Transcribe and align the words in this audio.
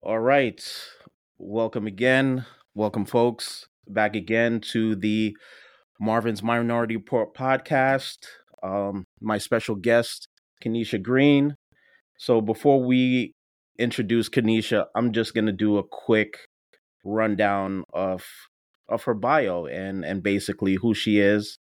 All 0.00 0.20
right. 0.20 0.64
Welcome 1.38 1.88
again. 1.88 2.46
Welcome, 2.72 3.04
folks, 3.04 3.66
back 3.88 4.14
again 4.14 4.60
to 4.72 4.94
the 4.94 5.36
Marvin's 5.98 6.40
Minority 6.40 6.96
Report 6.96 7.34
podcast. 7.34 8.18
Um, 8.62 9.06
my 9.20 9.38
special 9.38 9.74
guest, 9.74 10.28
Kenesha 10.64 11.02
Green. 11.02 11.56
So 12.16 12.40
before 12.40 12.80
we 12.80 13.32
introduce 13.76 14.28
Kenesha, 14.28 14.86
I'm 14.94 15.12
just 15.12 15.34
gonna 15.34 15.52
do 15.52 15.78
a 15.78 15.82
quick 15.82 16.46
rundown 17.04 17.82
of 17.92 18.24
of 18.88 19.02
her 19.02 19.14
bio 19.14 19.66
and 19.66 20.04
and 20.04 20.22
basically 20.22 20.74
who 20.76 20.94
she 20.94 21.18
is, 21.18 21.58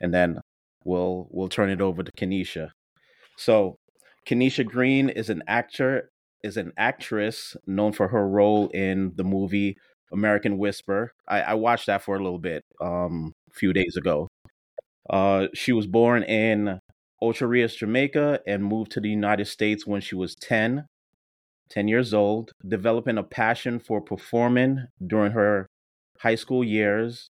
and 0.00 0.12
then 0.12 0.40
we'll 0.84 1.28
we'll 1.30 1.48
turn 1.48 1.70
it 1.70 1.80
over 1.80 2.02
to 2.02 2.10
Kenesha. 2.18 2.70
So 3.36 3.76
Kenesha 4.28 4.66
Green 4.66 5.08
is 5.08 5.30
an 5.30 5.44
actor 5.46 6.10
is 6.42 6.56
an 6.56 6.72
actress 6.76 7.56
known 7.66 7.92
for 7.92 8.08
her 8.08 8.28
role 8.28 8.68
in 8.68 9.12
the 9.16 9.24
movie 9.24 9.76
American 10.12 10.58
Whisper. 10.58 11.12
I, 11.28 11.40
I 11.42 11.54
watched 11.54 11.86
that 11.86 12.02
for 12.02 12.16
a 12.16 12.22
little 12.22 12.38
bit 12.38 12.64
um, 12.80 13.32
a 13.50 13.54
few 13.54 13.72
days 13.72 13.96
ago. 13.96 14.28
Uh, 15.08 15.46
she 15.54 15.72
was 15.72 15.86
born 15.86 16.22
in 16.24 16.78
Ocho 17.22 17.46
Rios, 17.46 17.76
Jamaica, 17.76 18.40
and 18.46 18.64
moved 18.64 18.92
to 18.92 19.00
the 19.00 19.08
United 19.08 19.46
States 19.46 19.86
when 19.86 20.00
she 20.00 20.14
was 20.14 20.34
10, 20.34 20.86
10 21.70 21.88
years 21.88 22.12
old, 22.14 22.52
developing 22.66 23.18
a 23.18 23.22
passion 23.22 23.78
for 23.78 24.00
performing 24.00 24.86
during 25.04 25.32
her 25.32 25.66
high 26.20 26.34
school 26.34 26.64
years 26.64 27.28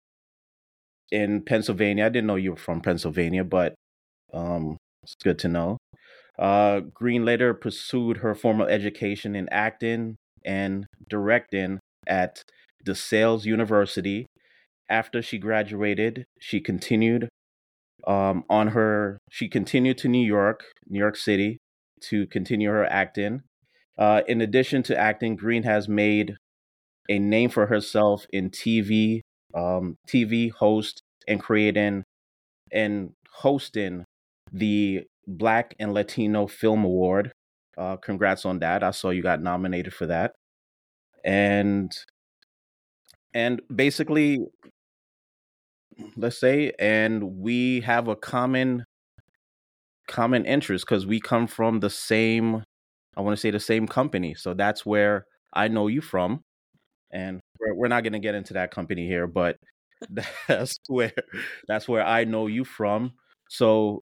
in 1.12 1.42
Pennsylvania. 1.42 2.06
I 2.06 2.10
didn't 2.10 2.28
know 2.28 2.36
you 2.36 2.52
were 2.52 2.58
from 2.58 2.82
Pennsylvania, 2.82 3.44
but 3.44 3.76
um, 4.34 4.78
it's 5.04 5.16
good 5.24 5.40
to 5.40 5.48
know. 5.48 5.78
Uh, 6.38 6.82
Green 6.94 7.26
later 7.26 7.54
pursued 7.54 8.18
her 8.18 8.34
formal 8.34 8.68
education 8.68 9.36
in 9.36 9.48
acting 9.50 10.16
and 10.44 10.86
directing 11.10 11.80
at 12.08 12.44
DeSales 12.86 13.46
University. 13.46 14.26
After 14.90 15.22
she 15.22 15.38
graduated, 15.38 16.26
she 16.40 16.60
continued 16.60 17.30
um, 18.06 18.44
on 18.50 18.70
her. 18.70 19.18
She 19.32 19.48
continued 19.48 19.98
to 20.00 20.08
New 20.08 20.26
York, 20.26 20.64
New 20.88 21.00
York 21.00 21.16
City, 21.16 21.58
to 22.10 22.28
continue 22.28 22.70
her 22.70 22.86
acting. 22.86 23.42
Uh, 23.98 24.22
in 24.28 24.42
addition 24.42 24.84
to 24.84 24.98
acting, 24.98 25.36
Green 25.36 25.64
has 25.64 25.88
made 25.88 26.36
a 27.10 27.20
name 27.20 27.50
for 27.50 27.68
herself 27.68 28.26
in 28.32 28.50
TV, 28.50 29.22
um, 29.54 29.96
TV 30.10 30.52
host, 30.52 31.02
and 31.28 31.40
creating 31.40 32.04
and 32.72 33.12
hosting 33.30 34.04
the 34.52 35.04
Black 35.28 35.76
and 35.80 35.94
Latino 35.94 36.48
Film 36.48 36.84
Award. 36.84 37.32
Uh, 37.78 37.98
congrats 37.98 38.46
on 38.46 38.60
that. 38.60 38.84
I 38.84 38.92
saw 38.92 39.10
you 39.10 39.24
got 39.24 39.42
nominated 39.42 39.94
for 39.94 40.06
that. 40.08 40.34
And 41.24 41.92
and 43.34 43.62
basically 43.74 44.46
let's 46.18 46.40
say 46.40 46.72
and 46.80 47.24
we 47.38 47.82
have 47.82 48.08
a 48.08 48.16
common 48.16 48.84
common 50.08 50.46
interest 50.46 50.86
because 50.86 51.06
we 51.06 51.20
come 51.20 51.48
from 51.48 51.80
the 51.80 51.90
same 51.90 52.64
I 53.16 53.22
want 53.22 53.38
to 53.38 53.40
say 53.40 53.52
the 53.52 53.60
same 53.60 53.88
company. 53.88 54.34
So 54.34 54.54
that's 54.54 54.86
where 54.86 55.26
I 55.54 55.68
know 55.68 55.88
you 55.88 56.02
from. 56.02 56.42
And 57.12 57.40
we're, 57.60 57.76
we're 57.76 57.88
not 57.88 58.04
going 58.04 58.14
to 58.14 58.20
get 58.20 58.36
into 58.36 58.54
that 58.54 58.72
company 58.72 59.06
here, 59.08 59.28
but 59.28 59.58
that's 60.48 60.80
where 60.88 61.14
that's 61.68 61.88
where 61.88 62.06
I 62.06 62.24
know 62.24 62.48
you 62.48 62.66
from. 62.66 63.14
So 63.50 64.02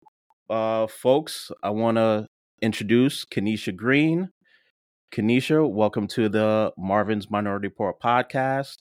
uh, 0.51 0.85
folks, 0.87 1.49
I 1.63 1.69
want 1.69 1.95
to 1.95 2.27
introduce 2.61 3.23
Kenesha 3.23 3.73
Green. 3.75 4.29
Kenesha, 5.11 5.67
welcome 5.67 6.07
to 6.09 6.27
the 6.27 6.73
Marvin's 6.77 7.31
Minority 7.31 7.69
Report 7.69 8.01
podcast. 8.01 8.77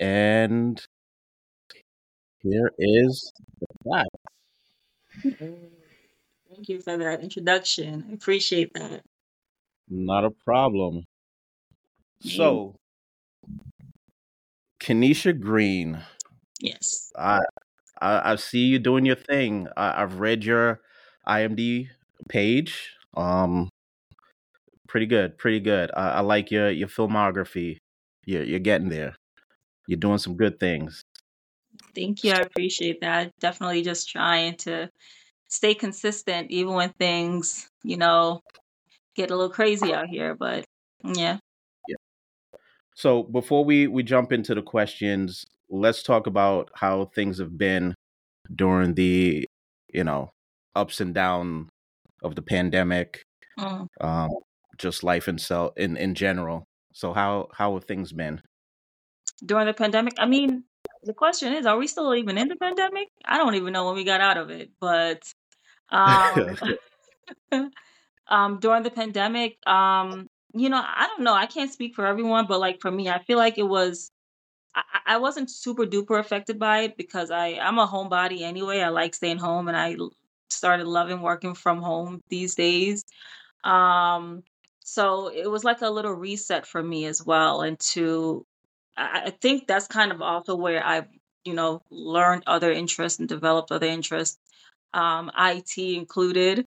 And 0.00 0.80
here 2.40 2.70
is 2.78 3.32
the 3.60 3.66
fact. 3.90 4.08
Thank 6.48 6.68
you 6.68 6.80
for 6.80 6.96
that 6.96 7.20
introduction. 7.20 8.06
I 8.08 8.12
appreciate 8.14 8.72
that. 8.74 9.02
Not 9.88 10.24
a 10.24 10.30
problem. 10.30 11.02
So, 12.20 12.76
Kenesha 14.80 15.38
Green. 15.38 15.98
Yes. 16.60 17.12
I, 17.16 17.40
I 18.00 18.32
I 18.32 18.36
see 18.36 18.66
you 18.66 18.78
doing 18.78 19.04
your 19.04 19.16
thing. 19.16 19.68
I, 19.76 20.02
I've 20.02 20.20
read 20.20 20.44
your 20.44 20.80
IMD 21.28 21.88
page. 22.28 22.92
Um, 23.16 23.68
pretty 24.88 25.06
good, 25.06 25.38
pretty 25.38 25.60
good. 25.60 25.90
I, 25.94 26.10
I 26.10 26.20
like 26.20 26.50
your 26.50 26.70
your 26.70 26.88
filmography. 26.88 27.78
You're 28.24 28.44
you're 28.44 28.58
getting 28.58 28.88
there. 28.88 29.16
You're 29.86 29.98
doing 29.98 30.18
some 30.18 30.36
good 30.36 30.60
things. 30.60 31.02
Thank 31.94 32.24
you. 32.24 32.32
I 32.32 32.40
appreciate 32.40 33.00
that. 33.00 33.32
Definitely 33.40 33.82
just 33.82 34.08
trying 34.08 34.56
to 34.58 34.90
stay 35.48 35.74
consistent, 35.74 36.50
even 36.50 36.74
when 36.74 36.90
things, 36.90 37.68
you 37.82 37.96
know, 37.96 38.42
get 39.16 39.30
a 39.30 39.36
little 39.36 39.50
crazy 39.50 39.94
out 39.94 40.08
here. 40.08 40.34
But 40.34 40.64
yeah. 41.04 41.38
Yeah. 41.88 41.96
So 42.94 43.22
before 43.22 43.64
we 43.64 43.86
we 43.86 44.02
jump 44.02 44.32
into 44.32 44.54
the 44.54 44.62
questions, 44.62 45.44
let's 45.70 46.02
talk 46.02 46.26
about 46.26 46.70
how 46.74 47.06
things 47.14 47.38
have 47.38 47.56
been 47.56 47.94
during 48.54 48.94
the, 48.94 49.46
you 49.92 50.04
know, 50.04 50.30
ups 50.78 51.00
and 51.00 51.14
down 51.14 51.68
of 52.22 52.34
the 52.34 52.42
pandemic, 52.42 53.22
mm. 53.58 53.86
um, 54.00 54.30
just 54.78 55.02
life 55.02 55.28
in 55.28 55.38
cell 55.38 55.72
in 55.76 55.96
in 55.96 56.14
general. 56.14 56.64
So 56.92 57.12
how 57.12 57.48
how 57.52 57.74
have 57.74 57.84
things 57.84 58.12
been 58.12 58.40
during 59.44 59.66
the 59.66 59.74
pandemic? 59.74 60.14
I 60.18 60.26
mean, 60.26 60.64
the 61.02 61.14
question 61.14 61.52
is, 61.52 61.66
are 61.66 61.76
we 61.76 61.86
still 61.86 62.14
even 62.14 62.38
in 62.38 62.48
the 62.48 62.56
pandemic? 62.56 63.08
I 63.24 63.38
don't 63.38 63.54
even 63.54 63.72
know 63.72 63.86
when 63.86 63.96
we 63.96 64.04
got 64.04 64.20
out 64.20 64.36
of 64.36 64.50
it, 64.50 64.70
but 64.80 65.22
um, 65.90 66.56
um, 68.28 68.58
during 68.60 68.82
the 68.82 68.90
pandemic, 68.90 69.58
um, 69.66 70.28
you 70.54 70.68
know, 70.68 70.82
I 70.82 71.06
don't 71.06 71.24
know. 71.24 71.34
I 71.34 71.46
can't 71.46 71.72
speak 71.72 71.94
for 71.94 72.06
everyone, 72.06 72.46
but 72.46 72.60
like 72.60 72.80
for 72.80 72.90
me, 72.90 73.08
I 73.08 73.22
feel 73.22 73.38
like 73.38 73.58
it 73.58 73.68
was. 73.68 74.10
I, 74.74 74.82
I 75.14 75.16
wasn't 75.18 75.50
super 75.50 75.86
duper 75.86 76.18
affected 76.18 76.58
by 76.58 76.80
it 76.80 76.96
because 76.96 77.30
I 77.30 77.58
I'm 77.60 77.78
a 77.78 77.86
homebody 77.86 78.42
anyway. 78.42 78.80
I 78.80 78.88
like 78.88 79.14
staying 79.14 79.38
home 79.38 79.68
and 79.68 79.76
I 79.76 79.96
started 80.50 80.86
loving 80.86 81.20
working 81.20 81.54
from 81.54 81.82
home 81.82 82.22
these 82.28 82.54
days. 82.54 83.04
Um, 83.64 84.42
so 84.80 85.28
it 85.28 85.50
was 85.50 85.64
like 85.64 85.82
a 85.82 85.90
little 85.90 86.12
reset 86.12 86.66
for 86.66 86.82
me 86.82 87.06
as 87.06 87.24
well. 87.24 87.62
And 87.62 87.78
to, 87.80 88.46
I, 88.96 89.22
I 89.26 89.30
think 89.30 89.66
that's 89.66 89.86
kind 89.86 90.12
of 90.12 90.22
also 90.22 90.56
where 90.56 90.84
I've, 90.84 91.08
you 91.44 91.54
know, 91.54 91.82
learned 91.90 92.44
other 92.46 92.72
interests 92.72 93.18
and 93.18 93.28
developed 93.28 93.70
other 93.70 93.86
interests, 93.86 94.38
um, 94.94 95.30
IT 95.38 95.76
included. 95.78 96.64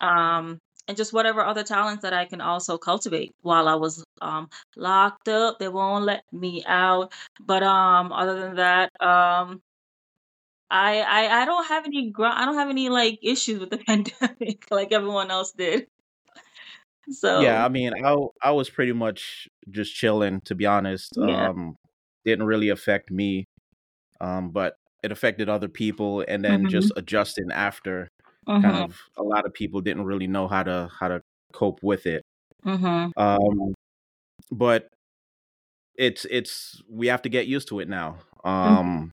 Um, 0.00 0.58
and 0.86 0.96
just 0.96 1.12
whatever 1.12 1.42
other 1.42 1.62
talents 1.62 2.02
that 2.02 2.12
I 2.12 2.26
can 2.26 2.40
also 2.40 2.76
cultivate 2.76 3.34
while 3.40 3.68
I 3.68 3.74
was 3.74 4.04
um, 4.20 4.50
locked 4.76 5.28
up. 5.28 5.58
They 5.58 5.68
won't 5.68 6.04
let 6.04 6.24
me 6.32 6.62
out. 6.66 7.12
But 7.40 7.62
um, 7.62 8.12
other 8.12 8.38
than 8.38 8.56
that, 8.56 8.90
um, 9.00 9.62
I, 10.74 11.02
I 11.02 11.42
I 11.42 11.44
don't 11.44 11.66
have 11.66 11.84
any 11.86 12.10
gr- 12.10 12.26
I 12.26 12.44
don't 12.44 12.56
have 12.56 12.68
any 12.68 12.88
like 12.88 13.20
issues 13.22 13.60
with 13.60 13.70
the 13.70 13.78
pandemic 13.86 14.66
like 14.70 14.92
everyone 14.92 15.30
else 15.30 15.52
did. 15.52 15.86
So 17.10 17.40
yeah, 17.40 17.62
I 17.62 17.68
mean, 17.68 17.92
I 18.02 18.16
I 18.42 18.52
was 18.52 18.70
pretty 18.70 18.94
much 18.94 19.46
just 19.68 19.94
chilling 19.94 20.40
to 20.46 20.54
be 20.54 20.64
honest. 20.64 21.12
Yeah. 21.18 21.50
Um, 21.50 21.76
didn't 22.24 22.46
really 22.46 22.70
affect 22.70 23.10
me, 23.10 23.44
um, 24.22 24.48
but 24.48 24.76
it 25.02 25.12
affected 25.12 25.50
other 25.50 25.68
people, 25.68 26.24
and 26.26 26.42
then 26.42 26.60
mm-hmm. 26.60 26.68
just 26.68 26.92
adjusting 26.96 27.52
after. 27.52 28.08
Mm-hmm. 28.48 28.62
Kind 28.62 28.84
of 28.84 28.98
a 29.18 29.22
lot 29.22 29.44
of 29.44 29.52
people 29.52 29.82
didn't 29.82 30.06
really 30.06 30.26
know 30.26 30.48
how 30.48 30.62
to 30.62 30.88
how 30.98 31.08
to 31.08 31.20
cope 31.52 31.80
with 31.82 32.06
it. 32.06 32.22
Mm-hmm. 32.64 33.10
Um, 33.22 33.74
but 34.50 34.88
it's 35.96 36.24
it's 36.30 36.80
we 36.88 37.08
have 37.08 37.20
to 37.20 37.28
get 37.28 37.46
used 37.46 37.68
to 37.68 37.80
it 37.80 37.88
now. 37.90 38.16
Mm-hmm. 38.46 38.48
Um, 38.48 39.12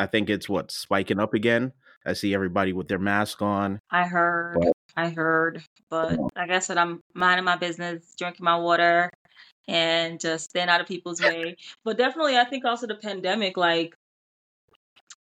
I 0.00 0.06
think 0.06 0.30
it's 0.30 0.48
what 0.48 0.70
spiking 0.70 1.20
up 1.20 1.34
again. 1.34 1.72
I 2.06 2.14
see 2.14 2.32
everybody 2.32 2.72
with 2.72 2.88
their 2.88 2.98
mask 2.98 3.42
on. 3.42 3.80
I 3.90 4.06
heard. 4.06 4.56
But, 4.58 4.72
I 4.96 5.10
heard. 5.10 5.62
But 5.90 6.18
like 6.34 6.50
I 6.50 6.60
said, 6.60 6.78
I'm 6.78 7.02
minding 7.14 7.44
my 7.44 7.56
business, 7.56 8.14
drinking 8.16 8.44
my 8.44 8.56
water, 8.56 9.10
and 9.68 10.18
just 10.18 10.48
staying 10.48 10.70
out 10.70 10.80
of 10.80 10.86
people's 10.86 11.20
way. 11.20 11.56
But 11.84 11.98
definitely, 11.98 12.38
I 12.38 12.44
think 12.46 12.64
also 12.64 12.86
the 12.86 12.94
pandemic, 12.94 13.58
like, 13.58 13.94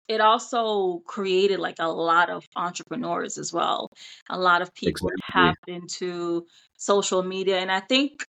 it 0.09 0.21
also 0.21 1.03
created 1.07 1.61
like 1.61 1.77
a 1.79 1.89
lot 1.89 2.29
of 2.29 2.45
entrepreneurs 2.57 3.39
as 3.39 3.53
well. 3.53 3.91
A 4.29 4.37
lot 4.37 4.61
of 4.61 4.75
people 4.75 5.09
exactly. 5.09 5.33
tapped 5.33 5.69
into 5.69 6.47
social 6.77 7.23
media. 7.23 7.59
And 7.61 7.71
I 7.71 7.79
think 7.79 8.27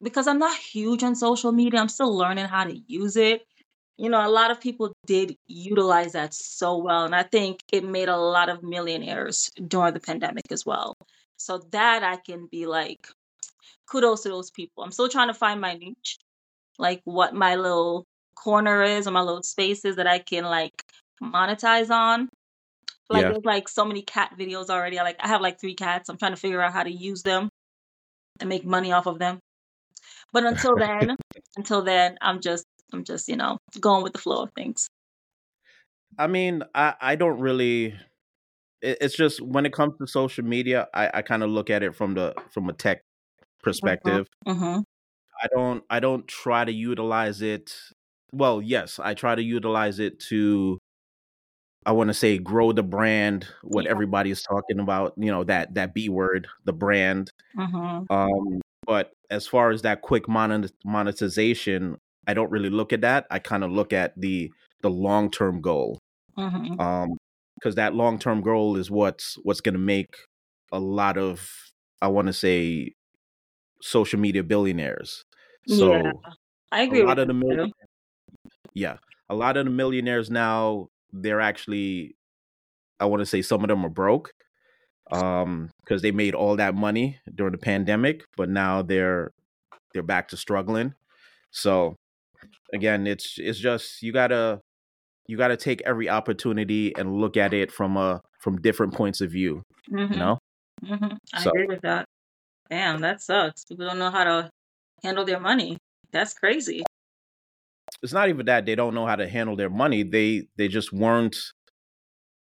because 0.00 0.28
I'm 0.28 0.38
not 0.38 0.56
huge 0.56 1.02
on 1.02 1.16
social 1.16 1.50
media, 1.50 1.80
I'm 1.80 1.88
still 1.88 2.16
learning 2.16 2.46
how 2.46 2.62
to 2.64 2.78
use 2.86 3.16
it 3.16 3.42
you 3.98 4.08
know, 4.08 4.24
a 4.24 4.30
lot 4.30 4.50
of 4.52 4.60
people 4.60 4.92
did 5.06 5.36
utilize 5.48 6.12
that 6.12 6.32
so 6.32 6.78
well. 6.78 7.04
And 7.04 7.14
I 7.14 7.24
think 7.24 7.60
it 7.72 7.84
made 7.84 8.08
a 8.08 8.16
lot 8.16 8.48
of 8.48 8.62
millionaires 8.62 9.50
during 9.66 9.92
the 9.92 10.00
pandemic 10.00 10.44
as 10.52 10.64
well. 10.64 10.96
So 11.36 11.58
that 11.72 12.02
I 12.04 12.16
can 12.16 12.46
be 12.50 12.66
like, 12.66 13.08
kudos 13.90 14.22
to 14.22 14.28
those 14.28 14.50
people. 14.50 14.84
I'm 14.84 14.92
still 14.92 15.08
trying 15.08 15.28
to 15.28 15.34
find 15.34 15.60
my 15.60 15.74
niche, 15.74 16.18
like 16.78 17.00
what 17.04 17.34
my 17.34 17.56
little 17.56 18.04
corner 18.36 18.82
is 18.82 19.08
or 19.08 19.10
my 19.10 19.20
little 19.22 19.42
spaces 19.42 19.96
that 19.96 20.06
I 20.06 20.20
can 20.20 20.44
like 20.44 20.82
monetize 21.22 21.90
on. 21.90 22.28
Like 23.10 23.22
Yeah. 23.22 23.32
there's 23.32 23.44
like 23.44 23.68
so 23.68 23.84
many 23.84 24.02
cat 24.02 24.34
videos 24.38 24.68
already. 24.70 24.98
I 24.98 25.02
like 25.02 25.16
I 25.20 25.28
have 25.28 25.40
like 25.40 25.60
three 25.60 25.74
cats. 25.74 26.08
I'm 26.08 26.18
trying 26.18 26.34
to 26.34 26.40
figure 26.40 26.62
out 26.62 26.72
how 26.72 26.84
to 26.84 26.92
use 26.92 27.22
them 27.22 27.48
and 28.40 28.48
make 28.48 28.64
money 28.64 28.92
off 28.92 29.06
of 29.06 29.18
them. 29.18 29.40
But 30.32 30.44
until 30.44 30.76
then, 30.78 31.16
until 31.56 31.82
then, 31.82 32.18
I'm 32.20 32.40
just 32.40 32.64
I'm 32.92 33.04
just, 33.04 33.28
you 33.28 33.36
know, 33.36 33.58
going 33.80 34.02
with 34.02 34.12
the 34.14 34.18
flow 34.18 34.42
of 34.42 34.50
things. 34.54 34.88
I 36.18 36.26
mean, 36.26 36.62
I 36.74 36.94
I 37.00 37.16
don't 37.16 37.38
really. 37.40 37.94
It's 38.80 39.16
just 39.16 39.40
when 39.42 39.66
it 39.66 39.72
comes 39.72 39.94
to 39.98 40.06
social 40.06 40.44
media, 40.44 40.86
I 40.94 41.10
I 41.14 41.22
kind 41.22 41.42
of 41.42 41.50
look 41.50 41.68
at 41.70 41.82
it 41.82 41.94
from 41.96 42.14
the 42.14 42.34
from 42.50 42.68
a 42.68 42.72
tech 42.72 43.02
perspective. 43.62 44.26
Mm-hmm. 44.46 44.80
I 45.42 45.46
don't 45.54 45.84
I 45.90 46.00
don't 46.00 46.26
try 46.26 46.64
to 46.64 46.72
utilize 46.72 47.42
it. 47.42 47.74
Well, 48.32 48.62
yes, 48.62 48.98
I 48.98 49.14
try 49.14 49.34
to 49.34 49.42
utilize 49.42 49.98
it 49.98 50.20
to 50.28 50.78
I 51.86 51.92
want 51.92 52.08
to 52.08 52.14
say 52.14 52.38
grow 52.38 52.72
the 52.72 52.82
brand, 52.82 53.46
what 53.62 53.84
Yeah. 53.84 53.90
everybody 53.90 54.30
is 54.30 54.42
talking 54.42 54.78
about, 54.80 55.14
you 55.16 55.30
know, 55.30 55.44
that 55.44 55.74
that 55.74 55.94
B 55.94 56.08
word, 56.08 56.46
the 56.64 56.72
brand. 56.72 57.30
Mm-hmm. 57.56 58.12
Um 58.12 58.60
but 58.86 59.12
as 59.30 59.46
far 59.46 59.70
as 59.70 59.82
that 59.82 60.02
quick 60.02 60.28
monet- 60.28 60.70
monetization, 60.84 61.98
I 62.28 62.34
don't 62.34 62.50
really 62.50 62.70
look 62.70 62.92
at 62.92 63.00
that. 63.00 63.26
I 63.30 63.40
kind 63.40 63.64
of 63.64 63.72
look 63.72 63.92
at 63.92 64.12
the 64.16 64.52
the 64.82 64.90
long-term 64.90 65.60
goal. 65.60 65.98
Mm-hmm. 66.38 66.80
Um 66.80 67.16
that 67.74 67.92
long-term 67.92 68.42
goal 68.42 68.76
is 68.76 68.88
what's 68.88 69.36
what's 69.42 69.60
going 69.60 69.74
to 69.74 69.80
make 69.80 70.14
a 70.70 70.78
lot 70.78 71.18
of 71.18 71.50
I 72.00 72.06
want 72.06 72.28
to 72.28 72.32
say 72.32 72.92
social 73.82 74.20
media 74.20 74.44
billionaires. 74.44 75.24
So 75.66 75.94
yeah. 75.94 76.12
I 76.70 76.82
agree 76.82 77.00
A 77.00 77.04
lot 77.04 77.16
with 77.16 77.22
of 77.22 77.28
the 77.28 77.34
million, 77.34 77.72
yeah, 78.74 78.96
a 79.28 79.34
lot 79.34 79.56
of 79.56 79.64
the 79.64 79.70
millionaires 79.70 80.30
now 80.30 80.88
they're 81.12 81.40
actually, 81.40 82.14
I 83.00 83.06
want 83.06 83.20
to 83.20 83.26
say 83.26 83.42
some 83.42 83.62
of 83.64 83.68
them 83.68 83.84
are 83.84 83.90
broke, 83.90 84.30
um, 85.10 85.70
because 85.82 86.02
they 86.02 86.10
made 86.10 86.34
all 86.34 86.56
that 86.56 86.74
money 86.74 87.18
during 87.34 87.52
the 87.52 87.58
pandemic, 87.58 88.24
but 88.36 88.48
now 88.48 88.82
they're 88.82 89.32
they're 89.92 90.02
back 90.02 90.28
to 90.28 90.36
struggling. 90.36 90.94
So 91.50 91.96
again, 92.72 93.06
it's 93.06 93.34
it's 93.38 93.58
just 93.58 94.02
you 94.02 94.12
gotta 94.12 94.60
you 95.26 95.36
gotta 95.36 95.56
take 95.56 95.82
every 95.84 96.08
opportunity 96.08 96.94
and 96.96 97.20
look 97.20 97.36
at 97.36 97.52
it 97.54 97.70
from 97.72 97.96
a 97.96 98.20
from 98.40 98.60
different 98.60 98.94
points 98.94 99.20
of 99.20 99.30
view. 99.30 99.62
Mm-hmm. 99.90 100.12
You 100.12 100.18
know, 100.18 100.38
Mm-hmm. 100.84 101.16
I 101.34 101.42
so 101.42 101.50
agree 101.50 101.66
with 101.66 101.80
that. 101.82 102.04
Damn, 102.70 103.00
that 103.00 103.20
sucks. 103.20 103.64
People 103.64 103.86
don't 103.86 103.98
know 103.98 104.10
how 104.10 104.24
to 104.24 104.50
handle 105.02 105.24
their 105.24 105.40
money. 105.40 105.76
That's 106.12 106.34
crazy. 106.34 106.82
it's 108.02 108.12
not 108.12 108.28
even 108.28 108.46
that 108.46 108.64
they 108.66 108.74
don't 108.74 108.94
know 108.94 109.06
how 109.06 109.16
to 109.16 109.28
handle 109.28 109.56
their 109.56 109.70
money. 109.70 110.02
They 110.04 110.46
they 110.56 110.68
just 110.68 110.92
weren't 110.92 111.36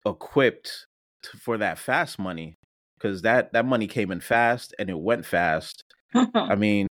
equipped 0.06 0.86
t- 1.22 1.38
for 1.38 1.58
that 1.58 1.78
fast 1.78 2.18
money 2.18 2.54
because 2.98 3.22
that 3.22 3.52
that 3.52 3.64
money 3.64 3.86
came 3.86 4.10
in 4.10 4.20
fast 4.20 4.74
and 4.78 4.90
it 4.90 4.98
went 4.98 5.24
fast. 5.24 5.82
I 6.34 6.54
mean, 6.54 6.86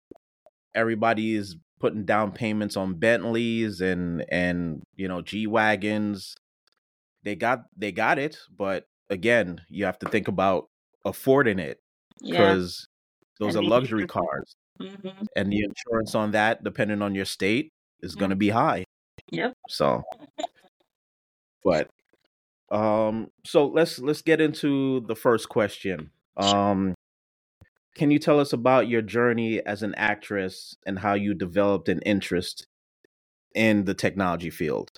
everybody 0.74 1.36
is 1.36 1.56
putting 1.80 2.06
down 2.06 2.32
payments 2.32 2.78
on 2.78 2.96
Bentleys 2.96 3.82
and 3.82 4.26
and 4.30 4.84
you 4.96 5.08
know 5.08 5.22
G 5.22 5.48
wagons. 5.48 6.36
They 7.24 7.36
got 7.36 7.64
they 7.76 7.92
got 7.92 8.20
it, 8.20 8.38
but 8.56 8.86
again, 9.10 9.62
you 9.70 9.86
have 9.86 10.00
to 10.00 10.10
think 10.10 10.28
about 10.28 10.70
affording 11.04 11.60
it 11.60 11.80
yeah. 12.22 12.32
because 12.32 12.88
those 13.40 13.56
And 13.56 13.66
are 13.66 13.70
luxury 13.70 14.08
cars, 14.08 14.56
Mm-hmm. 14.82 15.24
and 15.38 15.52
the 15.52 15.64
insurance 15.64 16.16
on 16.16 16.32
that, 16.32 16.62
depending 16.62 17.02
on 17.02 17.16
your 17.16 17.24
state, 17.24 17.72
is 18.02 18.14
going 18.14 18.32
to 18.32 18.36
be 18.36 18.50
high. 18.50 18.84
Yep. 19.32 19.54
So, 19.70 20.04
but 21.64 21.90
um, 22.70 23.30
so 23.46 23.68
let's 23.68 24.00
let's 24.00 24.22
get 24.22 24.42
into 24.42 25.00
the 25.08 25.16
first 25.16 25.48
question. 25.48 26.12
Um, 26.36 26.94
can 27.96 28.12
you 28.12 28.20
tell 28.20 28.40
us 28.40 28.54
about 28.54 28.88
your 28.88 29.02
journey 29.02 29.66
as 29.66 29.82
an 29.82 29.96
actress 29.96 30.76
and 30.86 31.00
how 31.00 31.14
you 31.14 31.34
developed 31.34 31.90
an 31.90 32.02
interest 32.02 32.68
in 33.56 33.86
the 33.86 33.94
technology 33.94 34.50
field? 34.50 34.92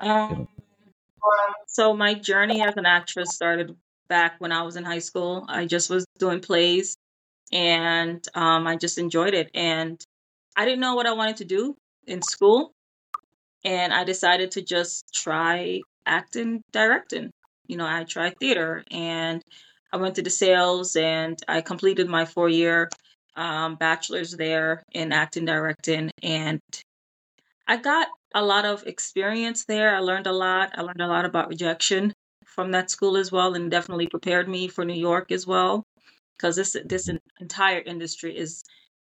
Um, 0.00 0.46
so 1.66 1.94
my 1.94 2.14
journey 2.14 2.62
as 2.62 2.76
an 2.76 2.84
actress 2.84 3.30
started 3.34 3.74
back 4.08 4.34
when 4.38 4.52
I 4.52 4.62
was 4.62 4.76
in 4.76 4.84
high 4.84 4.98
school. 4.98 5.46
I 5.48 5.64
just 5.64 5.88
was 5.88 6.04
doing 6.18 6.40
plays 6.40 6.96
and 7.50 8.26
um, 8.34 8.66
I 8.66 8.76
just 8.76 8.98
enjoyed 8.98 9.32
it. 9.32 9.50
And 9.54 9.98
I 10.54 10.66
didn't 10.66 10.80
know 10.80 10.94
what 10.94 11.06
I 11.06 11.12
wanted 11.12 11.38
to 11.38 11.46
do 11.46 11.74
in 12.06 12.20
school. 12.20 12.72
And 13.64 13.92
I 13.92 14.04
decided 14.04 14.50
to 14.52 14.62
just 14.62 15.14
try 15.14 15.80
acting, 16.04 16.62
directing. 16.72 17.30
You 17.68 17.78
know, 17.78 17.86
I 17.86 18.04
tried 18.04 18.38
theater 18.38 18.84
and 18.90 19.42
I 19.92 19.98
went 19.98 20.16
to 20.16 20.22
DeSales 20.22 21.00
and 21.00 21.38
I 21.46 21.60
completed 21.60 22.08
my 22.08 22.24
four 22.24 22.48
year 22.48 22.88
um, 23.36 23.76
bachelor's 23.76 24.32
there 24.32 24.82
in 24.92 25.12
acting, 25.12 25.44
directing. 25.44 26.10
And 26.22 26.60
I 27.66 27.76
got 27.76 28.08
a 28.34 28.44
lot 28.44 28.64
of 28.64 28.86
experience 28.86 29.64
there. 29.64 29.94
I 29.94 30.00
learned 30.00 30.26
a 30.26 30.32
lot. 30.32 30.72
I 30.74 30.82
learned 30.82 31.00
a 31.00 31.06
lot 31.06 31.24
about 31.24 31.48
rejection 31.48 32.12
from 32.44 32.72
that 32.72 32.90
school 32.90 33.16
as 33.16 33.32
well, 33.32 33.54
and 33.54 33.70
definitely 33.70 34.08
prepared 34.08 34.48
me 34.48 34.68
for 34.68 34.84
New 34.84 35.00
York 35.00 35.32
as 35.32 35.46
well, 35.46 35.84
because 36.36 36.56
this 36.56 36.76
this 36.84 37.08
entire 37.40 37.80
industry 37.80 38.36
is 38.36 38.62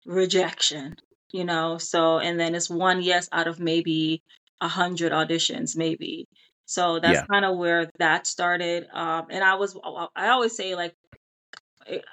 rejection, 0.06 0.96
you 1.32 1.46
know. 1.46 1.78
So, 1.78 2.20
and 2.20 2.40
then 2.40 2.56
it's 2.56 2.70
one 2.70 3.02
yes 3.02 3.30
out 3.32 3.48
of 3.48 3.60
maybe 3.60 4.22
a 4.62 4.68
hundred 4.68 5.12
auditions, 5.12 5.78
maybe. 5.78 6.26
So 6.70 7.00
that's 7.00 7.18
Yeah, 7.18 7.26
kind 7.26 7.46
of 7.46 7.58
where 7.58 7.90
that 7.98 8.28
started. 8.28 8.88
Um, 8.94 9.26
and 9.32 9.44
I 9.44 9.56
was, 9.56 9.76
I 10.16 10.28
always 10.30 10.56
say 10.56 10.76
like, 10.76 10.94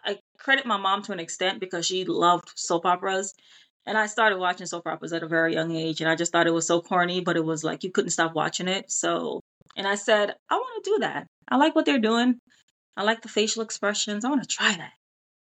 I 0.03 0.19
credit 0.38 0.64
my 0.64 0.79
mom 0.79 1.03
to 1.03 1.12
an 1.12 1.20
extent 1.20 1.61
because 1.61 1.85
she 1.85 2.06
loved 2.06 2.50
soap 2.55 2.87
operas. 2.87 3.35
And 3.85 3.99
I 3.99 4.06
started 4.06 4.38
watching 4.38 4.67
soap 4.67 4.87
operas 4.87 5.12
at 5.12 5.23
a 5.23 5.29
very 5.29 5.53
young 5.53 5.76
age, 5.76 6.00
and 6.00 6.08
I 6.08 6.17
just 6.17 6.32
thought 6.32 6.47
it 6.47 6.55
was 6.55 6.67
so 6.67 6.81
corny, 6.81 7.20
but 7.20 7.37
it 7.37 7.44
was 7.44 7.64
like 7.64 7.85
you 7.85 7.91
couldn't 7.91 8.12
stop 8.12 8.35
watching 8.35 8.67
it. 8.67 8.91
So, 8.91 9.41
and 9.76 9.87
I 9.87 9.94
said, 9.94 10.35
I 10.49 10.55
want 10.55 10.82
to 10.85 10.91
do 10.91 10.99
that. 11.00 11.26
I 11.49 11.56
like 11.56 11.75
what 11.75 11.85
they're 11.85 11.99
doing. 11.99 12.38
I 12.97 13.05
like 13.05 13.20
the 13.20 13.29
facial 13.29 13.62
expressions. 13.62 14.25
I 14.25 14.31
want 14.31 14.43
to 14.43 14.49
try 14.49 14.75
that. 14.75 14.93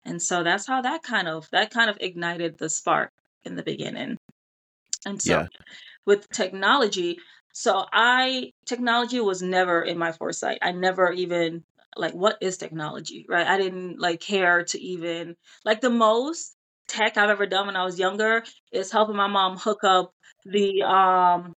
And 0.04 0.20
so 0.20 0.42
that's 0.42 0.66
how 0.66 0.82
that 0.82 1.04
kind 1.04 1.28
of 1.28 1.48
that 1.52 1.70
kind 1.70 1.88
of 1.88 1.98
ignited 2.00 2.58
the 2.58 2.68
spark 2.68 3.12
in 3.44 3.54
the 3.54 3.62
beginning. 3.62 4.16
And 5.06 5.22
so 5.22 5.32
yeah, 5.32 5.46
with 6.04 6.28
technology, 6.30 7.18
so 7.52 7.84
I 7.92 8.52
technology 8.66 9.20
was 9.20 9.42
never 9.42 9.82
in 9.82 9.98
my 9.98 10.12
foresight. 10.12 10.58
I 10.62 10.72
never 10.72 11.12
even 11.12 11.64
like 11.96 12.14
what 12.14 12.38
is 12.40 12.56
technology, 12.56 13.26
right? 13.28 13.46
I 13.46 13.58
didn't 13.58 13.98
like 13.98 14.20
care 14.20 14.64
to 14.64 14.80
even 14.80 15.36
like 15.64 15.80
the 15.80 15.90
most 15.90 16.56
tech 16.86 17.16
I've 17.16 17.30
ever 17.30 17.46
done 17.46 17.66
when 17.66 17.76
I 17.76 17.84
was 17.84 17.98
younger 17.98 18.44
is 18.72 18.90
helping 18.90 19.16
my 19.16 19.26
mom 19.26 19.56
hook 19.56 19.84
up 19.84 20.12
the 20.44 20.82
um 20.82 21.54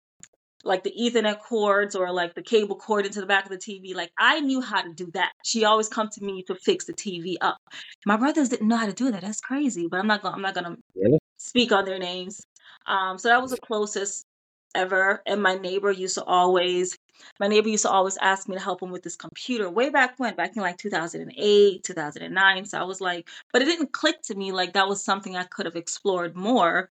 like 0.65 0.83
the 0.85 0.93
ethernet 0.93 1.41
cords 1.41 1.95
or 1.95 2.13
like 2.13 2.35
the 2.35 2.43
cable 2.43 2.77
cord 2.77 3.07
into 3.07 3.21
the 3.21 3.27
back 3.27 3.45
of 3.45 3.51
the 3.51 3.57
TV. 3.57 3.95
Like 3.95 4.13
I 4.19 4.41
knew 4.41 4.61
how 4.61 4.83
to 4.83 4.93
do 4.93 5.11
that. 5.13 5.33
She 5.45 5.65
always 5.65 5.89
come 5.89 6.09
to 6.13 6.25
me 6.25 6.43
to 6.45 6.55
fix 6.55 6.85
the 6.85 6.93
TV 6.93 7.37
up. 7.41 7.59
My 8.05 8.17
brothers 8.17 8.51
didn't 8.51 8.69
know 8.69 8.77
how 8.77 8.87
to 8.87 8.93
do 8.93 9.11
that. 9.11 9.23
That's 9.23 9.41
crazy, 9.41 9.87
but 9.89 10.01
I'm 10.01 10.07
not 10.07 10.23
going 10.23 10.33
to 10.33 10.37
I'm 10.37 10.43
not 10.43 10.55
going 10.55 10.77
to 10.77 10.83
really? 10.95 11.19
speak 11.37 11.73
on 11.73 11.85
their 11.85 11.99
names. 11.99 12.43
Um, 12.87 13.19
so 13.19 13.29
that 13.29 13.41
was 13.41 13.53
the 13.53 13.59
closest 13.59 14.27
ever. 14.75 15.23
And 15.27 15.43
my 15.43 15.57
neighbor 15.57 15.91
used 15.91 16.15
to 16.17 16.25
always, 16.25 16.97
my 17.39 17.49
neighbor 17.49 17.69
used 17.69 17.85
to 17.85 17.91
always 17.91 18.17
ask 18.19 18.49
me 18.49 18.57
to 18.57 18.63
help 18.63 18.83
him 18.83 18.91
with 18.91 19.03
this 19.03 19.17
computer 19.17 19.71
way 19.71 19.91
back 19.91 20.15
when, 20.19 20.35
back 20.35 20.57
in 20.57 20.63
like 20.63 20.79
2008, 20.79 21.83
2009. 21.83 22.65
So 22.65 22.79
I 22.79 22.85
was 22.85 23.01
like, 23.01 23.29
but 23.53 23.63
it 23.63 23.67
didn't 23.67 23.93
click 23.93 24.23
to 24.25 24.35
me 24.35 24.53
like 24.53 24.75
that 24.75 24.89
was 24.89 25.05
something 25.05 25.37
I 25.37 25.45
could 25.45 25.67
have 25.67 25.77
explored 25.77 26.37
more. 26.37 26.91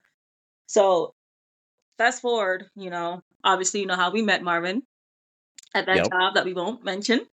So 0.68 1.14
fast 1.98 2.22
forward, 2.22 2.70
you 2.76 2.90
know, 2.90 3.22
obviously 3.44 3.82
you 3.82 3.86
know 3.86 3.96
how 3.96 4.12
we 4.12 4.22
met 4.22 4.44
Marvin 4.44 4.84
at 5.74 5.86
that 5.86 5.96
Yep, 5.98 6.10
job 6.12 6.36
that 6.36 6.46
we 6.46 6.54
won't 6.54 6.84
mention. 6.84 7.26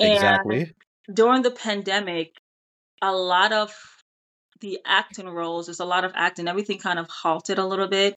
And 0.00 0.12
exactly. 0.12 0.74
during 1.12 1.42
the 1.42 1.50
pandemic, 1.50 2.34
a 3.02 3.12
lot 3.12 3.52
of 3.52 3.74
the 4.60 4.80
acting 4.84 5.28
roles, 5.28 5.66
there's 5.66 5.80
a 5.80 5.84
lot 5.84 6.04
of 6.04 6.12
acting, 6.14 6.48
everything 6.48 6.78
kind 6.78 6.98
of 6.98 7.08
halted 7.08 7.58
a 7.58 7.66
little 7.66 7.88
bit 7.88 8.16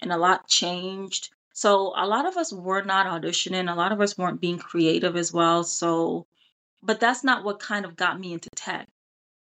and 0.00 0.12
a 0.12 0.16
lot 0.16 0.48
changed. 0.48 1.30
So 1.52 1.92
a 1.96 2.06
lot 2.06 2.26
of 2.26 2.36
us 2.36 2.52
were 2.52 2.82
not 2.82 3.06
auditioning, 3.06 3.70
a 3.70 3.76
lot 3.76 3.92
of 3.92 4.00
us 4.00 4.18
weren't 4.18 4.40
being 4.40 4.58
creative 4.58 5.16
as 5.16 5.32
well. 5.32 5.62
So, 5.64 6.26
but 6.82 7.00
that's 7.00 7.22
not 7.22 7.44
what 7.44 7.60
kind 7.60 7.84
of 7.84 7.96
got 7.96 8.18
me 8.18 8.32
into 8.32 8.48
tech. 8.56 8.88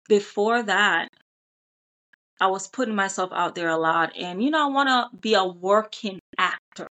Before 0.09 0.61
that, 0.63 1.07
I 2.41 2.47
was 2.47 2.67
putting 2.67 2.95
myself 2.95 3.31
out 3.33 3.55
there 3.55 3.69
a 3.69 3.77
lot. 3.77 4.11
And, 4.17 4.43
you 4.43 4.51
know, 4.51 4.67
I 4.67 4.69
want 4.69 4.89
to 4.89 5.17
be 5.17 5.33
a 5.33 5.45
working 5.45 6.19
actor. 6.37 6.89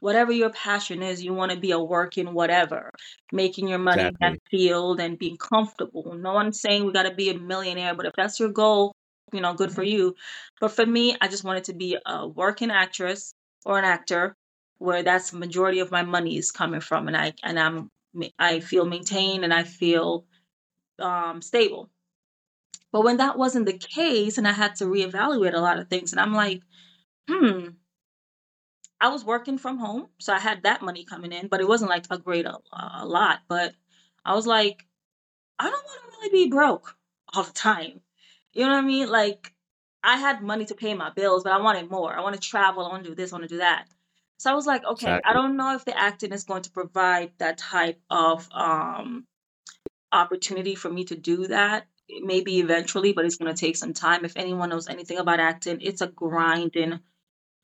Whatever 0.00 0.30
your 0.30 0.50
passion 0.50 1.02
is, 1.02 1.24
you 1.24 1.34
want 1.34 1.50
to 1.50 1.58
be 1.58 1.72
a 1.72 1.80
working 1.80 2.32
whatever, 2.34 2.90
making 3.32 3.66
your 3.66 3.78
money 3.78 4.02
in 4.04 4.16
that 4.20 4.38
field 4.50 5.00
and 5.00 5.18
being 5.18 5.38
comfortable. 5.38 6.14
No 6.14 6.34
one's 6.34 6.60
saying 6.60 6.84
we 6.84 6.92
got 6.92 7.04
to 7.04 7.14
be 7.14 7.30
a 7.30 7.38
millionaire, 7.38 7.94
but 7.94 8.06
if 8.06 8.12
that's 8.16 8.38
your 8.38 8.50
goal, 8.50 8.92
you 9.32 9.40
know, 9.40 9.54
good 9.54 9.72
for 9.72 9.82
you. 9.82 10.14
But 10.60 10.72
for 10.72 10.86
me, 10.86 11.16
I 11.20 11.28
just 11.28 11.44
wanted 11.44 11.64
to 11.64 11.74
be 11.74 11.98
a 12.06 12.26
working 12.26 12.70
actress 12.70 13.34
or 13.64 13.78
an 13.78 13.84
actor 13.84 14.36
where 14.78 15.02
that's 15.02 15.30
the 15.30 15.38
majority 15.38 15.80
of 15.80 15.90
my 15.90 16.02
money 16.02 16.36
is 16.36 16.50
coming 16.52 16.80
from 16.80 17.08
and 17.08 17.16
I 17.16 17.32
and 17.42 17.58
I'm 17.58 17.90
I 18.38 18.60
feel 18.60 18.84
maintained 18.84 19.44
and 19.44 19.52
I 19.52 19.64
feel 19.64 20.24
um, 20.98 21.42
stable. 21.42 21.90
But 22.92 23.04
when 23.04 23.18
that 23.18 23.38
wasn't 23.38 23.66
the 23.66 23.78
case 23.78 24.38
and 24.38 24.48
I 24.48 24.52
had 24.52 24.76
to 24.76 24.84
reevaluate 24.86 25.54
a 25.54 25.60
lot 25.60 25.78
of 25.78 25.88
things 25.88 26.12
and 26.12 26.20
I'm 26.20 26.32
like, 26.32 26.62
hmm, 27.28 27.68
I 29.00 29.08
was 29.08 29.24
working 29.24 29.58
from 29.58 29.78
home, 29.78 30.08
so 30.18 30.32
I 30.32 30.38
had 30.38 30.62
that 30.62 30.82
money 30.82 31.04
coming 31.04 31.32
in, 31.32 31.48
but 31.48 31.60
it 31.60 31.68
wasn't 31.68 31.90
like 31.90 32.06
a 32.10 32.18
great 32.18 32.46
a, 32.46 32.58
a 32.72 33.06
lot. 33.06 33.40
But 33.48 33.74
I 34.24 34.34
was 34.34 34.46
like, 34.46 34.86
I 35.58 35.64
don't 35.70 35.84
want 35.84 36.00
to 36.02 36.18
really 36.18 36.44
be 36.46 36.50
broke 36.50 36.96
all 37.34 37.44
the 37.44 37.52
time. 37.52 38.00
You 38.56 38.64
know 38.64 38.72
what 38.72 38.84
I 38.84 38.86
mean? 38.86 39.08
Like 39.08 39.52
I 40.02 40.16
had 40.16 40.42
money 40.42 40.64
to 40.66 40.74
pay 40.74 40.94
my 40.94 41.10
bills, 41.10 41.44
but 41.44 41.52
I 41.52 41.60
wanted 41.60 41.90
more. 41.90 42.16
I 42.16 42.22
want 42.22 42.34
to 42.34 42.40
travel. 42.40 42.86
I 42.86 42.88
want 42.88 43.04
to 43.04 43.10
do 43.10 43.14
this. 43.14 43.32
I 43.32 43.36
want 43.36 43.48
to 43.48 43.54
do 43.54 43.58
that. 43.58 43.86
So 44.38 44.50
I 44.50 44.54
was 44.54 44.66
like, 44.66 44.84
okay, 44.84 45.06
exactly. 45.06 45.30
I 45.30 45.34
don't 45.34 45.56
know 45.56 45.74
if 45.74 45.84
the 45.84 45.98
acting 45.98 46.32
is 46.32 46.44
going 46.44 46.62
to 46.62 46.70
provide 46.70 47.32
that 47.38 47.58
type 47.58 48.00
of 48.10 48.48
um, 48.52 49.26
opportunity 50.12 50.74
for 50.74 50.90
me 50.90 51.04
to 51.04 51.16
do 51.16 51.46
that. 51.48 51.86
Maybe 52.22 52.60
eventually, 52.60 53.12
but 53.12 53.24
it's 53.24 53.36
going 53.36 53.52
to 53.52 53.60
take 53.60 53.76
some 53.76 53.92
time. 53.92 54.24
If 54.24 54.36
anyone 54.36 54.70
knows 54.70 54.88
anything 54.88 55.18
about 55.18 55.40
acting, 55.40 55.80
it's 55.80 56.02
a 56.02 56.06
grinding 56.06 57.00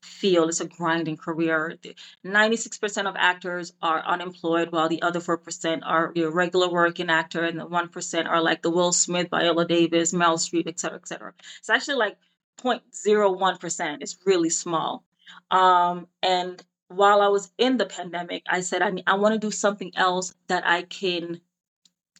field. 0.03 0.49
It's 0.49 0.61
a 0.61 0.67
grinding 0.67 1.17
career. 1.17 1.77
96% 2.25 3.09
of 3.09 3.15
actors 3.17 3.73
are 3.81 3.99
unemployed, 4.05 4.71
while 4.71 4.89
the 4.89 5.01
other 5.01 5.19
4% 5.19 5.81
are 5.83 6.11
your 6.15 6.31
regular 6.31 6.69
working 6.69 7.09
actor, 7.09 7.43
and 7.43 7.59
the 7.59 7.67
1% 7.67 8.27
are 8.27 8.41
like 8.41 8.61
the 8.61 8.69
Will 8.69 8.91
Smith, 8.91 9.29
Viola 9.29 9.65
Davis, 9.67 10.13
Mel 10.13 10.37
Streep, 10.37 10.67
et 10.67 10.79
cetera, 10.79 10.97
et 10.97 11.07
cetera. 11.07 11.33
It's 11.59 11.69
actually 11.69 11.95
like 11.95 12.17
0.01%. 12.61 13.97
It's 14.01 14.17
really 14.25 14.49
small. 14.49 15.03
Um, 15.49 16.07
and 16.21 16.63
while 16.87 17.21
I 17.21 17.27
was 17.27 17.51
in 17.57 17.77
the 17.77 17.85
pandemic, 17.85 18.43
I 18.47 18.61
said, 18.61 18.81
I, 18.81 18.91
mean, 18.91 19.03
I 19.07 19.15
want 19.15 19.33
to 19.33 19.39
do 19.39 19.51
something 19.51 19.91
else 19.95 20.33
that 20.47 20.65
I 20.65 20.83
can, 20.83 21.41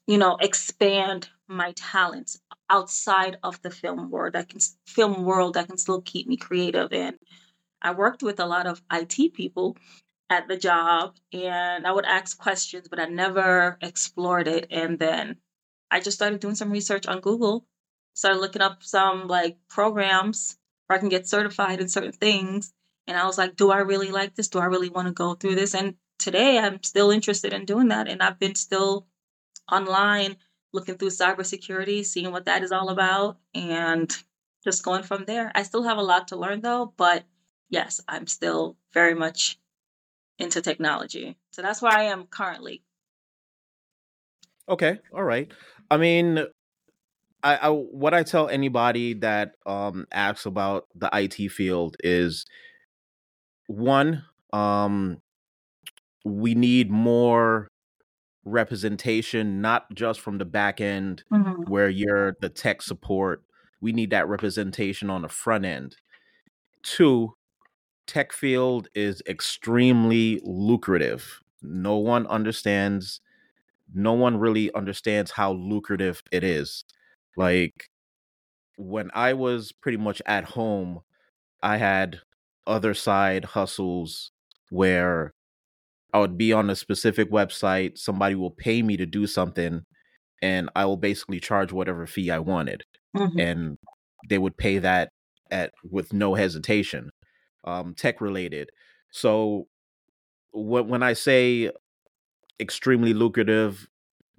you 0.08 0.18
know, 0.18 0.38
expand 0.40 1.30
my 1.48 1.74
talents 1.76 2.40
outside 2.70 3.38
of 3.44 3.62
the 3.62 3.70
film 3.70 4.10
world 4.10 4.34
that 4.34 4.50
can 4.50 4.60
film 4.88 5.24
world 5.24 5.54
that 5.54 5.68
can 5.68 5.78
still 5.78 6.02
keep 6.02 6.28
me 6.28 6.38
creative 6.38 6.92
and 6.92 7.18
I 7.84 7.92
worked 7.92 8.24
with 8.24 8.40
a 8.40 8.46
lot 8.46 8.66
of 8.66 8.82
IT 8.92 9.34
people 9.34 9.78
at 10.30 10.48
the 10.48 10.58
job 10.58 11.16
and 11.32 11.86
I 11.86 11.92
would 11.92 12.06
ask 12.06 12.38
questions, 12.38 12.88
but 12.88 13.00
I 13.00 13.06
never 13.06 13.78
explored 13.82 14.48
it. 14.48 14.68
And 14.72 14.98
then 14.98 15.38
I 15.92 16.00
just 16.00 16.18
started 16.18 16.40
doing 16.40 16.56
some 16.56 16.72
research 16.72 17.06
on 17.06 17.20
Google, 17.20 17.66
started 18.16 18.40
looking 18.40 18.62
up 18.62 18.84
some 18.84 19.28
like 19.28 19.58
programs 19.70 20.58
where 20.88 20.98
I 20.98 21.00
can 21.00 21.10
get 21.10 21.28
certified 21.28 21.82
in 21.82 21.90
certain 21.90 22.14
things. 22.14 22.74
And 23.06 23.18
I 23.18 23.26
was 23.26 23.38
like, 23.38 23.56
do 23.56 23.72
I 23.72 23.80
really 23.80 24.12
like 24.12 24.36
this? 24.36 24.48
Do 24.48 24.60
I 24.60 24.66
really 24.66 24.90
want 24.90 25.08
to 25.08 25.14
go 25.14 25.36
through 25.36 25.56
this? 25.56 25.76
And 25.76 25.96
today 26.18 26.58
I'm 26.58 26.82
still 26.84 27.12
interested 27.12 27.54
in 27.54 27.66
doing 27.66 27.90
that. 27.90 28.08
And 28.08 28.24
I've 28.24 28.40
been 28.40 28.56
still 28.56 29.08
online 29.72 30.38
looking 30.72 30.98
through 30.98 31.10
cybersecurity, 31.10 32.06
seeing 32.06 32.32
what 32.32 32.46
that 32.46 32.64
is 32.64 32.72
all 32.72 32.90
about, 32.90 33.38
and 33.54 34.12
just 34.64 34.84
going 34.84 35.04
from 35.04 35.26
there. 35.26 35.52
I 35.54 35.64
still 35.64 35.84
have 35.84 35.98
a 35.98 36.04
lot 36.04 36.30
to 36.30 36.38
learn 36.38 36.62
though, 36.62 36.94
but 36.98 37.24
yes, 37.74 38.00
I'm 38.08 38.28
still 38.28 38.78
very 38.94 39.16
much 39.16 39.60
into 40.38 40.62
technology. 40.62 41.38
So 41.52 41.62
that's 41.64 41.82
where 41.82 41.92
I 41.92 42.04
am 42.04 42.26
currently. 42.26 42.84
Okay, 44.70 45.00
all 45.14 45.24
right. 45.24 45.52
I 45.90 45.98
mean, 45.98 46.46
I, 47.42 47.58
I 47.58 47.70
what 47.70 48.14
I 48.14 48.24
tell 48.24 48.48
anybody 48.48 49.16
that 49.16 49.56
um 49.66 50.06
asks 50.12 50.46
about 50.46 50.88
the 50.96 51.10
IT 51.12 51.50
field 51.52 51.98
is 52.02 52.46
one, 53.68 54.24
um 54.54 55.18
we 56.24 56.56
need 56.56 56.90
more 56.90 57.68
representation, 58.46 59.62
not 59.62 59.94
just 59.94 60.22
from 60.22 60.38
the 60.38 60.46
back 60.46 60.80
end 60.80 61.24
mm-hmm. 61.34 61.64
where 61.64 61.90
you're 61.90 62.38
the 62.40 62.50
tech 62.50 62.82
support. 62.82 63.44
We 63.82 63.92
need 63.92 64.12
that 64.12 64.30
representation 64.30 65.10
on 65.10 65.24
the 65.24 65.28
front 65.28 65.66
end. 65.66 65.98
Two, 66.84 67.34
tech 68.08 68.34
field 68.34 68.88
is 68.96 69.22
extremely 69.28 70.42
lucrative. 70.44 71.40
No 71.62 71.98
one 71.98 72.28
understands 72.28 73.22
no 73.94 74.14
one 74.14 74.38
really 74.38 74.74
understands 74.74 75.32
how 75.32 75.54
lucrative 75.54 76.24
it 76.32 76.44
is. 76.44 76.84
Like 77.38 77.90
when 78.78 79.12
I 79.14 79.34
was 79.34 79.72
pretty 79.72 79.98
much 79.98 80.22
at 80.26 80.46
home, 80.46 81.02
I 81.62 81.78
had 81.78 82.20
other 82.66 82.94
side 82.94 83.46
hustles 83.46 84.32
where 84.70 85.34
I 86.14 86.20
would 86.20 86.38
be 86.38 86.54
on 86.54 86.70
a 86.70 86.76
specific 86.76 87.32
website, 87.32 87.98
somebody 87.98 88.36
will 88.36 88.52
pay 88.52 88.82
me 88.82 88.98
to 88.98 89.06
do 89.06 89.28
something, 89.28 89.82
and 90.42 90.70
I 90.76 90.86
will 90.86 90.98
basically 90.98 91.40
charge 91.40 91.72
whatever 91.72 92.06
fee 92.08 92.32
I 92.32 92.40
wanted. 92.40 92.84
Mm-hmm. 93.16 93.40
And 93.40 93.78
they 94.30 94.38
would 94.38 94.58
pay 94.58 94.80
that 94.80 95.10
at 95.52 95.72
with 95.90 96.14
no 96.14 96.34
hesitation 96.34 97.10
um, 97.64 97.94
tech 97.96 98.22
related. 98.22 98.70
So 99.12 99.68
when 100.52 100.88
when 100.88 101.04
I 101.04 101.14
say 101.14 101.72
extremely 102.60 103.14
lucrative, 103.14 103.88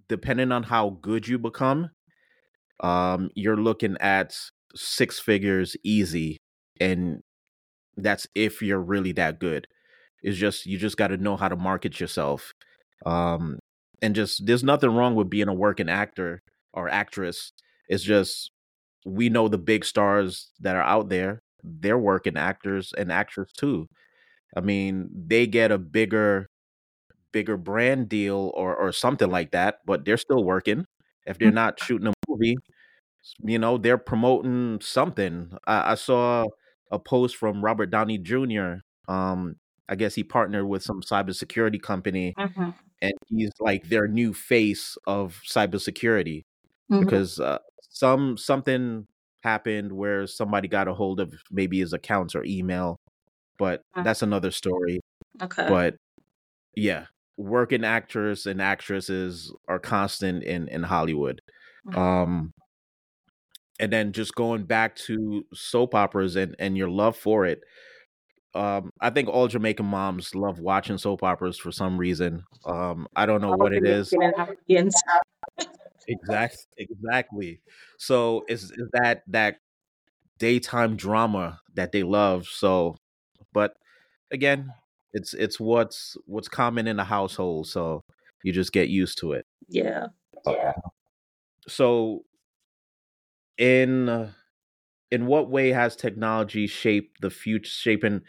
depending 0.09 0.53
on 0.53 0.65
how 0.65 0.99
good 1.03 1.29
you 1.29 1.39
become, 1.39 1.91
um, 2.81 3.31
you're 3.35 3.57
looking 3.57 3.97
at 4.01 4.37
six 4.75 5.19
figures 5.19 5.77
easy, 5.85 6.39
and 6.81 7.23
that's 7.97 8.27
if 8.35 8.63
you're 8.63 8.81
really 8.81 9.13
that 9.13 9.39
good. 9.41 9.67
It's 10.23 10.39
just 10.39 10.67
you 10.67 10.79
just 10.79 10.97
got 10.97 11.09
to 11.09 11.17
know 11.19 11.37
how 11.37 11.49
to 11.49 11.57
market 11.57 12.01
yourself, 12.01 12.53
um, 13.07 13.59
and 14.03 14.15
just 14.15 14.47
there's 14.47 14.65
nothing 14.65 14.91
wrong 14.95 15.15
with 15.15 15.31
being 15.31 15.49
a 15.49 15.55
working 15.55 15.89
actor 15.89 16.43
or 16.73 16.89
actress. 16.89 17.53
It's 17.89 18.03
just 18.05 18.51
we 19.07 19.29
know 19.29 19.49
the 19.49 19.59
big 19.59 19.85
stars 19.85 20.51
that 20.61 20.77
are 20.77 20.83
out 20.83 21.11
there 21.11 21.43
they're 21.65 21.99
working 21.99 22.37
actors 22.37 22.93
and 22.97 23.11
actors 23.11 23.51
too. 23.57 23.89
I 24.57 24.61
mean, 24.61 25.09
they 25.13 25.47
get 25.47 25.73
a 25.73 25.79
bigger 25.79 26.49
bigger 27.33 27.57
brand 27.57 28.09
deal 28.09 28.53
or 28.55 28.77
or 28.77 28.93
something 28.93 29.31
like 29.31 29.53
that, 29.53 29.79
but 29.87 30.05
they're 30.05 30.17
still 30.17 30.45
working. 30.45 30.87
If 31.27 31.39
they're 31.39 31.51
mm. 31.51 31.55
not 31.55 31.83
shooting 31.83 32.07
a 32.07 32.13
movie, 32.29 32.57
you 33.43 33.59
know, 33.59 33.79
they're 33.79 33.99
promoting 33.99 34.81
something. 34.83 35.53
I, 35.67 35.93
I 35.93 35.95
saw 35.95 36.47
a 36.91 36.99
post 36.99 37.37
from 37.37 37.65
Robert 37.65 37.91
Downey 37.91 38.19
Jr. 38.19 38.75
Um, 39.09 39.57
I 39.89 39.97
guess 39.97 40.15
he 40.15 40.23
partnered 40.23 40.67
with 40.67 40.83
some 40.83 41.03
cybersecurity 41.03 41.81
company, 41.83 42.35
mm-hmm. 42.39 42.71
and 43.03 43.13
he's 43.29 43.51
like 43.61 43.89
their 43.89 44.07
new 44.07 44.33
face 44.33 44.97
of 45.07 45.41
cybersecurity 45.47 46.45
mm-hmm. 46.91 47.01
because 47.01 47.41
uh, 47.41 47.59
some 47.91 48.37
something 48.37 49.07
happened 49.45 49.93
where 49.93 50.27
somebody 50.27 50.67
got 50.67 50.89
a 50.89 50.95
hold 50.95 51.21
of 51.21 51.33
maybe 51.51 51.79
his 51.79 51.93
accounts 51.93 52.35
or 52.35 52.45
email, 52.45 52.97
but 53.59 53.83
uh. 53.95 54.03
that's 54.03 54.23
another 54.23 54.51
story. 54.51 55.01
Okay. 55.41 55.67
But 55.69 55.95
yeah, 56.75 57.07
working 57.37 57.85
actors 57.85 58.47
and 58.47 58.61
actresses 58.61 59.55
are 59.69 59.79
constant 59.79 60.43
in 60.43 60.69
in 60.69 60.83
Hollywood. 60.83 61.41
Mm-hmm. 61.87 61.99
Um 61.99 62.53
and 63.81 63.93
then 63.93 64.13
just 64.13 64.35
going 64.35 64.65
back 64.65 64.97
to 64.97 65.45
soap 65.53 65.95
operas 65.95 66.37
and 66.37 66.57
and 66.59 66.77
your 66.77 66.91
love 66.91 67.17
for 67.17 67.47
it. 67.47 67.61
Um, 68.55 68.91
I 69.01 69.11
think 69.11 69.29
all 69.29 69.49
Jamaican 69.49 69.85
moms 69.85 70.33
love 70.37 70.61
watching 70.61 70.97
soap 70.97 71.25
operas 71.25 71.59
for 71.59 71.73
some 71.73 71.99
reason. 71.99 72.45
Um, 72.65 73.09
I 73.17 73.27
don't 73.27 73.43
know 73.43 73.57
what 73.57 73.73
it 73.73 73.85
is. 73.85 74.15
Exactly. 76.09 76.59
Exactly. 76.77 77.61
So 77.99 78.45
is 78.49 78.65
is 78.73 78.89
that 78.93 79.23
that 79.29 79.59
daytime 80.39 80.97
drama 80.97 81.61
that 81.75 81.93
they 81.93 82.03
love. 82.03 82.47
So, 82.47 82.97
but 83.53 83.77
again, 84.31 84.73
it's 85.13 85.35
it's 85.35 85.61
what's 85.61 86.17
what's 86.27 86.49
common 86.49 86.87
in 86.87 86.97
the 86.97 87.05
household. 87.05 87.69
So 87.69 88.03
you 88.43 88.53
just 88.53 88.73
get 88.73 88.89
used 88.89 89.19
to 89.19 89.33
it. 89.33 89.47
Yeah. 89.69 90.07
Okay. 90.47 90.73
So, 91.69 92.25
in 93.59 94.09
uh, 94.09 94.31
in 95.11 95.27
what 95.27 95.51
way 95.51 95.71
has 95.71 95.97
technology 95.97 96.67
shaped 96.67 97.21
the 97.21 97.31
future? 97.31 97.71
Shaping 97.71 98.23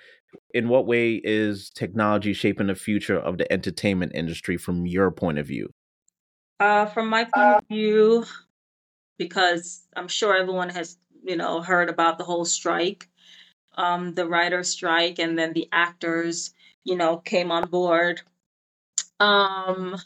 in 0.53 0.69
what 0.69 0.87
way 0.87 1.21
is 1.23 1.69
technology 1.71 2.33
shaping 2.33 2.67
the 2.67 2.75
future 2.75 3.17
of 3.19 3.37
the 3.37 3.51
entertainment 3.51 4.13
industry 4.15 4.57
from 4.57 4.85
your 4.85 5.11
point 5.11 5.39
of 5.39 5.47
view? 5.47 5.69
Uh, 6.59 6.85
from 6.85 7.09
my 7.09 7.25
point 7.25 7.57
of 7.57 7.67
view, 7.67 8.25
because 9.17 9.85
I'm 9.95 10.07
sure 10.07 10.35
everyone 10.35 10.69
has, 10.69 10.97
you 11.23 11.35
know, 11.35 11.61
heard 11.61 11.89
about 11.89 12.17
the 12.17 12.23
whole 12.23 12.45
strike, 12.45 13.09
um, 13.75 14.13
the 14.13 14.27
writer's 14.27 14.69
strike, 14.69 15.19
and 15.19 15.37
then 15.37 15.53
the 15.53 15.67
actors, 15.71 16.53
you 16.83 16.95
know, 16.95 17.17
came 17.17 17.51
on 17.51 17.69
board. 17.69 18.21
Um, 19.19 19.97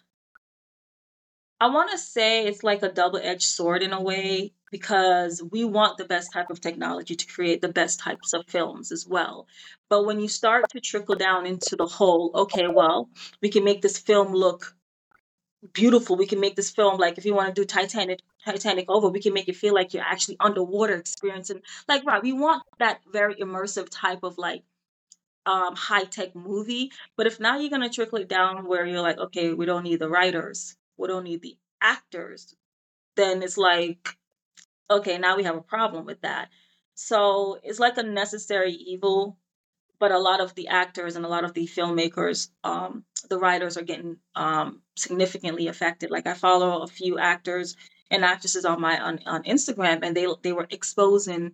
I 1.61 1.67
want 1.67 1.91
to 1.91 1.97
say 1.97 2.45
it's 2.45 2.63
like 2.63 2.83
a 2.83 2.91
double 2.91 3.19
edged 3.21 3.43
sword 3.43 3.83
in 3.83 3.93
a 3.93 4.01
way 4.01 4.53
because 4.71 5.43
we 5.51 5.65
want 5.65 5.97
the 5.97 6.05
best 6.05 6.31
type 6.31 6.49
of 6.49 6.61
technology 6.61 7.15
to 7.15 7.27
create 7.27 7.61
the 7.61 7.69
best 7.69 7.99
types 7.99 8.33
of 8.33 8.47
films 8.47 8.91
as 8.91 9.05
well. 9.05 9.47
But 9.89 10.05
when 10.05 10.19
you 10.19 10.27
start 10.27 10.69
to 10.69 10.79
trickle 10.79 11.15
down 11.15 11.45
into 11.45 11.75
the 11.75 11.85
whole, 11.85 12.31
okay, 12.33 12.67
well, 12.67 13.09
we 13.41 13.49
can 13.49 13.63
make 13.63 13.81
this 13.81 13.97
film 13.97 14.33
look 14.33 14.75
beautiful. 15.73 16.15
We 16.15 16.27
can 16.27 16.39
make 16.39 16.55
this 16.55 16.69
film 16.69 16.97
like 16.99 17.17
if 17.17 17.25
you 17.25 17.35
want 17.35 17.53
to 17.53 17.61
do 17.61 17.65
Titanic 17.65 18.19
Titanic 18.45 18.89
over, 18.89 19.09
we 19.09 19.21
can 19.21 19.33
make 19.33 19.49
it 19.49 19.55
feel 19.55 19.73
like 19.73 19.93
you're 19.93 20.03
actually 20.03 20.37
underwater 20.39 20.95
experiencing 20.95 21.61
like 21.87 22.05
right, 22.05 22.23
we 22.23 22.33
want 22.33 22.63
that 22.79 23.01
very 23.11 23.35
immersive 23.35 23.87
type 23.91 24.23
of 24.23 24.37
like 24.37 24.63
um 25.45 25.75
high 25.75 26.05
tech 26.05 26.35
movie. 26.35 26.91
But 27.17 27.27
if 27.27 27.39
now 27.39 27.59
you're 27.59 27.69
gonna 27.69 27.89
trickle 27.89 28.19
it 28.19 28.29
down 28.29 28.67
where 28.67 28.85
you're 28.85 29.01
like, 29.01 29.17
okay, 29.19 29.53
we 29.53 29.65
don't 29.65 29.83
need 29.83 29.99
the 29.99 30.09
writers, 30.09 30.75
we 30.97 31.07
don't 31.07 31.23
need 31.25 31.41
the 31.41 31.57
actors, 31.81 32.55
then 33.15 33.43
it's 33.43 33.57
like, 33.57 34.15
okay, 34.91 35.17
now 35.17 35.37
we 35.37 35.43
have 35.43 35.57
a 35.57 35.61
problem 35.61 36.05
with 36.05 36.21
that. 36.21 36.49
So 36.95 37.59
it's 37.63 37.79
like 37.79 37.97
a 37.97 38.03
necessary 38.03 38.73
evil 38.73 39.38
but 39.99 40.11
a 40.11 40.19
lot 40.19 40.41
of 40.41 40.55
the 40.55 40.67
actors 40.69 41.15
and 41.15 41.25
a 41.25 41.29
lot 41.29 41.43
of 41.43 41.53
the 41.53 41.67
filmmakers, 41.67 42.49
um, 42.63 43.03
the 43.29 43.37
writers 43.37 43.77
are 43.77 43.83
getting 43.83 44.17
um, 44.35 44.81
significantly 44.95 45.67
affected. 45.67 46.09
Like 46.11 46.27
I 46.27 46.33
follow 46.33 46.81
a 46.81 46.87
few 46.87 47.19
actors 47.19 47.75
and 48.11 48.25
actresses 48.25 48.65
on 48.65 48.81
my 48.81 48.99
on, 48.99 49.19
on 49.25 49.43
Instagram, 49.43 49.99
and 50.03 50.15
they 50.15 50.27
they 50.41 50.53
were 50.53 50.67
exposing 50.69 51.53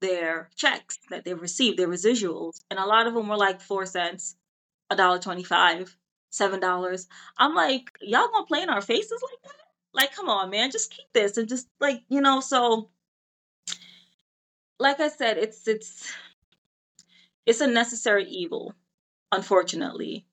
their 0.00 0.50
checks 0.56 0.98
that 1.10 1.24
they've 1.24 1.40
received, 1.40 1.78
their 1.78 1.88
residuals, 1.88 2.60
and 2.70 2.78
a 2.78 2.86
lot 2.86 3.06
of 3.06 3.14
them 3.14 3.28
were 3.28 3.36
like 3.36 3.60
four 3.60 3.86
cents, 3.86 4.36
a 4.90 4.96
dollar 4.96 5.18
twenty-five, 5.18 5.96
seven 6.30 6.60
dollars. 6.60 7.08
I'm 7.38 7.54
like, 7.54 7.90
y'all 8.00 8.28
gonna 8.28 8.46
play 8.46 8.62
in 8.62 8.68
our 8.70 8.82
faces 8.82 9.22
like 9.22 9.42
that? 9.44 9.60
Like, 9.94 10.14
come 10.14 10.28
on, 10.28 10.50
man, 10.50 10.70
just 10.72 10.90
keep 10.90 11.06
this 11.14 11.36
and 11.36 11.48
just 11.48 11.68
like 11.80 12.02
you 12.08 12.20
know. 12.20 12.40
So, 12.40 12.90
like 14.78 15.00
I 15.00 15.08
said, 15.08 15.38
it's 15.38 15.66
it's 15.68 16.12
it's 17.46 17.60
a 17.60 17.66
necessary 17.66 18.26
evil, 18.26 18.74
unfortunately. 19.32 20.26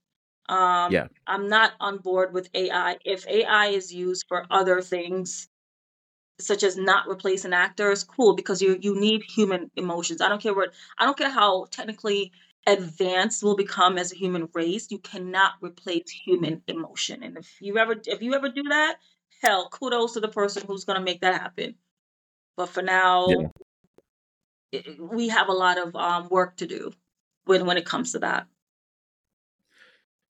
Um, 0.50 0.94
Yeah. 0.94 1.08
I'm 1.28 1.48
not 1.48 1.74
on 1.80 2.00
board 2.00 2.34
with 2.34 2.50
AI. 2.56 2.98
If 3.06 3.28
AI 3.28 3.68
is 3.68 3.94
used 3.94 4.26
for 4.28 4.46
other 4.52 4.82
things, 4.82 5.50
such 6.40 6.64
as 6.64 6.78
not 6.78 7.08
replacing 7.08 7.54
actors, 7.54 8.04
cool, 8.04 8.36
because 8.36 8.62
you 8.62 8.78
you 8.82 9.00
need 9.00 9.24
human 9.24 9.72
emotions. 9.76 10.22
I 10.22 10.30
don't 10.30 10.42
care 10.42 10.54
what 10.56 10.74
I 10.98 11.06
don't 11.06 11.18
care 11.18 11.30
how 11.30 11.66
technically 11.72 12.32
advanced 12.68 13.44
we'll 13.44 13.56
become 13.56 13.98
as 13.98 14.12
a 14.12 14.18
human 14.18 14.50
race. 14.54 14.88
You 14.92 15.00
cannot 15.00 15.54
replace 15.62 16.10
human 16.10 16.64
emotion. 16.68 17.24
And 17.24 17.38
if 17.38 17.50
you 17.62 17.78
ever 17.78 17.96
if 18.06 18.22
you 18.22 18.34
ever 18.36 18.50
do 18.50 18.64
that, 18.70 18.98
hell, 19.42 19.70
kudos 19.70 20.14
to 20.14 20.20
the 20.20 20.28
person 20.30 20.64
who's 20.68 20.86
gonna 20.86 21.02
make 21.02 21.22
that 21.22 21.42
happen. 21.42 21.76
But 22.58 22.68
for 22.70 22.84
now, 22.84 23.28
Yeah. 23.30 23.48
it, 24.72 25.00
we 25.00 25.30
have 25.30 25.50
a 25.50 25.54
lot 25.54 25.78
of 25.78 25.96
um, 25.96 26.28
work 26.30 26.58
to 26.58 26.68
do 26.68 26.92
when 27.46 27.66
when 27.66 27.78
it 27.78 27.86
comes 27.86 28.12
to 28.14 28.20
that. 28.20 28.48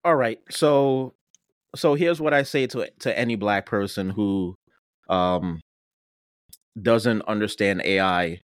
All 0.03 0.15
right. 0.15 0.39
So 0.49 1.13
so 1.75 1.95
here's 1.95 2.19
what 2.19 2.33
I 2.33 2.43
say 2.43 2.67
to 2.67 2.89
to 2.99 3.17
any 3.17 3.35
black 3.35 3.65
person 3.65 4.09
who 4.09 4.55
um 5.09 5.61
doesn't 6.81 7.21
understand 7.23 7.81
AI. 7.83 8.41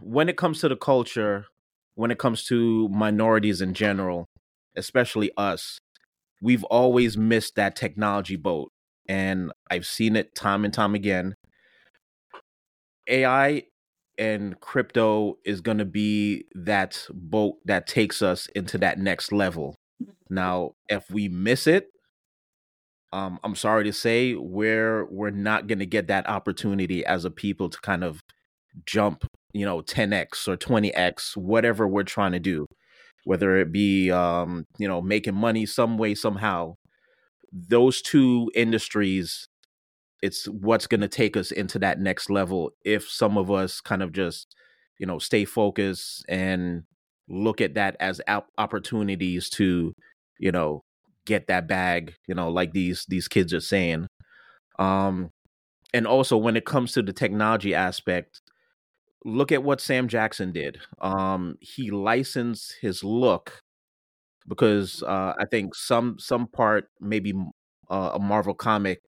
When 0.00 0.28
it 0.28 0.36
comes 0.36 0.60
to 0.60 0.68
the 0.68 0.76
culture, 0.76 1.46
when 1.94 2.10
it 2.10 2.18
comes 2.18 2.44
to 2.44 2.88
minorities 2.88 3.60
in 3.60 3.74
general, 3.74 4.26
especially 4.76 5.30
us, 5.36 5.78
we've 6.40 6.64
always 6.64 7.16
missed 7.16 7.56
that 7.56 7.76
technology 7.76 8.36
boat. 8.36 8.70
And 9.08 9.52
I've 9.70 9.86
seen 9.86 10.16
it 10.16 10.34
time 10.34 10.64
and 10.64 10.72
time 10.72 10.94
again. 10.94 11.34
AI 13.08 13.64
and 14.18 14.58
crypto 14.60 15.38
is 15.44 15.60
going 15.60 15.78
to 15.78 15.84
be 15.84 16.44
that 16.54 17.06
boat 17.10 17.56
that 17.64 17.86
takes 17.86 18.20
us 18.20 18.48
into 18.54 18.76
that 18.78 18.98
next 18.98 19.32
level. 19.32 19.76
Now, 20.28 20.72
if 20.88 21.10
we 21.10 21.28
miss 21.28 21.66
it, 21.66 21.88
um, 23.12 23.38
I'm 23.42 23.54
sorry 23.54 23.84
to 23.84 23.92
say 23.92 24.34
we're 24.34 25.06
we're 25.06 25.30
not 25.30 25.66
going 25.66 25.78
to 25.78 25.86
get 25.86 26.08
that 26.08 26.28
opportunity 26.28 27.04
as 27.06 27.24
a 27.24 27.30
people 27.30 27.70
to 27.70 27.80
kind 27.80 28.04
of 28.04 28.20
jump, 28.84 29.24
you 29.54 29.64
know, 29.64 29.80
10x 29.80 30.46
or 30.46 30.56
20x, 30.56 31.36
whatever 31.36 31.88
we're 31.88 32.02
trying 32.02 32.32
to 32.32 32.38
do, 32.38 32.66
whether 33.24 33.56
it 33.56 33.72
be 33.72 34.10
um, 34.10 34.66
you 34.78 34.86
know 34.86 35.00
making 35.00 35.34
money 35.34 35.64
some 35.64 35.96
way 35.96 36.14
somehow. 36.14 36.74
Those 37.50 38.02
two 38.02 38.50
industries, 38.54 39.47
it's 40.22 40.46
what's 40.48 40.86
going 40.86 41.00
to 41.00 41.08
take 41.08 41.36
us 41.36 41.50
into 41.50 41.78
that 41.80 42.00
next 42.00 42.30
level. 42.30 42.72
If 42.84 43.08
some 43.08 43.38
of 43.38 43.50
us 43.50 43.80
kind 43.80 44.02
of 44.02 44.12
just, 44.12 44.54
you 44.98 45.06
know, 45.06 45.18
stay 45.18 45.44
focused 45.44 46.24
and 46.28 46.82
look 47.28 47.60
at 47.60 47.74
that 47.74 47.96
as 48.00 48.20
op- 48.28 48.50
opportunities 48.58 49.48
to, 49.50 49.92
you 50.38 50.52
know, 50.52 50.82
get 51.26 51.46
that 51.48 51.68
bag, 51.68 52.14
you 52.26 52.34
know, 52.34 52.50
like 52.50 52.72
these 52.72 53.04
these 53.08 53.28
kids 53.28 53.52
are 53.54 53.60
saying. 53.60 54.06
Um 54.78 55.30
and 55.94 56.06
also 56.06 56.36
when 56.36 56.56
it 56.56 56.66
comes 56.66 56.92
to 56.92 57.02
the 57.02 57.12
technology 57.12 57.74
aspect, 57.74 58.40
look 59.24 59.52
at 59.52 59.62
what 59.62 59.80
Sam 59.80 60.08
Jackson 60.08 60.52
did. 60.52 60.78
Um 61.00 61.56
he 61.60 61.90
licensed 61.90 62.76
his 62.80 63.04
look 63.04 63.60
because 64.48 65.02
uh 65.02 65.34
I 65.38 65.44
think 65.50 65.74
some 65.74 66.16
some 66.18 66.46
part 66.48 66.88
maybe 67.00 67.34
uh, 67.90 68.12
a 68.14 68.18
Marvel 68.18 68.54
comic 68.54 69.00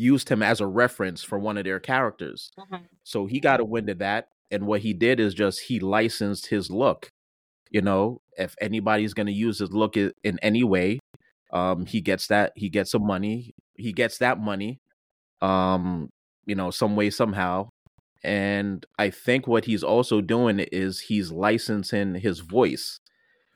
used 0.00 0.28
him 0.30 0.42
as 0.42 0.60
a 0.60 0.66
reference 0.66 1.22
for 1.22 1.38
one 1.38 1.58
of 1.58 1.64
their 1.64 1.80
characters. 1.80 2.50
Mhm. 2.58 2.82
So 3.04 3.26
he 3.26 3.40
got 3.40 3.60
a 3.60 3.64
wind 3.64 3.90
of 3.90 3.98
that 3.98 4.28
and 4.50 4.66
what 4.66 4.80
he 4.82 4.92
did 4.94 5.20
is 5.20 5.34
just 5.34 5.60
he 5.62 5.80
licensed 5.80 6.46
his 6.48 6.70
look. 6.70 7.10
You 7.70 7.82
know, 7.82 8.20
if 8.38 8.54
anybody's 8.60 9.14
going 9.14 9.26
to 9.28 9.32
use 9.32 9.58
his 9.60 9.72
look 9.72 9.96
in 9.96 10.12
any 10.42 10.64
way, 10.64 11.00
um 11.52 11.86
he 11.86 12.00
gets 12.00 12.28
that 12.28 12.52
he 12.56 12.68
gets 12.70 12.90
some 12.92 13.06
money 13.06 13.54
he 13.76 13.92
gets 13.92 14.18
that 14.18 14.38
money 14.40 14.78
um 15.42 16.10
you 16.46 16.54
know 16.54 16.70
some 16.70 16.96
way 16.96 17.10
somehow 17.10 17.68
and 18.24 18.86
i 18.98 19.10
think 19.10 19.46
what 19.46 19.64
he's 19.64 19.82
also 19.84 20.20
doing 20.20 20.60
is 20.60 21.00
he's 21.00 21.32
licensing 21.32 22.14
his 22.16 22.40
voice 22.40 23.00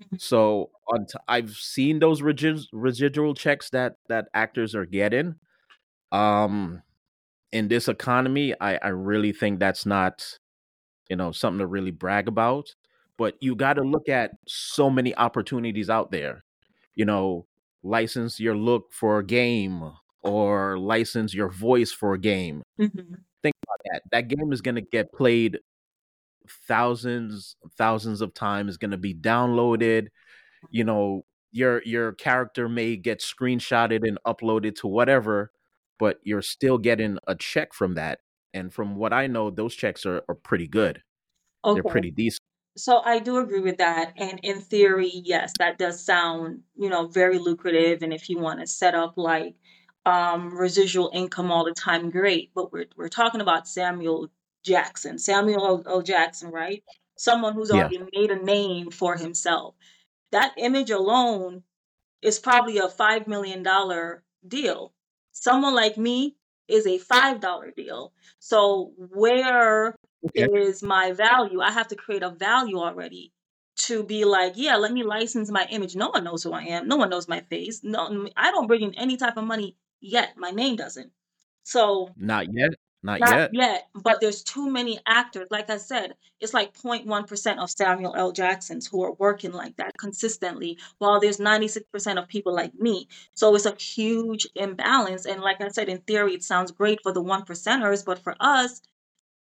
Mhm. 0.03 0.21
so 0.21 0.71
on 0.93 1.07
t- 1.07 1.19
i've 1.29 1.53
seen 1.53 1.99
those 2.01 2.23
regi- 2.23 2.69
residual 2.73 3.35
checks 3.35 3.71
that 3.71 3.97
that 4.09 4.29
actors 4.35 4.75
are 4.75 4.87
getting 4.87 5.37
um 6.13 6.83
in 7.53 7.69
this 7.69 7.89
economy 7.89 8.55
i 8.61 8.77
i 8.83 8.89
really 8.89 9.33
think 9.33 9.59
that's 9.61 9.87
not 9.87 10.39
you 11.09 11.17
know 11.17 11.33
something 11.33 11.59
to 11.61 11.67
really 11.67 11.91
brag 11.91 12.29
about 12.29 12.75
but 13.19 13.37
you 13.41 13.55
got 13.55 13.75
to 13.75 13.83
look 13.83 14.09
at 14.09 14.33
so 14.49 14.91
many 14.91 15.15
opportunities 15.17 15.91
out 15.91 16.11
there. 16.11 16.45
You 16.97 17.05
know 17.05 17.47
license 17.83 18.41
your 18.41 18.57
look 18.57 18.93
for 18.93 19.19
a 19.21 19.25
game 19.27 19.93
or 20.23 20.79
license 20.79 21.35
your 21.35 21.51
voice 21.51 21.93
for 21.93 22.15
a 22.15 22.19
game. 22.19 22.63
Mhm. 22.81 23.19
think 23.43 23.55
about 23.65 23.79
that. 23.93 24.03
That 24.13 24.29
game 24.29 24.53
is 24.53 24.63
going 24.63 24.77
to 24.77 24.81
get 24.83 25.13
played 25.13 25.59
thousands 26.69 27.57
thousands 27.79 28.21
of 28.21 28.35
times 28.35 28.71
is 28.73 28.77
going 28.79 28.91
to 28.91 28.99
be 28.99 29.15
downloaded. 29.15 30.09
You 30.71 30.85
know 30.85 31.25
your 31.53 31.83
your 31.85 32.13
character 32.15 32.69
may 32.69 32.97
get 32.97 33.21
screenshotted 33.21 34.07
and 34.09 34.19
uploaded 34.27 34.77
to 34.77 34.89
whatever 34.89 35.53
but 35.99 36.19
you're 36.23 36.43
still 36.43 36.79
getting 36.79 37.19
a 37.27 37.35
check 37.35 37.73
from 37.73 37.95
that 37.95 38.21
and 38.53 38.73
from 38.73 38.97
what 38.97 39.13
i 39.13 39.27
know 39.27 39.51
those 39.51 39.75
checks 39.75 40.05
are, 40.07 40.23
are 40.29 40.35
pretty 40.35 40.67
good 40.67 41.03
they're 41.75 41.83
pretty 41.83 42.11
decent 42.11 42.41
So 42.77 43.01
I 43.05 43.21
do 43.21 43.39
agree 43.39 43.61
with 43.61 43.79
that. 43.79 44.13
And 44.17 44.41
in 44.43 44.61
theory, 44.61 45.11
yes, 45.15 45.53
that 45.59 45.79
does 45.79 46.05
sound, 46.05 46.63
you 46.77 46.89
know, 46.89 47.07
very 47.07 47.39
lucrative. 47.39 48.03
And 48.03 48.13
if 48.13 48.29
you 48.29 48.39
want 48.39 48.61
to 48.61 48.67
set 48.67 48.95
up 48.97 49.15
like 49.17 49.55
um, 50.07 50.57
residual 50.57 51.11
income 51.15 51.53
all 51.53 51.65
the 51.65 51.73
time, 51.73 52.11
great. 52.11 52.51
But 52.55 52.73
we're 52.73 52.87
we're 52.97 53.09
talking 53.09 53.41
about 53.41 53.69
Samuel 53.69 54.29
Jackson, 54.65 55.19
Samuel 55.19 55.85
L. 55.87 56.03
Jackson, 56.03 56.51
right? 56.51 56.83
Someone 57.17 57.55
who's 57.55 57.71
yeah 57.71 57.83
already 57.83 58.01
made 58.13 58.31
a 58.31 58.43
name 58.43 58.91
for 58.91 59.17
himself. 59.17 59.77
That 60.33 60.53
image 60.59 60.91
alone 60.91 61.63
is 62.23 62.39
probably 62.41 62.79
a 62.79 62.89
five 62.89 63.29
million 63.29 63.63
dollar 63.63 64.25
deal. 64.47 64.93
Someone 65.35 65.75
like 65.75 65.99
me 65.99 66.37
is 66.69 66.87
a 66.87 66.99
five 66.99 67.41
dollar 67.41 67.73
deal. 67.73 68.15
So 68.41 68.95
where 68.97 69.97
okay 70.25 70.49
is 70.55 70.83
my 70.83 71.13
value? 71.13 71.61
I 71.61 71.73
have 71.73 71.89
to 71.89 71.97
create 71.97 72.23
a 72.23 72.31
value 72.31 72.79
already 72.79 73.33
to 73.77 74.05
be 74.05 74.25
like, 74.25 74.55
yeah, 74.57 74.77
let 74.77 74.93
me 74.93 75.05
license 75.05 75.51
my 75.51 75.67
image. 75.71 75.97
No 75.97 76.11
one 76.11 76.25
knows 76.25 76.43
who 76.45 76.53
I 76.53 76.63
am. 76.63 76.89
No 76.89 76.97
one 76.97 77.11
knows 77.11 77.29
my 77.29 77.41
face. 77.41 77.83
No, 77.85 78.29
I 78.37 78.53
don't 78.53 78.69
bring 78.69 78.83
in 78.83 78.95
any 78.95 79.17
type 79.19 79.37
of 79.37 79.45
money 79.45 79.77
yet. 80.01 80.37
My 80.39 80.53
name 80.53 80.77
doesn't. 80.77 81.13
So 81.65 82.11
not 82.17 82.47
yet 82.53 82.71
not, 83.05 83.21
Not 83.21 83.31
yet. 83.31 83.51
yet, 83.53 83.89
but 83.95 84.21
there's 84.21 84.43
too 84.43 84.71
many 84.71 84.99
actors. 85.07 85.49
Like 85.51 85.69
I 85.69 85.77
said, 85.77 86.15
it's 86.41 86.55
like 86.55 86.75
0.1% 86.75 87.59
of 87.59 87.71
Samuel 87.71 88.15
L. 88.17 88.33
Jacksons 88.33 88.87
who 88.87 89.05
are 89.05 89.13
working 89.13 89.53
like 89.53 89.77
that 89.77 89.93
consistently, 89.99 90.79
while 90.99 91.21
there's 91.21 91.39
96% 91.39 92.19
of 92.19 92.29
people 92.29 92.55
like 92.55 92.75
me. 92.75 93.09
So 93.35 93.55
it's 93.55 93.67
a 93.67 93.75
huge 93.75 94.49
imbalance. 94.57 95.27
And 95.27 95.43
like 95.43 95.61
I 95.61 95.69
said, 95.69 95.89
in 95.91 95.99
theory, 95.99 96.35
it 96.35 96.43
sounds 96.43 96.73
great 96.73 97.01
for 97.03 97.13
the 97.13 97.23
one 97.23 97.45
percenters, 97.45 98.05
but 98.05 98.19
for 98.19 98.35
us, 98.41 98.81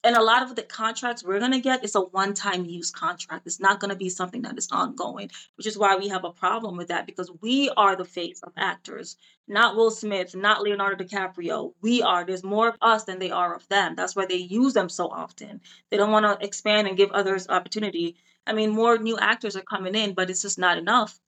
and 0.06 0.16
a 0.16 0.22
lot 0.22 0.42
of 0.44 0.54
the 0.54 0.62
contracts 0.62 1.24
we're 1.24 1.40
going 1.40 1.52
to 1.52 1.60
get 1.60 1.84
is 1.84 1.96
a 1.96 2.00
one-time 2.00 2.64
use 2.64 2.90
contract. 2.92 3.46
It's 3.46 3.60
not 3.60 3.80
going 3.80 3.90
to 3.90 3.96
be 3.96 4.08
something 4.08 4.42
that 4.42 4.56
is 4.58 4.68
ongoing 4.70 5.30
which 5.56 5.66
is 5.66 5.76
why 5.78 5.96
we 5.96 6.08
have 6.08 6.24
a 6.24 6.30
problem 6.32 6.76
with 6.76 6.88
that 6.88 7.06
because 7.06 7.30
we 7.40 7.70
are 7.76 7.96
the 7.96 8.04
face 8.04 8.40
of 8.42 8.52
actors 8.56 9.16
not 9.48 9.76
will 9.76 9.90
smith 9.90 10.34
not 10.34 10.62
leonardo 10.62 11.04
dicaprio. 11.04 11.74
We 11.82 12.02
are. 12.02 12.24
There's 12.24 12.44
more 12.44 12.68
of 12.68 12.76
us 12.80 13.04
than 13.04 13.18
they 13.18 13.30
are 13.30 13.54
of 13.54 13.66
them. 13.68 13.94
That's 13.96 14.16
why 14.16 14.26
they 14.26 14.36
use 14.36 14.74
them 14.74 14.88
so 14.88 15.08
often. 15.08 15.60
They 15.90 15.96
don't 15.96 16.12
want 16.12 16.26
to 16.26 16.46
expand 16.46 16.88
and 16.88 16.96
give 16.96 17.10
others 17.12 17.48
opportunity. 17.48 18.16
I 18.46 18.52
mean 18.52 18.70
more 18.70 18.98
new 18.98 19.18
actors 19.18 19.56
are 19.56 19.62
coming 19.62 19.94
in 19.96 20.14
but 20.14 20.30
it's 20.30 20.42
just 20.42 20.58
not 20.58 20.78
enough 20.78 21.18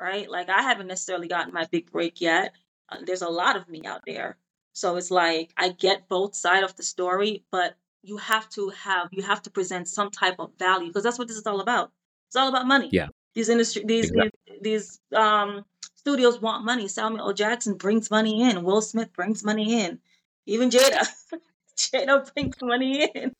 right? 0.00 0.28
Like 0.30 0.48
i 0.50 0.62
haven't 0.62 0.88
necessarily 0.88 1.28
gotten 1.28 1.54
my 1.54 1.66
big 1.70 1.90
break 1.92 2.20
yet. 2.20 2.54
Uh, 2.88 2.98
there's 3.06 3.22
a 3.22 3.28
lot 3.28 3.56
of 3.56 3.68
me 3.68 3.82
out 3.86 4.02
there. 4.06 4.36
So 4.72 4.96
it's 4.96 5.10
like 5.12 5.52
i 5.56 5.70
get 5.70 6.08
both 6.08 6.34
side 6.34 6.64
of 6.64 6.76
the 6.76 6.82
story 6.82 7.44
but 7.52 7.76
you 8.04 8.16
have 8.18 8.48
to 8.50 8.68
have 8.70 9.08
you 9.12 9.22
have 9.22 9.42
to 9.42 9.50
present 9.50 9.88
some 9.88 10.10
type 10.10 10.36
of 10.38 10.50
value 10.58 10.88
because 10.88 11.02
that's 11.02 11.18
what 11.18 11.28
this 11.28 11.36
is 11.36 11.46
all 11.46 11.60
about. 11.60 11.90
It's 12.28 12.36
all 12.36 12.48
about 12.48 12.66
money. 12.66 12.88
Yeah. 12.92 13.08
These 13.34 13.48
industry 13.48 13.84
these 13.86 14.10
Exactly. 14.10 14.30
these 14.60 14.60
these 14.62 15.00
um 15.18 15.64
studios 15.94 16.40
want 16.40 16.64
money. 16.64 16.88
Samuel 16.88 17.28
L. 17.28 17.32
Jackson 17.32 17.74
brings 17.74 18.10
money 18.10 18.42
in. 18.42 18.62
Will 18.62 18.82
Smith 18.82 19.12
brings 19.12 19.44
money 19.44 19.82
in. 19.82 19.98
Even 20.46 20.70
Jada. 20.70 21.06
Jada 21.76 22.32
brings 22.34 22.56
money 22.62 23.04
in. 23.14 23.34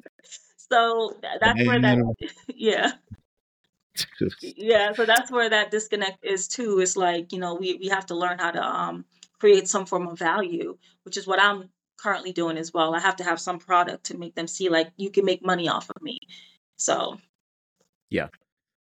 So 0.70 1.12
tha- 1.20 1.38
that's 1.40 1.66
where 1.66 1.80
that 1.80 1.98
yeah. 2.48 2.92
Yeah, 4.40 4.92
so 4.92 5.04
that's 5.06 5.30
where 5.30 5.48
that 5.50 5.70
disconnect 5.70 6.24
is 6.24 6.48
too. 6.48 6.80
It's 6.80 6.96
like, 6.96 7.32
you 7.32 7.38
know, 7.38 7.54
we 7.54 7.74
we 7.74 7.88
have 7.88 8.06
to 8.06 8.14
learn 8.14 8.38
how 8.38 8.50
to 8.50 8.62
um 8.62 9.04
create 9.38 9.68
some 9.68 9.86
form 9.86 10.08
of 10.08 10.18
value, 10.18 10.76
which 11.04 11.16
is 11.16 11.26
what 11.26 11.40
I'm 11.40 11.70
currently 11.96 12.32
doing 12.32 12.56
as 12.58 12.72
well. 12.72 12.94
I 12.94 13.00
have 13.00 13.16
to 13.16 13.24
have 13.24 13.40
some 13.40 13.58
product 13.58 14.04
to 14.06 14.18
make 14.18 14.34
them 14.34 14.46
see 14.46 14.68
like 14.68 14.90
you 14.96 15.10
can 15.10 15.24
make 15.24 15.44
money 15.44 15.68
off 15.68 15.88
of 15.94 16.02
me. 16.02 16.18
So, 16.76 17.18
Yeah. 18.10 18.28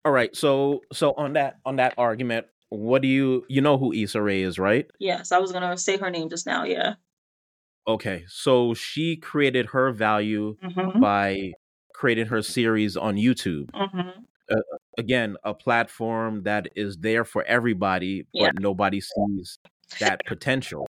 All 0.03 0.11
right. 0.11 0.35
So 0.35 0.81
so 0.93 1.13
on 1.13 1.33
that 1.33 1.57
on 1.65 1.77
that 1.77 1.93
argument, 1.97 2.47
what 2.69 3.01
do 3.01 3.07
you 3.07 3.45
you 3.49 3.61
know 3.61 3.77
who 3.77 3.93
Issa 3.93 4.21
Rae 4.21 4.41
is, 4.41 4.59
right? 4.59 4.89
yes, 4.99 5.31
I 5.31 5.39
was 5.39 5.51
going 5.51 5.67
to 5.69 5.77
say 5.77 5.97
her 5.97 6.09
name 6.09 6.29
just 6.29 6.45
now. 6.45 6.63
Yeah. 6.63 6.95
Okay. 7.87 8.25
So 8.27 8.73
she 8.73 9.15
created 9.15 9.67
her 9.67 9.91
value 9.91 10.57
Mhm. 10.63 10.99
by 10.99 11.53
creating 11.93 12.25
her 12.27 12.41
series 12.41 12.97
on 12.97 13.15
YouTube. 13.15 13.69
Mhm. 13.71 14.25
Again, 14.97 15.37
a 15.43 15.53
platform 15.53 16.43
that 16.43 16.67
is 16.75 16.97
there 16.97 17.23
for 17.25 17.43
everybody, 17.43 18.23
but 18.33 18.41
Yeah. 18.41 18.51
nobody 18.59 19.01
sees 19.01 19.57
that 19.99 20.21
potential. 20.25 20.87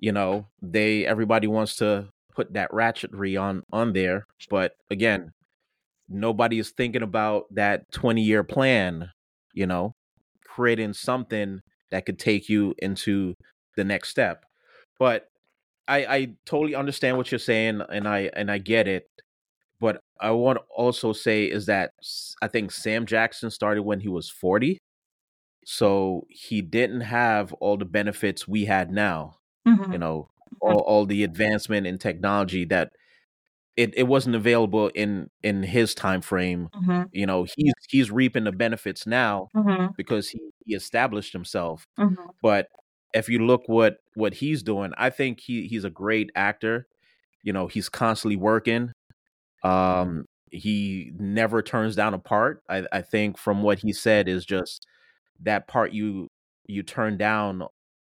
You 0.00 0.12
know, 0.12 0.46
they 0.62 1.06
everybody 1.06 1.46
wants 1.46 1.76
to 1.76 2.08
put 2.34 2.54
that 2.54 2.70
ratchetry 2.70 3.40
on 3.40 3.62
on 3.72 3.92
there, 3.92 4.26
but 4.50 4.72
again, 4.90 5.32
nobody 6.08 6.58
is 6.58 6.70
thinking 6.70 7.02
about 7.02 7.44
that 7.54 7.90
20 7.92 8.22
year 8.22 8.44
plan, 8.44 9.10
you 9.54 9.66
know, 9.66 9.92
creating 10.46 10.92
something 10.92 11.60
that 11.90 12.06
could 12.06 12.18
take 12.18 12.48
you 12.48 12.74
into 12.78 13.34
the 13.76 13.84
next 13.84 14.10
step. 14.10 14.44
But 14.98 15.28
I 15.88 15.98
I 16.06 16.28
totally 16.46 16.74
understand 16.74 17.16
what 17.16 17.32
you're 17.32 17.38
saying 17.38 17.82
and 17.90 18.06
I 18.08 18.30
and 18.34 18.50
I 18.50 18.58
get 18.58 18.88
it. 18.88 19.04
But 19.80 20.00
I 20.20 20.32
want 20.32 20.58
to 20.58 20.64
also 20.76 21.12
say 21.12 21.44
is 21.44 21.66
that 21.66 21.92
i 22.42 22.48
think 22.48 22.72
Sam 22.72 23.06
Jackson 23.06 23.50
started 23.50 23.82
when 23.82 24.00
he 24.00 24.08
was 24.08 24.30
40. 24.30 24.78
So 25.64 26.26
he 26.30 26.62
didn't 26.62 27.02
have 27.02 27.52
all 27.54 27.76
the 27.76 27.84
benefits 27.84 28.48
we 28.48 28.64
had 28.64 28.90
now 28.90 29.38
Mhm. 29.68 29.92
you 29.92 29.98
know 29.98 30.28
all, 30.60 30.80
all 30.80 31.06
the 31.06 31.24
advancement 31.24 31.86
in 31.86 31.98
technology 31.98 32.64
that 32.66 32.90
it, 33.76 33.94
it 33.96 34.04
wasn't 34.04 34.34
available 34.36 34.88
in 34.94 35.30
in 35.42 35.62
his 35.62 35.94
time 35.94 36.20
frame 36.20 36.68
Mhm. 36.74 37.08
you 37.12 37.26
know 37.26 37.44
he's 37.56 37.72
he's 37.88 38.10
reaping 38.10 38.44
the 38.44 38.52
benefits 38.52 39.06
now 39.06 39.48
Mhm. 39.56 39.94
because 39.96 40.28
he, 40.30 40.40
he 40.66 40.74
established 40.74 41.32
himself 41.32 41.84
Mhm. 41.98 42.16
but 42.42 42.68
if 43.14 43.28
you 43.28 43.40
look 43.46 43.62
what 43.68 43.98
what 44.14 44.34
he's 44.34 44.62
doing 44.62 44.92
i 44.98 45.10
think 45.10 45.40
he 45.40 45.68
he's 45.68 45.84
a 45.84 45.90
great 45.90 46.30
actor 46.36 46.86
you 47.42 47.52
know 47.52 47.66
he's 47.68 47.88
constantly 47.88 48.36
working 48.36 48.92
um 49.64 50.24
he 50.50 51.12
never 51.18 51.62
turns 51.62 51.96
down 51.96 52.14
a 52.14 52.18
part 52.18 52.62
i 52.68 52.84
i 52.92 53.02
think 53.02 53.38
from 53.38 53.62
what 53.62 53.78
he 53.80 53.92
said 53.92 54.28
is 54.28 54.44
just 54.46 54.86
that 55.40 55.68
part 55.68 55.92
you 55.92 56.28
you 56.66 56.82
turn 56.82 57.16
down 57.18 57.62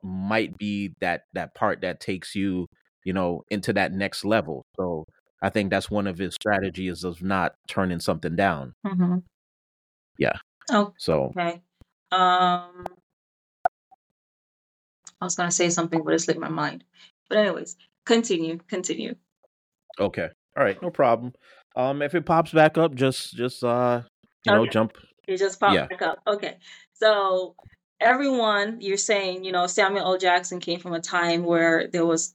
might 0.02 0.56
be 0.58 0.92
that 1.00 1.22
that 1.32 1.54
part 1.54 1.80
that 1.82 2.00
takes 2.00 2.34
you 2.34 2.66
you 3.04 3.12
know 3.12 3.42
into 3.50 3.72
that 3.72 3.92
next 3.92 4.24
level 4.24 4.64
so 4.76 5.04
i 5.42 5.48
think 5.48 5.70
that's 5.70 5.90
one 5.90 6.06
of 6.06 6.18
his 6.18 6.34
strategies 6.34 7.04
of 7.04 7.22
not 7.22 7.54
turning 7.68 8.00
something 8.00 8.36
down 8.36 8.72
Mhm. 8.86 9.22
Yeah. 10.18 10.36
Oh, 10.70 10.92
so 10.98 11.32
okay. 11.36 11.62
Um 12.10 12.84
I 15.20 15.24
was 15.24 15.34
going 15.36 15.48
to 15.48 15.54
say 15.54 15.70
something 15.70 16.02
but 16.04 16.14
it 16.14 16.18
slipped 16.20 16.40
my 16.40 16.48
mind. 16.48 16.84
But 17.28 17.38
anyways, 17.38 17.76
continue, 18.04 18.58
continue. 18.68 19.14
okay 20.00 20.28
all 20.56 20.64
right 20.64 20.80
no 20.82 20.90
problem 20.90 21.32
um 21.76 22.02
if 22.02 22.14
it 22.14 22.24
pops 22.26 22.50
back 22.52 22.76
up 22.78 22.94
just 22.94 23.34
just 23.36 23.62
uh 23.62 24.00
you 24.44 24.52
know 24.52 24.66
jump 24.66 24.92
It 25.28 25.36
just 25.38 25.60
popped 25.60 25.74
Yeah. 25.74 25.86
back 25.86 26.02
up. 26.02 26.18
Okay. 26.26 26.56
So 26.94 27.54
everyone, 28.02 28.80
you're 28.80 28.96
saying, 28.96 29.44
you 29.44 29.52
know, 29.52 29.66
Samuel 29.66 30.04
L. 30.06 30.18
Jackson 30.18 30.60
came 30.60 30.80
from 30.80 30.92
a 30.92 31.00
time 31.00 31.44
where 31.44 31.86
there 31.88 32.04
was 32.04 32.34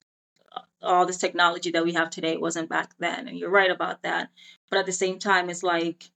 uh, 0.55 0.61
all 0.81 1.05
this 1.05 1.17
technology 1.17 1.71
that 1.71 1.85
we 1.85 1.93
have 1.93 2.09
today 2.09 2.37
wasn't 2.37 2.69
back 2.69 2.93
then, 2.99 3.27
and 3.27 3.37
you're 3.37 3.49
right 3.49 3.71
about 3.71 4.03
that. 4.03 4.29
But 4.69 4.79
at 4.79 4.85
the 4.85 4.91
same 4.91 5.19
time, 5.19 5.49
it's 5.49 5.63
like, 5.63 6.09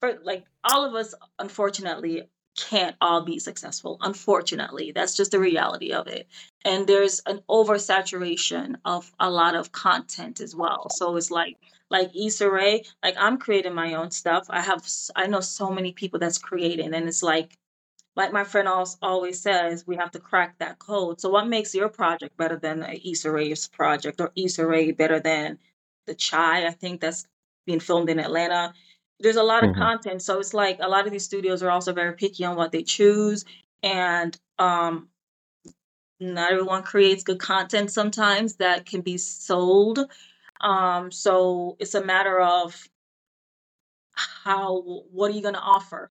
for 0.00 0.18
like 0.22 0.44
all 0.62 0.84
of 0.84 0.94
us, 0.94 1.14
unfortunately, 1.38 2.28
can't 2.56 2.96
all 3.00 3.22
be 3.22 3.38
successful. 3.38 3.98
Unfortunately, 4.00 4.92
that's 4.92 5.16
just 5.16 5.32
the 5.32 5.40
reality 5.40 5.92
of 5.92 6.06
it. 6.06 6.28
And 6.64 6.86
there's 6.86 7.20
an 7.26 7.40
oversaturation 7.48 8.76
of 8.84 9.12
a 9.18 9.30
lot 9.30 9.56
of 9.56 9.72
content 9.72 10.40
as 10.40 10.54
well. 10.54 10.88
So 10.90 11.16
it's 11.16 11.30
like 11.30 11.56
like 11.90 12.14
Issa 12.16 12.50
Rae, 12.50 12.84
like 13.02 13.16
I'm 13.18 13.38
creating 13.38 13.74
my 13.74 13.94
own 13.94 14.10
stuff. 14.10 14.46
I 14.50 14.60
have 14.60 14.86
I 15.16 15.26
know 15.26 15.40
so 15.40 15.70
many 15.70 15.92
people 15.92 16.18
that's 16.18 16.38
creating, 16.38 16.94
and 16.94 17.08
it's 17.08 17.22
like 17.22 17.56
like 18.16 18.32
my 18.32 18.44
friend 18.44 18.68
always 18.68 18.96
always 19.02 19.40
says, 19.40 19.86
we 19.86 19.96
have 19.96 20.12
to 20.12 20.20
crack 20.20 20.58
that 20.58 20.78
code. 20.78 21.20
So 21.20 21.28
what 21.30 21.48
makes 21.48 21.74
your 21.74 21.88
project 21.88 22.36
better 22.36 22.56
than 22.56 22.82
a 22.82 23.00
Issa 23.04 23.30
Rae's 23.30 23.68
project, 23.68 24.20
or 24.20 24.32
Issa 24.36 24.66
Rae 24.66 24.92
better 24.92 25.20
than 25.20 25.58
the 26.06 26.14
Chai? 26.14 26.66
I 26.66 26.70
think 26.70 27.00
that's 27.00 27.26
being 27.66 27.80
filmed 27.80 28.10
in 28.10 28.18
Atlanta. 28.20 28.72
There's 29.20 29.36
a 29.36 29.42
lot 29.42 29.64
of 29.64 29.70
Mhm. 29.70 29.78
content, 29.78 30.22
so 30.22 30.38
it's 30.40 30.54
like 30.54 30.78
a 30.80 30.88
lot 30.88 31.06
of 31.06 31.12
these 31.12 31.24
studios 31.24 31.62
are 31.62 31.70
also 31.70 31.92
very 31.92 32.14
picky 32.14 32.44
on 32.44 32.56
what 32.56 32.72
they 32.72 32.82
choose, 32.82 33.44
and 33.82 34.38
um, 34.58 35.08
not 36.20 36.52
everyone 36.52 36.82
creates 36.82 37.22
good 37.22 37.38
content 37.40 37.90
sometimes 37.90 38.56
that 38.56 38.86
can 38.86 39.00
be 39.00 39.18
sold. 39.18 39.98
Um, 40.60 41.10
so 41.10 41.76
it's 41.80 41.94
a 41.94 42.04
matter 42.04 42.40
of 42.40 42.88
how 44.44 44.80
what 45.12 45.30
are 45.30 45.34
you 45.34 45.42
going 45.42 45.54
to 45.54 45.60
offer? 45.60 46.10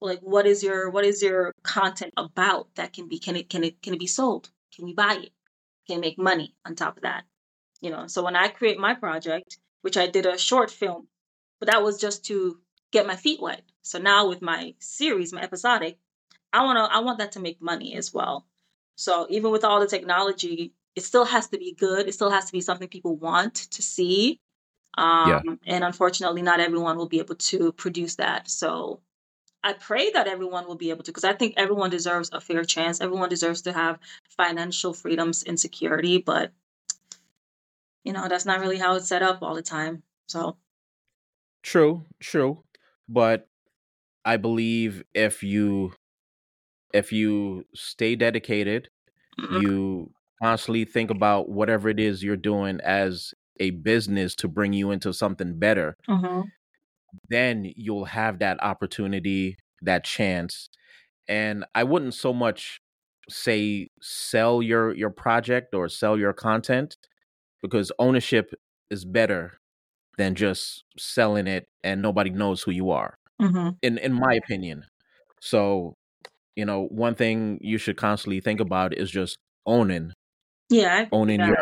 Like 0.00 0.20
what 0.20 0.46
is 0.46 0.62
your 0.62 0.90
what 0.90 1.04
is 1.04 1.22
your 1.22 1.52
content 1.62 2.14
about 2.16 2.68
that 2.76 2.92
can 2.92 3.08
be 3.08 3.18
can 3.18 3.36
it 3.36 3.50
can 3.50 3.64
it 3.64 3.82
can 3.82 3.94
it 3.94 4.00
be 4.00 4.06
sold? 4.06 4.50
Can 4.74 4.84
we 4.84 4.94
buy 4.94 5.14
it? 5.14 5.32
Can 5.86 5.98
it 5.98 6.00
make 6.00 6.18
money 6.18 6.54
on 6.64 6.74
top 6.74 6.96
of 6.96 7.02
that? 7.02 7.24
You 7.80 7.90
know, 7.90 8.06
so 8.06 8.24
when 8.24 8.36
I 8.36 8.48
create 8.48 8.78
my 8.78 8.94
project, 8.94 9.58
which 9.82 9.96
I 9.96 10.06
did 10.06 10.26
a 10.26 10.38
short 10.38 10.70
film, 10.70 11.08
but 11.58 11.70
that 11.70 11.82
was 11.82 12.00
just 12.00 12.24
to 12.26 12.58
get 12.92 13.06
my 13.06 13.16
feet 13.16 13.40
wet. 13.40 13.62
So 13.82 13.98
now 13.98 14.28
with 14.28 14.42
my 14.42 14.74
series, 14.78 15.32
my 15.32 15.42
episodic, 15.42 15.98
I 16.52 16.64
want 16.64 16.76
to 16.76 16.94
I 16.94 17.00
want 17.00 17.18
that 17.18 17.32
to 17.32 17.40
make 17.40 17.60
money 17.60 17.96
as 17.96 18.12
well. 18.12 18.46
So 18.96 19.26
even 19.30 19.50
with 19.50 19.64
all 19.64 19.80
the 19.80 19.86
technology, 19.86 20.74
it 20.94 21.02
still 21.02 21.24
has 21.24 21.48
to 21.48 21.58
be 21.58 21.72
good. 21.72 22.08
It 22.08 22.14
still 22.14 22.30
has 22.30 22.46
to 22.46 22.52
be 22.52 22.60
something 22.60 22.88
people 22.88 23.16
want 23.16 23.54
to 23.54 23.82
see. 23.82 24.40
Yeah. 24.96 25.40
Um, 25.46 25.60
and 25.66 25.84
unfortunately, 25.84 26.42
not 26.42 26.60
everyone 26.60 26.96
will 26.96 27.08
be 27.08 27.20
able 27.20 27.36
to 27.36 27.72
produce 27.72 28.16
that. 28.16 28.50
So 28.50 29.00
I 29.68 29.74
pray 29.74 30.10
that 30.12 30.26
everyone 30.26 30.66
will 30.66 30.76
be 30.76 30.88
able 30.88 31.02
to, 31.02 31.10
because 31.10 31.24
I 31.24 31.34
think 31.34 31.52
everyone 31.58 31.90
deserves 31.90 32.30
a 32.32 32.40
fair 32.40 32.64
chance. 32.64 33.02
Everyone 33.02 33.28
deserves 33.28 33.60
to 33.62 33.72
have 33.74 33.98
financial 34.24 34.94
freedoms 34.94 35.42
and 35.42 35.60
security, 35.60 36.16
but 36.16 36.52
you 38.02 38.14
know 38.14 38.28
that's 38.28 38.46
not 38.46 38.60
really 38.60 38.78
how 38.78 38.96
it's 38.96 39.08
set 39.08 39.22
up 39.22 39.42
all 39.42 39.54
the 39.54 39.60
time. 39.60 40.02
So 40.26 40.56
True, 41.62 42.06
true. 42.18 42.62
But 43.10 43.46
I 44.24 44.38
believe 44.38 45.02
if 45.12 45.42
you 45.42 45.92
if 46.94 47.12
you 47.12 47.66
stay 47.74 48.16
dedicated, 48.16 48.88
mm, 49.38 49.60
you 49.60 50.10
constantly 50.42 50.86
think 50.86 51.10
about 51.10 51.50
whatever 51.50 51.90
it 51.90 52.00
is 52.00 52.22
you're 52.22 52.36
doing 52.36 52.80
as 52.82 53.34
a 53.60 53.68
business 53.70 54.34
to 54.36 54.48
bring 54.48 54.72
you 54.72 54.92
into 54.92 55.12
something 55.12 55.58
better, 55.58 55.94
hmm 56.06 56.40
then 57.28 57.72
you'll 57.76 58.06
have 58.06 58.38
that 58.40 58.62
opportunity, 58.62 59.56
that 59.82 60.04
chance. 60.04 60.68
And 61.28 61.64
I 61.74 61.84
wouldn't 61.84 62.14
so 62.14 62.32
much 62.32 62.80
say 63.30 63.88
sell 64.02 64.62
your 64.62 64.94
your 64.94 65.10
project 65.10 65.74
or 65.74 65.88
sell 65.88 66.18
your 66.18 66.32
content 66.32 66.96
because 67.62 67.92
ownership 67.98 68.52
is 68.90 69.04
better 69.04 69.58
than 70.18 70.34
just 70.34 70.84
selling 70.98 71.46
it 71.46 71.68
and 71.84 72.02
nobody 72.02 72.30
knows 72.30 72.62
who 72.62 72.72
you 72.72 72.90
are. 72.90 73.16
hmm 73.40 73.68
In 73.82 73.98
in 73.98 74.12
my 74.14 74.34
opinion. 74.34 74.84
So, 75.40 75.94
you 76.56 76.64
know, 76.66 76.86
one 76.88 77.14
thing 77.16 77.58
you 77.62 77.78
should 77.78 77.96
constantly 77.98 78.40
think 78.40 78.60
about 78.60 78.94
is 78.96 79.10
just 79.10 79.38
owning 79.66 80.12
Yeah, 80.70 81.10
owning 81.12 81.42
your 81.42 81.56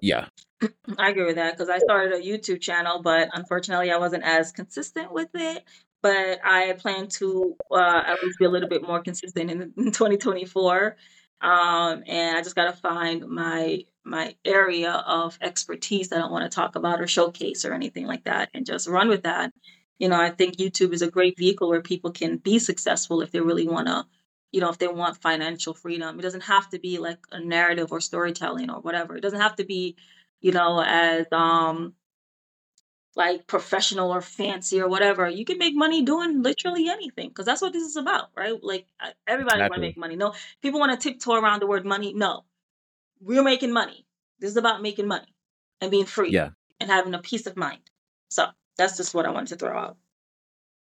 yeah. 0.00 0.28
I 0.98 1.10
agree 1.10 1.24
with 1.24 1.36
that 1.36 1.56
because 1.56 1.68
I 1.68 1.78
started 1.78 2.12
a 2.14 2.22
YouTube 2.22 2.60
channel, 2.60 3.00
but 3.02 3.30
unfortunately, 3.32 3.90
I 3.90 3.98
wasn't 3.98 4.24
as 4.24 4.52
consistent 4.52 5.12
with 5.12 5.28
it. 5.34 5.64
But 6.00 6.38
I 6.44 6.74
plan 6.78 7.08
to 7.08 7.56
uh, 7.72 8.02
at 8.06 8.22
least 8.22 8.38
be 8.38 8.44
a 8.44 8.50
little 8.50 8.68
bit 8.68 8.82
more 8.82 9.02
consistent 9.02 9.50
in, 9.50 9.72
in 9.76 9.90
2024. 9.92 10.96
Um, 11.40 12.02
and 12.06 12.36
I 12.36 12.42
just 12.42 12.54
got 12.56 12.66
to 12.66 12.80
find 12.80 13.26
my 13.28 13.84
my 14.04 14.34
area 14.44 14.92
of 15.06 15.36
expertise 15.42 16.08
that 16.08 16.16
I 16.16 16.20
don't 16.20 16.32
want 16.32 16.50
to 16.50 16.54
talk 16.54 16.76
about 16.76 17.00
or 17.00 17.06
showcase 17.06 17.64
or 17.64 17.74
anything 17.74 18.06
like 18.06 18.24
that, 18.24 18.48
and 18.54 18.64
just 18.66 18.88
run 18.88 19.08
with 19.08 19.24
that. 19.24 19.52
You 19.98 20.08
know, 20.08 20.20
I 20.20 20.30
think 20.30 20.56
YouTube 20.56 20.92
is 20.92 21.02
a 21.02 21.10
great 21.10 21.36
vehicle 21.36 21.68
where 21.68 21.82
people 21.82 22.12
can 22.12 22.38
be 22.38 22.58
successful 22.58 23.20
if 23.20 23.30
they 23.32 23.40
really 23.40 23.68
want 23.68 23.88
to. 23.88 24.06
You 24.52 24.60
know, 24.60 24.70
if 24.70 24.78
they 24.78 24.88
want 24.88 25.20
financial 25.20 25.74
freedom, 25.74 26.18
it 26.18 26.22
doesn't 26.22 26.42
have 26.42 26.70
to 26.70 26.78
be 26.78 26.98
like 26.98 27.18
a 27.30 27.40
narrative 27.40 27.92
or 27.92 28.00
storytelling 28.00 28.70
or 28.70 28.80
whatever. 28.80 29.16
It 29.16 29.20
doesn't 29.20 29.40
have 29.40 29.56
to 29.56 29.64
be 29.64 29.96
you 30.40 30.52
know, 30.52 30.82
as 30.84 31.26
um 31.32 31.94
like 33.16 33.46
professional 33.48 34.12
or 34.14 34.20
fancy 34.20 34.80
or 34.80 34.88
whatever. 34.88 35.28
You 35.28 35.44
can 35.44 35.58
make 35.58 35.74
money 35.74 36.02
doing 36.02 36.42
literally 36.42 36.88
anything 36.88 37.28
because 37.28 37.46
that's 37.46 37.60
what 37.60 37.72
this 37.72 37.82
is 37.82 37.96
about, 37.96 38.28
right? 38.36 38.62
Like 38.62 38.86
everybody 39.26 39.62
want 39.62 39.74
to 39.74 39.80
make 39.80 39.96
money. 39.96 40.14
No, 40.16 40.34
people 40.62 40.78
want 40.80 40.92
to 40.92 41.10
tiptoe 41.10 41.34
around 41.34 41.60
the 41.60 41.66
word 41.66 41.84
money. 41.84 42.12
No, 42.14 42.44
we're 43.20 43.42
making 43.42 43.72
money. 43.72 44.06
This 44.38 44.50
is 44.50 44.56
about 44.56 44.82
making 44.82 45.08
money 45.08 45.34
and 45.80 45.90
being 45.90 46.06
free 46.06 46.30
Yeah, 46.30 46.50
and 46.80 46.88
having 46.90 47.14
a 47.14 47.18
peace 47.18 47.46
of 47.46 47.56
mind. 47.56 47.80
So 48.30 48.46
that's 48.76 48.96
just 48.96 49.14
what 49.14 49.26
I 49.26 49.30
wanted 49.30 49.48
to 49.48 49.56
throw 49.56 49.76
out. 49.76 49.96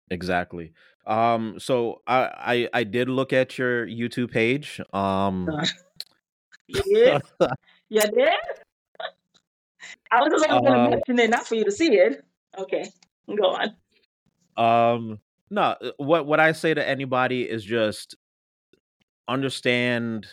exactly. 0.09 0.73
Um 1.07 1.59
so 1.59 2.01
I 2.07 2.67
I 2.73 2.79
I 2.81 2.83
did 2.83 3.09
look 3.09 3.31
at 3.33 3.57
your 3.57 3.87
YouTube 3.87 4.31
page. 4.31 4.81
Um 4.93 5.47
yeah, 6.67 7.19
you 7.89 8.01
did? 8.01 8.31
I 10.11 10.21
was 10.21 10.29
just 10.31 10.49
only 10.49 10.67
going 10.67 10.73
to 10.73 10.85
uh 10.85 10.89
mention 10.89 11.19
it, 11.19 11.29
not 11.29 11.47
for 11.47 11.55
you 11.55 11.65
to 11.65 11.71
see 11.71 11.93
it. 11.95 12.23
Okay, 12.57 12.85
go 13.27 13.55
on. 13.55 13.69
um 14.57 15.19
no, 15.49 15.61
uh, 15.61 15.91
what 15.97 16.25
what 16.25 16.39
I 16.39 16.51
say 16.53 16.73
to 16.73 16.87
anybody 16.87 17.43
is 17.43 17.63
just 17.63 18.15
understand 19.27 20.27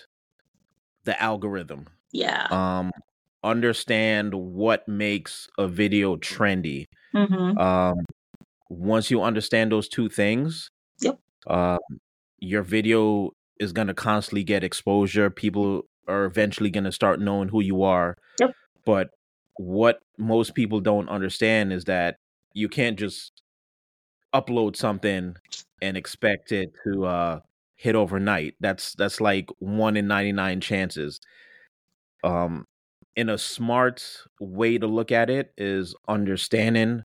the 1.05 1.21
algorithm. 1.21 1.87
Yeah. 2.13 2.47
Um 2.51 2.91
understand 3.45 4.35
what 4.35 4.87
makes 4.87 5.49
a 5.59 5.67
video 5.67 6.17
trendy. 6.17 6.85
Mm-hmm. 7.15 7.59
Um 7.59 8.05
once 8.69 9.11
you 9.11 9.23
understand 9.23 9.73
those 9.73 9.89
two 9.89 10.09
things, 10.09 10.71
Yep. 11.01 11.19
um 11.47 11.79
your 12.39 12.63
video 12.63 13.31
is 13.61 13.73
going 13.73 13.87
to 13.89 13.95
constantly 13.95 14.43
get 14.45 14.65
exposure. 14.65 15.31
People 15.31 15.83
are 16.09 16.25
eventually 16.25 16.71
going 16.71 16.85
to 16.85 16.91
start 16.93 17.21
knowing 17.21 17.49
who 17.49 17.61
you 17.63 17.83
are. 17.83 18.17
Yep. 18.41 18.51
But 18.85 19.11
what 19.57 20.01
most 20.19 20.55
people 20.55 20.81
don't 20.81 21.09
understand 21.09 21.73
is 21.73 21.85
that 21.85 22.17
you 22.55 22.69
can't 22.69 22.99
just 22.99 23.43
upload 24.35 24.77
something 24.77 25.37
and 25.81 25.97
expect 25.97 26.53
it 26.53 26.71
to 26.87 27.05
uh 27.07 27.41
hit 27.77 27.95
overnight. 27.97 28.55
That's 28.61 28.95
that's 28.95 29.21
like 29.21 29.51
1 29.59 29.97
in 29.97 30.07
99 30.07 30.61
chances. 30.61 31.21
Um 32.25 32.67
in 33.17 33.29
a 33.29 33.37
smart 33.39 34.03
way 34.41 34.79
to 34.79 34.87
look 34.87 35.13
at 35.13 35.29
it 35.29 35.53
is 35.59 35.95
understanding 36.09 37.03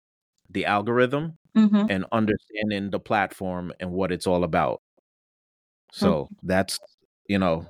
the 0.49 0.65
algorithm 0.65 1.37
Mm-hmm. 1.55 1.87
and 1.89 2.05
understanding 2.11 2.91
the 2.91 2.99
platform 2.99 3.73
and 3.79 3.91
what 3.91 4.11
it's 4.11 4.27
all 4.27 4.43
about. 4.45 4.81
So 5.91 6.29
that's 6.43 6.79
you 7.27 7.39
know, 7.39 7.65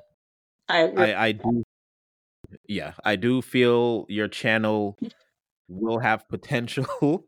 I. 0.68 0.82
I 0.98 1.16
I 1.28 1.32
do 1.34 1.64
yeah, 2.67 2.93
I 3.04 3.15
do 3.15 3.41
feel 3.41 4.06
your 4.10 4.27
channel 4.27 4.97
will 5.69 5.99
have 5.99 6.27
potential, 6.30 7.25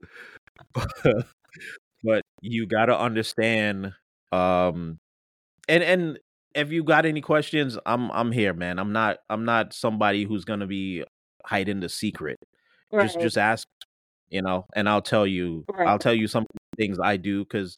but 0.73 0.89
but 2.03 2.23
you 2.41 2.67
got 2.67 2.87
to 2.87 2.99
understand 2.99 3.93
um 4.31 4.99
and 5.69 5.83
and 5.83 6.19
if 6.55 6.71
you 6.71 6.83
got 6.83 7.05
any 7.05 7.21
questions, 7.21 7.77
I'm 7.85 8.11
I'm 8.11 8.31
here, 8.31 8.53
man. 8.53 8.79
I'm 8.79 8.91
not 8.93 9.19
I'm 9.29 9.45
not 9.45 9.73
somebody 9.73 10.23
who's 10.25 10.45
going 10.45 10.61
to 10.61 10.67
be 10.67 11.05
hiding 11.45 11.79
the 11.81 11.89
secret. 11.89 12.37
Just 12.99 13.19
Right. 13.19 13.21
just 13.21 13.37
ask, 13.37 13.67
you 14.29 14.41
know, 14.41 14.65
and 14.75 14.89
I'll 14.89 15.01
tell 15.03 15.27
you 15.27 15.67
Right. 15.67 15.87
I'll 15.87 15.99
tell 15.99 16.13
you 16.15 16.27
some 16.27 16.45
things 16.77 16.99
I 16.99 17.17
do 17.17 17.45
cuz 17.45 17.77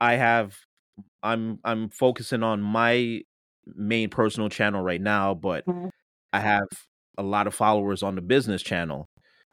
I 0.00 0.14
have 0.16 0.56
I'm 1.22 1.60
I'm 1.64 1.90
focusing 1.90 2.42
on 2.42 2.62
my 2.62 3.22
main 3.66 4.10
personal 4.10 4.48
channel 4.50 4.82
right 4.82 5.00
now, 5.00 5.34
but 5.34 5.66
Mhm. 5.66 5.90
I 6.36 6.40
have 6.40 6.68
a 7.18 7.22
lot 7.22 7.46
of 7.46 7.54
followers 7.54 8.02
on 8.02 8.14
the 8.16 8.22
business 8.22 8.62
channel. 8.62 9.06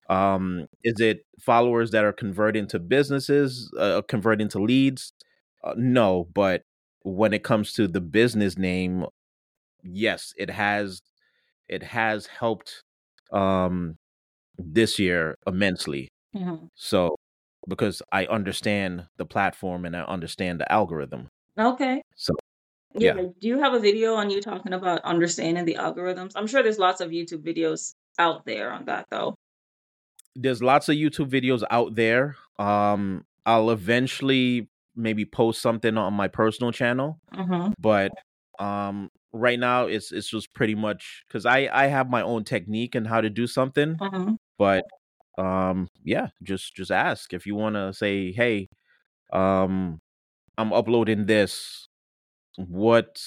Um, 0.09 0.67
is 0.83 0.99
it 0.99 1.25
followers 1.41 1.91
that 1.91 2.05
are 2.05 2.13
converting 2.13 2.67
to 2.67 2.79
businesses, 2.79 3.71
uh, 3.79 4.01
converting 4.07 4.49
to 4.49 4.59
leads? 4.59 5.13
Uh, 5.63 5.73
no, 5.77 6.25
but 6.33 6.63
when 7.03 7.33
it 7.33 7.43
comes 7.43 7.73
to 7.73 7.87
the 7.87 8.01
business 8.01 8.57
name, 8.57 9.05
yes, 9.83 10.33
it 10.37 10.49
has 10.49 11.01
it 11.69 11.83
has 11.83 12.27
helped 12.27 12.83
um 13.31 13.97
this 14.57 14.99
year 14.99 15.37
immensely. 15.47 16.09
Mhm. 16.33 16.67
So 16.75 17.15
because 17.69 18.01
I 18.11 18.25
understand 18.27 19.07
the 19.17 19.25
platform 19.25 19.85
and 19.85 19.95
I 19.97 20.03
understand 20.03 20.61
the 20.61 20.71
algorithm. 20.71 21.29
Okay. 21.57 22.01
So 22.15 22.33
Yeah. 22.95 23.15
yeah. 23.15 23.23
Do 23.39 23.47
you 23.47 23.59
have 23.59 23.73
a 23.73 23.79
video 23.79 24.15
on 24.15 24.29
you 24.29 24.41
talking 24.41 24.73
about 24.73 25.01
understanding 25.03 25.65
the 25.65 25.75
algorithms? 25.75 26.33
I'm 26.35 26.47
sure 26.47 26.61
there's 26.63 26.79
lots 26.79 27.01
of 27.01 27.09
YouTube 27.11 27.43
videos 27.43 27.93
out 28.19 28.45
there 28.45 28.71
on 28.71 28.85
that 28.85 29.07
though. 29.09 29.35
there's 30.35 30.63
lots 30.63 30.89
of 30.89 30.95
YouTube 30.95 31.29
videos 31.29 31.63
out 31.69 31.95
there. 31.95 32.35
Um, 32.59 33.25
I'll 33.45 33.69
eventually 33.71 34.69
maybe 34.95 35.25
post 35.25 35.61
something 35.61 35.97
on 35.97 36.13
my 36.13 36.27
personal 36.27 36.71
channel, 36.71 37.19
Mm-hmm. 37.33 37.73
but 37.79 38.11
um, 38.59 39.09
right 39.33 39.59
now 39.59 39.85
it's 39.87 40.11
it's 40.11 40.29
just 40.29 40.53
pretty 40.53 40.75
much 40.75 41.23
because 41.27 41.45
I 41.45 41.67
I 41.71 41.87
have 41.87 42.09
my 42.09 42.21
own 42.21 42.43
technique 42.45 42.95
and 42.95 43.07
how 43.07 43.21
to 43.21 43.29
do 43.29 43.47
something. 43.47 43.95
Mm-hmm. 43.95 44.33
But 44.57 44.85
um, 45.37 45.87
yeah, 46.03 46.27
just 46.43 46.75
just 46.75 46.91
ask 46.91 47.33
if 47.33 47.45
you 47.47 47.55
want 47.55 47.75
to 47.75 47.93
say, 47.93 48.31
hey, 48.31 48.69
um, 49.31 49.99
I'm 50.57 50.71
uploading 50.73 51.25
this. 51.25 51.87
What 52.57 53.21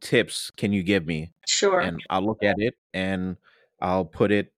tips 0.00 0.50
can 0.56 0.72
you 0.72 0.82
give 0.82 1.06
me? 1.06 1.32
Sure. 1.46 1.80
And 1.80 2.00
I'll 2.10 2.24
look 2.24 2.42
at 2.42 2.56
it 2.58 2.74
and 2.94 3.36
I'll 3.80 4.04
put 4.04 4.30
it 4.32 4.52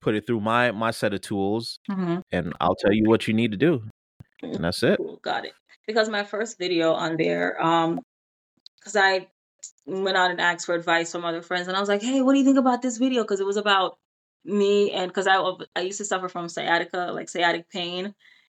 put 0.00 0.14
it 0.14 0.26
through 0.26 0.40
my 0.40 0.70
my 0.70 0.90
set 0.90 1.14
of 1.14 1.20
tools 1.20 1.78
Mm-hmm. 1.90 2.18
and 2.32 2.52
I'll 2.60 2.76
tell 2.76 2.92
you 2.92 3.04
what 3.08 3.26
you 3.26 3.34
need 3.34 3.50
to 3.52 3.56
do. 3.56 3.82
And 4.42 4.62
that's 4.64 4.82
it. 4.82 4.98
Cool. 4.98 5.18
Got 5.22 5.46
it. 5.46 5.52
Because 5.86 6.08
my 6.08 6.24
first 6.24 6.58
video 6.58 6.92
on 6.92 7.16
there, 7.16 7.60
um, 7.62 8.00
because 8.78 8.96
I 8.96 9.28
went 9.86 10.16
out 10.16 10.30
and 10.30 10.40
asked 10.40 10.66
for 10.66 10.74
advice 10.74 11.10
from 11.12 11.24
other 11.24 11.42
friends, 11.42 11.68
and 11.68 11.76
I 11.76 11.80
was 11.80 11.88
like, 11.88 12.02
"Hey, 12.02 12.22
what 12.22 12.32
do 12.32 12.38
you 12.38 12.44
think 12.44 12.58
about 12.58 12.82
this 12.82 12.98
video?" 12.98 13.22
Because 13.22 13.40
it 13.40 13.46
was 13.46 13.56
about 13.56 13.96
me, 14.44 14.90
and 14.92 15.08
because 15.08 15.26
I 15.26 15.40
I 15.76 15.80
used 15.80 15.98
to 15.98 16.04
suffer 16.04 16.28
from 16.28 16.48
sciatica, 16.48 17.10
like 17.12 17.28
sciatic 17.28 17.68
pain, 17.70 18.14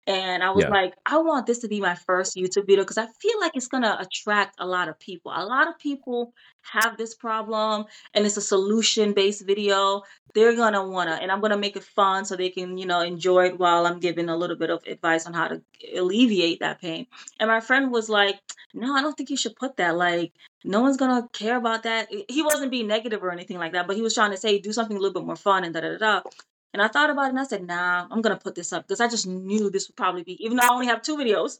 and 0.09 0.42
I 0.42 0.51
was 0.51 0.64
Yeah. 0.64 0.71
like, 0.71 0.94
I 1.07 1.18
want 1.18 1.47
this 1.47 1.59
to 1.61 1.68
be 1.68 1.81
my 1.81 1.94
first 1.94 2.35
YouTube 2.35 2.66
video 2.66 2.83
because 2.83 2.99
I 2.99 3.07
feel 3.21 3.38
like 3.40 3.53
it's 3.55 3.68
gonna 3.68 3.97
attract 4.01 4.57
a 4.59 4.66
lot 4.66 4.88
of 4.88 4.99
people. 4.99 5.33
A 5.35 5.44
lot 5.44 5.68
of 5.68 5.79
people 5.79 6.33
have 6.62 6.97
this 6.97 7.14
problem, 7.14 7.85
and 8.14 8.25
it's 8.27 8.38
a 8.38 8.40
solution 8.40 9.12
based 9.12 9.47
video. 9.47 10.03
They're 10.35 10.57
gonna 10.57 10.87
wanna, 10.88 11.18
and 11.23 11.31
I'm 11.31 11.40
gonna 11.42 11.59
make 11.59 11.77
it 11.77 11.85
fun 11.85 12.25
so 12.25 12.37
they 12.37 12.49
can, 12.51 12.79
you 12.79 12.87
know, 12.87 13.01
enjoy 13.03 13.47
it 13.49 13.59
while 13.59 13.87
I'm 13.87 14.01
giving 14.01 14.29
a 14.31 14.37
little 14.37 14.57
bit 14.57 14.71
of 14.71 14.83
advice 14.87 15.27
on 15.27 15.35
how 15.35 15.49
to 15.49 15.62
alleviate 15.97 16.61
that 16.61 16.81
pain. 16.81 17.07
And 17.38 17.49
my 17.49 17.61
friend 17.61 17.92
was 17.92 18.09
like, 18.09 18.40
No, 18.75 18.94
I 18.94 19.03
don't 19.03 19.14
think 19.16 19.31
you 19.31 19.37
should 19.37 19.57
put 19.57 19.77
that. 19.79 19.97
Like, 19.97 20.33
no 20.64 20.81
one's 20.83 20.97
gonna 20.97 21.29
care 21.33 21.57
about 21.57 21.83
that. 21.85 22.09
He 22.29 22.42
wasn't 22.42 22.71
being 22.71 22.87
negative 22.87 23.23
or 23.23 23.31
anything 23.31 23.59
like 23.59 23.73
that, 23.73 23.87
but 23.87 23.97
he 23.97 24.03
was 24.03 24.14
trying 24.14 24.31
to 24.33 24.37
say 24.37 24.59
do 24.59 24.73
something 24.73 24.97
a 24.97 25.01
little 25.01 25.14
bit 25.21 25.27
more 25.27 25.37
fun 25.37 25.64
and 25.64 25.75
da 25.75 25.81
da 25.81 25.92
da 25.97 25.99
da. 25.99 26.23
And 26.72 26.83
I 26.83 26.88
thought 26.88 27.11
about 27.11 27.26
it 27.26 27.31
and 27.31 27.40
I 27.40 27.44
said, 27.44 27.66
Nah, 27.66 28.07
I'm 28.11 28.20
gonna 28.20 28.37
put 28.38 28.54
this 28.54 28.72
up 28.72 28.87
because 28.87 29.00
I 29.00 29.09
just 29.09 29.26
knew 29.26 29.70
this 29.70 29.88
would 29.88 29.96
probably 29.96 30.22
be, 30.22 30.42
even 30.44 30.57
though 30.57 30.66
I 30.66 30.72
only 30.72 30.87
have 30.87 31.02
two 31.02 31.16
videos, 31.16 31.59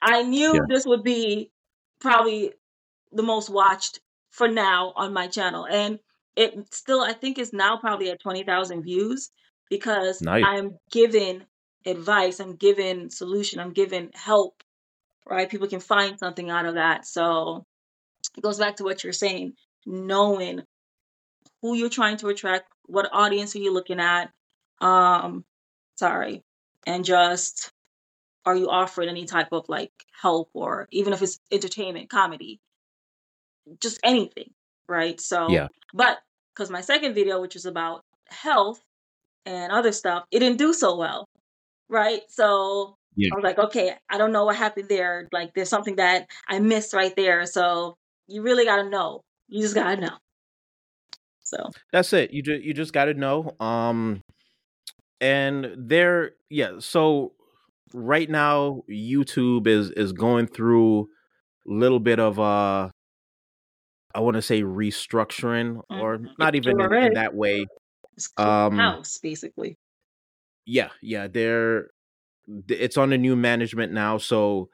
I 0.00 0.22
knew 0.22 0.54
Yeah. 0.54 0.60
this 0.68 0.86
would 0.86 1.02
be 1.02 1.50
probably 2.00 2.54
the 3.12 3.22
most 3.22 3.50
watched 3.50 4.00
for 4.30 4.48
now 4.48 4.92
on 4.96 5.12
my 5.12 5.26
channel. 5.28 5.66
And 5.66 5.98
it 6.36 6.72
still 6.74 7.00
I 7.00 7.12
think 7.12 7.38
is 7.38 7.52
now 7.52 7.76
probably 7.78 8.10
at 8.10 8.20
twenty 8.20 8.44
thousand 8.44 8.82
views 8.82 9.30
because 9.68 10.22
Nice. 10.22 10.44
I'm 10.44 10.78
given 10.90 11.44
advice, 11.86 12.40
I'm 12.40 12.56
given 12.56 13.10
solution, 13.10 13.60
I'm 13.60 13.72
given 13.72 14.10
help, 14.14 14.62
right? 15.26 15.48
People 15.50 15.68
can 15.68 15.80
find 15.80 16.18
something 16.18 16.50
out 16.50 16.66
of 16.66 16.74
that. 16.74 17.06
So 17.06 17.66
it 18.36 18.42
goes 18.42 18.58
back 18.58 18.76
to 18.76 18.84
what 18.84 19.04
you're 19.04 19.12
saying, 19.12 19.54
knowing 19.86 20.62
who 21.62 21.74
you're 21.74 21.88
trying 21.88 22.16
to 22.18 22.28
attract, 22.28 22.66
what 22.86 23.08
audience 23.12 23.54
are 23.56 23.60
you 23.60 23.72
looking 23.72 24.00
at, 24.00 24.30
um, 24.80 25.44
sorry, 25.96 26.42
and 26.86 27.04
just 27.04 27.70
are 28.44 28.56
you 28.56 28.70
offering 28.70 29.08
any 29.08 29.26
type 29.26 29.48
of 29.52 29.68
like 29.68 29.92
help 30.22 30.50
or 30.54 30.88
even 30.90 31.12
if 31.12 31.22
it's 31.22 31.38
entertainment, 31.50 32.08
comedy, 32.08 32.60
just 33.80 34.00
anything, 34.02 34.50
right? 34.88 35.20
So, 35.20 35.52
Yeah. 35.52 35.68
but 35.92 36.18
because 36.54 36.70
my 36.70 36.80
second 36.80 37.14
video, 37.14 37.40
which 37.40 37.54
was 37.54 37.66
about 37.66 38.02
health 38.28 38.80
and 39.46 39.72
other 39.72 39.92
stuff, 39.92 40.24
it 40.30 40.40
didn't 40.40 40.58
do 40.58 40.72
so 40.72 40.96
well, 40.96 41.28
right? 41.88 42.22
So 42.28 42.96
Yeah. 43.16 43.30
I 43.32 43.36
was 43.36 43.44
like, 43.44 43.58
okay, 43.58 43.94
I 44.08 44.18
don't 44.18 44.32
know 44.32 44.44
what 44.46 44.56
happened 44.56 44.88
there. 44.88 45.28
Like, 45.32 45.52
there's 45.54 45.68
something 45.68 45.96
that 45.96 46.26
I 46.48 46.58
missed 46.60 46.94
right 46.94 47.14
there. 47.16 47.46
So 47.46 47.96
you 48.28 48.42
really 48.42 48.64
got 48.64 48.76
to 48.82 48.88
know. 48.88 49.22
You 49.48 49.62
just 49.62 49.74
got 49.74 49.94
to 49.94 50.00
know. 50.00 50.16
So, 51.42 51.70
That's 51.92 52.12
it. 52.12 52.30
You 52.30 52.42
just 52.42 52.62
you 52.62 52.74
just 52.74 52.92
got 52.92 53.06
to 53.06 53.14
know. 53.14 53.54
Um, 53.58 54.20
and 55.20 55.74
there, 55.76 56.32
yeah. 56.50 56.78
So 56.80 57.34
right 57.94 58.28
now, 58.30 58.82
YouTube 58.90 59.66
is 59.66 59.90
is 59.92 60.12
going 60.12 60.48
through 60.48 61.02
a 61.68 61.72
little 61.72 62.00
bit 62.00 62.20
of 62.20 62.38
uh, 62.40 62.90
I 64.14 64.20
want 64.20 64.36
to 64.36 64.42
say 64.42 64.62
restructuring, 64.62 65.82
or 65.90 66.20
mhm, 66.20 66.34
not 66.38 66.54
even 66.54 66.80
in, 66.80 66.90
in 67.00 67.12
that 67.14 67.34
way. 67.34 67.66
It's 68.16 68.32
Um, 68.36 68.72
house, 68.76 69.18
basically. 69.18 69.78
yeah, 70.66 70.90
yeah. 71.02 71.26
They're 71.28 71.90
it's 72.68 72.98
on 72.98 73.10
the 73.10 73.18
new 73.18 73.36
management 73.36 73.92
now. 73.92 74.18
So 74.18 74.70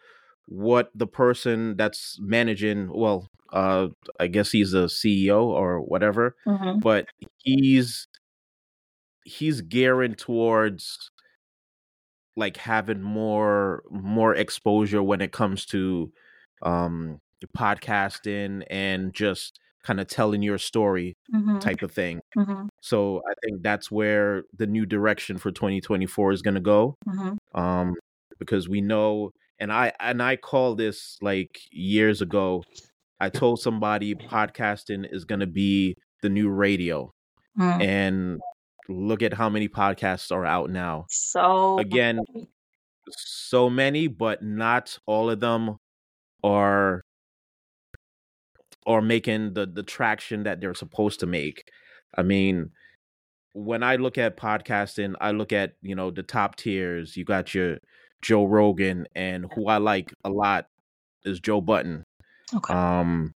what 0.46 0.90
the 0.94 1.06
person 1.06 1.76
that's 1.76 2.18
managing, 2.20 2.90
well, 2.92 3.28
uh, 3.52 3.88
I 4.20 4.28
guess 4.28 4.52
he's 4.52 4.74
a 4.74 4.88
CEO 4.88 5.44
or 5.44 5.80
whatever, 5.82 6.36
hmm 6.46 6.80
but 6.82 7.08
he's 7.38 8.08
he's 9.24 9.60
gearing 9.62 10.14
towards 10.14 11.10
like 12.36 12.56
having 12.56 13.02
more 13.02 13.82
more 13.90 14.34
exposure 14.34 15.02
when 15.02 15.20
it 15.20 15.32
comes 15.32 15.64
to 15.66 16.12
um 16.62 17.18
podcasting 17.56 18.64
and 18.70 19.12
just 19.14 19.60
kind 19.84 20.00
of 20.00 20.06
telling 20.06 20.42
your 20.42 20.58
story 20.58 21.14
hmm 21.30 21.58
type 21.60 21.82
of 21.82 21.92
thing. 21.92 22.20
hmm 22.34 22.66
So 22.82 23.18
I 23.30 23.34
think 23.44 23.62
that's 23.62 23.90
where 23.90 24.44
the 24.56 24.66
new 24.66 24.86
direction 24.86 25.38
for 25.38 25.52
2024 25.52 26.32
is 26.32 26.42
going 26.42 26.54
to 26.54 26.60
go. 26.60 26.96
hmm 27.06 27.36
Um 27.54 27.94
because 28.38 28.68
we 28.68 28.80
know 28.80 29.32
and 29.60 29.72
I 29.72 29.92
and 30.00 30.22
I 30.22 30.36
call 30.36 30.74
this 30.76 31.18
like 31.22 31.60
years 31.72 32.22
ago. 32.22 32.64
I 33.20 33.30
told 33.30 33.60
somebody 33.60 34.14
podcasting 34.14 35.06
is 35.12 35.24
going 35.24 35.40
to 35.40 35.46
be 35.46 35.96
the 36.22 36.28
new 36.30 36.50
radio 36.50 37.12
hmm 37.56 37.80
and 37.80 38.40
look 38.88 39.22
at 39.22 39.32
how 39.34 39.48
many 39.48 39.68
podcasts 39.68 40.30
are 40.32 40.44
out 40.44 40.70
now. 40.70 41.06
So, 41.08 41.78
Again, 41.78 42.20
so 43.10 43.70
many, 43.70 44.06
but 44.08 44.42
not 44.42 44.98
all 45.06 45.30
of 45.30 45.40
them 45.40 45.78
are 46.42 47.02
are 48.86 49.00
making 49.02 49.54
the 49.54 49.66
the 49.66 49.82
traction 49.82 50.42
that 50.44 50.60
they're 50.60 50.74
supposed 50.74 51.20
to 51.20 51.26
make. 51.26 51.70
I 52.16 52.22
mean, 52.22 52.70
when 53.52 53.82
I 53.82 53.96
look 53.96 54.18
at 54.18 54.36
podcasting, 54.36 55.14
I 55.20 55.30
look 55.30 55.52
at, 55.52 55.74
you 55.82 55.94
know, 55.94 56.10
the 56.10 56.22
top 56.22 56.56
tiers. 56.56 57.16
You 57.16 57.24
got 57.24 57.54
your 57.54 57.78
Joe 58.22 58.44
Rogan 58.44 59.06
and 59.14 59.46
who 59.54 59.68
I 59.68 59.78
like 59.78 60.12
a 60.24 60.30
lot 60.30 60.66
is 61.24 61.40
Joe 61.40 61.60
Budden. 61.60 62.04
okay. 62.54 62.74
Um 62.74 63.32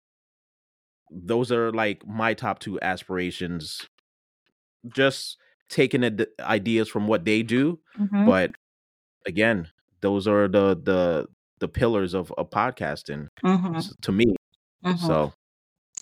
those 1.10 1.52
are 1.52 1.70
like 1.72 2.06
my 2.06 2.34
top 2.34 2.58
two 2.58 2.80
aspirations. 2.80 3.86
Just 4.94 5.38
taking 5.68 6.02
the 6.02 6.28
ideas 6.40 6.88
from 6.88 7.06
what 7.06 7.24
they 7.24 7.42
do, 7.42 7.78
hmm 7.96 8.26
but 8.26 8.52
again, 9.26 9.68
those 10.00 10.26
are 10.26 10.48
the 10.48 10.74
the 10.82 11.26
the 11.58 11.68
pillars 11.68 12.14
of, 12.14 12.32
of 12.36 12.50
podcasting 12.50 13.28
hmm 13.42 13.78
to 14.02 14.12
me. 14.12 14.36
hmm 14.84 14.94
So 14.96 15.32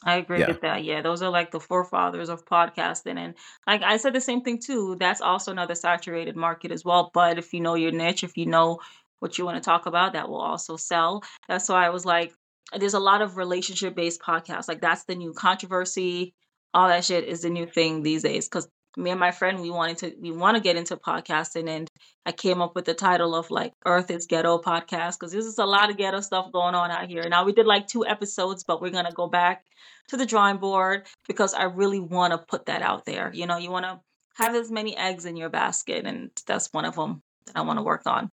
I 0.05 0.17
agree 0.17 0.41
yeah, 0.41 0.49
with 0.49 0.61
that. 0.61 0.85
Yeah, 0.85 1.01
those 1.03 1.23
are 1.23 1.31
like 1.31 1.51
the 1.51 1.61
forefathers 1.61 2.29
of 2.29 2.45
podcasting. 2.45 3.17
And 3.17 3.35
like 3.67 3.83
I 3.83 3.97
said 3.97 4.13
the 4.13 4.21
same 4.21 4.43
thing 4.43 4.59
too. 4.59 4.97
That's 4.99 5.21
also 5.21 5.51
another 5.51 5.75
saturated 5.75 6.37
market 6.37 6.71
as 6.73 6.85
well. 6.85 7.11
But 7.15 7.39
if 7.39 7.55
you 7.55 7.61
know 7.61 7.75
your 7.75 7.93
niche, 7.93 8.25
if 8.25 8.37
you 8.37 8.47
know 8.47 8.81
what 9.21 9.39
you 9.39 9.45
want 9.45 9.57
to 9.57 9.67
talk 9.67 9.87
about, 9.87 10.13
that 10.13 10.29
will 10.29 10.41
also 10.41 10.77
sell. 10.77 11.23
That's 11.49 11.69
why 11.69 11.87
I 11.87 11.91
was 11.91 12.05
like, 12.05 12.35
there's 12.79 12.95
a 12.95 13.01
lot 13.01 13.23
of 13.23 13.37
relationship 13.37 13.95
based 13.95 14.21
podcasts. 14.21 14.69
Like 14.69 14.81
that's 14.81 15.05
the 15.05 15.15
new 15.15 15.33
controversy. 15.33 16.35
All 16.75 16.89
that 16.89 17.05
shit 17.05 17.25
is 17.25 17.43
the 17.43 17.51
new 17.51 17.67
thing 17.67 18.03
these 18.03 18.23
days. 18.23 18.49
Cause 18.49 18.69
me 18.97 19.11
and 19.11 19.21
my 19.21 19.33
friend, 19.33 19.61
we 19.61 19.71
wanted 19.71 19.99
to, 19.99 20.15
we 20.21 20.33
want 20.33 20.57
to 20.57 20.63
get 20.63 20.77
into 20.77 20.97
podcasting. 20.97 21.69
And 21.69 21.89
I 22.27 22.33
came 22.33 22.61
up 22.63 22.75
with 22.77 22.85
the 22.85 22.95
title 22.95 23.35
of 23.35 23.51
like 23.51 23.73
Earth 23.87 24.11
is 24.11 24.27
Ghetto 24.27 24.59
podcast. 24.59 25.19
Cause 25.19 25.33
there's 25.33 25.47
just 25.47 25.59
a 25.59 25.67
lot 25.67 25.91
of 25.91 25.97
ghetto 25.97 26.21
stuff 26.21 26.53
going 26.53 26.75
on 26.75 26.91
out 26.91 27.09
here. 27.09 27.29
Now 27.29 27.45
we 27.45 27.53
did 27.53 27.67
like 27.67 27.87
two 27.89 28.07
episodes, 28.07 28.65
but 28.65 28.83
we're 28.83 28.91
going 28.91 29.07
to 29.07 29.13
go 29.13 29.29
back 29.29 29.65
to 30.09 30.17
the 30.17 30.27
drawing 30.27 30.59
board 30.59 31.07
because 31.27 31.55
I 31.55 31.65
really 31.65 32.01
want 32.01 32.33
to 32.33 32.39
put 32.39 32.67
that 32.67 32.83
out 32.83 33.05
there. 33.05 33.33
You 33.33 33.47
know, 33.47 33.57
you 33.57 33.71
want 33.71 33.87
to 33.87 34.01
have 34.37 34.55
as 34.55 34.71
many 34.71 34.97
eggs 34.97 35.25
in 35.27 35.37
your 35.37 35.49
basket, 35.51 36.07
and 36.07 36.31
that's 36.47 36.69
one 36.73 36.85
of 36.85 36.97
them 36.97 37.21
that 37.47 37.57
I 37.57 37.63
want 37.63 37.79
to 37.79 37.83
work 37.85 38.03
on. 38.07 38.31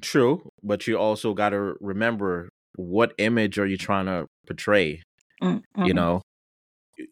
true. 0.00 0.48
But 0.62 0.86
you 0.86 0.98
also 0.98 1.34
got 1.34 1.50
to 1.50 1.74
remember 1.80 2.48
what 2.76 3.14
image 3.18 3.58
are 3.58 3.66
you 3.66 3.76
trying 3.76 4.06
to 4.06 4.26
portray? 4.46 5.02
Mm, 5.42 5.62
You 5.82 5.92
mhm. 5.92 5.96
know, 5.96 6.22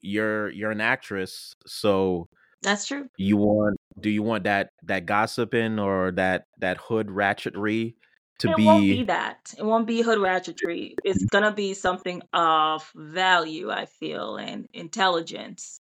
you're 0.03 0.51
you're 0.51 0.71
an 0.71 0.81
actress, 0.81 1.55
so 1.67 2.29
That's 2.63 2.87
true. 2.87 3.09
you 3.17 3.37
want 3.37 3.77
do 4.01 4.11
you 4.11 4.23
want 4.23 4.45
that 4.45 4.71
that 4.85 5.07
gossiping 5.07 5.79
or 5.79 6.13
that 6.13 6.47
that 6.59 6.79
hood 6.79 7.09
ratchetry 7.09 7.95
to 8.41 8.49
It 8.49 8.59
won't 8.59 8.81
be 8.81 8.97
be 8.99 9.05
that. 9.05 9.55
It 9.57 9.65
won't 9.65 9.87
be 9.87 10.03
hood 10.03 10.19
ratchetry. 10.19 10.95
It's 11.05 11.25
gonna 11.31 11.53
be 11.53 11.75
something 11.75 12.23
of 12.33 12.91
value, 12.95 13.71
I 13.71 13.87
feel, 13.87 14.37
and 14.37 14.67
intelligence. 14.73 15.81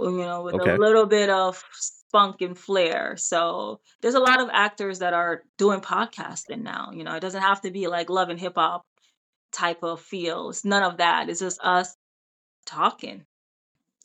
You 0.00 0.10
know, 0.10 0.42
with 0.42 0.56
a 0.56 0.76
little 0.76 1.06
bit 1.06 1.30
of 1.30 1.62
spunk 1.72 2.40
and 2.40 2.58
flair. 2.58 3.16
So 3.16 3.80
there's 4.02 4.16
a 4.16 4.20
lot 4.20 4.40
of 4.40 4.48
actors 4.52 4.98
that 4.98 5.14
are 5.14 5.44
doing 5.56 5.80
podcasting 5.80 6.62
now. 6.62 6.90
You 6.92 7.04
know, 7.04 7.14
it 7.14 7.20
doesn't 7.20 7.40
have 7.40 7.60
to 7.60 7.70
be 7.70 7.86
like 7.86 8.10
love 8.10 8.28
and 8.28 8.40
hip 8.40 8.54
hop 8.56 8.82
type 9.52 9.84
of 9.84 10.00
feel. 10.00 10.50
It's 10.50 10.64
none 10.64 10.82
of 10.82 10.98
that. 10.98 11.28
It's 11.28 11.40
just 11.40 11.60
us 11.62 11.94
talking 12.64 13.24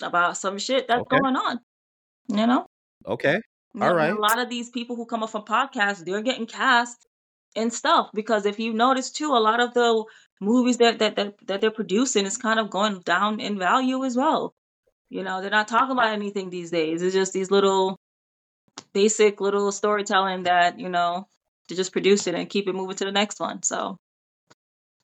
about 0.01 0.37
some 0.37 0.57
shit 0.57 0.87
that's 0.87 1.01
Okay. 1.01 1.19
going 1.19 1.35
on. 1.35 1.59
You 2.27 2.47
know? 2.47 2.65
Okay. 3.05 3.39
All 3.79 3.97
and 3.97 4.17
a 4.17 4.21
lot 4.21 4.39
of 4.39 4.49
these 4.49 4.69
people 4.69 4.95
who 4.95 5.05
come 5.05 5.23
up 5.23 5.29
from 5.29 5.43
podcasts, 5.43 6.03
they're 6.03 6.21
getting 6.21 6.47
cast 6.47 7.07
and 7.55 7.73
stuff 7.73 8.09
because 8.13 8.45
if 8.45 8.59
you 8.59 8.73
notice 8.73 9.11
too, 9.11 9.31
a 9.31 9.39
lot 9.39 9.59
of 9.59 9.73
the 9.73 10.05
movies 10.41 10.77
that 10.77 10.99
that 10.99 11.15
that, 11.15 11.35
that 11.47 11.61
they're 11.61 11.71
producing 11.71 12.25
is 12.25 12.37
kind 12.37 12.59
of 12.59 12.69
going 12.69 12.99
down 13.01 13.39
in 13.39 13.57
value 13.59 14.03
as 14.05 14.15
well. 14.15 14.53
You 15.09 15.23
know, 15.23 15.41
they're 15.41 15.49
not 15.49 15.67
talking 15.67 15.91
about 15.91 16.13
anything 16.13 16.49
these 16.49 16.71
days. 16.71 17.01
It's 17.01 17.15
just 17.15 17.33
these 17.33 17.51
little 17.51 17.97
basic 18.93 19.41
little 19.41 19.71
storytelling 19.71 20.43
that, 20.43 20.79
you 20.79 20.89
know, 20.89 21.27
to 21.67 21.75
just 21.75 21.91
produce 21.91 22.27
it 22.27 22.35
and 22.35 22.49
keep 22.49 22.67
it 22.67 22.75
moving 22.75 22.95
to 22.97 23.05
the 23.05 23.11
next 23.11 23.39
one. 23.39 23.63
So 23.63 23.97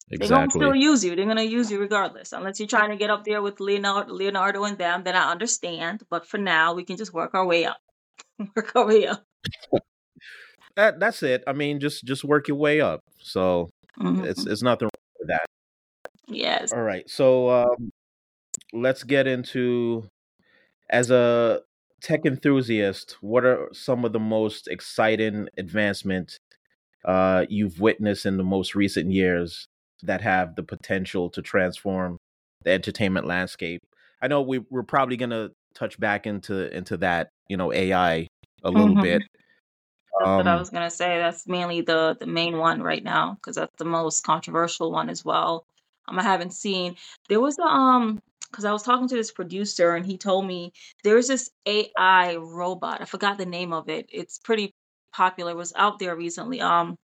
they're 0.10 0.28
gonna 0.30 0.50
still 0.52 0.76
use 0.76 1.04
you. 1.04 1.16
They're 1.16 1.26
gonna 1.26 1.44
use 1.44 1.72
you 1.72 1.80
regardless. 1.80 2.32
Unless 2.32 2.60
you're 2.60 2.68
trying 2.68 2.92
to 2.92 2.96
get 2.96 3.10
up 3.10 3.24
there 3.24 3.42
with 3.42 3.60
Leonardo 3.60 4.14
Leonardo 4.14 4.64
and 4.64 4.78
them, 4.78 5.04
then 5.04 5.16
I 5.16 5.32
understand. 5.32 6.04
But 6.10 6.28
for 6.28 6.38
now 6.38 6.74
we 6.74 6.84
can 6.84 6.98
just 6.98 7.14
work 7.14 7.34
our 7.34 7.46
way 7.46 7.66
up. 7.66 7.78
work 8.56 8.76
our 8.76 8.86
way 8.86 9.08
up. 9.08 9.24
That 10.76 11.00
that's 11.00 11.24
it. 11.24 11.42
I 11.48 11.54
mean, 11.54 11.80
just 11.80 12.04
just 12.04 12.26
work 12.26 12.50
your 12.50 12.58
way 12.58 12.82
up. 12.82 13.00
So 13.22 13.70
it's 13.98 14.46
hmm 14.46 14.52
it's 14.52 14.62
nothing 14.62 14.88
wrong 14.88 15.16
with 15.20 15.30
that. 15.30 15.46
Yes. 16.28 16.74
All 16.74 16.82
right. 16.82 17.10
So 17.10 17.50
um, 17.50 17.92
let's 18.74 19.04
get 19.04 19.26
into 19.26 20.10
as 20.90 21.12
a 21.12 21.62
tech 22.02 22.26
enthusiast. 22.26 23.16
What 23.22 23.46
are 23.46 23.70
some 23.72 24.04
of 24.04 24.12
the 24.12 24.20
most 24.20 24.68
exciting 24.68 25.48
advancements 25.58 26.38
uh, 27.06 27.46
you've 27.48 27.80
witnessed 27.80 28.26
in 28.26 28.36
the 28.36 28.44
most 28.44 28.76
recent 28.76 29.12
years 29.12 29.66
that 30.06 30.22
have 30.22 30.56
the 30.56 30.64
potential 30.64 31.30
to 31.32 31.42
transform 31.42 32.18
the 32.64 32.72
entertainment 32.72 33.28
landscape? 33.28 33.82
I 34.22 34.28
know 34.28 34.42
we 34.42 34.60
we're 34.70 34.84
probably 34.84 35.18
gonna 35.18 35.50
touch 35.76 36.00
back 36.00 36.26
into 36.28 36.76
into 36.76 36.98
that 36.98 37.30
you 37.50 37.58
know 37.58 37.74
AI 37.74 38.28
a 38.64 38.72
little 38.72 38.96
hmm 38.96 39.02
bit. 39.02 39.22
That's 40.20 40.32
what 40.38 40.48
I 40.48 40.56
Um, 40.56 40.60
was 40.60 40.70
gonna 40.70 40.90
say. 40.90 41.18
That's 41.18 41.48
mainly 41.48 41.82
the 41.82 42.16
the 42.20 42.28
main 42.28 42.58
one 42.58 42.82
right 42.82 43.04
now 43.04 43.34
because 43.36 43.56
that's 43.56 43.76
the 43.78 43.86
most 43.86 44.24
controversial 44.24 44.92
one 44.92 45.10
as 45.10 45.26
well. 45.26 45.66
Um, 46.08 46.20
I 46.20 46.24
haven't 46.24 46.54
seen. 46.54 46.96
There 47.30 47.42
was 47.42 47.58
a 47.60 47.64
um 47.64 48.20
because 48.52 48.66
I 48.66 48.72
was 48.72 48.84
talking 48.84 49.08
to 49.10 49.16
this 49.16 49.32
producer 49.32 49.96
and 49.96 50.06
he 50.06 50.18
told 50.18 50.46
me 50.48 50.72
there's 51.04 51.28
this 51.28 51.50
AI 51.66 52.36
robot. 52.38 53.02
I 53.02 53.06
forgot 53.06 53.38
the 53.38 53.46
name 53.46 53.74
of 53.74 53.90
it. 53.90 54.08
It's 54.12 54.40
pretty 54.40 54.72
popular. 55.12 55.52
It 55.52 55.58
was 55.58 55.74
out 55.76 56.00
there 56.00 56.16
recently. 56.16 56.62
Um, 56.62 56.96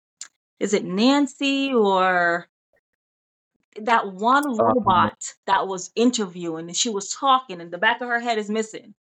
is 0.60 0.74
it 0.74 0.86
Nancy 0.86 1.74
or 1.74 2.48
that 3.82 4.12
one 4.14 4.46
Um, 4.46 4.58
robot 4.60 5.34
that 5.48 5.68
was 5.68 5.92
interviewing 5.96 6.68
and 6.68 6.76
she 6.76 6.90
was 6.90 7.10
talking 7.10 7.62
and 7.62 7.72
the 7.72 7.78
back 7.78 8.02
of 8.02 8.08
her 8.10 8.20
head 8.20 8.38
is 8.38 8.50
missing, 8.50 8.94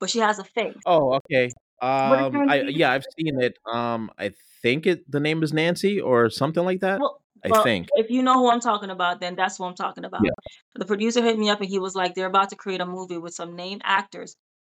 but 0.00 0.10
she 0.10 0.18
has 0.20 0.38
a 0.38 0.44
face. 0.44 0.76
oh, 0.86 1.14
okay. 1.14 1.50
What 1.80 2.20
is 2.20 2.32
her 2.32 2.42
Um, 2.42 2.50
I 2.50 2.62
yeah, 2.62 2.90
I've 2.92 3.04
seen 3.18 3.40
it. 3.40 3.58
Um, 3.72 4.10
I 4.18 4.32
think 4.62 4.86
it 4.86 5.10
the 5.10 5.20
name 5.20 5.42
is 5.42 5.52
Nancy 5.52 6.00
or 6.00 6.28
something 6.30 6.64
like 6.64 6.80
that. 6.80 7.00
Well, 7.00 7.22
I 7.44 7.48
well, 7.50 7.62
think. 7.62 7.88
if 7.94 8.10
you 8.10 8.22
know 8.22 8.34
who 8.34 8.50
I'm 8.50 8.60
talking 8.60 8.90
about, 8.90 9.20
then 9.20 9.36
that's 9.36 9.58
who 9.58 9.64
I'm 9.64 9.76
talking 9.76 10.04
about. 10.04 10.22
Yeah. 10.24 10.30
The 10.74 10.84
producer 10.86 11.22
hit 11.22 11.38
me 11.38 11.50
up 11.50 11.60
and 11.60 11.68
he 11.68 11.78
was 11.78 11.94
like, 11.94 12.14
they're 12.14 12.26
about 12.26 12.50
to 12.50 12.56
create 12.56 12.80
a 12.80 12.86
movie 12.86 13.18
with 13.18 13.32
some 13.34 13.54
named 13.54 13.82
actors 13.84 14.36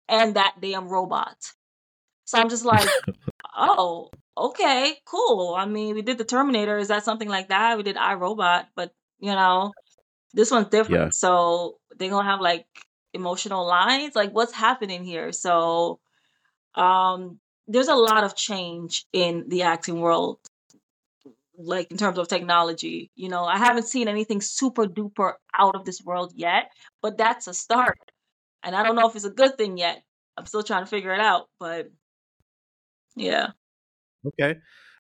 and 0.10 0.36
that 0.36 0.56
damn 0.62 0.90
robot. 0.90 1.38
So 2.26 2.38
I'm 2.38 2.50
just 2.50 2.66
like, 2.66 2.88
oh, 3.58 4.10
okay, 4.38 4.98
cool. 5.06 5.56
I 5.58 5.66
mean, 5.66 5.96
we 5.96 6.02
did 6.02 6.18
the 6.18 6.26
Terminator. 6.26 6.78
Is 6.78 6.90
that 6.90 7.06
something 7.06 7.30
like 7.30 7.48
that? 7.50 7.78
We 7.78 7.84
did 7.84 7.96
iRobot, 7.96 8.68
but 8.76 8.94
you 9.20 9.32
know, 9.32 9.76
this 10.34 10.52
one's 10.52 10.70
Yeah. 10.88 11.10
different. 11.10 11.14
So 11.14 11.80
they're 11.98 12.10
gonna 12.10 12.30
have 12.30 12.42
like 12.42 12.68
emotional 13.14 13.68
lines. 13.68 14.16
Like, 14.16 14.32
what's 14.32 14.54
happening 14.54 15.04
here? 15.06 15.32
So, 15.32 16.00
um, 16.76 17.40
there's 17.68 17.90
a 17.90 17.96
lot 17.96 18.24
of 18.26 18.36
change 18.36 19.06
in 19.14 19.50
the 19.50 19.64
acting 19.64 20.02
world 20.02 20.40
like 21.58 21.92
in 21.92 21.98
terms 21.98 22.18
of 22.18 22.28
technology. 22.28 23.12
You 23.16 23.30
know, 23.30 23.44
I 23.44 23.58
haven't 23.58 23.84
seen 23.88 24.08
anything 24.08 24.42
super 24.42 24.86
duper 24.86 25.34
out 25.54 25.76
of 25.76 25.86
this 25.86 26.02
world 26.02 26.34
yet, 26.36 26.72
but 27.02 27.18
that's 27.18 27.48
a 27.48 27.54
start. 27.54 27.98
And 28.64 28.76
I 28.76 28.84
don't 28.84 28.96
know 28.96 29.10
if 29.10 29.16
it's 29.16 29.26
a 29.26 29.30
good 29.32 29.58
thing 29.58 29.78
yet. 29.78 30.04
I'm 30.38 30.46
still 30.46 30.64
trying 30.64 30.84
to 30.84 30.90
figure 30.90 31.14
it 31.14 31.20
out, 31.20 31.50
but 31.60 31.90
yeah. 33.16 33.52
Okay. 34.26 34.56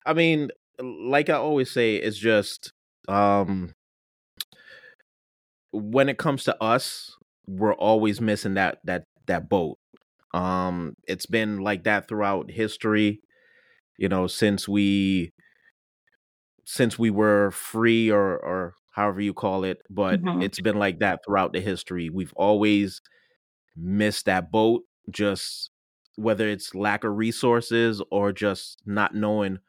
I 0.05 0.13
mean, 0.13 0.49
like 0.79 1.29
I 1.29 1.33
always 1.33 1.71
say, 1.71 1.95
it's 1.95 2.17
just 2.17 2.73
um 3.07 3.73
when 5.71 6.09
it 6.09 6.17
comes 6.17 6.43
to 6.45 6.63
us, 6.63 7.15
we're 7.47 7.73
always 7.75 8.21
missing 8.21 8.55
that 8.55 8.79
that 8.85 9.05
that 9.27 9.49
boat. 9.49 9.77
Um 10.33 10.95
it's 11.07 11.25
been 11.27 11.59
like 11.61 11.83
that 11.85 12.07
throughout 12.07 12.51
history, 12.51 13.21
you 13.97 14.09
know, 14.09 14.27
since 14.27 14.67
we 14.67 15.33
since 16.65 16.99
we 16.99 17.09
were 17.09 17.51
free 17.51 18.09
or 18.11 18.37
or 18.43 18.73
however 18.91 19.21
you 19.21 19.33
call 19.33 19.63
it, 19.63 19.81
but 19.89 20.21
hmm 20.21 20.41
it's 20.41 20.59
been 20.59 20.77
like 20.77 20.99
that 20.99 21.19
throughout 21.25 21.53
the 21.53 21.61
history. 21.61 22.09
We've 22.09 22.33
always 22.35 23.01
missed 23.75 24.25
that 24.25 24.51
boat 24.51 24.83
just 25.11 25.71
whether 26.17 26.47
it's 26.49 26.75
lack 26.75 27.03
of 27.05 27.17
resources 27.17 28.01
or 28.11 28.33
just 28.33 28.81
not 28.85 29.15
knowing 29.15 29.59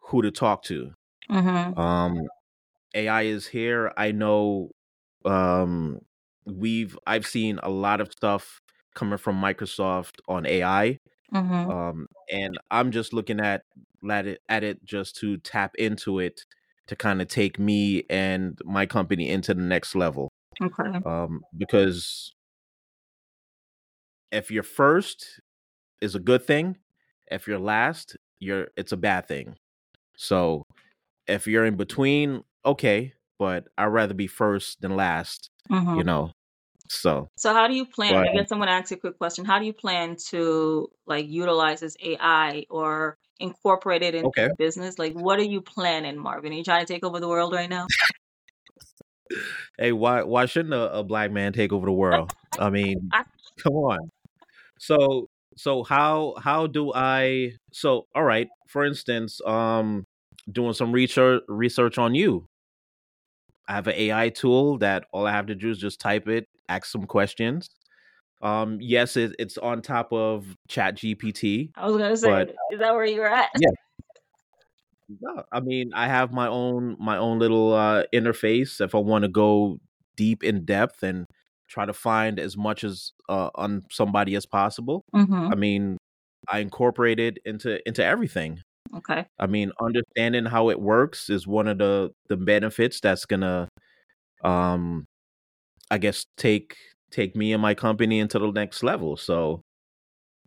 who 0.00 0.22
to 0.22 0.30
talk 0.32 0.62
to. 0.64 0.92
hmm 1.30 1.72
Um 1.76 2.20
AI 2.94 3.22
is 3.22 3.48
here. 3.48 3.92
I 3.96 4.12
know 4.12 4.70
um 5.24 6.00
we've 6.46 6.98
I've 7.06 7.26
seen 7.26 7.58
a 7.62 7.68
lot 7.70 8.00
of 8.00 8.12
stuff 8.12 8.60
coming 8.94 9.18
from 9.18 9.40
Microsoft 9.40 10.20
on 10.28 10.46
AI. 10.46 10.98
hmm 11.32 11.70
Um 11.70 12.06
and 12.32 12.58
I'm 12.70 12.90
just 12.92 13.12
looking 13.12 13.40
at 13.40 13.64
at 14.10 14.26
it 14.26 14.42
at 14.48 14.64
it 14.64 14.84
just 14.84 15.16
to 15.16 15.38
tap 15.38 15.74
into 15.76 16.18
it 16.20 16.44
to 16.88 16.96
kind 16.96 17.20
of 17.22 17.28
take 17.28 17.58
me 17.58 18.04
and 18.10 18.58
my 18.64 18.86
company 18.86 19.28
into 19.30 19.54
the 19.54 19.62
next 19.62 19.94
level. 19.94 20.30
Okay. 20.60 21.02
Um 21.04 21.42
because 21.56 22.32
if 24.30 24.50
you're 24.50 24.62
first 24.62 25.40
is 26.00 26.14
a 26.14 26.20
good 26.20 26.44
thing, 26.44 26.78
if 27.30 27.46
you're 27.48 27.58
last, 27.58 28.16
you're 28.40 28.68
it's 28.76 28.92
a 28.92 28.96
bad 28.96 29.28
thing. 29.28 29.56
So 30.16 30.64
if 31.28 31.46
you're 31.48 31.66
in 31.66 31.76
between, 31.76 32.44
okay, 32.66 33.14
but 33.38 33.64
I'd 33.76 33.86
rather 33.86 34.14
be 34.14 34.26
first 34.26 34.80
than 34.80 34.96
last, 34.96 35.50
hmm 35.68 35.98
you 35.98 36.04
know. 36.04 36.32
So, 36.88 37.28
So 37.36 37.52
how 37.52 37.68
do 37.68 37.74
you 37.74 37.86
plan? 37.86 38.14
but 38.14 38.28
I 38.28 38.34
guess 38.34 38.50
I'm 38.50 38.60
to 38.60 38.68
ask 38.70 38.90
you 38.90 38.96
a 38.96 39.00
quick 39.00 39.18
question. 39.18 39.44
How 39.44 39.58
do 39.58 39.66
you 39.66 39.72
plan 39.72 40.16
to 40.30 40.88
like 41.06 41.28
utilize 41.28 41.80
this 41.80 41.96
AI 42.02 42.66
or 42.70 43.16
incorporate 43.38 44.02
it 44.02 44.14
into 44.14 44.28
okay. 44.28 44.46
your 44.46 44.56
business? 44.56 44.98
Like, 44.98 45.12
what 45.14 45.38
are 45.38 45.44
you 45.44 45.60
planning, 45.60 46.18
Marvin? 46.18 46.52
Are 46.52 46.56
you 46.56 46.64
trying 46.64 46.84
to 46.84 46.92
take 46.92 47.04
over 47.04 47.20
the 47.20 47.28
world 47.28 47.52
right 47.52 47.70
now? 47.70 47.86
Hey, 49.78 49.92
why 49.92 50.22
why 50.22 50.46
shouldn't 50.46 50.74
a, 50.74 50.98
a 50.98 51.04
black 51.04 51.30
man 51.30 51.52
take 51.52 51.72
over 51.72 51.86
the 51.86 51.92
world? 51.92 52.32
I 52.58 52.70
mean, 52.70 53.12
come 53.62 53.74
on. 53.74 54.10
So 54.78 55.28
so 55.56 55.84
how 55.84 56.34
how 56.42 56.66
do 56.66 56.92
I 56.94 57.52
so 57.72 58.06
all 58.14 58.24
right, 58.24 58.48
for 58.68 58.84
instance, 58.84 59.40
um 59.46 60.04
doing 60.50 60.72
some 60.72 60.92
research 60.92 61.42
research 61.48 61.98
on 61.98 62.14
you. 62.14 62.46
I 63.68 63.74
have 63.74 63.86
an 63.86 63.94
AI 63.96 64.30
tool 64.30 64.78
that 64.78 65.04
all 65.12 65.26
I 65.26 65.32
have 65.32 65.46
to 65.46 65.54
do 65.54 65.70
is 65.70 65.78
just 65.78 66.00
type 66.00 66.26
it, 66.28 66.48
ask 66.68 66.86
some 66.86 67.04
questions. 67.04 67.68
Um 68.42 68.78
yes, 68.80 69.16
it, 69.16 69.34
it's 69.38 69.58
on 69.58 69.82
top 69.82 70.12
of 70.12 70.56
Chat 70.68 70.96
GPT, 70.96 71.70
I 71.76 71.86
was 71.86 71.96
going 71.96 72.16
to 72.16 72.22
but 72.22 72.48
say, 72.48 72.54
is 72.72 72.80
that 72.80 72.94
where 72.94 73.04
you're 73.04 73.26
at? 73.26 73.50
yeah, 73.58 73.70
no, 75.20 75.42
I 75.50 75.60
mean, 75.60 75.92
I 75.94 76.06
have 76.06 76.32
my 76.32 76.48
own 76.48 76.96
my 77.00 77.16
own 77.16 77.38
little 77.38 77.72
uh 77.72 78.04
interface 78.14 78.80
if 78.80 78.94
I 78.94 78.98
want 78.98 79.22
to 79.22 79.28
go 79.28 79.78
deep 80.16 80.44
in 80.44 80.64
depth 80.64 81.02
and 81.02 81.26
try 81.68 81.84
to 81.86 81.92
find 81.92 82.38
as 82.38 82.56
much 82.56 82.84
as 82.84 83.12
uh 83.28 83.50
on 83.54 83.84
somebody 83.90 84.34
as 84.34 84.46
possible. 84.46 85.02
hmm 85.12 85.48
I 85.50 85.54
mean, 85.54 85.96
I 86.48 86.58
incorporate 86.60 87.20
it 87.20 87.38
into 87.44 87.86
into 87.88 88.04
everything. 88.04 88.60
Okay. 88.96 89.26
I 89.38 89.46
mean, 89.46 89.72
understanding 89.80 90.44
how 90.46 90.70
it 90.70 90.80
works 90.80 91.30
is 91.30 91.46
one 91.46 91.68
of 91.68 91.78
the 91.78 92.10
the 92.28 92.36
benefits 92.36 93.00
that's 93.00 93.26
gonna 93.26 93.68
um 94.44 95.06
I 95.90 95.98
guess 95.98 96.24
take 96.36 96.76
take 97.10 97.36
me 97.36 97.52
and 97.52 97.62
my 97.62 97.74
company 97.74 98.18
into 98.18 98.38
the 98.38 98.50
next 98.50 98.82
level. 98.82 99.16
So, 99.16 99.62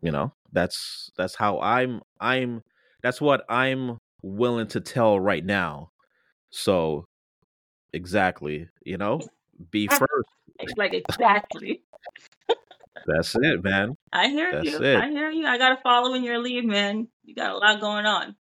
you 0.02 0.12
know, 0.12 0.34
that's 0.52 1.10
that's 1.18 1.36
how 1.36 1.60
I'm 1.60 2.02
I'm 2.20 2.62
that's 3.04 3.22
what 3.22 3.44
I'm 3.50 3.98
willing 4.22 4.68
to 4.68 4.82
tell 4.82 5.20
right 5.20 5.44
now. 5.46 5.90
So, 6.52 7.06
exactly, 7.94 8.70
you 8.86 8.98
know, 8.98 9.22
be 9.72 9.88
first. 9.88 10.30
Like 10.78 10.94
exactly. 10.94 11.84
That's 13.08 13.36
it, 13.36 13.64
man. 13.64 13.96
I 14.14 14.28
hear 14.28 14.52
That's 14.52 14.66
you. 14.66 14.84
it. 14.84 14.98
I 14.98 15.10
hear 15.10 15.30
you. 15.30 15.46
I 15.46 15.58
gotta 15.58 15.80
follow 15.82 16.14
in 16.14 16.24
your 16.24 16.40
lead, 16.40 16.66
man. 16.66 17.08
You 17.24 17.36
got 17.36 17.52
a 17.52 17.58
lot 17.58 17.82
going 17.82 18.06
on. 18.06 18.36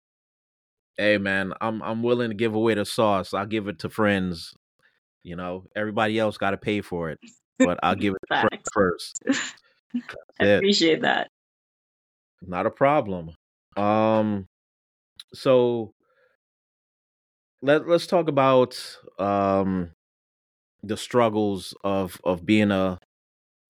Hey, 0.97 1.19
man, 1.19 1.53
I'm 1.61 1.83
I'm 1.83 2.03
willing 2.03 2.31
to 2.31 2.37
give 2.37 2.55
away 2.55 2.75
the 2.75 2.85
sauce. 2.85 3.35
I'll 3.35 3.47
give 3.47 3.69
it 3.69 3.81
to 3.81 3.91
friends. 3.91 4.55
You 5.23 5.37
know, 5.37 5.65
everybody 5.75 6.19
else 6.19 6.39
got 6.39 6.53
to 6.53 6.57
pay 6.57 6.81
for 6.81 7.11
it, 7.11 7.19
but 7.59 7.79
I'll 7.83 7.97
give 7.97 8.15
it 8.15 8.21
to 8.31 8.41
friends 8.41 8.69
first. 8.73 9.23
I 9.29 10.01
That's 10.39 10.51
it. 10.51 10.57
appreciate 10.59 11.03
that. 11.03 11.31
Not 12.43 12.67
a 12.67 12.71
problem. 12.71 13.31
Um, 13.77 14.47
so 15.35 15.93
let 17.63 17.89
let's 17.89 18.07
talk 18.07 18.29
about 18.29 18.79
um 19.19 19.91
the 20.83 20.97
struggles 20.97 21.75
of 21.83 22.21
of 22.25 22.47
being 22.47 22.71
a 22.71 22.99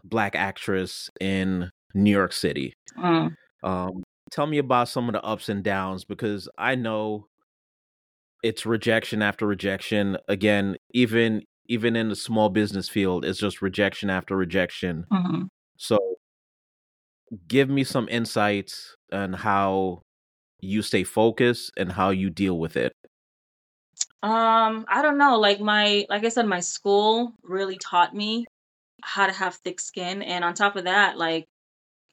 black 0.09 0.34
actress 0.34 1.11
in 1.20 1.70
New 1.94 2.11
York 2.11 2.32
City. 2.32 2.74
Mm. 2.98 3.34
Um, 3.62 4.02
tell 4.30 4.46
me 4.46 4.59
about 4.59 4.88
some 4.88 5.09
of 5.09 5.12
the 5.12 5.22
ups 5.22 5.48
and 5.48 5.62
downs 5.62 6.04
because 6.04 6.48
I 6.59 6.74
know 6.74 7.26
it's 8.42 8.66
rejection 8.66 9.22
after 9.22 9.46
rejection. 9.46 10.16
Again, 10.28 10.76
even 10.92 11.42
even 11.68 11.96
in 11.96 12.09
the 12.09 12.16
small 12.16 12.48
business 12.48 12.88
field, 12.88 13.24
it's 13.24 13.40
just 13.40 13.61
rejection 13.62 14.09
after 14.09 14.36
rejection. 14.36 15.04
hmm 15.11 15.42
So, 15.76 15.98
give 17.48 17.68
me 17.68 17.82
some 17.82 18.09
insights 18.09 18.94
on 19.12 19.32
how 19.32 20.02
you 20.61 20.82
stay 20.82 21.04
focused 21.04 21.72
and 21.76 21.92
how 21.92 22.11
you 22.11 22.30
deal 22.30 22.59
with 22.59 22.76
it. 22.76 22.92
Um, 24.22 24.84
I 24.88 25.02
don't 25.02 25.18
know. 25.18 25.38
Like 25.38 25.61
my, 25.61 26.07
like 26.09 26.24
I 26.24 26.28
said, 26.28 26.46
my 26.46 26.61
school 26.61 27.32
really 27.42 27.78
taught 27.78 28.14
me 28.14 28.46
how 29.07 29.26
to 29.26 29.32
have 29.32 29.54
thick 29.57 29.80
skin, 29.80 30.22
and 30.22 30.44
on 30.44 30.54
top 30.54 30.76
of 30.76 30.84
that, 30.84 31.16
like 31.16 31.46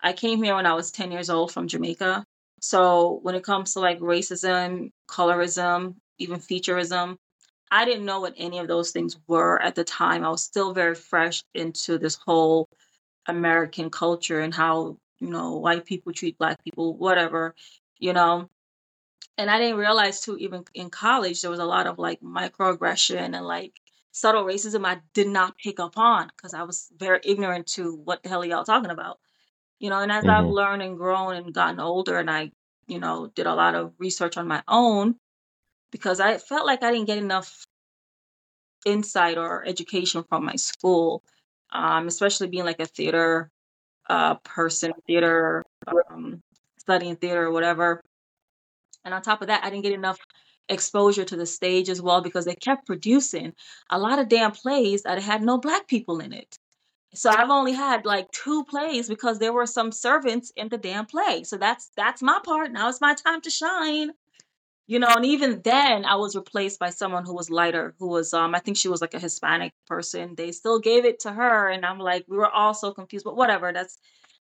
I 0.01 0.13
came 0.13 0.43
here 0.43 0.55
when 0.55 0.65
I 0.65 0.73
was 0.75 0.91
10 0.91 1.11
years 1.11 1.29
old 1.29 1.51
from 1.51 1.67
Jamaica. 1.67 2.25
So 2.61 3.19
when 3.23 3.35
it 3.35 3.43
comes 3.43 3.73
to 3.73 3.79
like 3.79 3.99
racism, 3.99 4.91
colorism, 5.09 5.95
even 6.19 6.39
featureism, 6.39 7.17
I 7.71 7.85
didn't 7.85 8.05
know 8.05 8.19
what 8.21 8.35
any 8.37 8.59
of 8.59 8.67
those 8.67 8.91
things 8.91 9.17
were 9.27 9.61
at 9.61 9.75
the 9.75 9.83
time. 9.83 10.23
I 10.23 10.29
was 10.29 10.43
still 10.43 10.73
very 10.73 10.95
fresh 10.95 11.43
into 11.55 11.97
this 11.97 12.15
whole 12.15 12.69
American 13.25 13.89
culture 13.89 14.41
and 14.41 14.53
how, 14.53 14.97
you 15.19 15.29
know, 15.29 15.57
white 15.57 15.85
people 15.85 16.13
treat 16.13 16.37
black 16.37 16.63
people, 16.63 16.95
whatever, 16.95 17.55
you 17.97 18.13
know. 18.13 18.49
And 19.37 19.49
I 19.49 19.57
didn't 19.57 19.77
realize 19.77 20.21
too, 20.21 20.37
even 20.37 20.63
in 20.75 20.89
college, 20.91 21.41
there 21.41 21.51
was 21.51 21.59
a 21.59 21.65
lot 21.65 21.87
of 21.87 21.97
like 21.97 22.21
microaggression 22.21 23.35
and 23.35 23.45
like 23.45 23.73
subtle 24.13 24.45
racism 24.45 24.85
I 24.87 25.01
did 25.15 25.27
not 25.29 25.57
pick 25.59 25.79
up 25.81 25.97
on 25.97 26.29
because 26.37 26.55
I 26.55 26.63
was 26.63 26.89
very 26.97 27.21
ignorant 27.25 27.67
to 27.75 27.95
what 27.95 28.23
the 28.23 28.29
hell 28.29 28.45
y'all 28.45 28.65
talking 28.65 28.91
about. 28.91 29.19
You 29.79 29.89
know, 29.91 29.99
and 30.01 30.11
as 30.11 30.27
I've 30.27 30.47
hmm 30.47 30.49
learned 30.49 30.83
and 30.83 30.97
grown 30.97 31.35
and 31.35 31.53
gotten 31.53 31.79
older 31.81 32.19
and 32.19 32.31
I, 32.31 32.51
you 32.87 32.99
know, 32.99 33.27
did 33.35 33.47
a 33.47 33.55
lot 33.55 33.75
of 33.75 33.93
research 33.99 34.37
on 34.37 34.47
my 34.47 34.63
own 34.67 35.17
because 35.91 36.19
I 36.19 36.37
felt 36.37 36.65
like 36.67 36.83
I 36.83 36.91
didn't 36.91 37.07
get 37.07 37.19
enough 37.19 37.65
insight 38.85 39.37
or 39.37 39.65
education 39.65 40.23
from 40.27 40.45
my 40.45 40.55
school, 40.55 41.23
um, 41.71 42.07
especially 42.07 42.47
being 42.47 42.65
like 42.65 42.79
a 42.79 42.85
theater 42.85 43.49
uh, 44.09 44.35
person, 44.43 44.93
theater, 45.07 45.63
um, 46.09 46.41
studying 46.79 47.15
theater 47.17 47.45
or 47.45 47.51
whatever. 47.51 48.01
And 49.05 49.13
on 49.13 49.21
top 49.21 49.41
of 49.41 49.47
that, 49.47 49.63
I 49.63 49.69
didn't 49.69 49.83
get 49.83 49.93
enough 49.93 50.19
exposure 50.69 51.25
to 51.25 51.35
the 51.35 51.45
stage 51.45 51.89
as 51.89 52.01
well 52.01 52.21
because 52.21 52.45
they 52.45 52.55
kept 52.55 52.87
producing 52.87 53.53
a 53.89 53.99
lot 53.99 54.19
of 54.19 54.29
damn 54.29 54.51
plays 54.51 55.03
that 55.03 55.21
had 55.21 55.41
no 55.43 55.57
black 55.57 55.87
people 55.87 56.19
in 56.19 56.33
it. 56.33 56.57
So 57.15 57.29
I've 57.29 57.49
only 57.49 57.73
had 57.73 58.05
like 58.05 58.31
two 58.31 58.63
plays 58.63 59.07
because 59.07 59.37
there 59.39 59.53
were 59.53 59.67
some 59.67 59.91
servants 59.91 60.51
in 60.55 60.69
the 60.69 60.77
damn 60.77 61.05
play. 61.05 61.43
So 61.43 61.57
that's 61.57 61.91
that's 61.95 62.21
my 62.21 62.39
part. 62.43 62.71
Now 62.71 62.89
it's 62.89 63.01
my 63.01 63.13
time 63.13 63.41
to 63.41 63.49
shine. 63.49 64.11
You 64.87 64.99
know, 64.99 65.07
and 65.09 65.25
even 65.25 65.61
then 65.63 66.05
I 66.05 66.15
was 66.15 66.35
replaced 66.35 66.79
by 66.79 66.89
someone 66.89 67.25
who 67.25 67.33
was 67.33 67.49
lighter, 67.49 67.95
who 67.99 68.07
was 68.09 68.33
um 68.33 68.55
I 68.55 68.59
think 68.59 68.77
she 68.77 68.89
was 68.89 69.01
like 69.01 69.13
a 69.13 69.19
Hispanic 69.19 69.73
person. 69.87 70.35
They 70.35 70.51
still 70.51 70.79
gave 70.79 71.05
it 71.05 71.19
to 71.21 71.31
her 71.31 71.69
and 71.69 71.85
I'm 71.85 71.99
like 71.99 72.25
we 72.27 72.37
were 72.37 72.49
all 72.49 72.73
so 72.73 72.91
confused, 72.93 73.25
but 73.25 73.37
whatever. 73.37 73.71
That's 73.71 73.97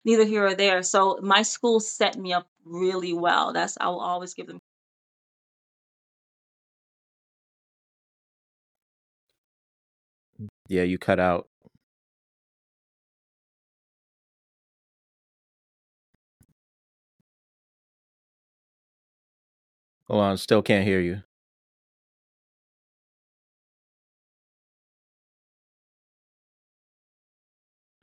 neither 0.06 0.26
here 0.26 0.48
or 0.48 0.56
there. 0.56 0.84
So 0.84 1.20
my 1.22 1.44
school 1.44 1.80
set 1.80 2.18
me 2.18 2.34
up 2.34 2.48
really 2.66 3.14
well. 3.14 3.54
That's 3.54 3.78
I 3.80 3.88
will 3.88 4.02
always 4.02 4.34
give 4.34 4.48
them 4.48 4.62
Yeah, 10.68 10.84
you 10.84 10.98
cut 10.98 11.20
out. 11.20 11.48
Hold 20.08 20.22
on, 20.22 20.38
still 20.38 20.62
can't 20.62 20.86
hear 20.86 21.00
you. 21.00 21.24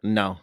No. 0.05 0.39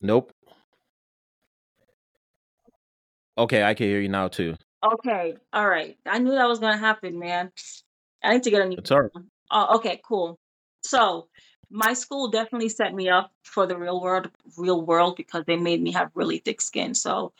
Nope. 0.00 0.32
Okay, 3.40 3.62
I 3.62 3.72
can 3.72 3.86
hear 3.86 4.00
you 4.00 4.10
now 4.10 4.28
too. 4.28 4.54
Okay, 4.84 5.34
all 5.54 5.66
right. 5.66 5.96
I 6.04 6.18
knew 6.18 6.32
that 6.32 6.46
was 6.46 6.58
gonna 6.58 6.76
happen, 6.76 7.18
man. 7.18 7.50
I 8.22 8.34
need 8.34 8.42
to 8.42 8.50
get 8.50 8.60
a 8.60 8.68
new 8.68 8.76
It's 8.76 8.90
all 8.90 9.00
right. 9.00 9.10
Oh, 9.50 9.76
okay, 9.76 9.98
cool. 10.04 10.38
So 10.82 11.28
my 11.70 11.94
school 11.94 12.28
definitely 12.28 12.68
set 12.68 12.94
me 12.94 13.08
up 13.08 13.32
for 13.42 13.66
the 13.66 13.78
real 13.78 14.02
world, 14.02 14.30
real 14.58 14.82
world 14.82 15.16
because 15.16 15.44
they 15.46 15.56
made 15.56 15.80
me 15.80 15.90
have 15.92 16.10
really 16.14 16.38
thick 16.38 16.60
skin. 16.60 16.94
So 16.94 17.32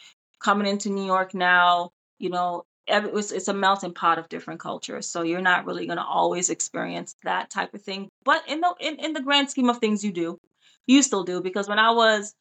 coming 0.43 0.67
into 0.67 0.89
New 0.89 1.05
York 1.05 1.35
now, 1.35 1.91
you 2.19 2.31
know, 2.31 2.65
every, 2.89 3.11
it's, 3.13 3.31
it's 3.31 3.49
a 3.49 3.55
melting 3.55 3.93
pot 3.93 4.19
of 4.19 4.31
different 4.31 4.61
cultures. 4.61 5.07
So 5.07 5.21
you're 5.21 5.43
not 5.43 5.67
really 5.67 5.87
gonna 5.87 6.07
always 6.07 6.49
experience 6.49 7.15
that 7.25 7.51
type 7.51 7.75
of 7.75 7.83
thing. 7.83 8.09
But 8.25 8.43
in 8.49 8.63
the 8.63 8.75
in, 8.81 8.97
in 9.01 9.13
the 9.13 9.21
grand 9.21 9.51
scheme 9.51 9.69
of 9.69 9.79
things, 9.79 10.03
you 10.03 10.13
do. 10.13 10.39
You 10.87 11.03
still 11.03 11.25
do 11.25 11.43
because 11.43 11.69
when 11.69 11.79
I 11.79 11.91
was 11.91 12.35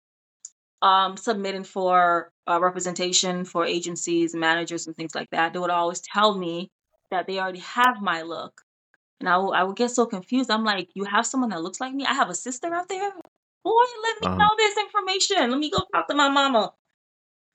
um, 0.82 1.18
submitting 1.18 1.64
for 1.64 2.32
uh, 2.48 2.60
representation 2.62 3.46
for 3.46 3.66
agencies, 3.66 4.36
managers, 4.36 4.88
and 4.88 4.96
things 4.96 5.16
like 5.16 5.30
that, 5.32 5.54
they 5.54 5.60
would 5.60 5.70
always 5.72 6.02
tell 6.02 6.38
me 6.38 6.72
that 7.12 7.28
they 7.28 7.40
already 7.40 7.60
have 7.60 8.02
my 8.02 8.22
look. 8.24 8.62
And 9.20 9.30
I 9.30 9.38
would, 9.38 9.52
I 9.54 9.64
would 9.64 9.76
get 9.78 9.92
so 9.92 10.06
confused. 10.06 10.52
I'm 10.52 10.66
like, 10.66 10.90
you 10.96 11.06
have 11.06 11.26
someone 11.28 11.50
that 11.52 11.62
looks 11.64 11.82
like 11.82 11.94
me? 11.94 12.06
I 12.06 12.14
have 12.14 12.30
a 12.30 12.36
sister 12.36 12.74
out 12.74 12.90
there? 12.90 13.12
Boy, 13.64 13.84
let 14.04 14.18
me 14.22 14.28
Uh-huh. 14.28 14.36
know 14.38 14.56
this 14.58 14.78
information. 14.78 15.52
Let 15.52 15.60
me 15.60 15.70
go 15.72 15.86
talk 15.94 16.08
to 16.10 16.16
my 16.16 16.30
mama. 16.30 16.74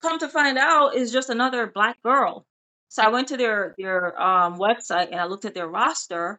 Come 0.02 0.18
to 0.20 0.28
find 0.28 0.58
out, 0.58 0.94
is 0.94 1.12
just 1.12 1.30
another 1.30 1.66
black 1.66 2.00
girl. 2.02 2.46
So 2.88 3.02
I 3.02 3.08
went 3.08 3.28
to 3.28 3.36
their 3.36 3.74
their 3.78 4.20
um, 4.20 4.58
website 4.58 5.08
and 5.10 5.20
I 5.20 5.24
looked 5.24 5.44
at 5.46 5.54
their 5.54 5.66
roster, 5.68 6.38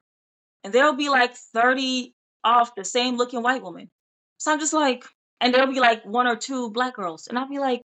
and 0.63 0.73
there'll 0.73 0.93
be 0.95 1.09
like 1.09 1.35
30 1.35 2.15
off 2.43 2.75
the 2.75 2.85
same 2.85 3.17
looking 3.17 3.43
white 3.43 3.63
woman. 3.63 3.91
So 4.37 4.51
I'm 4.53 4.59
just 4.59 4.73
like, 4.73 5.05
and 5.41 5.53
there'll 5.53 5.71
be 5.71 5.79
like 5.79 6.03
one 6.05 6.27
or 6.27 6.35
two 6.35 6.69
black 6.71 6.95
girls. 6.95 7.27
And 7.27 7.37
I'll 7.37 7.49
be 7.49 7.59
like, 7.59 7.81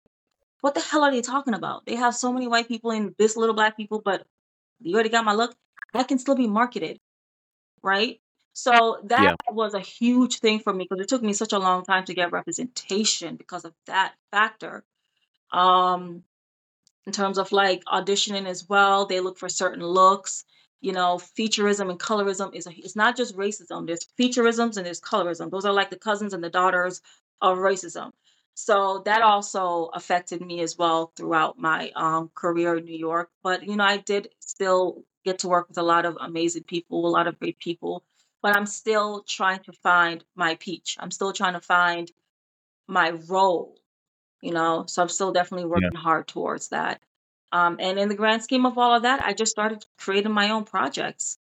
what 0.61 0.75
the 0.75 0.81
hell 0.81 1.03
are 1.05 1.11
they 1.11 1.21
talking 1.21 1.55
about? 1.55 1.85
They 1.87 1.97
have 1.97 2.15
so 2.15 2.33
many 2.33 2.49
white 2.49 2.69
people 2.69 2.91
and 2.91 3.15
this 3.19 3.37
little 3.37 3.55
black 3.55 3.77
people, 3.77 4.01
but 4.05 4.27
you 4.81 4.95
already 4.95 5.11
got 5.11 5.25
my 5.25 5.35
look. 5.35 5.55
That 5.93 6.09
can 6.09 6.19
still 6.19 6.35
be 6.35 6.47
marketed, 6.47 6.99
right? 7.83 8.21
So 8.55 9.01
that 9.05 9.23
Yeah. 9.25 9.35
was 9.51 9.75
a 9.75 9.81
huge 9.81 10.39
thing 10.39 10.61
for 10.61 10.73
me 10.73 10.85
because 10.89 11.03
it 11.03 11.09
took 11.09 11.23
me 11.23 11.33
such 11.33 11.53
a 11.53 11.59
long 11.59 11.85
time 11.85 12.05
to 12.07 12.15
get 12.15 12.33
representation 12.33 13.37
because 13.37 13.65
of 13.65 13.75
that 13.87 14.15
factor. 14.31 14.85
Um, 15.53 16.25
in 17.07 17.13
terms 17.13 17.39
of 17.39 17.53
like 17.53 17.85
auditioning 17.85 18.47
as 18.47 18.69
well, 18.69 19.07
they 19.07 19.21
look 19.21 19.39
for 19.39 19.49
certain 19.49 19.85
looks. 19.85 20.45
You 20.81 20.93
know, 20.93 21.17
featureism 21.19 21.91
and 21.91 21.99
colorism 21.99 22.55
is 22.55 22.67
a, 22.67 22.71
it's 22.77 22.97
not 22.97 23.17
just 23.17 23.37
racism. 23.37 23.87
There's 23.87 24.07
featureisms 24.19 24.77
and 24.77 24.87
there's 24.87 25.01
colorism. 25.01 25.51
Those 25.51 25.65
are 25.65 25.73
like 25.73 25.91
the 25.91 25.99
cousins 25.99 26.33
and 26.35 26.45
the 26.45 26.51
daughters 26.51 27.01
of 27.41 27.59
racism. 27.59 28.13
So 28.55 29.03
that 29.05 29.23
also 29.23 29.91
affected 29.95 30.41
me 30.41 30.61
as 30.61 30.79
well 30.79 31.13
throughout 31.17 31.59
my 31.59 31.91
um, 31.97 32.31
career 32.35 32.77
in 32.77 32.85
New 32.85 32.97
York. 32.97 33.31
But 33.43 33.65
you 33.67 33.77
know, 33.77 33.85
I 33.85 33.99
did 33.99 34.29
still 34.41 35.05
get 35.25 35.41
to 35.41 35.49
work 35.49 35.69
with 35.69 35.79
a 35.79 35.83
lot 35.83 36.07
of 36.07 36.17
amazing 36.21 36.65
people, 36.65 37.07
a 37.07 37.11
lot 37.11 37.27
of 37.27 37.39
great 37.39 37.59
people. 37.59 38.05
But 38.43 38.57
I'm 38.57 38.67
still 38.67 39.25
trying 39.27 39.61
to 39.65 39.73
find 39.73 40.25
my 40.37 40.55
peach. 40.57 40.97
I'm 41.01 41.11
still 41.11 41.33
trying 41.33 41.55
to 41.55 41.61
find 41.61 42.11
my 42.87 43.11
role 43.29 43.77
you 44.43 44.53
know 44.53 44.85
so 44.87 45.03
i'm 45.03 45.09
still 45.09 45.33
definitely 45.33 45.65
Yeah. 45.65 45.71
working 45.71 45.95
hard 45.99 46.29
towards 46.29 46.69
that 46.69 47.01
um, 47.53 47.77
and 47.81 47.99
in 47.99 48.09
the 48.09 48.15
grand 48.15 48.43
scheme 48.43 48.67
of 48.67 48.79
all 48.79 48.95
of 48.95 49.03
that 49.03 49.25
i 49.25 49.33
just 49.33 49.53
started 49.53 49.85
creating 49.99 50.33
my 50.33 50.51
own 50.51 50.65
projects 50.65 51.39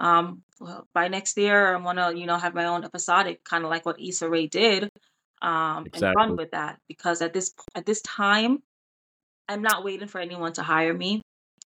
um, 0.00 0.42
well, 0.60 0.86
by 0.94 1.08
next 1.08 1.36
year 1.38 1.74
i 1.74 1.78
want 1.78 1.98
to 1.98 2.18
you 2.18 2.26
know 2.26 2.36
have 2.36 2.54
my 2.54 2.66
own 2.66 2.84
episodic 2.84 3.44
kind 3.44 3.64
of 3.64 3.70
like 3.70 3.86
what 3.86 4.00
Issa 4.00 4.28
Rae 4.28 4.46
did 4.46 4.90
um, 5.42 5.86
and 5.92 6.14
run 6.14 6.36
with 6.36 6.52
that 6.52 6.78
because 6.88 7.20
at 7.20 7.32
this 7.32 7.52
at 7.74 7.84
this 7.84 8.00
time 8.02 8.62
i'm 9.48 9.62
not 9.62 9.84
waiting 9.84 10.08
for 10.08 10.20
anyone 10.20 10.52
to 10.52 10.62
hire 10.62 10.94
me 10.94 11.20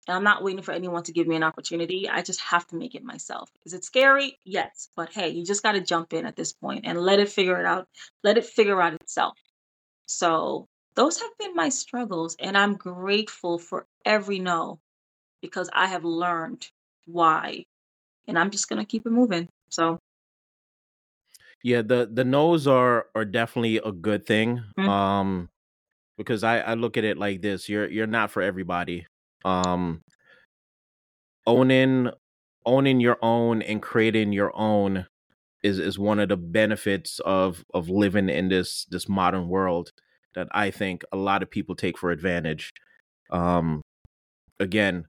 and 0.06 0.16
i'm 0.16 0.24
not 0.24 0.44
waiting 0.44 0.62
for 0.62 0.72
anyone 0.72 1.02
to 1.02 1.12
give 1.12 1.26
me 1.26 1.34
an 1.34 1.42
opportunity. 1.42 2.08
I 2.08 2.22
just 2.22 2.40
have 2.40 2.66
to 2.68 2.76
make 2.76 2.94
it 2.94 3.02
myself. 3.02 3.50
Is 3.64 3.72
it 3.72 3.84
scary? 3.84 4.38
Yes 4.44 4.90
but 4.96 5.12
hey 5.12 5.30
you 5.30 5.44
just 5.44 5.62
got 5.62 5.72
to 5.72 5.80
jump 5.80 6.12
in 6.12 6.26
at 6.26 6.36
this 6.36 6.52
point 6.52 6.84
and 6.86 6.98
let 6.98 7.18
it 7.18 7.28
figure 7.28 7.58
it 7.58 7.66
out 7.66 7.88
let 8.22 8.38
it 8.38 8.44
figure 8.44 8.80
out 8.80 8.94
itself. 8.94 9.38
So 10.06 10.68
those 10.94 11.20
have 11.20 11.30
been 11.38 11.54
my 11.54 11.68
struggles, 11.70 12.36
and 12.38 12.56
I'm 12.56 12.76
grateful 12.76 13.58
for 13.58 13.86
every 14.04 14.38
no 14.38 14.80
because 15.42 15.68
I 15.72 15.86
have 15.88 16.04
learned 16.04 16.68
why, 17.06 17.64
and 18.28 18.38
I'm 18.38 18.50
just 18.50 18.68
gonna 18.68 18.84
keep 18.84 19.06
it 19.06 19.10
moving. 19.10 19.48
So, 19.70 19.98
Yeah, 21.64 21.80
the 21.80 22.08
the 22.12 22.24
no's 22.24 22.66
are 22.68 23.06
are 23.14 23.24
definitely 23.24 23.78
a 23.78 23.90
good 23.90 24.26
thing. 24.26 24.62
mm, 24.78 24.86
Um 24.88 25.48
because 26.18 26.44
I 26.44 26.60
I 26.60 26.74
look 26.74 26.96
at 26.98 27.04
it 27.04 27.18
like 27.18 27.42
this. 27.42 27.68
You're 27.68 27.88
you're 27.90 28.06
not 28.06 28.30
for 28.30 28.42
everybody. 28.42 29.06
Um 29.44 30.02
owning 31.46 32.10
owning 32.66 33.00
your 33.00 33.18
own 33.22 33.62
and 33.62 33.82
creating 33.82 34.32
your 34.32 34.52
own 34.56 35.06
is 35.62 35.78
is 35.78 35.98
one 35.98 36.20
of 36.20 36.28
the 36.28 36.36
benefits 36.36 37.20
of 37.20 37.64
of 37.74 37.88
living 37.88 38.28
in 38.28 38.48
this 38.48 38.86
this 38.90 39.08
modern 39.08 39.48
world 39.48 39.92
that 40.34 40.48
I 40.52 40.70
think 40.70 41.04
a 41.12 41.16
lot 41.16 41.42
of 41.42 41.50
people 41.50 41.76
take 41.76 41.98
for 41.98 42.10
advantage. 42.10 42.72
Um 43.30 43.82
again, 44.60 45.06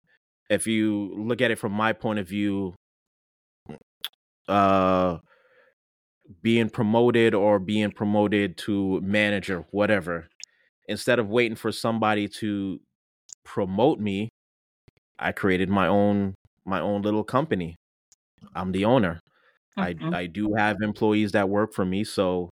if 0.50 0.66
you 0.66 1.14
look 1.16 1.42
at 1.42 1.50
it 1.50 1.58
from 1.58 1.72
my 1.72 1.92
point 1.92 2.20
of 2.20 2.28
view, 2.28 2.74
uh 4.48 5.18
being 6.42 6.70
promoted 6.70 7.34
or 7.34 7.58
being 7.58 7.90
promoted 7.92 8.56
to 8.58 9.00
manager, 9.02 9.66
whatever, 9.70 10.28
instead 10.88 11.18
of 11.18 11.28
waiting 11.28 11.56
for 11.56 11.72
somebody 11.72 12.28
to 12.28 12.80
promote 13.44 14.00
me, 14.00 14.30
I 15.18 15.32
created 15.32 15.68
my 15.68 15.86
own 15.88 16.34
my 16.66 16.80
own 16.80 17.02
little 17.02 17.24
company. 17.24 17.76
I'm 18.54 18.72
the 18.72 18.84
owner. 18.86 19.20
I 19.78 19.96
mhm, 20.00 20.12
I 20.12 20.26
do 20.26 20.54
have 20.56 20.78
employees 20.82 21.32
that 21.32 21.48
work 21.50 21.74
for 21.74 21.84
me, 21.86 22.04
so 22.04 22.50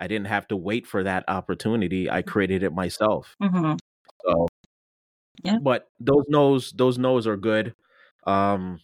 I 0.00 0.08
didn't 0.08 0.28
have 0.28 0.48
to 0.48 0.56
wait 0.56 0.86
for 0.86 1.04
that 1.04 1.24
opportunity. 1.28 2.10
I 2.10 2.22
created 2.22 2.62
it 2.64 2.72
myself. 2.74 3.36
mhm, 3.40 3.76
So, 4.24 4.48
yeah, 5.44 5.58
but 5.58 5.88
those 6.00 6.24
no's 6.28 6.72
those 6.72 6.98
no's 6.98 7.26
are 7.26 7.36
good. 7.36 7.74
Um, 8.26 8.80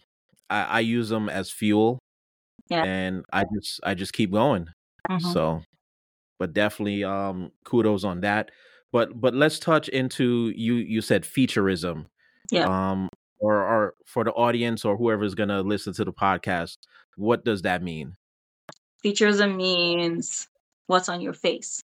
I, 0.49 0.63
I 0.63 0.79
use 0.81 1.09
them 1.09 1.29
as 1.29 1.51
fuel, 1.51 1.99
yeah, 2.71 2.85
and 2.85 3.25
I 3.33 3.43
just 3.53 3.79
I 3.83 3.93
just 3.95 4.13
keep 4.13 4.31
going. 4.31 4.67
mhm, 5.09 5.21
So, 5.21 5.61
but 6.39 6.53
definitely 6.53 7.03
um 7.03 7.51
kudos 7.65 8.03
on 8.03 8.21
that. 8.21 8.51
but 8.93 9.19
but 9.21 9.33
let's 9.33 9.59
touch 9.59 9.89
into 9.89 10.51
you 10.55 10.75
you 10.75 11.01
said 11.01 11.23
featureism 11.23 12.05
Yeah. 12.51 12.67
um 12.67 13.09
or 13.39 13.55
or 13.61 13.93
for 14.05 14.23
the 14.25 14.31
audience 14.33 14.85
or 14.85 14.97
whoever's 14.97 15.35
gonna 15.35 15.61
listen 15.61 15.93
to 15.93 16.05
the 16.05 16.13
podcast 16.13 16.77
what 17.17 17.45
does 17.45 17.61
that 17.63 17.81
mean 17.83 18.17
Featureism 19.05 19.55
means 19.55 20.47
what's 20.87 21.09
on 21.09 21.21
your 21.21 21.33
face. 21.33 21.81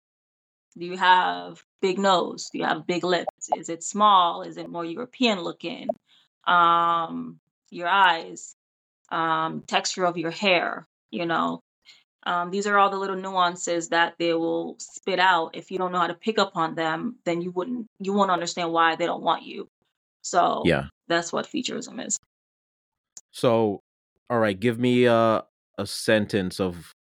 Do 0.76 0.84
you 0.86 0.96
have 0.98 1.64
big 1.80 1.98
nose? 1.98 2.50
Do 2.52 2.58
you 2.58 2.64
have 2.64 2.86
big 2.86 3.04
lips? 3.04 3.48
Is 3.56 3.68
it 3.70 3.82
small? 3.84 4.42
Is 4.42 4.56
it 4.58 4.68
more 4.68 4.84
European 4.84 5.40
looking? 5.40 5.88
Um, 6.46 7.38
your 7.70 7.88
eyes, 7.88 8.55
um, 9.10 9.62
texture 9.66 10.04
of 10.04 10.16
your 10.16 10.30
hair, 10.30 10.86
you 11.10 11.26
know. 11.26 11.60
Um, 12.24 12.50
these 12.50 12.66
are 12.66 12.76
all 12.76 12.90
the 12.90 12.96
little 12.98 13.16
nuances 13.16 13.90
that 13.90 14.14
they 14.18 14.34
will 14.34 14.76
spit 14.80 15.20
out. 15.20 15.54
If 15.54 15.70
you 15.70 15.78
don't 15.78 15.92
know 15.92 16.00
how 16.00 16.08
to 16.08 16.14
pick 16.14 16.38
up 16.38 16.52
on 16.56 16.74
them, 16.74 17.16
then 17.24 17.40
you 17.40 17.52
wouldn't 17.52 17.86
you 18.00 18.12
won't 18.12 18.32
understand 18.32 18.72
why 18.72 18.96
they 18.96 19.06
don't 19.06 19.22
want 19.22 19.44
you. 19.44 19.68
So 20.22 20.62
yeah 20.64 20.86
that's 21.08 21.32
what 21.32 21.46
featureism 21.46 22.04
is. 22.04 22.18
so 23.30 23.80
all 24.28 24.38
right 24.38 24.58
give 24.58 24.78
me 24.78 25.04
a 25.04 25.44
a 25.78 25.86
sentence 25.86 26.58
of 26.58 26.92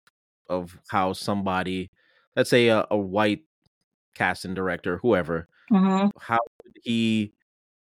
of 0.50 0.78
how 0.90 1.14
somebody 1.14 1.90
let's 2.36 2.50
say 2.50 2.68
a, 2.68 2.86
a 2.92 2.98
white 2.98 3.42
casting 4.14 4.54
director 4.54 5.00
whoever 5.02 5.48
hmm 5.70 6.08
how 6.20 6.38
would 6.64 6.76
he 6.84 7.34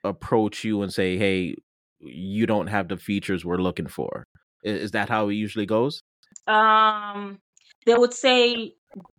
approach 0.04 0.64
you 0.64 0.82
and 0.82 0.92
say 0.92 1.16
hey 1.16 1.54
you 2.01 2.46
don't 2.46 2.68
have 2.68 2.88
the 2.88 2.96
features 2.96 3.44
we're 3.44 3.59
looking 3.59 3.86
for. 3.88 4.24
Is 4.62 4.90
that 4.92 5.09
how 5.09 5.28
it 5.28 5.34
usually 5.34 5.66
goes? 5.66 6.03
Um 6.46 7.38
they 7.86 7.94
would 7.94 8.12
say 8.14 8.74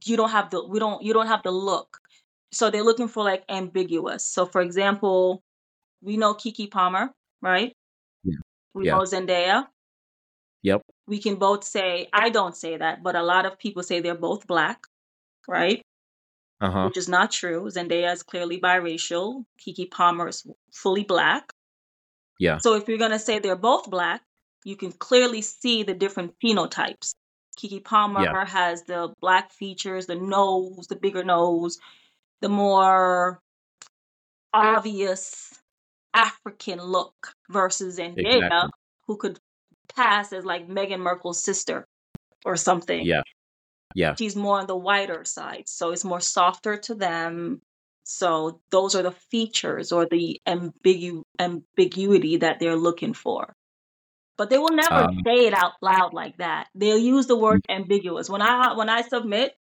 you 0.06 0.18
don't 0.18 0.30
have 0.32 0.50
the 0.50 0.66
we 0.68 0.80
don't 0.80 1.04
you 1.04 1.14
don't 1.14 1.28
have 1.28 1.44
the 1.44 1.52
look. 1.52 1.98
So 2.52 2.70
they're 2.70 2.84
looking 2.84 3.08
for 3.08 3.24
like 3.24 3.44
ambiguous. 3.50 4.26
So 4.26 4.46
for 4.46 4.62
example 4.62 5.42
we 6.02 6.18
know 6.18 6.34
Keke 6.34 6.70
Palmer 6.72 7.12
right? 7.42 7.74
Yeah. 8.24 8.38
we 8.74 8.86
Yeah. 8.86 8.94
know 8.98 9.02
zendaya. 9.04 9.68
Yep. 10.64 10.82
We 11.08 11.20
can 11.20 11.36
both 11.36 11.64
say 11.64 12.08
i 12.14 12.30
don't 12.30 12.56
say 12.56 12.78
that 12.78 13.02
but 13.04 13.16
a 13.16 13.24
lot 13.24 13.46
of 13.46 13.58
people 13.58 13.84
say 13.84 14.00
they're 14.00 14.16
both 14.16 14.46
black 14.48 14.86
right? 15.48 15.82
Uh-huh. 16.62 16.86
Which 16.86 16.98
is 16.98 17.10
not 17.10 17.32
true. 17.32 17.64
Zendaya 17.72 18.14
is 18.14 18.22
clearly 18.22 18.62
biracial. 18.62 19.46
Keke 19.60 19.90
Palmer 19.90 20.28
is 20.28 20.46
fully 20.72 21.04
black 21.04 21.52
yeah 22.42 22.58
So 22.60 22.76
if 22.76 22.88
you're 22.88 22.98
going 22.98 23.12
to 23.12 23.20
say 23.20 23.38
they're 23.40 23.56
both 23.56 23.90
black, 23.90 24.22
you 24.66 24.76
can 24.76 24.92
clearly 24.92 25.42
see 25.42 25.84
the 25.84 25.94
different 25.94 26.34
phenotypes. 26.44 27.14
Keke 27.58 27.84
Palmer 27.84 28.24
Yeah. 28.24 28.46
has 28.46 28.84
the 28.84 29.14
black 29.22 29.52
features, 29.52 30.08
the 30.08 30.16
nose, 30.16 30.88
the 30.88 30.96
bigger 30.96 31.24
nose, 31.24 31.78
the 32.42 32.50
more 32.50 33.40
obvious 34.54 35.54
African 36.14 36.82
look 36.82 37.34
versus 37.50 38.00
Zendaya, 38.00 38.36
Exactly. 38.36 38.70
who 39.08 39.18
could 39.18 39.38
pass 39.96 40.34
as 40.34 40.44
like 40.46 40.68
Meghan 40.68 41.00
Markle's 41.00 41.44
sister 41.44 41.86
or 42.44 42.56
something. 42.58 43.06
yeah 43.06 43.22
yeah 43.94 44.16
She's 44.18 44.36
more 44.36 44.60
on 44.60 44.68
the 44.68 44.76
whiter 44.76 45.24
side, 45.26 45.66
so 45.68 45.92
it's 45.92 46.04
more 46.04 46.22
softer 46.22 46.78
to 46.78 46.96
them. 46.96 47.62
So 48.14 48.60
those 48.72 48.96
are 48.96 49.04
the 49.04 49.12
features 49.12 49.92
or 49.92 50.06
the 50.06 50.40
ambigu- 50.48 51.24
ambiguity 51.40 52.38
that 52.38 52.60
they're 52.60 52.76
looking 52.76 53.14
for. 53.14 53.54
But 54.38 54.50
they 54.50 54.58
will 54.58 54.76
never 54.76 55.04
Um, 55.04 55.22
say 55.26 55.46
it 55.48 55.54
out 55.54 55.74
loud 55.82 56.14
like 56.14 56.38
that. 56.38 56.68
They'll 56.76 56.98
use 56.98 57.28
the 57.28 57.38
word 57.38 57.62
ambiguous. 57.70 58.30
When 58.30 58.42
I 58.42 58.74
when 58.76 58.90
I 58.90 59.02
submit 59.04 59.56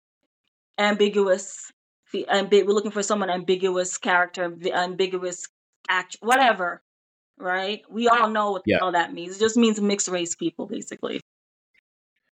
ambiguous, 0.77 1.71
ambi- 2.13 2.65
we're 2.65 2.73
looking 2.73 2.91
for 2.91 3.03
someone 3.03 3.29
ambiguous 3.29 3.97
character, 3.97 4.55
ambiguous 4.73 5.47
act, 5.89 6.17
whatever. 6.21 6.81
Right? 7.37 7.83
We 7.89 8.07
all 8.07 8.29
know 8.29 8.51
what 8.51 8.63
the 8.65 8.71
Yeah. 8.71 8.77
hell 8.79 8.91
that 8.93 9.13
means. 9.13 9.35
It 9.37 9.39
just 9.39 9.57
means 9.57 9.79
mixed 9.79 10.07
race 10.07 10.35
people, 10.35 10.65
basically. 10.67 11.21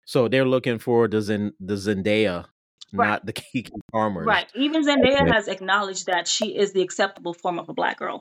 So 0.07 0.29
they're 0.29 0.45
looking 0.49 0.79
for 0.79 1.09
the 1.09 1.23
Zen, 1.23 1.53
the 1.61 1.75
Zendaya, 1.75 2.47
Right. 2.93 3.09
not 3.09 3.27
the 3.27 3.33
Keke 3.41 3.71
Palmers. 3.93 4.27
Right. 4.27 4.47
Even 4.55 4.85
Zendaya 4.85 5.33
has 5.33 5.49
acknowledged 5.49 6.07
that 6.07 6.27
she 6.29 6.57
is 6.57 6.73
the 6.73 6.83
acceptable 6.83 7.35
form 7.35 7.59
of 7.59 7.69
a 7.69 7.73
black 7.75 7.99
girl. 7.99 8.21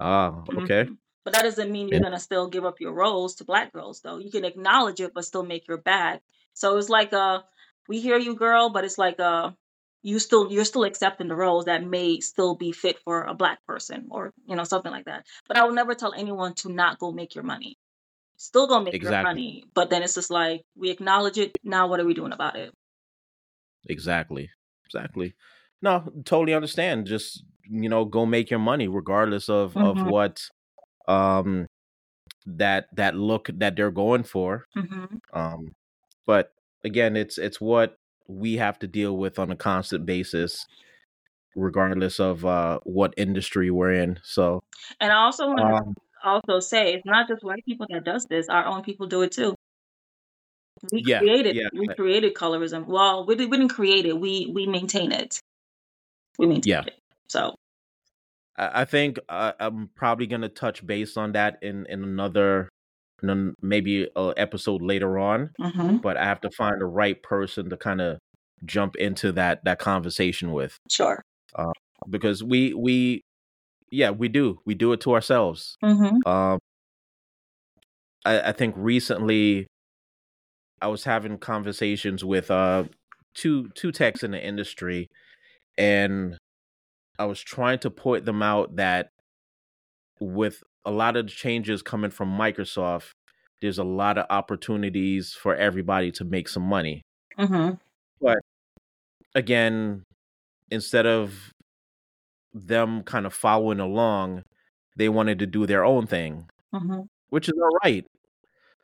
Ah, 0.00 0.42
okay. 0.48 0.84
Mhm. 0.84 0.98
But 1.24 1.32
that 1.32 1.42
doesn't 1.42 1.70
mean 1.72 1.88
you're 1.88 1.98
Yeah. 1.98 2.04
gonna 2.04 2.18
still 2.20 2.48
give 2.48 2.64
up 2.66 2.80
your 2.80 2.92
roles 2.92 3.36
to 3.36 3.44
black 3.44 3.72
girls, 3.72 4.00
though. 4.02 4.18
You 4.18 4.30
can 4.30 4.44
acknowledge 4.44 5.00
it, 5.00 5.14
but 5.14 5.24
still 5.24 5.42
make 5.42 5.66
your 5.68 5.78
bag. 5.78 6.20
So 6.52 6.76
it's 6.76 6.88
like 6.90 7.12
a, 7.12 7.44
we 7.88 8.00
hear 8.00 8.18
you, 8.18 8.34
girl, 8.34 8.70
but 8.70 8.84
it's 8.84 8.98
like 8.98 9.18
a, 9.18 9.56
you 10.02 10.18
still 10.18 10.52
you're 10.52 10.66
still 10.66 10.84
accepting 10.84 11.28
the 11.28 11.34
roles 11.36 11.64
that 11.64 11.82
may 11.82 12.20
still 12.20 12.54
be 12.56 12.72
fit 12.72 12.98
for 13.00 13.22
a 13.22 13.34
black 13.34 13.64
person, 13.66 14.08
or 14.10 14.32
you 14.46 14.54
know 14.56 14.64
something 14.64 14.92
like 14.92 15.06
that. 15.06 15.26
But 15.48 15.56
I 15.56 15.64
will 15.64 15.72
never 15.72 15.94
tell 15.94 16.12
anyone 16.12 16.54
to 16.56 16.68
not 16.70 16.98
go 16.98 17.10
make 17.12 17.34
your 17.34 17.44
money. 17.44 17.76
Still 18.36 18.66
gonna 18.66 18.84
make 18.84 19.00
your 19.02 19.20
money, 19.22 19.64
but 19.74 19.90
then 19.90 20.02
it's 20.02 20.14
just 20.14 20.30
like 20.30 20.62
we 20.76 20.90
acknowledge 20.90 21.38
it. 21.38 21.56
Now 21.64 21.86
what 21.88 22.00
are 22.00 22.04
we 22.04 22.14
doing 22.14 22.32
about 22.32 22.56
it? 22.56 22.72
Exactly. 23.86 24.50
Exactly. 24.86 25.34
No, 25.82 26.08
totally 26.24 26.54
understand. 26.54 27.06
Just 27.06 27.44
you 27.68 27.88
know, 27.88 28.04
go 28.04 28.26
make 28.26 28.50
your 28.50 28.60
money 28.60 28.88
regardless 28.88 29.48
of 29.48 29.76
of 29.76 29.96
Mhm. 29.98 30.10
what 30.10 30.42
um 31.08 31.66
that 32.46 32.86
that 32.94 33.14
look 33.16 33.48
that 33.54 33.76
they're 33.76 33.90
going 33.90 34.24
for. 34.24 34.66
hmm 34.74 35.18
Um 35.32 35.74
but 36.26 36.52
again, 36.84 37.16
it's 37.16 37.38
it's 37.38 37.60
what 37.60 37.98
we 38.28 38.56
have 38.56 38.78
to 38.80 38.86
deal 38.88 39.16
with 39.18 39.38
on 39.38 39.50
a 39.52 39.56
constant 39.56 40.06
basis 40.06 40.66
regardless 41.56 42.20
of 42.20 42.44
uh 42.46 42.80
what 42.84 43.14
industry 43.16 43.70
we're 43.70 43.92
in. 43.92 44.18
So, 44.24 44.62
And 45.00 45.12
I 45.12 45.16
also 45.24 45.46
want 45.48 45.68
to 45.68 45.74
um 45.74 45.94
also 46.24 46.60
say 46.60 46.94
it's 46.94 47.06
not 47.06 47.28
just 47.28 47.44
white 47.44 47.64
people 47.64 47.86
that 47.90 48.04
does 48.04 48.26
this. 48.26 48.48
Our 48.48 48.64
own 48.66 48.82
people 48.82 49.06
do 49.06 49.22
it 49.22 49.32
too. 49.32 49.54
We 50.92 51.02
yeah, 51.04 51.18
created 51.18 51.56
yeah, 51.56 51.68
we 51.72 51.88
created 51.88 52.34
colorism. 52.34 52.86
Well, 52.86 53.26
we, 53.26 53.36
we 53.36 53.46
didn't 53.46 53.68
create 53.68 54.06
it. 54.06 54.18
We 54.18 54.50
we 54.52 54.66
maintain 54.66 55.12
it. 55.12 55.40
We 56.38 56.46
maintain 56.46 56.72
yeah. 56.72 56.84
it. 56.86 56.98
So 57.28 57.54
I 58.56 58.84
think 58.84 59.18
uh, 59.28 59.52
I'm 59.58 59.90
probably 59.96 60.26
gonna 60.26 60.48
touch 60.48 60.86
base 60.86 61.16
on 61.16 61.32
that 61.32 61.58
in 61.62 61.86
in 61.86 62.04
another, 62.04 62.68
maybe 63.62 64.08
a 64.14 64.32
episode 64.36 64.82
later 64.82 65.18
on. 65.18 65.50
mhm, 65.60 66.00
But 66.00 66.16
I 66.16 66.24
have 66.24 66.40
to 66.42 66.50
find 66.50 66.80
the 66.80 66.86
right 66.86 67.20
person 67.22 67.70
to 67.70 67.76
kind 67.76 68.00
of 68.00 68.18
jump 68.64 68.96
into 68.96 69.32
that 69.32 69.64
that 69.64 69.78
conversation 69.78 70.52
with, 70.52 70.78
sure. 70.90 71.20
uh, 71.56 71.72
because 72.08 72.44
we 72.44 72.74
we 72.74 73.22
yeah 73.90 74.10
we 74.10 74.28
do 74.28 74.60
we 74.64 74.74
do 74.74 74.92
it 74.92 75.00
to 75.02 75.14
ourselves. 75.14 75.76
hmm 75.82 76.18
Um, 76.26 76.58
I, 78.24 78.40
I 78.50 78.52
think 78.52 78.74
recently 78.76 79.66
I 80.84 80.88
was 80.88 81.04
having 81.04 81.38
conversations 81.38 82.24
with 82.24 82.50
uh 82.50 82.84
two 83.34 83.70
two 83.70 83.90
techs 83.90 84.22
in 84.22 84.32
the 84.32 84.44
industry, 84.44 85.08
and 85.78 86.36
I 87.18 87.24
was 87.24 87.40
trying 87.40 87.78
to 87.80 87.90
point 87.90 88.26
them 88.26 88.42
out 88.42 88.76
that 88.76 89.08
with 90.20 90.62
a 90.84 90.90
lot 90.90 91.16
of 91.16 91.26
the 91.26 91.32
changes 91.32 91.82
coming 91.82 92.10
from 92.10 92.36
Microsoft, 92.36 93.12
there's 93.62 93.78
a 93.78 93.84
lot 93.84 94.18
of 94.18 94.26
opportunities 94.28 95.32
for 95.32 95.56
everybody 95.56 96.12
to 96.12 96.24
make 96.24 96.48
some 96.48 96.62
money. 96.64 97.02
hmm 97.38 97.70
But 98.20 98.38
again, 99.34 100.04
instead 100.70 101.06
of 101.06 101.52
them 102.52 103.02
kind 103.02 103.26
of 103.26 103.34
following 103.34 103.80
along, 103.80 104.42
they 104.96 105.08
wanted 105.08 105.38
to 105.40 105.46
do 105.46 105.66
their 105.66 105.84
own 105.84 106.06
thing, 106.06 106.48
hmm 106.72 107.02
which 107.30 107.48
is 107.48 107.54
all 107.60 107.78
right. 107.84 108.04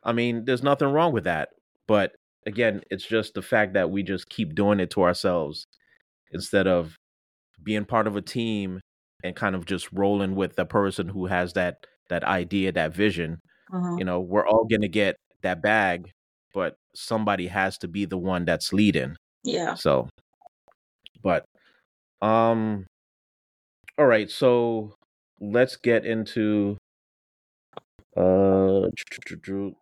I 0.03 0.13
mean, 0.13 0.45
there's 0.45 0.63
nothing 0.63 0.89
wrong 0.89 1.13
with 1.13 1.25
that. 1.25 1.49
But 1.91 2.15
again, 2.47 2.81
it's 2.89 3.05
just 3.05 3.33
the 3.33 3.41
fact 3.41 3.73
that 3.73 3.91
we 3.91 4.03
just 4.03 4.29
keep 4.29 4.55
doing 4.55 4.79
it 4.79 4.91
to 4.91 5.03
ourselves 5.03 5.65
instead 6.31 6.67
of 6.67 6.95
being 7.63 7.85
part 7.85 8.07
of 8.07 8.15
a 8.15 8.21
team 8.21 8.79
and 9.23 9.35
kind 9.35 9.55
of 9.55 9.65
just 9.65 9.91
rolling 9.93 10.35
with 10.35 10.55
the 10.55 10.65
person 10.65 11.09
who 11.09 11.27
has 11.27 11.53
that 11.53 11.75
that 12.09 12.23
idea, 12.23 12.71
that 12.73 12.95
vision. 12.95 13.39
hmm 13.69 13.97
You 13.99 14.05
know, 14.05 14.21
we're 14.21 14.47
all 14.47 14.65
going 14.65 14.81
to 14.81 14.89
get 14.89 15.15
that 15.43 15.61
bag, 15.61 16.11
but 16.53 16.75
somebody 16.95 17.47
has 17.47 17.77
to 17.79 17.89
be 17.89 18.05
the 18.05 18.17
one 18.19 18.45
that's 18.45 18.73
leading. 18.73 19.15
Yeah. 19.43 19.75
So, 19.75 20.09
but 21.21 21.45
um 22.21 22.85
all 23.97 24.05
right, 24.05 24.29
so 24.29 24.95
let's 25.39 25.75
get 25.75 26.05
into 26.05 26.77
uh 28.17 28.87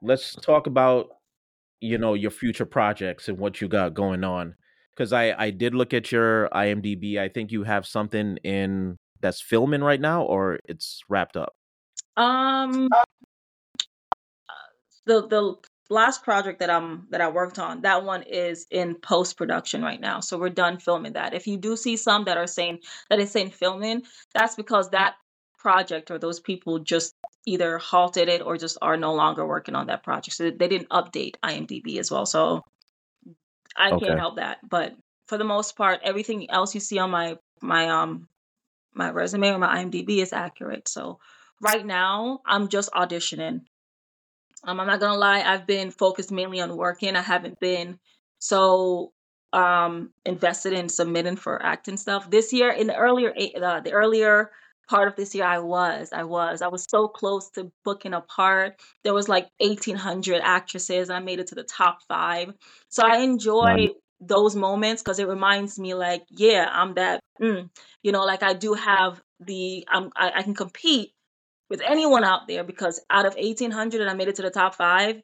let's 0.02 0.36
talk 0.36 0.68
about 0.68 1.19
you 1.82 1.98
know 1.98 2.14
your 2.14 2.32
future 2.32 2.66
projects 2.66 3.28
and 3.30 3.38
what 3.38 3.62
you 3.62 3.68
got 3.68 3.94
going 3.94 4.24
on 4.24 4.56
cuz 4.98 5.14
I 5.14 5.34
I 5.38 5.50
did 5.52 5.74
look 5.76 5.94
at 5.94 6.12
your 6.12 6.50
IMDb. 6.50 7.18
I 7.20 7.30
think 7.30 7.52
you 7.52 7.64
have 7.64 7.86
something 7.88 8.38
in 8.44 8.98
that's 9.22 9.42
filming 9.42 9.82
right 9.82 10.00
now 10.02 10.24
or 10.24 10.60
it's 10.66 11.02
wrapped 11.10 11.38
up. 11.38 11.54
Um. 12.18 12.90
The 15.06 15.28
the 15.28 15.56
last 15.90 16.24
project 16.24 16.60
that 16.60 16.70
I'm 16.70 17.08
that 17.10 17.22
I 17.22 17.30
worked 17.30 17.58
on, 17.60 17.82
that 17.82 18.04
one 18.04 18.24
is 18.24 18.68
in 18.70 18.96
post 18.96 19.38
production 19.38 19.82
right 19.82 20.00
now. 20.00 20.20
So 20.20 20.38
we're 20.38 20.50
done 20.50 20.78
filming 20.78 21.14
that. 21.14 21.34
If 21.34 21.48
you 21.48 21.58
do 21.58 21.76
see 21.76 21.98
some 21.98 22.26
that 22.26 22.38
are 22.38 22.48
saying 22.48 22.80
that 23.10 23.20
it's 23.20 23.32
saying 23.32 23.52
filming, 23.52 24.04
that's 24.34 24.56
because 24.56 24.90
that 24.92 25.16
project 25.58 26.12
or 26.12 26.20
those 26.20 26.40
people 26.40 26.80
just 26.80 27.16
either 27.50 27.78
halted 27.78 28.30
it 28.30 28.42
or 28.42 28.58
just 28.58 28.78
are 28.82 28.98
no 28.98 29.14
longer 29.14 29.46
working 29.46 29.76
on 29.76 29.88
that 29.88 30.04
project. 30.04 30.36
So 30.38 30.50
they 30.52 30.68
didn't 30.68 30.90
update 30.90 31.36
IMDb 31.44 31.98
as 31.98 32.12
well. 32.12 32.26
So 32.26 32.62
I 33.76 33.92
Okay. 33.92 34.06
can't 34.06 34.20
help 34.20 34.38
that. 34.38 34.58
But 34.68 34.96
for 35.28 35.38
the 35.38 35.44
most 35.44 35.76
part, 35.76 36.02
everything 36.04 36.50
else 36.50 36.74
you 36.74 36.82
see 36.82 37.00
on 37.00 37.12
my 37.12 37.38
my 37.62 37.90
um 37.90 38.28
my 38.94 39.10
resume 39.12 39.50
or 39.50 39.58
my 39.60 39.84
IMDb 39.84 40.20
is 40.20 40.34
accurate. 40.34 40.88
So 40.88 41.20
right 41.62 41.86
now 41.86 42.42
I'm 42.46 42.68
just 42.70 42.92
auditioning. 42.92 43.62
Um, 44.64 44.80
I'm 44.80 44.88
not 44.88 45.00
gonna 45.00 45.18
lie, 45.18 45.42
I've 45.42 45.66
been 45.68 45.92
focused 45.92 46.32
mainly 46.32 46.60
on 46.60 46.76
working. 46.76 47.16
I 47.16 47.22
haven't 47.22 47.60
been 47.60 48.00
so 48.40 49.14
um 49.54 50.12
invested 50.26 50.74
in 50.74 50.90
submitting 50.90 51.36
for 51.38 51.62
acting 51.64 51.98
stuff. 51.98 52.30
This 52.30 52.54
year, 52.54 52.72
in 52.72 52.88
the 52.88 52.96
earlier 52.96 53.34
uh, 53.62 53.80
the 53.82 53.92
earlier 53.92 54.52
part 54.90 55.08
of 55.08 55.16
this 55.16 55.36
year, 55.36 55.46
I 55.46 55.60
was, 55.60 56.10
I 56.12 56.24
was, 56.24 56.62
I 56.62 56.68
was 56.68 56.86
so 56.90 57.08
close 57.08 57.50
to 57.52 57.72
booking 57.86 58.14
a 58.14 58.22
part. 58.22 58.82
There 59.04 59.14
was 59.14 59.30
like 59.30 59.48
1,800 59.60 60.42
actresses. 60.44 61.10
I 61.10 61.20
made 61.20 61.40
it 61.40 61.48
to 61.48 61.56
the 61.56 61.64
top 61.64 62.00
five. 62.08 62.54
So 62.90 63.04
I 63.06 63.20
enjoy 63.20 63.90
those 64.20 64.56
moments 64.56 65.02
because 65.02 65.20
it 65.20 65.28
reminds 65.28 65.80
me, 65.80 65.94
like, 65.94 66.24
yeah, 66.30 66.68
I'm 66.72 66.96
that. 66.96 67.22
Mm, 67.40 67.70
you 68.04 68.12
know, 68.12 68.26
like 68.26 68.44
I 68.44 68.54
do 68.54 68.74
have 68.74 69.22
the, 69.40 69.86
I'm, 69.88 70.10
I, 70.16 70.32
I 70.38 70.44
can 70.44 70.56
compete 70.56 71.12
with 71.70 71.82
anyone 71.88 72.24
out 72.24 72.48
there 72.48 72.64
because 72.64 73.00
out 73.10 73.26
of 73.26 73.36
1800 73.36 74.02
and 74.02 74.10
I 74.10 74.16
made 74.16 74.28
it 74.28 74.36
to 74.36 74.42
the 74.42 74.50
top 74.50 74.76
five. 74.76 75.22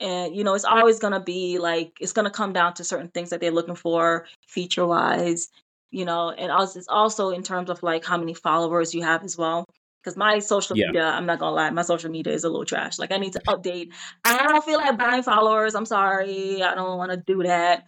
And, 0.00 0.34
you 0.34 0.44
know, 0.44 0.54
it's 0.54 0.64
always 0.64 1.00
going 1.00 1.12
to 1.12 1.20
be 1.20 1.58
like, 1.58 1.98
it's 2.00 2.12
going 2.12 2.24
to 2.24 2.30
come 2.30 2.52
down 2.52 2.74
to 2.74 2.84
certain 2.84 3.08
things 3.08 3.30
that 3.30 3.40
they're 3.40 3.50
looking 3.50 3.74
for 3.74 4.26
feature 4.46 4.86
wise, 4.86 5.48
you 5.90 6.04
know, 6.04 6.30
and 6.30 6.50
also, 6.52 6.78
it's 6.78 6.88
also 6.88 7.30
in 7.30 7.42
terms 7.42 7.70
of 7.70 7.82
like 7.82 8.04
how 8.04 8.16
many 8.18 8.34
followers 8.34 8.94
you 8.94 9.02
have 9.02 9.24
as 9.24 9.36
well. 9.36 9.64
Because 10.02 10.16
my 10.16 10.38
social 10.38 10.76
Yeah. 10.76 10.86
media, 10.86 11.04
I'm 11.04 11.26
not 11.26 11.40
to 11.40 11.50
lie, 11.50 11.70
my 11.70 11.82
social 11.82 12.10
media 12.10 12.32
is 12.32 12.44
a 12.44 12.48
little 12.48 12.64
trash. 12.64 12.98
Like, 12.98 13.10
I 13.12 13.18
need 13.18 13.32
to 13.32 13.40
update. 13.48 13.92
I 14.24 14.44
don't 14.44 14.64
feel 14.64 14.78
like 14.78 14.96
buying 14.96 15.22
followers. 15.22 15.74
I'm 15.74 15.86
sorry. 15.86 16.62
I 16.62 16.74
don't 16.74 16.98
want 16.98 17.10
to 17.10 17.16
do 17.16 17.42
that. 17.42 17.86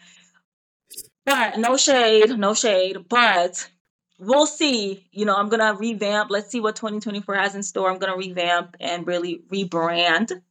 But 1.24 1.58
no 1.58 1.76
shade, 1.76 2.36
no 2.38 2.52
shade. 2.54 3.08
But 3.08 3.70
we'll 4.18 4.46
see. 4.46 5.06
You 5.12 5.24
know, 5.24 5.36
I'm 5.36 5.48
gonna 5.48 5.74
revamp. 5.74 6.30
Let's 6.30 6.50
see 6.50 6.60
what 6.60 6.76
2024 6.76 7.34
has 7.36 7.54
in 7.54 7.62
store. 7.62 7.90
I'm 7.90 7.98
gonna 7.98 8.16
revamp 8.16 8.76
and 8.80 9.06
really 9.06 9.42
rebrand 9.50 10.42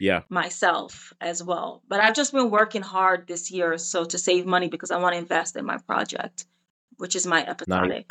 Yeah. 0.00 0.22
myself 0.28 1.12
as 1.20 1.42
well. 1.42 1.82
But 1.88 2.00
I've 2.00 2.14
just 2.14 2.32
been 2.32 2.50
working 2.50 2.82
hard 2.82 3.26
this 3.28 3.50
year 3.50 3.78
so 3.78 4.04
to 4.04 4.18
save 4.18 4.44
money 4.44 4.68
because 4.68 4.90
I 4.90 4.98
want 4.98 5.14
to 5.14 5.18
invest 5.18 5.56
in 5.56 5.64
my 5.64 5.78
project, 5.78 6.46
which 6.98 7.16
is 7.16 7.26
my 7.26 7.46
Nice. 7.66 8.04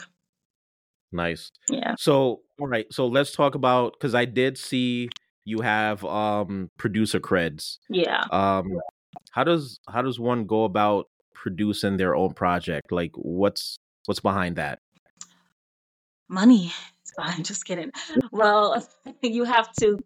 Nice. 1.12 1.52
Yeah. 1.70 1.96
So, 1.98 2.42
all 2.60 2.68
right. 2.68 2.86
So 2.92 3.08
let's 3.08 3.32
talk 3.32 3.56
about 3.56 3.94
because 3.94 4.16
I 4.16 4.26
did 4.26 4.58
see 4.58 5.10
you 5.46 5.62
have 5.62 6.04
um 6.06 6.70
producer 6.78 7.20
creds. 7.20 7.78
Yeah. 7.90 8.24
Um, 8.32 8.80
how 9.32 9.44
does 9.44 9.80
how 9.88 10.02
does 10.02 10.20
one 10.20 10.46
go 10.46 10.64
about 10.64 11.08
producing 11.34 11.98
their 11.98 12.16
own 12.16 12.34
project? 12.34 12.92
Like, 12.92 13.12
what's 13.16 13.78
what's 14.06 14.20
behind 14.20 14.56
that? 14.56 14.80
Money. 16.28 16.72
I'm 17.20 17.44
just 17.44 17.66
kidding. 17.66 17.92
Well, 18.32 18.84
you 19.22 19.44
have 19.44 19.72
to 19.74 20.00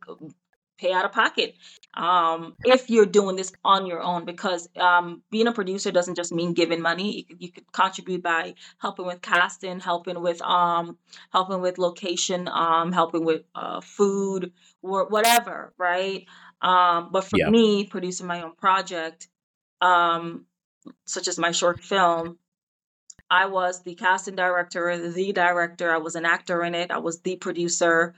pay 0.77 0.91
out 0.93 1.05
of 1.05 1.11
pocket 1.11 1.55
um, 1.93 2.55
if 2.63 2.89
you're 2.89 3.05
doing 3.05 3.35
this 3.35 3.51
on 3.65 3.85
your 3.87 4.01
own 4.01 4.25
because 4.25 4.69
um, 4.77 5.23
being 5.31 5.47
a 5.47 5.51
producer 5.51 5.91
doesn't 5.91 6.15
just 6.15 6.31
mean 6.31 6.53
giving 6.53 6.81
money. 6.81 7.17
You 7.17 7.23
could, 7.25 7.41
you 7.41 7.51
could 7.51 7.71
contribute 7.71 8.21
by 8.21 8.53
helping 8.77 9.05
with 9.07 9.21
casting, 9.21 9.79
helping 9.79 10.21
with 10.21 10.41
um, 10.41 10.97
helping 11.31 11.61
with 11.61 11.77
location, 11.79 12.47
um, 12.47 12.91
helping 12.91 13.25
with 13.25 13.43
uh, 13.55 13.81
food, 13.81 14.53
or 14.83 15.07
whatever, 15.07 15.73
right? 15.77 16.25
Um, 16.61 17.09
but 17.11 17.23
for 17.23 17.37
Yeah. 17.37 17.49
me, 17.49 17.85
producing 17.85 18.27
my 18.27 18.43
own 18.43 18.55
project, 18.55 19.27
um, 19.81 20.45
such 21.05 21.27
as 21.27 21.37
my 21.39 21.51
short 21.51 21.83
film, 21.83 22.37
I 23.29 23.47
was 23.47 23.83
the 23.83 23.95
casting 23.95 24.35
director, 24.35 24.97
the 25.11 25.33
director. 25.33 25.91
I 25.91 25.97
was 25.97 26.15
an 26.15 26.25
actor 26.25 26.63
in 26.63 26.75
it. 26.75 26.91
I 26.91 26.99
was 26.99 27.21
the 27.21 27.35
producer. 27.35 28.15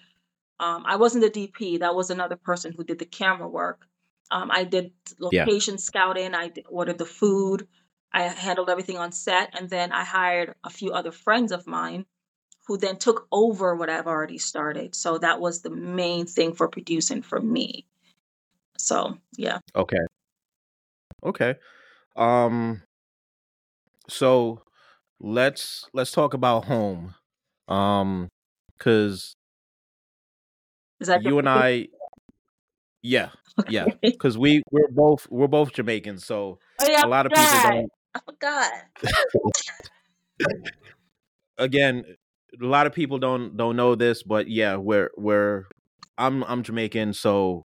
Um, 0.60 0.84
I 0.86 0.97
wasn't 0.97 1.24
the 1.24 1.30
DP. 1.30 1.78
That 1.78 1.95
was 1.95 2.10
another 2.10 2.36
person 2.36 2.74
who 2.76 2.84
did 2.84 2.99
the 2.99 3.05
camera 3.05 3.47
work. 3.47 3.88
Um, 4.32 4.51
I 4.51 4.64
did 4.64 4.91
Yeah. 5.32 5.45
location 5.45 5.78
scouting. 5.78 6.36
I 6.36 6.51
ordered 6.70 6.97
the 6.97 7.05
food. 7.05 7.68
I 8.12 8.24
handled 8.24 8.70
everything 8.70 8.97
on 8.97 9.12
set, 9.12 9.51
and 9.57 9.70
then 9.70 9.91
I 9.91 10.03
hired 10.03 10.55
a 10.64 10.70
few 10.70 10.91
other 10.91 11.12
friends 11.12 11.51
of 11.51 11.68
mine 11.68 12.05
who 12.68 12.78
then 12.78 12.97
took 12.97 13.28
over 13.32 13.76
what 13.76 13.89
I've 13.89 14.07
already 14.07 14.38
started. 14.38 14.95
So 14.95 15.18
that 15.20 15.39
was 15.41 15.62
the 15.62 15.70
main 15.70 16.26
thing 16.26 16.53
for 16.53 16.68
producing 16.68 17.22
for 17.22 17.39
me. 17.39 17.88
So 18.78 19.18
yeah, 19.38 19.60
Okay. 19.76 19.97
Okay. 21.24 21.55
Um. 22.16 22.82
So 24.07 24.64
let's 25.20 25.86
let's 25.93 26.12
talk 26.12 26.34
about 26.34 26.66
home. 26.66 27.16
Um, 27.68 28.30
because 28.78 29.36
is 31.00 31.08
that 31.08 31.24
you 31.24 31.39
and 31.39 31.50
I, 31.50 31.88
yeah, 33.02 33.30
yeah, 33.68 33.86
because 34.02 34.38
we 34.38 34.64
we're 34.72 34.89
both 34.89 35.28
we're 35.30 35.47
both 35.47 35.74
Jamaicans, 35.74 36.26
so 36.26 36.60
Oh 36.82 36.88
yeah, 36.89 37.06
a 37.06 37.08
lot 37.08 37.26
of 37.26 37.32
people 37.34 37.62
don't. 37.62 37.89
I 38.16 38.20
forgot. 38.26 38.72
Again, 41.58 42.06
a 42.62 42.66
lot 42.66 42.88
of 42.88 42.93
people 42.93 43.20
don't 43.20 43.58
don't 43.58 43.76
know 43.76 43.95
this, 43.95 44.24
but 44.24 44.50
yeah, 44.50 44.76
we're 44.78 45.12
we're 45.18 45.66
I'm 46.18 46.43
I'm 46.45 46.64
Jamaican, 46.64 47.14
so 47.14 47.64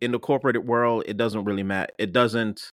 in 0.00 0.10
the 0.10 0.18
corporate 0.18 0.64
world, 0.64 1.04
it 1.06 1.16
doesn't 1.16 1.44
really 1.44 1.62
matter. 1.62 1.92
It 1.98 2.12
doesn't 2.12 2.72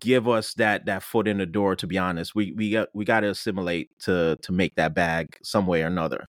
give 0.00 0.28
us 0.28 0.54
that 0.54 0.86
that 0.86 1.02
foot 1.02 1.26
in 1.26 1.38
the 1.38 1.46
door. 1.46 1.74
To 1.76 1.86
be 1.86 1.96
honest, 1.96 2.34
we 2.34 2.52
we 2.52 2.70
got 2.70 2.88
we 2.92 3.04
got 3.06 3.20
to 3.20 3.30
assimilate 3.30 3.88
to 4.00 4.36
to 4.42 4.52
make 4.52 4.74
that 4.76 4.94
bag 4.94 5.38
some 5.42 5.66
way 5.66 5.82
or 5.82 5.86
another. 5.86 6.26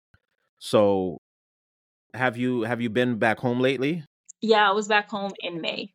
So, 0.59 1.19
have 2.15 2.37
you 2.37 2.63
have 2.63 2.81
you 2.81 2.91
been 2.91 3.19
back 3.19 3.39
home 3.39 3.61
lately? 3.61 4.05
Yeah, 4.41 4.69
I 4.69 4.73
was 4.73 4.89
back 4.89 5.11
home 5.11 5.33
in 5.41 5.61
May. 5.61 5.93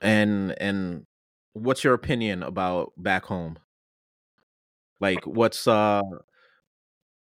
And 0.00 0.54
and 0.60 1.04
what's 1.52 1.84
your 1.84 1.94
opinion 1.94 2.42
about 2.42 2.92
back 2.96 3.24
home? 3.24 3.58
Like, 5.00 5.26
what's 5.26 5.66
uh 5.66 6.02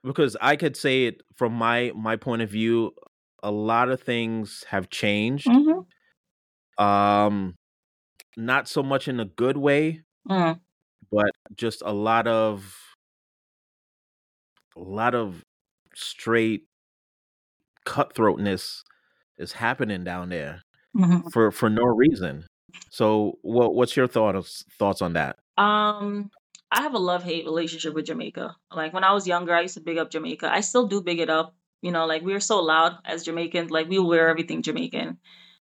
because 0.03 0.36
I 0.41 0.55
could 0.55 0.76
say 0.76 1.05
it 1.05 1.22
from 1.36 1.53
my 1.53 1.91
my 1.95 2.15
point 2.15 2.41
of 2.41 2.49
view. 2.49 2.91
A 3.43 3.51
lot 3.51 3.89
of 3.89 3.99
things 4.01 4.63
have 4.69 4.89
changed. 4.91 5.47
Mm-hmm. 5.47 6.84
Um, 6.84 7.55
not 8.38 8.67
so 8.67 8.84
much 8.84 9.07
in 9.07 9.19
a 9.19 9.26
good 9.26 9.57
way, 9.57 10.03
Mm. 10.30 10.59
but 11.11 11.32
just 11.55 11.82
a 11.84 11.91
lot 11.91 12.28
of 12.28 12.78
a 14.76 14.80
lot 14.80 15.15
of 15.15 15.43
straight 15.95 16.67
cutthroatness 17.86 18.82
is 19.38 19.53
happening 19.53 20.03
down 20.03 20.29
there 20.29 20.63
hmm 20.93 21.19
for 21.32 21.51
for 21.51 21.69
no 21.69 21.84
reason. 21.84 22.45
So, 22.89 23.39
what 23.41 23.73
what's 23.75 23.95
your 23.95 24.07
thoughts 24.07 24.63
thoughts 24.77 25.01
on 25.01 25.13
that? 25.13 25.38
Um, 25.57 26.29
I 26.71 26.82
have 26.82 26.93
a 26.93 26.99
love 26.99 27.23
hate 27.23 27.45
relationship 27.45 27.93
with 27.93 28.05
Jamaica. 28.05 28.55
Like 28.73 28.93
when 28.93 29.03
I 29.03 29.13
was 29.13 29.27
younger, 29.27 29.53
I 29.53 29.61
used 29.61 29.75
to 29.75 29.82
big 29.82 29.97
up 29.97 30.11
Jamaica. 30.11 30.51
I 30.51 30.61
still 30.61 30.88
do 30.88 31.01
big 31.01 31.19
it 31.19 31.29
up. 31.29 31.55
You 31.82 31.91
know, 31.91 32.05
like 32.05 32.21
we 32.21 32.34
are 32.34 32.39
so 32.39 32.61
loud 32.61 32.97
as 33.05 33.23
Jamaicans. 33.23 33.71
Like 33.71 33.89
we 33.89 33.99
wear 33.99 34.29
everything 34.29 34.61
Jamaican 34.61 35.17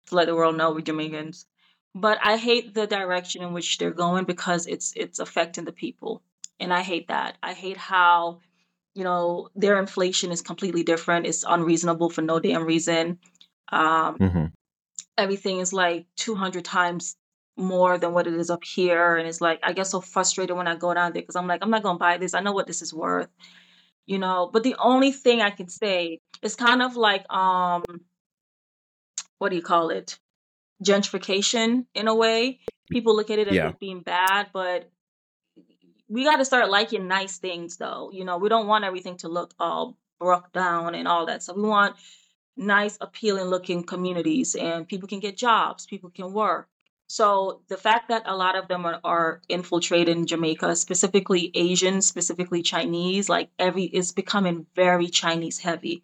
to 0.07 0.15
let 0.15 0.27
the 0.27 0.35
world 0.35 0.57
know 0.57 0.71
we're 0.71 0.81
Jamaicans. 0.81 1.45
But 1.93 2.19
I 2.21 2.37
hate 2.37 2.73
the 2.73 2.87
direction 2.87 3.41
in 3.41 3.53
which 3.53 3.77
they're 3.77 3.91
going 3.91 4.25
because 4.25 4.67
it's 4.67 4.93
it's 4.95 5.19
affecting 5.19 5.65
the 5.65 5.71
people, 5.71 6.21
and 6.59 6.73
I 6.73 6.81
hate 6.81 7.07
that. 7.07 7.37
I 7.41 7.53
hate 7.53 7.77
how 7.77 8.39
you 8.95 9.03
know 9.03 9.49
their 9.55 9.77
inflation 9.77 10.31
is 10.31 10.41
completely 10.41 10.83
different. 10.83 11.27
It's 11.27 11.43
unreasonable 11.47 12.09
for 12.09 12.21
no 12.21 12.39
damn 12.39 12.65
reason. 12.65 13.19
Um, 13.69 14.15
hmm 14.17 14.45
everything 15.17 15.59
is 15.59 15.71
like 15.73 16.05
200 16.17 16.65
times 16.65 17.15
more 17.57 17.97
than 17.97 18.11
what 18.13 18.27
it 18.27 18.33
is 18.33 18.49
up 18.49 18.63
here 18.63 19.15
and 19.15 19.27
it's 19.27 19.39
like 19.39 19.59
i 19.63 19.71
get 19.71 19.87
so 19.87 20.01
frustrated 20.01 20.55
when 20.55 20.67
i 20.67 20.75
go 20.75 20.93
down 20.93 21.13
there 21.13 21.21
because 21.21 21.37
i'm 21.37 21.47
like 21.47 21.59
i'm 21.61 21.69
not 21.69 21.83
going 21.83 21.95
to 21.95 21.99
buy 21.99 22.17
this 22.17 22.33
i 22.33 22.41
know 22.41 22.51
what 22.51 22.67
this 22.67 22.81
is 22.81 22.93
worth 22.93 23.29
you 24.05 24.19
know 24.19 24.49
but 24.51 24.63
the 24.63 24.75
only 24.77 25.11
thing 25.11 25.41
i 25.41 25.49
can 25.49 25.69
say 25.69 26.19
is 26.41 26.55
kind 26.55 26.81
of 26.81 26.97
like 26.97 27.25
um 27.31 27.83
what 29.37 29.49
do 29.49 29.55
you 29.55 29.61
call 29.61 29.89
it 29.89 30.19
gentrification 30.83 31.85
in 31.93 32.07
a 32.09 32.15
way 32.15 32.59
people 32.91 33.15
look 33.15 33.29
at 33.29 33.39
it 33.39 33.47
as 33.47 33.55
Yeah. 33.55 33.71
being 33.79 34.01
bad 34.01 34.47
but 34.53 34.89
we 36.07 36.23
got 36.23 36.37
to 36.37 36.45
start 36.45 36.69
liking 36.69 37.07
nice 37.07 37.37
things 37.37 37.77
though. 37.77 38.11
You 38.11 38.25
know 38.25 38.37
we 38.37 38.49
don't 38.49 38.67
want 38.67 38.85
everything 38.85 39.17
to 39.17 39.27
look 39.27 39.53
all 39.59 39.97
broke 40.19 40.51
down 40.53 40.95
and 40.95 41.07
all 41.07 41.25
that 41.25 41.43
so 41.43 41.53
we 41.53 41.63
want 41.63 41.95
nice, 42.57 42.97
appealing 43.01 43.45
looking 43.45 43.83
communities, 43.83 44.55
and 44.55 44.87
people 44.87 45.07
can 45.07 45.19
get 45.19 45.37
jobs, 45.37 45.85
people 45.85 46.09
can 46.09 46.33
work. 46.33 46.69
So 47.07 47.61
the 47.67 47.77
fact 47.77 48.09
that 48.09 48.23
a 48.25 48.35
lot 48.35 48.57
of 48.57 48.67
them 48.67 48.85
are, 48.85 48.99
are 49.03 49.41
infiltrated 49.47 50.17
in 50.17 50.25
Jamaica, 50.25 50.75
specifically 50.75 51.51
Asian, 51.53 52.01
specifically 52.01 52.63
Chinese, 52.63 53.29
like 53.29 53.49
every 53.59 53.83
is 53.83 54.11
becoming 54.11 54.65
very 54.75 55.07
Chinese 55.07 55.59
heavy, 55.59 56.01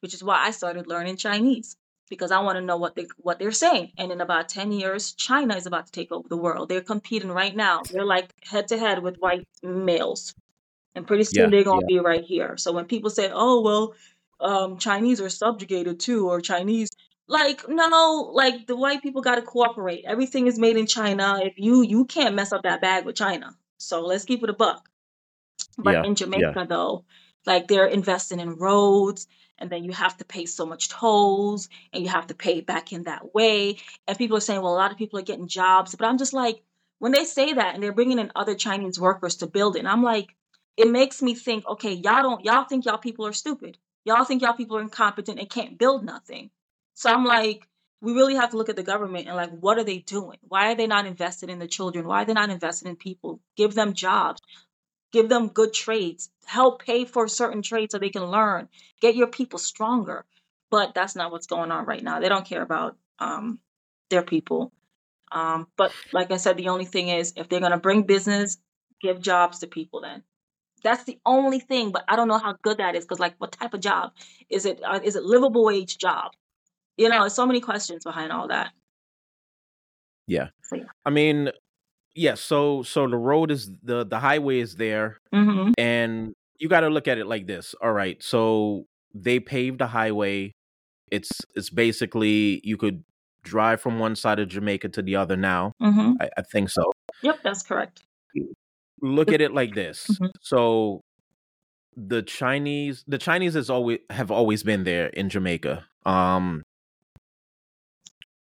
which 0.00 0.12
is 0.12 0.22
why 0.22 0.44
I 0.44 0.50
started 0.50 0.86
learning 0.86 1.16
Chinese 1.16 1.76
because 2.10 2.30
I 2.30 2.40
want 2.40 2.56
to 2.56 2.62
know 2.62 2.76
what 2.76 2.94
they 2.96 3.06
what 3.18 3.38
they're 3.38 3.52
saying. 3.52 3.92
And 3.98 4.12
in 4.12 4.20
about 4.20 4.48
10 4.48 4.72
years, 4.72 5.12
China 5.12 5.56
is 5.56 5.66
about 5.66 5.86
to 5.86 5.92
take 5.92 6.12
over 6.12 6.28
the 6.28 6.36
world. 6.36 6.68
They're 6.68 6.80
competing 6.80 7.30
right 7.30 7.54
now. 7.54 7.82
They're 7.90 8.04
like 8.04 8.32
head 8.42 8.68
to 8.68 8.78
head 8.78 9.02
with 9.02 9.16
white 9.18 9.46
males. 9.62 10.34
And 10.94 11.06
pretty 11.06 11.24
soon 11.24 11.50
Yeah, 11.50 11.50
they're 11.50 11.64
gonna 11.64 11.82
yeah, 11.82 11.86
be 11.86 11.98
right 11.98 12.24
here. 12.24 12.56
So 12.56 12.72
when 12.72 12.84
people 12.86 13.10
say, 13.10 13.30
"Oh, 13.32 13.60
well, 13.62 13.94
um, 14.40 14.78
Chinese 14.78 15.20
are 15.20 15.28
subjugated 15.28 15.98
too," 16.00 16.28
or 16.28 16.40
Chinese, 16.40 16.90
like 17.28 17.68
no, 17.68 18.30
like 18.32 18.66
the 18.66 18.76
white 18.76 19.02
people 19.02 19.22
got 19.22 19.36
to 19.36 19.42
cooperate. 19.42 20.04
Everything 20.06 20.46
is 20.46 20.58
made 20.58 20.76
in 20.76 20.86
China. 20.86 21.40
If 21.42 21.54
you 21.58 21.82
you 21.82 22.04
can't 22.04 22.34
mess 22.36 22.52
up 22.52 22.62
that 22.62 22.80
bag 22.80 23.04
with 23.06 23.16
China. 23.16 23.56
So 23.78 24.02
let's 24.02 24.24
keep 24.24 24.42
it 24.44 24.50
a 24.50 24.54
buck. 24.54 24.88
But 25.78 25.92
yeah, 25.94 26.02
in 26.02 26.14
Jamaica, 26.14 26.66
though, 26.68 27.04
like 27.46 27.68
they're 27.68 27.86
investing 27.86 28.40
in 28.40 28.56
roads, 28.56 29.26
and 29.58 29.70
then 29.70 29.84
you 29.84 29.92
have 29.92 30.16
to 30.18 30.24
pay 30.24 30.46
so 30.46 30.66
much 30.66 30.88
tolls, 30.88 31.68
and 31.92 32.02
you 32.02 32.08
have 32.10 32.26
to 32.28 32.34
pay 32.34 32.60
back 32.60 32.92
in 32.92 33.04
that 33.04 33.34
way. 33.34 33.78
And 34.06 34.18
people 34.18 34.36
are 34.36 34.40
saying, 34.40 34.60
well, 34.62 34.74
a 34.74 34.76
lot 34.76 34.92
of 34.92 34.98
people 34.98 35.18
are 35.18 35.22
getting 35.22 35.48
jobs, 35.48 35.94
but 35.94 36.06
I'm 36.06 36.18
just 36.18 36.32
like, 36.32 36.62
when 36.98 37.12
they 37.12 37.24
say 37.24 37.52
that, 37.52 37.74
and 37.74 37.82
they're 37.82 37.92
bringing 37.92 38.18
in 38.18 38.32
other 38.34 38.54
Chinese 38.54 38.98
workers 38.98 39.36
to 39.36 39.46
build 39.46 39.76
it, 39.76 39.80
and 39.80 39.88
I'm 39.88 40.02
like, 40.02 40.34
it 40.76 40.90
makes 40.90 41.22
me 41.22 41.34
think, 41.34 41.66
okay, 41.66 41.92
y'all 41.92 42.22
don't, 42.22 42.44
y'all 42.44 42.64
think 42.64 42.84
y'all 42.84 42.98
people 42.98 43.26
are 43.26 43.32
stupid. 43.32 43.78
Y'all 44.04 44.24
think 44.24 44.42
y'all 44.42 44.54
people 44.54 44.76
are 44.76 44.82
incompetent 44.82 45.38
and 45.38 45.48
can't 45.48 45.78
build 45.78 46.04
nothing. 46.04 46.50
So 46.94 47.10
I'm 47.10 47.24
like, 47.24 47.66
we 48.00 48.12
really 48.12 48.34
have 48.34 48.50
to 48.50 48.58
look 48.58 48.68
at 48.68 48.76
the 48.76 48.82
government 48.82 49.28
and 49.28 49.36
like, 49.36 49.50
what 49.50 49.78
are 49.78 49.84
they 49.84 49.98
doing? 49.98 50.36
Why 50.42 50.70
are 50.70 50.74
they 50.74 50.86
not 50.86 51.06
invested 51.06 51.48
in 51.48 51.58
the 51.58 51.66
children? 51.66 52.06
Why 52.06 52.22
are 52.22 52.24
they 52.26 52.34
not 52.34 52.50
invested 52.50 52.88
in 52.88 52.96
people? 52.96 53.40
Give 53.56 53.74
them 53.74 53.94
jobs 53.94 54.42
give 55.14 55.28
them 55.28 55.46
good 55.46 55.72
trades, 55.72 56.28
help 56.44 56.84
pay 56.84 57.04
for 57.04 57.28
certain 57.28 57.62
trades 57.62 57.92
so 57.92 57.98
they 57.98 58.10
can 58.10 58.24
learn, 58.24 58.68
get 59.00 59.14
your 59.14 59.28
people 59.28 59.60
stronger. 59.60 60.24
But 60.70 60.92
that's 60.92 61.14
not 61.14 61.30
what's 61.30 61.46
going 61.46 61.70
on 61.70 61.86
right 61.86 62.02
now. 62.02 62.18
They 62.18 62.28
don't 62.28 62.44
care 62.44 62.62
about 62.62 62.96
um, 63.20 63.60
their 64.10 64.22
people. 64.22 64.72
Um, 65.30 65.68
but 65.76 65.92
like 66.12 66.32
I 66.32 66.36
said, 66.36 66.56
the 66.56 66.68
only 66.68 66.84
thing 66.84 67.08
is 67.08 67.32
if 67.36 67.48
they're 67.48 67.60
going 67.60 67.70
to 67.70 67.78
bring 67.78 68.02
business, 68.02 68.58
give 69.00 69.20
jobs 69.20 69.60
to 69.60 69.68
people 69.68 70.00
then. 70.00 70.24
That's 70.82 71.04
the 71.04 71.18
only 71.24 71.60
thing, 71.60 71.92
but 71.92 72.04
I 72.08 72.16
don't 72.16 72.28
know 72.28 72.38
how 72.38 72.56
good 72.60 72.78
that 72.78 72.96
is 72.96 73.04
because, 73.04 73.20
like, 73.20 73.36
what 73.38 73.52
type 73.52 73.72
of 73.72 73.80
job 73.80 74.10
is 74.50 74.66
it? 74.66 74.80
Uh, 74.84 75.00
is 75.02 75.16
it 75.16 75.22
livable 75.22 75.64
wage 75.64 75.96
job? 75.96 76.32
You 76.98 77.08
know, 77.08 77.20
there's 77.20 77.34
so 77.34 77.46
many 77.46 77.60
questions 77.60 78.04
behind 78.04 78.32
all 78.32 78.48
that. 78.48 78.72
yeah. 80.72 80.84
I 81.06 81.10
mean, 81.10 81.50
yeah. 82.14 82.34
So, 82.34 82.82
so 82.82 83.08
the 83.08 83.16
road 83.16 83.50
is 83.50 83.70
the 83.82 84.04
the 84.04 84.18
highway 84.18 84.60
is 84.60 84.76
there, 84.76 85.18
Mm-hmm. 85.34 85.72
and 85.78 86.32
you 86.58 86.68
got 86.68 86.80
to 86.80 86.88
look 86.88 87.08
at 87.08 87.18
it 87.18 87.26
like 87.26 87.46
this. 87.46 87.74
All 87.82 87.92
right. 87.92 88.22
So 88.22 88.86
they 89.12 89.40
paved 89.40 89.80
a 89.80 89.86
highway. 89.86 90.52
It's 91.10 91.30
it's 91.54 91.70
basically 91.70 92.60
you 92.64 92.76
could 92.76 93.04
drive 93.42 93.80
from 93.80 93.98
one 93.98 94.16
side 94.16 94.38
of 94.38 94.48
Jamaica 94.48 94.88
to 94.90 95.02
the 95.02 95.16
other 95.16 95.36
now. 95.36 95.72
Mm-hmm. 95.82 96.12
I, 96.20 96.30
I 96.38 96.42
think 96.42 96.70
so. 96.70 96.92
Yep, 97.22 97.40
that's 97.42 97.62
correct. 97.62 98.02
Look 99.02 99.30
at 99.32 99.40
it 99.40 99.52
like 99.52 99.74
this. 99.74 100.06
Mhm. 100.08 100.30
So 100.40 101.00
the 101.96 102.22
Chinese 102.22 103.04
the 103.06 103.18
Chinese 103.18 103.54
has 103.54 103.68
always 103.70 103.98
have 104.10 104.30
always 104.30 104.62
been 104.62 104.84
there 104.84 105.08
in 105.08 105.28
Jamaica. 105.28 105.84
Um 106.06 106.62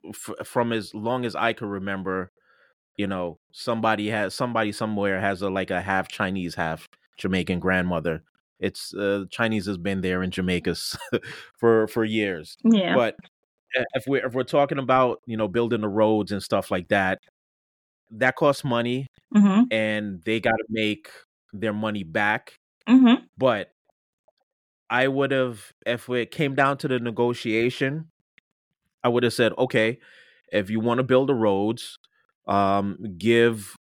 f- 0.08 0.46
from 0.48 0.72
as 0.72 0.94
long 0.94 1.26
as 1.26 1.36
I 1.36 1.54
can 1.54 1.68
remember, 1.70 2.30
you 3.00 3.08
know, 3.08 3.40
somebody 3.54 4.10
has 4.10 4.36
somebody 4.36 4.74
somewhere 4.74 5.22
has 5.22 5.42
a 5.42 5.50
like 5.50 5.72
a 5.72 5.82
half 5.82 6.10
Chinese, 6.10 6.56
half 6.56 6.90
Jamaican 7.18 7.62
grandmother. 7.62 8.24
It's 8.60 8.94
uh, 8.94 9.24
Chinese 9.32 9.68
has 9.68 9.78
been 9.78 10.02
there 10.02 10.22
in 10.22 10.32
Jamaica 10.32 10.76
for 11.60 11.88
for 11.88 12.04
years. 12.04 12.58
Yeah. 12.66 12.96
But 12.96 13.16
uh, 13.80 13.86
if 13.96 14.06
we 14.08 14.20
are 14.20 14.28
if 14.28 14.34
we're 14.34 14.44
talking 14.44 14.80
about, 14.80 15.22
you 15.26 15.38
know, 15.38 15.48
building 15.48 15.82
the 15.82 15.88
roads 15.90 16.34
and 16.34 16.44
stuff 16.44 16.72
like 16.72 16.90
that, 16.90 17.20
that 18.12 18.36
costs 18.36 18.66
money 18.66 19.08
Mm-hmm. 19.36 19.72
and 19.72 20.24
they 20.26 20.40
got 20.40 20.56
to 20.58 20.66
make 20.70 21.10
their 21.54 21.74
money 21.74 22.04
back. 22.04 22.58
Mm-hmm. 22.88 23.26
But 23.38 23.70
I 24.90 25.08
would 25.08 25.30
have, 25.32 25.72
if 25.86 26.10
it 26.10 26.32
came 26.32 26.56
down 26.56 26.78
to 26.80 26.88
the 26.88 27.00
negotiation, 27.00 28.10
I 29.04 29.10
would 29.10 29.22
have 29.22 29.34
said, 29.34 29.54
okay, 29.58 30.00
if 30.52 30.72
you 30.72 30.80
want 30.80 30.98
to 30.98 31.04
build 31.04 31.30
the 31.30 31.36
roads, 31.36 32.00
um, 32.48 32.98
give 33.18 33.76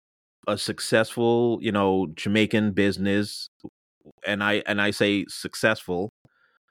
a 0.48 0.58
successful, 0.58 1.60
you 1.62 1.72
know, 1.72 2.08
Jamaican 2.16 2.72
business, 2.74 3.50
and 4.26 4.44
I 4.44 4.64
and 4.68 4.82
I 4.82 4.92
say 4.92 5.26
successful, 5.30 6.12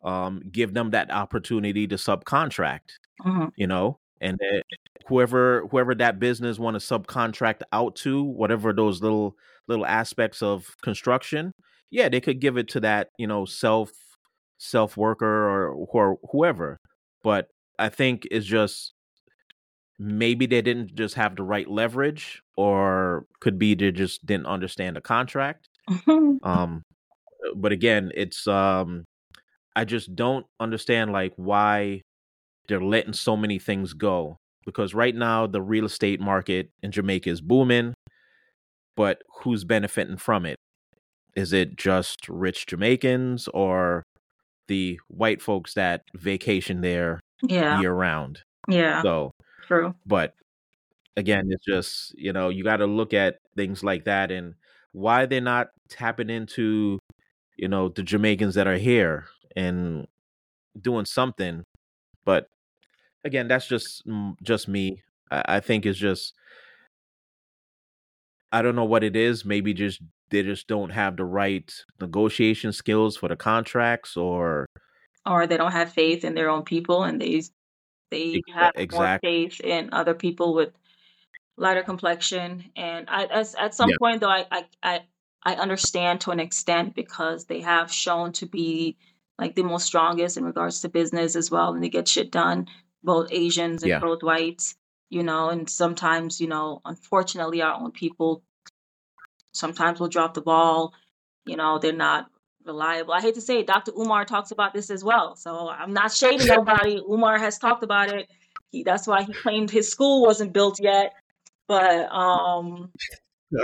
um, 0.05 0.43
give 0.53 0.75
them 0.75 0.91
that 0.91 1.11
opportunity 1.13 1.87
to 1.89 1.97
subcontract, 1.97 2.99
Mm-hmm. 3.25 3.49
you 3.57 3.67
know, 3.67 3.99
and 4.21 4.39
whoever 5.09 5.67
whoever 5.71 5.95
that 5.95 6.19
business 6.19 6.59
want 6.59 6.79
to 6.79 6.81
subcontract 6.81 7.63
out 7.73 7.97
to, 7.97 8.23
whatever 8.23 8.73
those 8.73 9.03
little 9.03 9.37
little 9.69 9.87
aspects 9.87 10.43
of 10.43 10.77
construction, 10.83 11.53
yeah, 11.91 12.09
they 12.09 12.21
could 12.21 12.41
give 12.41 12.57
it 12.57 12.69
to 12.69 12.81
that, 12.81 13.09
you 13.19 13.27
know, 13.27 13.45
self 13.45 13.91
self 14.59 14.97
worker 14.97 15.27
or 15.27 15.71
or 15.73 16.19
whoever. 16.33 16.79
But 17.23 17.49
I 17.79 17.89
think 17.89 18.27
it's 18.31 18.47
just 18.47 18.93
maybe 19.99 20.47
they 20.47 20.63
didn't 20.63 20.95
just 20.95 21.15
have 21.15 21.37
the 21.37 21.43
right 21.43 21.69
leverage, 21.69 22.43
or 22.57 23.27
could 23.41 23.59
be 23.59 23.75
they 23.75 23.93
just 23.93 24.25
didn't 24.27 24.47
understand 24.47 24.97
the 24.97 25.01
contract. 25.01 25.69
Um, 26.43 26.83
but 27.55 27.73
again, 27.73 28.13
it's 28.15 28.47
um, 28.47 29.05
I 29.75 29.85
just 29.85 30.15
don't 30.17 30.47
understand 30.61 31.13
like 31.13 31.33
why 31.37 32.03
they're 32.69 32.81
letting 32.81 33.13
so 33.13 33.37
many 33.37 33.59
things 33.59 33.93
go 33.93 34.37
because 34.65 34.95
right 34.95 35.15
now 35.15 35.47
the 35.47 35.63
real 35.63 35.85
estate 35.85 36.21
market 36.21 36.71
in 36.83 36.91
Jamaica 36.91 37.31
is 37.31 37.41
booming, 37.41 37.95
but 38.97 39.23
who's 39.43 39.65
benefiting 39.65 40.17
from 40.17 40.45
it? 40.45 40.57
Is 41.37 41.53
it 41.53 41.77
just 41.77 42.29
rich 42.29 42.67
Jamaicans 42.67 43.49
or 43.55 44.03
the 44.69 44.99
white 45.09 45.41
folks 45.41 45.75
that 45.75 46.03
vacation 46.15 46.81
there 46.81 47.21
yeah. 47.43 47.81
year 47.81 47.93
round? 47.93 48.41
Yeah. 48.69 49.03
So, 49.03 49.31
True. 49.67 49.95
but 50.07 50.35
again, 51.17 51.47
it's 51.51 51.65
just, 51.65 52.19
you 52.19 52.33
know, 52.33 52.49
you 52.51 52.65
got 52.65 52.79
to 52.79 52.87
look 52.87 53.15
at 53.15 53.39
things 53.57 53.83
like 53.83 54.05
that 54.05 54.31
and 54.31 54.55
why 54.93 55.27
they're 55.27 55.41
not 55.41 55.69
tapping 55.89 56.31
into, 56.31 56.99
you 57.57 57.69
know, 57.69 57.89
the 57.89 58.03
Jamaicans 58.03 58.55
that 58.55 58.67
are 58.67 58.77
here 58.79 59.27
and 59.57 60.07
doing 60.81 61.05
something. 61.07 61.65
But 62.25 62.49
again, 63.25 63.49
that's 63.49 63.67
just 63.69 64.05
just 64.43 64.69
me. 64.69 65.03
I, 65.31 65.43
I 65.57 65.61
think 65.61 65.87
it's 65.87 65.99
just 65.99 66.35
I 68.53 68.63
don't 68.63 68.77
know 68.77 68.85
what 68.85 69.05
it 69.05 69.17
is. 69.17 69.45
Maybe 69.45 69.75
just 69.75 70.01
they 70.31 70.43
just 70.43 70.67
don't 70.69 70.91
have 70.91 71.17
the 71.17 71.25
right 71.25 71.73
negotiation 72.01 72.73
skills 72.73 73.17
for 73.17 73.29
the 73.29 73.37
contracts 73.37 74.17
or 74.17 74.67
Or 75.27 75.47
they 75.47 75.57
don't 75.57 75.73
have 75.73 75.93
faith 75.93 76.25
in 76.25 76.35
their 76.35 76.49
own 76.49 76.63
people 76.63 77.05
and 77.05 77.21
they 77.21 77.43
they 78.11 78.43
have 78.55 78.73
more 78.91 79.09
exactly. 79.09 79.23
faith 79.23 79.61
in 79.61 79.91
other 79.93 80.15
people 80.15 80.55
with 80.55 80.73
lighter 81.57 81.83
complexion. 81.83 82.65
And 82.77 83.09
I 83.09 83.27
as, 83.27 83.55
at 83.55 83.75
some 83.75 83.91
Yeah. 83.91 83.97
point 83.97 84.21
though 84.21 84.31
I, 84.31 84.47
I 84.51 84.65
I 84.83 85.01
I 85.43 85.55
understand 85.57 86.21
to 86.23 86.31
an 86.33 86.41
extent 86.41 86.95
because 86.95 87.47
they 87.47 87.61
have 87.61 87.93
shown 87.93 88.33
to 88.35 88.47
be 88.47 88.97
like 89.39 89.55
the 89.55 89.63
most 89.63 89.87
strongest 89.87 90.37
in 90.37 90.45
regards 90.45 90.81
to 90.81 90.89
business 90.89 91.37
as 91.37 91.51
well 91.51 91.75
and 91.75 91.83
they 91.83 91.89
get 91.89 92.09
shit 92.09 92.31
done, 92.31 92.69
both 93.03 93.29
Asians 93.33 93.83
and 93.83 93.91
Yeah. 93.91 94.01
both 94.01 94.23
whites, 94.23 94.77
you 95.11 95.23
know, 95.23 95.51
and 95.51 95.69
sometimes, 95.69 96.41
you 96.41 96.49
know, 96.49 96.81
unfortunately 96.85 97.63
our 97.63 97.75
own 97.81 97.93
people 97.93 98.43
sometimes 99.53 100.01
will 100.01 100.09
drop 100.09 100.35
the 100.35 100.41
ball. 100.43 100.95
You 101.45 101.57
know, 101.57 101.79
they're 101.79 101.93
not 101.93 102.31
reliable. 102.67 103.13
I 103.15 103.21
hate 103.21 103.35
to 103.35 103.41
say 103.41 103.61
it, 103.61 103.67
Dr. 103.67 103.93
Umar 103.97 104.25
talks 104.25 104.51
about 104.51 104.75
this 104.75 104.91
as 104.91 105.03
well. 105.05 105.37
So 105.37 105.69
I'm 105.69 105.93
not 105.93 106.13
shading 106.13 106.47
nobody. 106.47 107.01
Umar 107.11 107.39
has 107.39 107.59
talked 107.59 107.83
about 107.83 108.13
it. 108.13 108.29
He, 108.71 108.83
that's 108.83 109.07
why 109.07 109.23
he 109.23 109.33
claimed 109.33 109.71
his 109.71 109.89
school 109.89 110.23
wasn't 110.23 110.53
built 110.53 110.79
yet. 110.81 111.13
But 111.69 112.13
um, 112.13 112.91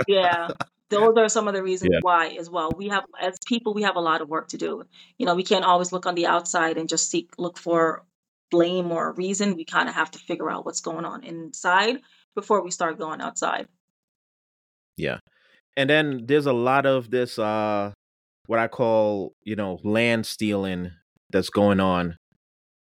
yeah, 0.07 0.49
those 0.89 1.15
are 1.17 1.29
some 1.29 1.47
of 1.47 1.53
the 1.53 1.63
reasons 1.63 1.91
Yeah. 1.93 1.99
why 2.01 2.27
as 2.39 2.49
well. 2.49 2.71
We 2.75 2.89
have, 2.89 3.03
as 3.21 3.37
people, 3.45 3.73
we 3.73 3.83
have 3.83 3.95
a 3.95 4.01
lot 4.01 4.21
of 4.21 4.29
work 4.29 4.49
to 4.49 4.57
do. 4.57 4.83
You 5.17 5.25
know, 5.25 5.35
we 5.35 5.43
can't 5.43 5.65
always 5.65 5.91
look 5.91 6.05
on 6.05 6.15
the 6.15 6.27
outside 6.27 6.77
and 6.77 6.89
just 6.89 7.09
seek, 7.09 7.31
look 7.37 7.57
for 7.57 8.03
blame 8.51 8.91
or 8.91 9.09
a 9.09 9.13
reason. 9.13 9.55
We 9.55 9.65
kind 9.65 9.89
of 9.89 9.95
have 9.95 10.11
to 10.11 10.19
figure 10.19 10.49
out 10.49 10.65
what's 10.65 10.81
going 10.81 11.05
on 11.05 11.23
inside 11.23 11.99
before 12.35 12.63
we 12.63 12.71
start 12.71 12.97
going 12.99 13.21
outside. 13.21 13.67
Yeah. 14.97 15.17
And 15.75 15.89
then 15.89 16.25
there's 16.27 16.45
a 16.45 16.53
lot 16.53 16.85
of 16.85 17.09
this 17.09 17.39
uh 17.39 17.91
what 18.47 18.59
I 18.59 18.67
call, 18.67 19.33
you 19.43 19.55
know, 19.55 19.79
land 19.83 20.25
stealing 20.25 20.91
that's 21.31 21.49
going 21.49 21.79
on 21.79 22.17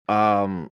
um 0.09 0.71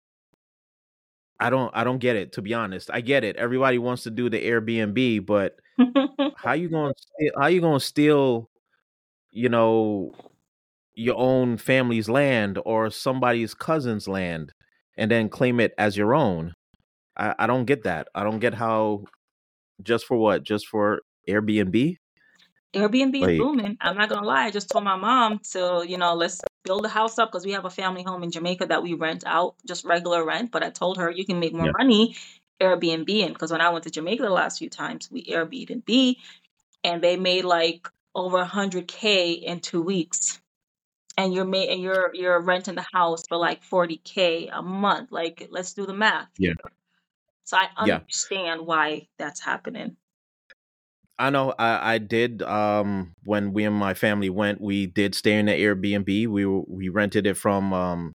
I 1.40 1.50
don't 1.50 1.70
I 1.74 1.84
don't 1.84 1.98
get 1.98 2.16
it 2.16 2.32
to 2.32 2.42
be 2.42 2.54
honest. 2.54 2.90
I 2.92 3.00
get 3.00 3.24
it. 3.24 3.36
Everybody 3.36 3.78
wants 3.78 4.02
to 4.04 4.10
do 4.10 4.28
the 4.28 4.44
Airbnb, 4.44 5.24
but 5.26 5.56
how 6.36 6.52
you 6.52 6.68
going 6.68 6.94
to 6.94 7.30
how 7.38 7.46
you 7.46 7.60
going 7.60 7.78
to 7.78 7.84
steal 7.84 8.50
you 9.32 9.48
know 9.48 10.12
your 10.94 11.16
own 11.18 11.56
family's 11.58 12.08
land 12.08 12.58
or 12.64 12.90
somebody's 12.90 13.54
cousin's 13.54 14.08
land 14.08 14.52
and 14.96 15.10
then 15.10 15.28
claim 15.28 15.60
it 15.60 15.74
as 15.78 15.96
your 15.96 16.14
own? 16.14 16.54
I, 17.16 17.34
I 17.40 17.46
don't 17.46 17.66
get 17.66 17.84
that. 17.84 18.08
I 18.14 18.24
don't 18.24 18.40
get 18.40 18.54
how 18.54 19.04
just 19.82 20.06
for 20.06 20.16
what? 20.18 20.44
Just 20.44 20.68
for 20.68 21.02
Airbnb? 21.28 21.96
Airbnb 22.74 23.14
is 23.16 23.22
Like 23.22 23.38
booming. 23.38 23.76
I'm 23.80 23.96
not 23.96 24.08
gonna 24.08 24.26
lie. 24.26 24.44
I 24.44 24.50
just 24.50 24.68
told 24.70 24.84
my 24.84 24.96
mom 24.96 25.40
to, 25.52 25.84
you 25.86 25.96
know, 25.96 26.14
let's 26.14 26.40
build 26.64 26.84
a 26.84 26.88
house 26.88 27.18
up 27.18 27.30
because 27.30 27.46
we 27.46 27.52
have 27.52 27.64
a 27.64 27.70
family 27.70 28.02
home 28.02 28.22
in 28.22 28.30
Jamaica 28.30 28.66
that 28.66 28.82
we 28.82 28.94
rent 28.94 29.24
out, 29.26 29.56
just 29.66 29.84
regular 29.84 30.24
rent. 30.24 30.50
But 30.50 30.62
I 30.62 30.70
told 30.70 30.98
her 30.98 31.10
you 31.10 31.24
can 31.24 31.40
make 31.40 31.54
more 31.54 31.66
yeah. 31.66 31.72
money 31.78 32.16
Airbnb 32.60 33.08
in 33.08 33.32
because 33.32 33.50
when 33.52 33.60
I 33.60 33.70
went 33.70 33.84
to 33.84 33.90
Jamaica 33.90 34.22
the 34.22 34.30
last 34.30 34.58
few 34.58 34.68
times, 34.68 35.10
we 35.10 35.24
Airbnb 35.24 36.16
and 36.84 37.02
they 37.02 37.16
made 37.16 37.44
like 37.44 37.88
over 38.14 38.38
100k 38.38 39.42
in 39.42 39.60
two 39.60 39.82
weeks. 39.82 40.40
And 41.16 41.34
you're 41.34 41.44
ma- 41.44 41.58
and 41.58 41.80
you're 41.82 42.14
you're 42.14 42.40
renting 42.40 42.76
the 42.76 42.86
house 42.92 43.24
for 43.28 43.36
like 43.38 43.62
40k 43.64 44.50
a 44.52 44.62
month. 44.62 45.10
Like, 45.10 45.48
let's 45.50 45.74
do 45.74 45.86
the 45.86 45.94
math 45.94 46.28
Yeah. 46.38 46.54
So 47.44 47.56
I 47.56 47.68
Yeah. 47.86 48.00
understand 48.00 48.66
why 48.66 49.08
that's 49.18 49.40
happening. 49.40 49.96
I 51.18 51.30
know 51.30 51.52
I, 51.58 51.94
I 51.94 51.98
did 51.98 52.42
um 52.42 53.14
when 53.24 53.52
we 53.52 53.64
and 53.64 53.74
my 53.74 53.94
family 53.94 54.30
went, 54.30 54.60
we 54.60 54.86
did 54.86 55.14
stay 55.14 55.38
in 55.38 55.46
the 55.46 55.52
Airbnb. 55.52 56.28
We 56.28 56.46
were- 56.46 56.64
we 56.68 56.88
rented 56.88 57.26
it 57.26 57.36
from 57.36 57.72
um 57.72 58.12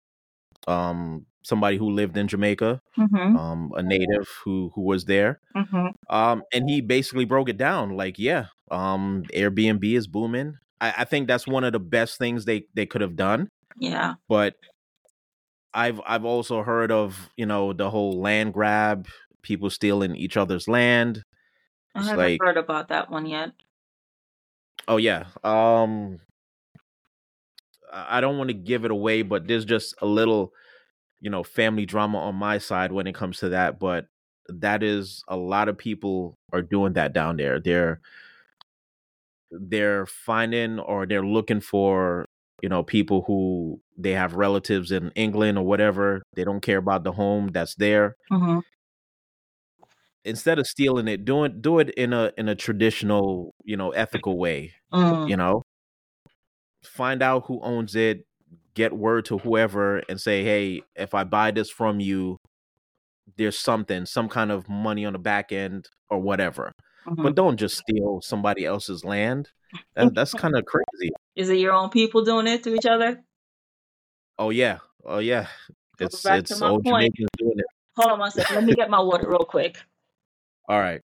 um 0.69 1.27
somebody 1.45 1.77
who 1.79 1.91
lived 1.91 2.17
in 2.17 2.29
Jamaica, 2.29 2.81
Mm-hmm. 2.99 3.37
um 3.37 3.73
a 3.77 3.83
native 3.83 4.29
who 4.45 4.71
who 4.75 4.83
was 4.83 5.05
there. 5.07 5.41
Mm-hmm. 5.57 5.89
Um 6.15 6.43
and 6.53 6.69
he 6.71 6.81
basically 6.81 7.25
broke 7.25 7.49
it 7.49 7.57
down 7.59 7.91
like, 7.97 8.19
yeah, 8.19 8.47
um 8.71 9.25
Airbnb 9.35 9.85
is 9.85 10.07
booming. 10.07 10.57
I, 10.81 10.95
I 10.99 11.05
think 11.05 11.29
that's 11.29 11.47
one 11.47 11.65
of 11.65 11.73
the 11.73 11.81
best 11.81 12.19
things 12.19 12.45
they 12.45 12.65
they 12.75 12.87
could 12.87 13.01
have 13.03 13.17
done. 13.17 13.49
Yeah. 13.79 14.15
But 14.29 14.57
I've 15.73 16.01
I've 16.07 16.25
also 16.25 16.63
heard 16.63 16.91
of, 16.91 17.31
you 17.37 17.47
know, 17.47 17.73
the 17.73 17.91
whole 17.91 18.21
land 18.21 18.53
grab, 18.55 19.07
people 19.43 19.71
stealing 19.71 20.17
each 20.17 20.37
other's 20.37 20.67
land. 20.69 21.23
I 21.95 22.03
haven't 22.03 22.19
like, 22.19 22.41
heard 22.41 22.57
about 22.57 22.89
that 22.89 23.11
one 23.11 23.27
yet. 23.27 23.51
oh 24.89 24.97
yeah. 24.97 25.25
Um 25.45 26.21
I 27.93 28.21
don't 28.21 28.39
want 28.39 28.49
to 28.49 28.55
give 28.55 28.85
it 28.85 28.91
away, 28.91 29.23
but 29.23 29.49
there's 29.49 29.65
just 29.65 29.95
a 30.01 30.07
little, 30.07 30.53
you 31.21 31.29
know, 31.31 31.43
family 31.43 31.87
drama 31.87 32.19
on 32.19 32.37
my 32.37 32.59
side 32.59 32.93
when 32.93 33.07
it 33.07 33.15
comes 33.15 33.39
to 33.39 33.49
that. 33.51 33.81
But 33.81 34.07
that 34.49 34.83
is 34.83 35.25
a 35.29 35.37
lot 35.37 35.69
of 35.69 35.77
people 35.77 36.37
are 36.53 36.63
doing 36.63 36.93
that 36.95 37.13
down 37.13 37.37
there. 37.37 37.61
They're 37.61 38.01
they're 39.51 40.07
finding 40.07 40.79
or 40.79 41.07
they're 41.07 41.27
looking 41.27 41.61
for, 41.61 42.25
you 42.63 42.69
know, 42.69 42.85
people 42.85 43.23
who 43.27 43.81
they 43.99 44.13
have 44.13 44.35
relatives 44.35 44.93
in 44.93 45.11
England 45.17 45.59
or 45.59 45.67
whatever. 45.67 46.23
They 46.35 46.45
don't 46.45 46.61
care 46.61 46.79
about 46.79 47.03
the 47.03 47.13
home 47.13 47.49
that's 47.49 47.75
there. 47.75 48.17
Mm-hmm. 48.31 48.61
Instead 50.25 50.59
of 50.59 50.67
stealing 50.67 51.09
it, 51.09 51.25
do 51.25 51.45
it 51.45 51.63
do 51.63 51.79
it 51.79 51.91
in 51.91 52.13
a 52.13 52.31
in 52.37 52.49
a 52.49 52.55
traditional, 52.55 53.55
you 53.65 53.77
know, 53.77 53.91
ethical 53.91 54.39
way. 54.39 54.73
Mm. 54.93 55.29
You 55.31 55.37
know, 55.37 55.63
find 56.85 57.23
out 57.23 57.47
who 57.47 57.61
owns 57.63 57.95
it, 57.95 58.27
get 58.75 58.93
word 58.93 59.25
to 59.27 59.39
whoever 59.39 59.99
and 60.09 60.21
say, 60.21 60.45
"Hey, 60.45 60.83
if 60.95 61.15
I 61.15 61.25
buy 61.25 61.51
this 61.51 61.71
from 61.71 62.01
you, 62.01 62.37
there's 63.37 63.59
something, 63.59 64.05
some 64.05 64.29
kind 64.29 64.53
of 64.53 64.69
money 64.69 65.07
on 65.07 65.15
the 65.15 65.19
back 65.19 65.53
end 65.53 65.89
or 66.11 66.19
whatever." 66.19 66.73
Mm-hmm. 67.07 67.23
But 67.23 67.35
don't 67.35 67.57
just 67.57 67.79
steal 67.79 68.21
somebody 68.23 68.65
else's 68.67 69.05
land. 69.05 69.49
That, 69.95 70.15
that's 70.15 70.35
kind 70.35 70.57
of 70.57 70.65
crazy. 70.67 71.13
Is 71.35 71.49
it 71.49 71.59
your 71.59 71.73
own 71.73 71.91
people 71.91 72.25
doing 72.25 72.47
it 72.47 72.63
to 72.65 72.75
each 72.75 72.87
other? 72.87 73.23
Oh 74.39 74.51
yeah. 74.51 74.79
Oh 75.05 75.19
yeah. 75.19 75.47
It's 75.99 76.25
it's 76.25 76.63
old 76.63 76.85
point. 76.85 77.15
Jamaicans 77.15 77.29
doing 77.39 77.59
it. 77.59 77.67
Hold 77.97 78.13
on 78.13 78.19
one 78.21 78.31
second. 78.31 78.57
Let 78.57 78.65
me 78.65 78.75
get 78.75 78.89
my 78.89 79.01
water 79.01 79.29
real 79.29 79.45
quick. 79.45 79.79
All 80.71 80.81
right. 80.81 81.03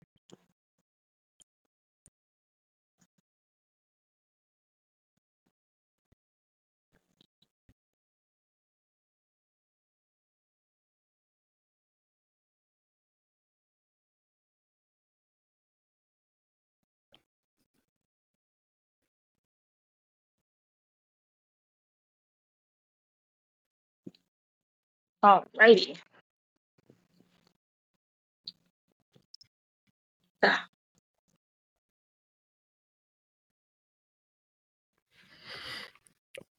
Alrighty. 25.25 25.99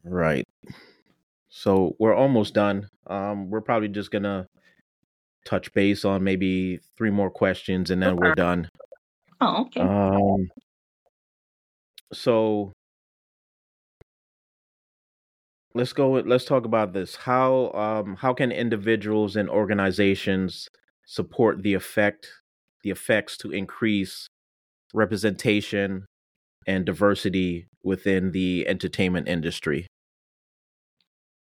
Right. 0.03 0.47
So 1.49 1.95
we're 1.99 2.15
almost 2.15 2.53
done. 2.53 2.89
Um 3.07 3.49
we're 3.49 3.61
probably 3.61 3.89
just 3.89 4.11
going 4.11 4.23
to 4.23 4.47
touch 5.45 5.73
base 5.73 6.05
on 6.05 6.23
maybe 6.23 6.79
three 6.97 7.09
more 7.11 7.29
questions 7.29 7.91
and 7.91 8.01
then 8.01 8.15
we're 8.15 8.35
done. 8.35 8.69
Oh, 9.41 9.63
okay. 9.63 9.81
Um 9.81 10.49
so 12.13 12.71
let's 15.73 15.93
go 15.93 16.11
let's 16.11 16.45
talk 16.45 16.65
about 16.65 16.93
this. 16.93 17.15
How 17.15 17.71
um 17.71 18.15
how 18.15 18.33
can 18.33 18.51
individuals 18.51 19.35
and 19.35 19.49
organizations 19.49 20.69
support 21.05 21.63
the 21.63 21.73
effect 21.73 22.27
the 22.83 22.91
effects 22.91 23.37
to 23.37 23.51
increase 23.51 24.27
representation 24.93 26.05
and 26.65 26.85
diversity 26.85 27.67
within 27.83 28.31
the 28.31 28.67
entertainment 28.67 29.27
industry? 29.27 29.87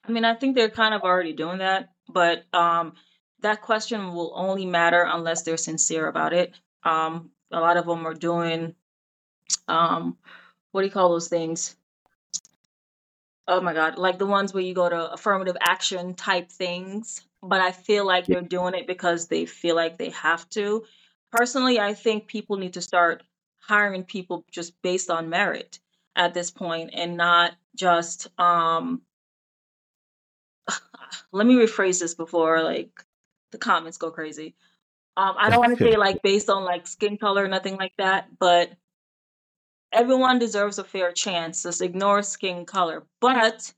I 0.08 0.12
mean, 0.12 0.26
I 0.26 0.36
think 0.36 0.56
they're 0.56 0.70
kind 0.70 0.94
of 0.94 1.02
already 1.02 1.34
doing 1.34 1.58
that, 1.58 1.90
but 2.08 2.44
um, 2.54 2.94
that 3.42 3.62
question 3.62 4.14
will 4.14 4.32
only 4.36 4.66
matter 4.66 5.06
unless 5.08 5.44
they're 5.44 5.58
sincere 5.58 6.08
about 6.08 6.34
it. 6.34 6.54
Um, 6.84 7.32
a 7.52 7.60
lot 7.60 7.78
of 7.78 7.86
them 7.86 8.08
are 8.08 8.14
doing, 8.14 8.76
um, 9.68 10.18
what 10.72 10.82
do 10.82 10.88
you 10.88 10.94
call 10.94 11.10
those 11.10 11.28
things? 11.28 11.76
Oh 13.50 13.62
my 13.62 13.74
God, 13.74 13.98
like 13.98 14.18
the 14.18 14.26
ones 14.26 14.54
where 14.54 14.64
you 14.64 14.74
go 14.74 14.90
to 14.90 15.12
affirmative 15.12 15.58
action 15.62 16.14
type 16.16 16.52
things. 16.52 17.22
But 17.42 17.62
I 17.62 17.72
feel 17.72 18.06
like 18.06 18.28
Yeah. 18.28 18.36
they're 18.36 18.50
doing 18.50 18.74
it 18.74 18.88
because 18.88 19.28
they 19.28 19.46
feel 19.46 19.76
like 19.76 19.98
they 19.98 20.10
have 20.10 20.50
to. 20.52 20.86
Personally, 21.32 21.80
I 21.80 21.94
think 21.94 22.28
people 22.28 22.58
need 22.58 22.74
to 22.74 22.82
start 22.82 23.24
hiring 23.60 24.04
people 24.04 24.46
just 24.52 24.82
based 24.82 25.10
on 25.10 25.30
merit 25.30 25.80
at 26.16 26.34
this 26.34 26.50
point 26.50 26.92
and 26.94 27.18
not 27.18 27.54
just 27.76 28.28
um 28.40 29.02
let 31.32 31.46
me 31.46 31.56
rephrase 31.56 32.00
this 32.00 32.16
before 32.16 32.64
like 32.64 32.90
the 33.52 33.58
comments 33.58 33.98
go 33.98 34.12
crazy. 34.12 34.56
Um, 35.16 35.36
I 35.38 35.50
don't 35.50 35.60
want 35.60 35.78
to 35.78 35.84
say 35.92 35.98
like 35.98 36.22
based 36.22 36.50
on 36.50 36.64
like 36.64 36.88
skin 36.88 37.18
color, 37.18 37.48
nothing 37.48 37.78
like 37.78 37.94
that, 37.98 38.28
but 38.40 38.72
everyone 39.92 40.40
deserves 40.40 40.80
a 40.80 40.84
fair 40.84 41.12
chance. 41.12 41.64
Just 41.64 41.82
ignore 41.82 42.24
skin 42.24 42.66
color. 42.66 43.04
But 43.20 43.74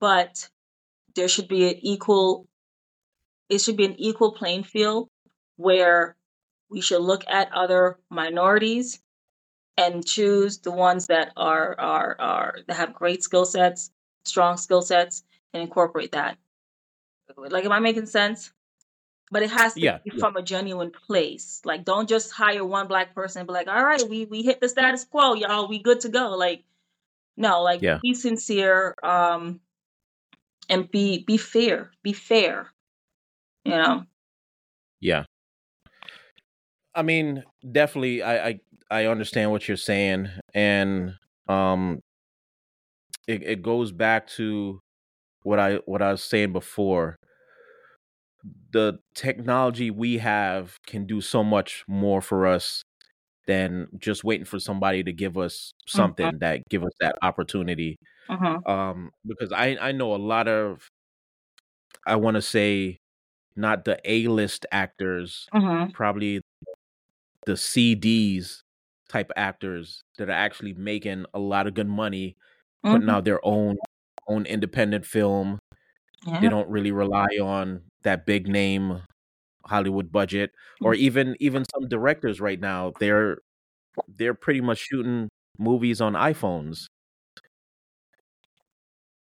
but 0.00 0.48
there 1.14 1.28
should 1.28 1.48
be 1.48 1.68
an 1.70 1.76
equal 1.80 2.46
it 3.48 3.60
should 3.60 3.76
be 3.76 3.84
an 3.84 4.00
equal 4.00 4.32
playing 4.32 4.64
field 4.64 5.08
where 5.62 6.16
we 6.70 6.80
should 6.82 7.02
look 7.02 7.24
at 7.28 7.52
other 7.52 7.98
minorities 8.10 9.00
and 9.78 10.06
choose 10.06 10.58
the 10.58 10.70
ones 10.72 11.06
that 11.08 11.32
are 11.36 11.78
are 11.80 12.16
are 12.20 12.58
that 12.68 12.76
have 12.76 12.94
great 12.94 13.22
skill 13.22 13.46
sets, 13.46 13.90
strong 14.24 14.56
skill 14.56 14.82
sets, 14.82 15.24
and 15.54 15.62
incorporate 15.62 16.12
that. 16.12 16.38
Like, 17.36 17.64
am 17.64 17.72
I 17.72 17.80
making 17.80 18.06
sense? 18.06 18.52
But 19.30 19.42
it 19.42 19.50
has 19.50 19.74
to 19.74 19.80
Yeah. 19.80 19.98
be 20.04 20.12
yeah. 20.14 20.20
from 20.20 20.36
a 20.36 20.42
genuine 20.42 20.90
place. 20.92 21.62
Like, 21.64 21.84
don't 21.84 22.08
just 22.08 22.32
hire 22.32 22.64
one 22.64 22.88
black 22.88 23.14
person 23.14 23.40
and 23.40 23.48
be 23.48 23.54
like, 23.54 23.68
"All 23.68 23.84
right, 23.84 24.02
we 24.08 24.26
we 24.26 24.42
hit 24.42 24.60
the 24.60 24.68
status 24.68 25.04
quo, 25.04 25.34
y'all. 25.34 25.68
We 25.68 25.78
good 25.80 26.00
to 26.00 26.10
go." 26.10 26.30
Like, 26.36 26.64
no, 27.36 27.62
like 27.62 27.82
Yeah. 27.82 28.00
be 28.02 28.14
sincere, 28.14 28.96
um, 29.02 29.60
and 30.68 30.90
be 30.90 31.24
be 31.24 31.36
fair. 31.36 31.92
Be 32.02 32.12
fair. 32.12 32.72
You 33.64 33.72
know. 33.72 34.06
I 36.94 37.02
mean, 37.02 37.44
definitely 37.70 38.22
I 38.22 38.48
I 38.48 38.60
I 38.90 39.06
understand 39.06 39.50
what 39.50 39.66
you're 39.68 39.76
saying 39.76 40.28
and 40.54 41.14
um 41.48 42.00
it 43.26 43.42
it 43.42 43.62
goes 43.62 43.92
back 43.92 44.26
to 44.26 44.80
what 45.44 45.58
I 45.58 45.76
what 45.86 46.02
I 46.02 46.12
was 46.12 46.24
saying 46.24 46.52
before. 46.52 47.16
The 48.72 48.98
technology 49.14 49.90
we 49.90 50.18
have 50.18 50.78
can 50.86 51.06
do 51.06 51.20
so 51.20 51.44
much 51.44 51.84
more 51.86 52.20
for 52.20 52.46
us 52.46 52.82
than 53.46 53.88
just 53.98 54.24
waiting 54.24 54.46
for 54.46 54.60
somebody 54.60 55.04
to 55.04 55.12
give 55.12 55.38
us 55.38 55.72
Mhm. 55.94 56.12
something 56.12 56.38
that 56.40 56.62
give 56.70 56.84
us 56.84 56.92
that 57.00 57.16
opportunity. 57.22 57.96
Mhm. 58.28 58.64
Um, 58.66 59.12
because 59.26 59.52
I 59.52 59.76
I 59.80 59.92
know 59.92 60.14
a 60.14 60.18
lot 60.18 60.48
of 60.48 60.88
I 62.06 62.16
want 62.16 62.36
to 62.36 62.42
say 62.42 62.98
not 63.56 63.84
the 63.84 64.00
A 64.10 64.28
list 64.28 64.66
actors, 64.72 65.50
Mhm. 65.52 65.92
probably 65.92 66.42
the 67.46 67.56
CDs 67.56 68.62
type 69.08 69.30
actors 69.36 70.02
that 70.18 70.28
are 70.28 70.32
actually 70.32 70.74
making 70.74 71.26
a 71.34 71.38
lot 71.38 71.66
of 71.66 71.74
good 71.74 71.88
money, 71.88 72.36
putting 72.88 73.08
Mhm. 73.08 73.10
out 73.10 73.24
their 73.24 73.44
own 73.44 73.76
own 74.28 74.46
independent 74.46 75.06
film. 75.06 75.58
They 76.40 76.48
don't 76.48 76.68
really 76.70 76.92
rely 76.92 77.28
on 77.42 77.84
that 78.02 78.26
big 78.26 78.48
name 78.48 79.02
Hollywood 79.66 80.12
budget, 80.12 80.52
or 80.82 80.94
even 80.94 81.36
even 81.40 81.64
some 81.74 81.88
directors 81.88 82.40
right 82.40 82.60
now. 82.60 82.94
They're 83.00 83.38
they're 84.08 84.34
pretty 84.34 84.60
much 84.62 84.78
shooting 84.80 85.28
movies 85.58 86.00
on 86.00 86.14
iPhones. 86.14 86.86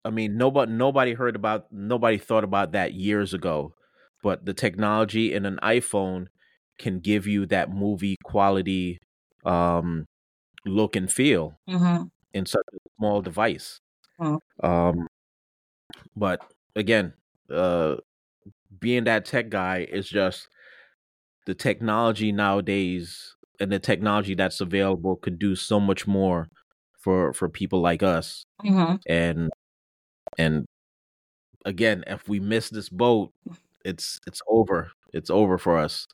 I 0.03 0.09
mean, 0.09 0.37
nobody 0.37 0.71
nobody 0.71 1.13
heard 1.13 1.35
about 1.35 1.71
nobody 1.71 2.17
thought 2.17 2.43
about 2.43 2.71
that 2.71 2.93
years 2.93 3.33
ago, 3.33 3.75
but 4.23 4.45
the 4.45 4.53
technology 4.53 5.33
in 5.33 5.45
an 5.45 5.59
iPhone 5.61 6.27
can 6.81 6.99
give 6.99 7.27
you 7.27 7.45
that 7.47 7.71
movie 7.71 8.17
quality 8.25 8.99
um, 9.45 10.05
look 10.65 10.95
and 10.97 11.11
feel 11.11 11.59
Mhm. 11.67 12.11
in 12.33 12.45
such 12.45 12.65
a 12.73 12.77
small 12.99 13.21
device. 13.21 13.79
Mm. 14.19 14.37
Um, 14.63 15.07
but 16.15 16.41
again, 16.75 17.13
uh, 17.49 17.97
being 18.79 19.05
that 19.05 19.25
tech 19.25 19.49
guy 19.49 19.87
is 19.91 20.09
just 20.09 20.49
the 21.45 21.55
technology 21.55 22.31
nowadays 22.31 23.35
and 23.59 23.71
the 23.71 23.79
technology 23.79 24.35
that's 24.35 24.61
available 24.61 25.15
could 25.17 25.39
do 25.39 25.55
so 25.55 25.79
much 25.79 26.07
more 26.07 26.47
for 26.99 27.33
for 27.33 27.49
people 27.49 27.81
like 27.81 28.03
us 28.03 28.45
Mhm. 28.63 28.97
and 29.07 29.49
and 30.37 30.65
again 31.65 32.03
if 32.07 32.27
we 32.27 32.39
miss 32.39 32.69
this 32.69 32.89
boat 32.89 33.31
it's 33.85 34.19
it's 34.27 34.41
over 34.47 34.91
it's 35.13 35.29
over 35.29 35.57
for 35.57 35.77
us 35.77 36.07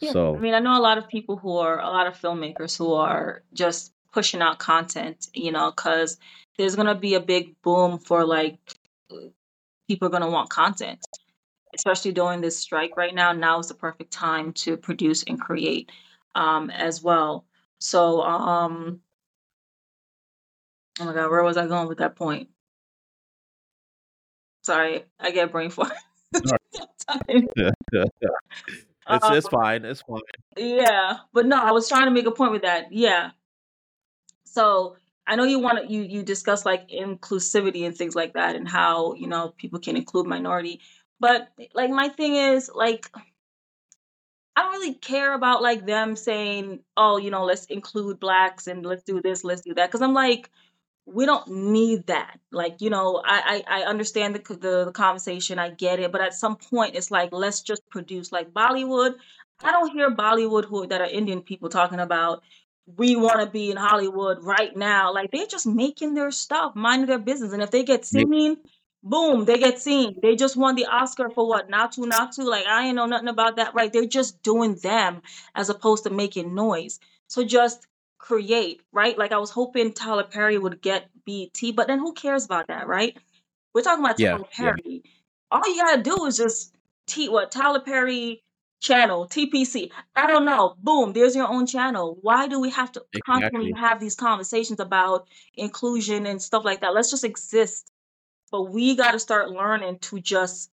Yeah. 0.00 0.12
I 0.16 0.38
mean, 0.38 0.54
I 0.54 0.60
know 0.60 0.78
a 0.78 0.80
lot 0.82 0.98
of 0.98 1.08
people 1.08 1.36
who 1.36 1.56
are 1.58 1.80
a 1.80 1.86
lot 1.88 2.06
of 2.06 2.14
filmmakers 2.14 2.76
who 2.76 2.92
are 2.94 3.42
just 3.52 3.92
pushing 4.12 4.40
out 4.42 4.58
content, 4.58 5.28
you 5.34 5.52
know, 5.52 5.70
because 5.70 6.18
there's 6.56 6.76
gonna 6.76 6.94
be 6.94 7.14
a 7.14 7.20
big 7.20 7.60
boom 7.62 7.98
for 7.98 8.24
like 8.24 8.58
people 9.88 10.06
are 10.08 10.10
gonna 10.10 10.30
want 10.30 10.50
content, 10.50 11.04
especially 11.74 12.12
during 12.12 12.40
this 12.40 12.58
strike 12.58 12.96
right 12.96 13.14
now. 13.14 13.32
Now 13.32 13.58
is 13.58 13.68
the 13.68 13.74
perfect 13.74 14.12
time 14.12 14.52
to 14.54 14.76
produce 14.76 15.22
and 15.24 15.40
create 15.40 15.90
um, 16.34 16.70
as 16.70 17.02
well. 17.02 17.44
So, 17.80 18.22
um, 18.22 19.00
oh 21.00 21.04
my 21.04 21.14
god, 21.14 21.30
where 21.30 21.42
was 21.42 21.56
I 21.56 21.66
going 21.66 21.88
with 21.88 21.98
that 21.98 22.16
point? 22.16 22.48
Sorry, 24.62 25.04
I 25.18 25.30
get 25.30 25.50
brain 25.52 25.70
fart. 25.70 25.92
Yeah, 27.56 27.70
yeah, 27.92 28.04
yeah. 28.20 28.28
It's 29.10 29.24
Um, 29.24 29.34
it's 29.34 29.48
fine 29.48 29.84
it's 29.84 30.02
fine 30.02 30.20
Yeah, 30.56 31.18
but 31.32 31.46
no, 31.46 31.56
I 31.56 31.72
was 31.72 31.88
trying 31.88 32.06
to 32.06 32.10
make 32.10 32.26
a 32.26 32.30
point 32.30 32.52
with 32.52 32.62
that. 32.62 32.92
Yeah. 32.92 33.30
So 34.44 34.96
I 35.26 35.36
know 35.36 35.44
you 35.44 35.58
want 35.58 35.78
to 35.78 35.92
you 35.92 36.02
you 36.02 36.22
discuss 36.22 36.64
like 36.64 36.88
inclusivity 36.88 37.86
and 37.86 37.96
things 37.96 38.14
like 38.14 38.34
that 38.34 38.56
and 38.56 38.68
how, 38.68 39.14
you 39.14 39.26
know, 39.26 39.54
people 39.56 39.78
can 39.78 39.96
include 39.96 40.26
minority. 40.26 40.80
But 41.20 41.48
like 41.74 41.90
my 41.90 42.08
thing 42.08 42.36
is 42.36 42.70
like 42.74 43.10
I 44.56 44.62
don't 44.62 44.72
really 44.72 44.94
care 44.94 45.34
about 45.34 45.62
like 45.62 45.86
them 45.86 46.16
saying, 46.16 46.80
"Oh, 46.96 47.16
you 47.18 47.30
know, 47.30 47.44
let's 47.44 47.66
include 47.66 48.18
blacks 48.18 48.66
and 48.66 48.84
let's 48.84 49.04
do 49.04 49.20
this, 49.22 49.44
let's 49.44 49.62
do 49.62 49.74
that." 49.74 49.90
Cuz 49.90 50.02
I'm 50.02 50.14
like 50.14 50.50
we 51.12 51.26
don't 51.26 51.48
need 51.48 52.06
that. 52.08 52.38
Like, 52.52 52.80
you 52.80 52.90
know, 52.90 53.22
I 53.24 53.62
I, 53.68 53.80
I 53.80 53.82
understand 53.84 54.34
the, 54.36 54.54
the 54.54 54.84
the 54.86 54.92
conversation, 54.92 55.58
I 55.58 55.70
get 55.70 56.00
it, 56.00 56.12
but 56.12 56.20
at 56.20 56.34
some 56.34 56.56
point, 56.56 56.96
it's 56.96 57.10
like 57.10 57.30
let's 57.32 57.62
just 57.62 57.88
produce 57.90 58.32
like 58.32 58.52
Bollywood. 58.52 59.14
I 59.62 59.72
don't 59.72 59.92
hear 59.92 60.10
Bollywood 60.10 60.64
who 60.66 60.86
that 60.86 61.00
are 61.00 61.06
Indian 61.06 61.42
people 61.42 61.68
talking 61.68 62.00
about 62.00 62.42
we 62.96 63.16
want 63.16 63.40
to 63.40 63.46
be 63.46 63.70
in 63.70 63.76
Hollywood 63.76 64.42
right 64.42 64.74
now. 64.76 65.12
Like 65.12 65.30
they're 65.30 65.46
just 65.46 65.66
making 65.66 66.14
their 66.14 66.30
stuff, 66.30 66.74
minding 66.74 67.08
their 67.08 67.18
business, 67.18 67.52
and 67.52 67.62
if 67.62 67.70
they 67.70 67.84
get 67.84 68.04
seen, 68.04 68.56
boom, 69.02 69.44
they 69.44 69.58
get 69.58 69.78
seen. 69.80 70.18
They 70.22 70.36
just 70.36 70.56
won 70.56 70.74
the 70.74 70.86
Oscar 70.86 71.28
for 71.30 71.46
what? 71.46 71.68
Not 71.68 71.92
to, 71.92 72.06
not 72.06 72.32
to. 72.32 72.44
Like 72.44 72.66
I 72.66 72.86
ain't 72.86 72.96
know 72.96 73.06
nothing 73.06 73.28
about 73.28 73.56
that. 73.56 73.74
Right? 73.74 73.92
They're 73.92 74.06
just 74.06 74.42
doing 74.42 74.76
them 74.76 75.22
as 75.54 75.68
opposed 75.68 76.04
to 76.04 76.10
making 76.10 76.54
noise. 76.54 76.98
So 77.26 77.44
just 77.44 77.86
create, 78.18 78.82
right? 78.92 79.16
Like 79.16 79.32
I 79.32 79.38
was 79.38 79.50
hoping 79.50 79.92
Tyler 79.92 80.24
Perry 80.24 80.58
would 80.58 80.82
get 80.82 81.08
BET, 81.26 81.58
but 81.74 81.86
then 81.86 81.98
who 81.98 82.12
cares 82.12 82.44
about 82.44 82.66
that, 82.68 82.86
right? 82.86 83.16
We're 83.74 83.82
talking 83.82 84.04
about 84.04 84.18
Yeah, 84.18 84.32
Tyler 84.32 84.46
yeah. 84.58 84.72
Perry. 84.72 85.02
All 85.50 85.66
you 85.66 85.82
gotta 85.82 86.02
do 86.02 86.24
is 86.26 86.36
just 86.36 86.74
T 87.06 87.28
what 87.28 87.50
Tyler 87.50 87.80
Perry 87.80 88.42
channel, 88.80 89.26
TPC. 89.26 89.90
I 90.14 90.26
don't 90.26 90.44
know. 90.44 90.74
Boom, 90.78 91.12
there's 91.12 91.34
your 91.34 91.48
own 91.48 91.66
channel. 91.66 92.18
Why 92.20 92.48
do 92.48 92.60
we 92.60 92.70
have 92.70 92.92
to 92.92 93.04
constantly 93.24 93.72
have 93.72 93.98
these 94.00 94.14
conversations 94.14 94.80
about 94.80 95.26
inclusion 95.54 96.26
and 96.26 96.40
stuff 96.40 96.64
like 96.64 96.80
that? 96.80 96.94
Let's 96.94 97.10
just 97.10 97.24
exist. 97.24 97.90
But 98.50 98.64
we 98.64 98.96
gotta 98.96 99.18
start 99.18 99.50
learning 99.50 99.98
to 100.00 100.20
just 100.20 100.70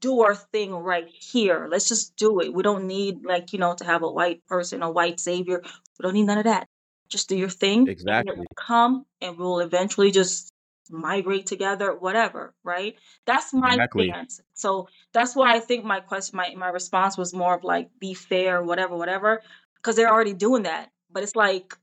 do 0.00 0.22
our 0.22 0.34
thing 0.34 0.72
right 0.72 1.08
here. 1.08 1.68
Let's 1.70 1.88
just 1.88 2.16
do 2.16 2.40
it. 2.40 2.52
We 2.52 2.62
don't 2.62 2.86
need 2.86 3.24
like, 3.24 3.52
you 3.52 3.58
know, 3.58 3.74
to 3.74 3.84
have 3.84 4.02
a 4.02 4.10
white 4.10 4.44
person, 4.46 4.82
a 4.82 4.90
white 4.90 5.20
savior. 5.20 5.62
We 5.64 6.02
don't 6.02 6.14
need 6.14 6.24
none 6.24 6.38
of 6.38 6.44
that. 6.44 6.68
Just 7.08 7.28
do 7.28 7.36
your 7.36 7.48
thing 7.48 7.80
and 7.80 7.88
exactly 7.88 8.36
will 8.36 8.46
come 8.56 9.06
and 9.20 9.38
we'll 9.38 9.60
eventually 9.60 10.10
just 10.10 10.52
migrate 10.90 11.46
together, 11.46 11.94
whatever, 11.94 12.54
right? 12.64 12.96
That's 13.26 13.52
my 13.52 13.74
exactly 13.74 14.08
stance. 14.10 14.40
So 14.54 14.88
that's 15.12 15.36
why 15.36 15.54
I 15.54 15.60
think 15.60 15.84
my 15.84 16.00
question 16.00 16.36
my, 16.36 16.54
my 16.56 16.68
response 16.68 17.16
was 17.16 17.32
more 17.34 17.54
of 17.54 17.64
like 17.64 17.90
be 18.00 18.14
fair, 18.14 18.62
whatever, 18.62 18.96
whatever. 18.96 19.42
Because 19.76 19.96
they're 19.96 20.10
already 20.12 20.34
doing 20.34 20.64
that. 20.64 20.90
But 21.10 21.22
it's 21.22 21.36
like 21.36 21.74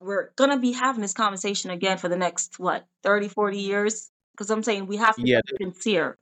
we're 0.00 0.30
gonna 0.36 0.58
be 0.58 0.72
having 0.72 1.00
this 1.00 1.14
conversation 1.14 1.70
again 1.70 1.98
for 1.98 2.08
the 2.08 2.16
next 2.16 2.58
what 2.58 2.86
30, 3.02 3.28
40 3.28 3.58
years. 3.58 4.10
Because 4.32 4.50
I'm 4.50 4.62
saying 4.62 4.86
we 4.86 4.96
have 4.98 5.18
to 5.20 5.22
yeah 5.22 5.40
be 5.58 5.64
sincere. 5.64 6.18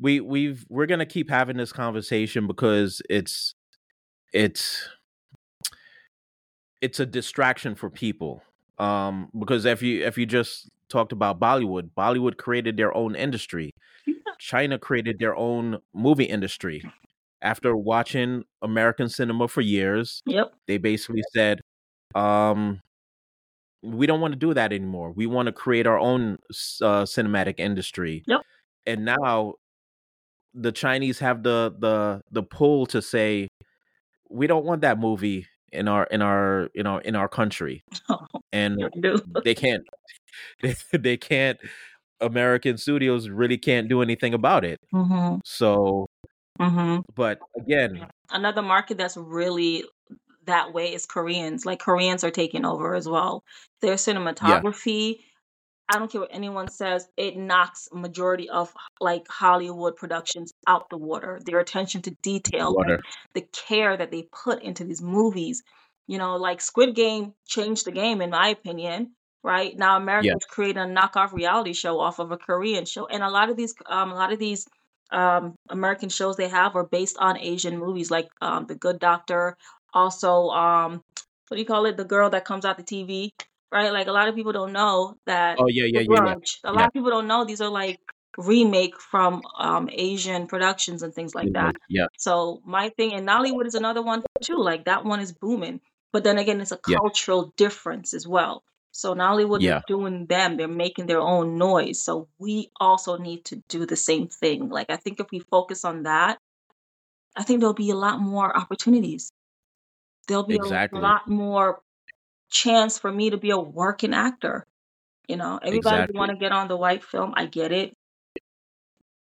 We 0.00 0.20
we've 0.20 0.64
we're 0.68 0.86
gonna 0.86 1.06
keep 1.06 1.30
having 1.30 1.56
this 1.56 1.72
conversation 1.72 2.46
because 2.46 3.00
it's 3.08 3.54
it's 4.32 4.88
it's 6.80 7.00
a 7.00 7.06
distraction 7.06 7.74
for 7.74 7.88
people 7.90 8.42
um 8.78 9.30
because 9.38 9.64
if 9.64 9.82
you 9.82 10.04
if 10.04 10.18
you 10.18 10.26
just 10.26 10.68
talked 10.88 11.12
about 11.12 11.40
bollywood 11.40 11.90
bollywood 11.96 12.36
created 12.36 12.76
their 12.76 12.94
own 12.96 13.14
industry. 13.16 13.72
China 14.38 14.78
created 14.78 15.18
their 15.18 15.34
own 15.34 15.78
movie 15.94 16.24
industry. 16.24 16.82
After 17.42 17.74
watching 17.76 18.44
american 18.62 19.08
cinema 19.08 19.48
for 19.48 19.62
years 19.62 20.22
Yep. 20.26 20.52
they 20.66 20.76
basically 20.78 21.22
said 21.34 21.60
um 22.14 22.80
we 23.82 24.06
don't 24.06 24.20
want 24.20 24.32
to 24.32 24.38
do 24.38 24.52
that 24.52 24.72
anymore. 24.72 25.12
We 25.12 25.26
want 25.26 25.46
to 25.46 25.52
create 25.52 25.86
our 25.86 25.98
own 25.98 26.38
uh, 26.82 27.04
cinematic 27.04 27.54
industry. 27.58 28.24
Yep. 28.26 28.40
and 28.86 29.04
now 29.04 29.54
the 30.56 30.72
chinese 30.72 31.18
have 31.18 31.42
the 31.42 31.74
the 31.78 32.20
the 32.30 32.42
pull 32.42 32.86
to 32.86 33.00
say 33.02 33.46
we 34.30 34.46
don't 34.46 34.64
want 34.64 34.80
that 34.80 34.98
movie 34.98 35.46
in 35.72 35.88
our 35.88 36.04
in 36.04 36.22
our 36.22 36.68
in 36.74 36.86
our 36.86 37.00
in 37.02 37.14
our 37.14 37.28
country. 37.28 37.82
And 38.52 38.78
You 38.94 39.20
they 39.44 39.54
can't 39.54 39.82
they, 40.62 40.74
they 40.92 41.16
can't 41.16 41.58
american 42.20 42.78
studios 42.78 43.28
really 43.28 43.58
can't 43.58 43.88
do 43.88 44.00
anything 44.02 44.32
about 44.34 44.64
it. 44.64 44.78
Hmm 44.92 45.36
so 45.44 46.06
hmm 46.58 47.00
but 47.14 47.38
again 47.56 48.06
Another 48.30 48.62
market 48.62 48.98
that's 48.98 49.16
really 49.16 49.84
that 50.46 50.72
way 50.72 50.94
is 50.94 51.06
Koreans. 51.06 51.66
Like 51.66 51.80
Koreans 51.80 52.24
are 52.24 52.30
taking 52.30 52.64
over 52.64 52.94
as 52.94 53.08
well. 53.08 53.42
Their 53.82 53.92
yeah. 53.92 53.96
cinematography, 53.96 55.18
I 55.88 55.98
don't 55.98 56.10
care 56.10 56.20
what 56.20 56.30
anyone 56.32 56.68
says, 56.68 57.08
it 57.16 57.36
knocks 57.36 57.88
majority 57.92 58.48
of 58.48 58.72
like 59.00 59.26
Hollywood 59.28 59.96
productions 59.96 60.52
out 60.66 60.90
the 60.90 60.96
water. 60.98 61.40
Their 61.44 61.60
attention 61.60 62.02
to 62.02 62.10
detail, 62.22 62.74
like 62.74 63.00
the 63.34 63.42
care 63.52 63.96
that 63.96 64.10
they 64.10 64.28
put 64.44 64.62
into 64.62 64.84
these 64.84 65.00
movies. 65.02 65.62
You 66.08 66.18
know, 66.18 66.36
like 66.36 66.60
Squid 66.60 66.94
Game 66.94 67.34
changed 67.46 67.84
the 67.84 67.92
game 67.92 68.20
in 68.20 68.30
my 68.30 68.48
opinion. 68.48 69.12
Right 69.42 69.76
now, 69.76 69.92
yeah 69.92 70.02
America's 70.02 70.44
creating 70.48 70.82
a 70.82 70.86
knockoff 70.86 71.32
reality 71.32 71.72
show 71.72 72.00
off 72.00 72.18
of 72.18 72.32
a 72.32 72.36
Korean 72.36 72.84
show, 72.84 73.06
and 73.06 73.22
a 73.22 73.30
lot 73.30 73.48
of 73.48 73.56
these, 73.56 73.74
um, 73.86 74.10
a 74.10 74.14
lot 74.14 74.32
of 74.32 74.40
these 74.40 74.66
um, 75.12 75.54
American 75.68 76.08
shows 76.08 76.36
they 76.36 76.48
have 76.48 76.74
are 76.74 76.86
based 76.86 77.16
on 77.18 77.38
Asian 77.38 77.78
movies, 77.78 78.10
like 78.10 78.28
um, 78.40 78.66
The 78.66 78.74
Good 78.74 78.98
Doctor. 78.98 79.56
Also, 79.94 80.48
um, 80.48 81.02
what 81.48 81.56
do 81.56 81.58
you 81.58 81.64
call 81.64 81.86
it? 81.86 81.96
The 81.96 82.04
girl 82.04 82.30
that 82.30 82.44
comes 82.44 82.64
out 82.64 82.76
the 82.76 82.82
TV. 82.82 83.30
Right? 83.72 83.92
Like 83.92 84.06
a 84.06 84.12
lot 84.12 84.28
of 84.28 84.34
people 84.34 84.52
don't 84.52 84.72
know 84.72 85.16
that 85.26 85.58
Oh 85.58 85.66
yeah, 85.68 85.84
yeah, 85.86 86.00
yeah, 86.08 86.18
yeah. 86.24 86.34
A 86.64 86.72
yeah. 86.72 86.72
lot 86.72 86.86
of 86.86 86.92
people 86.92 87.10
don't 87.10 87.26
know 87.26 87.44
these 87.44 87.60
are 87.60 87.70
like 87.70 88.00
remake 88.38 88.98
from 89.00 89.42
um 89.58 89.88
Asian 89.92 90.46
productions 90.46 91.02
and 91.02 91.14
things 91.14 91.34
like 91.34 91.52
that. 91.52 91.76
Yeah, 91.88 92.06
So 92.18 92.62
my 92.64 92.90
thing, 92.90 93.12
and 93.14 93.26
Nollywood 93.26 93.66
is 93.66 93.74
another 93.74 94.02
one 94.02 94.22
too. 94.42 94.58
Like 94.58 94.84
that 94.84 95.04
one 95.04 95.20
is 95.20 95.32
booming. 95.32 95.80
But 96.12 96.24
then 96.24 96.38
again, 96.38 96.60
it's 96.60 96.72
a 96.72 96.78
yeah, 96.86 96.98
cultural 96.98 97.52
difference 97.56 98.14
as 98.14 98.26
well. 98.26 98.64
So 98.92 99.14
Nollywood, 99.14 99.62
they're 99.62 99.82
doing 99.86 100.26
them, 100.26 100.56
they're 100.56 100.68
making 100.68 101.06
their 101.06 101.20
own 101.20 101.58
noise. 101.58 102.02
So 102.02 102.28
we 102.38 102.70
also 102.80 103.18
need 103.18 103.44
to 103.46 103.56
do 103.68 103.84
the 103.84 103.96
same 103.96 104.28
thing. 104.28 104.70
Like 104.70 104.88
I 104.90 104.96
think 104.96 105.20
if 105.20 105.26
we 105.30 105.40
focus 105.40 105.84
on 105.84 106.04
that, 106.04 106.38
I 107.36 107.42
think 107.42 107.60
there'll 107.60 107.74
be 107.74 107.90
a 107.90 107.96
lot 107.96 108.20
more 108.20 108.56
opportunities. 108.56 109.32
There'll 110.28 110.44
be 110.46 110.56
exactly. 110.56 110.98
a 110.98 111.02
lot 111.02 111.28
more 111.28 111.82
chance 112.50 112.98
for 112.98 113.10
me 113.10 113.30
to 113.30 113.36
be 113.36 113.50
a 113.50 113.58
working 113.58 114.14
actor. 114.14 114.64
You 115.28 115.36
know, 115.36 115.58
everybody 115.62 116.12
want 116.12 116.30
to 116.30 116.36
get 116.36 116.52
on 116.52 116.68
the 116.68 116.76
white 116.76 117.02
film. 117.04 117.34
I 117.36 117.46
get 117.46 117.72
it, 117.72 117.94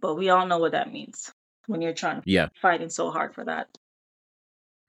but 0.00 0.14
we 0.14 0.30
all 0.30 0.46
know 0.46 0.58
what 0.58 0.72
that 0.72 0.92
means 0.92 1.32
when 1.66 1.80
you're 1.82 1.92
trying 1.94 2.22
to 2.22 2.22
Yeah. 2.24 2.48
fighting 2.60 2.88
so 2.90 3.10
hard 3.10 3.34
for 3.34 3.44
that. 3.44 3.68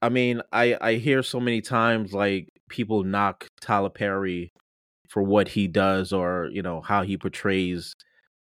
I 0.02 0.10
mean, 0.10 0.42
I 0.52 0.78
I 0.80 0.94
hear 0.96 1.24
so 1.24 1.40
many 1.40 1.62
times 1.62 2.14
like 2.14 2.50
people 2.70 3.04
knock 3.04 3.48
Tyler 3.62 3.90
Perry 3.90 4.52
for 5.10 5.24
what 5.24 5.50
he 5.50 5.68
does 5.68 6.14
or 6.14 6.50
you 6.52 6.62
know 6.62 6.82
how 6.82 7.04
he 7.04 7.18
portrays 7.18 7.94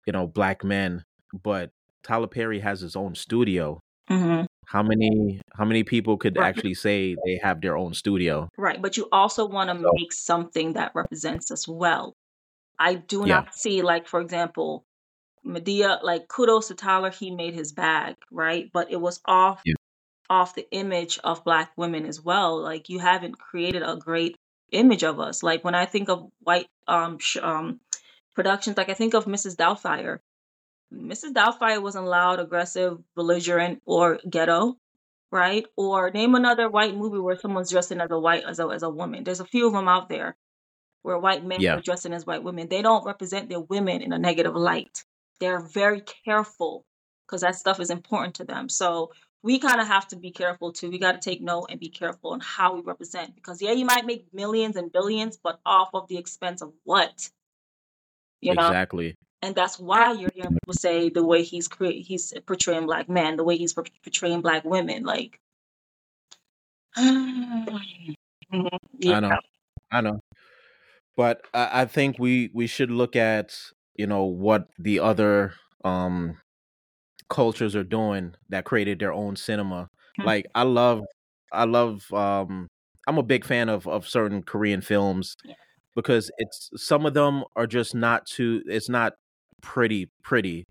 you 0.05 0.13
know 0.13 0.27
black 0.27 0.63
men, 0.63 1.03
but 1.43 1.71
Tyler 2.03 2.27
Perry 2.27 2.59
has 2.59 2.81
his 2.81 2.95
own 2.95 3.15
studio. 3.15 3.79
hmm 4.07 4.43
How 4.69 4.83
many 4.83 5.41
how 5.55 5.65
many 5.65 5.83
people 5.83 6.17
could 6.17 6.37
Right, 6.37 6.47
actually 6.47 6.75
say 6.75 7.15
they 7.25 7.39
have 7.41 7.59
their 7.61 7.75
own 7.75 7.93
studio? 7.95 8.49
right. 8.57 8.81
But 8.81 8.97
you 8.97 9.07
also 9.11 9.45
want 9.47 9.69
to 9.69 9.75
So 9.81 9.91
make 9.93 10.13
something 10.13 10.73
that 10.73 10.91
represents 10.95 11.51
us 11.51 11.67
well. 11.67 12.15
I 12.79 12.95
do 12.95 13.25
yeah, 13.25 13.43
not 13.43 13.55
see, 13.55 13.81
like, 13.81 14.07
for 14.07 14.21
example, 14.21 14.85
Madea, 15.45 16.03
like, 16.03 16.27
kudos 16.27 16.69
to 16.69 16.75
Tyler, 16.75 17.11
he 17.11 17.31
made 17.31 17.53
his 17.53 17.73
bag, 17.73 18.15
right? 18.31 18.69
But 18.73 18.91
it 18.91 19.01
was 19.01 19.21
off 19.25 19.65
yeah, 19.65 19.75
off 20.29 20.55
the 20.55 20.69
image 20.71 21.19
of 21.23 21.43
black 21.43 21.71
women 21.77 22.05
as 22.05 22.21
well. 22.21 22.61
Like, 22.61 22.89
you 22.89 22.99
haven't 22.99 23.39
created 23.39 23.83
a 23.83 23.95
great 23.97 24.35
image 24.71 25.03
of 25.03 25.19
us. 25.19 25.43
Like 25.43 25.63
when 25.63 25.75
I 25.75 25.85
think 25.85 26.09
of 26.09 26.29
white 26.41 26.67
um 26.87 27.19
sh- 27.19 27.37
um 27.41 27.79
productions, 28.35 28.77
like 28.77 28.89
I 28.89 28.93
think 28.93 29.13
of 29.15 29.25
Mrs. 29.27 29.55
Doubtfire. 29.55 30.19
Mrs. 30.93 31.33
Doubtfire 31.33 31.81
wasn't 31.81 32.07
loud, 32.07 32.39
aggressive, 32.39 32.97
belligerent, 33.15 33.81
or 33.85 34.19
ghetto, 34.27 34.77
right? 35.31 35.65
Or 35.75 36.09
name 36.09 36.35
another 36.35 36.69
white 36.69 36.95
movie 36.95 37.19
where 37.19 37.37
someone's 37.37 37.69
dressing 37.69 38.01
as 38.01 38.09
a 38.11 38.19
white 38.19 38.43
as 38.43 38.59
a 38.59 38.67
as 38.67 38.83
a 38.83 38.89
woman. 38.89 39.23
There's 39.23 39.39
a 39.39 39.45
few 39.45 39.67
of 39.67 39.73
them 39.73 39.87
out 39.87 40.09
there 40.09 40.35
where 41.01 41.17
white 41.17 41.45
men 41.45 41.61
yeah, 41.61 41.75
are 41.75 41.81
dressing 41.81 42.13
as 42.13 42.25
white 42.25 42.43
women. 42.43 42.67
They 42.67 42.81
don't 42.81 43.05
represent 43.05 43.49
their 43.49 43.61
women 43.61 44.01
in 44.01 44.13
a 44.13 44.19
negative 44.19 44.55
light. 44.55 45.03
They're 45.39 45.61
very 45.61 46.01
careful 46.25 46.85
because 47.25 47.41
that 47.41 47.55
stuff 47.55 47.79
is 47.79 47.89
important 47.89 48.35
to 48.35 48.43
them. 48.43 48.67
So 48.67 49.11
we 49.41 49.59
kind 49.59 49.79
of 49.79 49.87
have 49.87 50.07
to 50.09 50.17
be 50.17 50.31
careful 50.31 50.73
too. 50.73 50.89
We 50.89 50.99
got 50.99 51.13
to 51.13 51.29
take 51.29 51.41
note 51.41 51.67
and 51.69 51.79
be 51.79 51.89
careful 51.89 52.31
on 52.31 52.41
how 52.41 52.75
we 52.75 52.81
represent 52.81 53.35
because 53.35 53.61
yeah, 53.61 53.71
you 53.71 53.85
might 53.85 54.05
make 54.05 54.25
millions 54.33 54.75
and 54.75 54.91
billions, 54.91 55.37
but 55.41 55.59
off 55.65 55.89
of 55.93 56.07
the 56.07 56.17
expense 56.17 56.61
of 56.61 56.73
what, 56.83 57.29
you 58.41 58.53
know? 58.53 58.67
exactly. 58.67 59.15
And 59.41 59.55
that's 59.55 59.79
why 59.79 60.11
you're 60.13 60.31
hearing 60.33 60.51
people 60.51 60.73
say 60.73 61.09
the 61.09 61.23
way 61.23 61.43
he's 61.43 61.67
cre- 61.67 61.85
he's 62.03 62.33
portraying 62.45 62.85
black 62.85 63.07
men, 63.07 63.37
the 63.37 63.43
way 63.43 63.55
he's 63.57 63.73
por- 63.73 63.85
portraying 64.03 64.41
black 64.41 64.65
women, 64.65 65.03
like. 65.03 65.39
yeah. 66.97 67.79
I 68.51 69.19
know, 69.19 69.37
I 69.91 70.01
know. 70.01 70.19
But 71.15 71.41
I, 71.53 71.81
I 71.81 71.85
think 71.85 72.17
we 72.19 72.49
we 72.53 72.67
should 72.67 72.91
look 72.91 73.15
at 73.15 73.55
you 73.95 74.07
know 74.07 74.23
what 74.25 74.67
the 74.77 74.99
other 74.99 75.53
um 75.83 76.37
cultures 77.29 77.75
are 77.75 77.83
doing 77.83 78.35
that 78.49 78.65
created 78.65 78.99
their 78.99 79.13
own 79.13 79.35
cinema. 79.35 79.87
Mhm. 80.19 80.25
Like 80.25 80.45
I 80.55 80.63
love 80.63 81.03
I 81.51 81.65
love 81.65 82.11
um 82.13 82.67
I'm 83.07 83.17
a 83.17 83.23
big 83.23 83.45
fan 83.45 83.69
of 83.69 83.87
of 83.87 84.07
certain 84.07 84.43
Korean 84.43 84.81
films 84.81 85.35
Yeah. 85.45 85.55
because 85.95 86.31
it's 86.37 86.69
some 86.75 87.05
of 87.05 87.13
them 87.13 87.43
are 87.55 87.67
just 87.67 87.95
not 87.95 88.25
too 88.25 88.61
it's 88.65 88.89
not 88.89 89.13
pretty 89.61 90.09
pretty. 90.23 90.67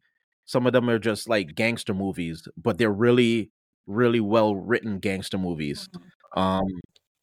Some 0.47 0.67
of 0.67 0.73
them 0.73 0.89
are 0.91 0.99
just 0.99 1.29
like 1.29 1.55
gangster 1.55 1.95
movies, 1.95 2.43
but 2.57 2.79
they're 2.79 2.93
really 2.93 3.51
really 3.87 4.21
well 4.21 4.55
written 4.57 4.99
gangster 5.01 5.39
movies. 5.39 5.89
Mhm. 6.37 6.43
Um 6.43 6.67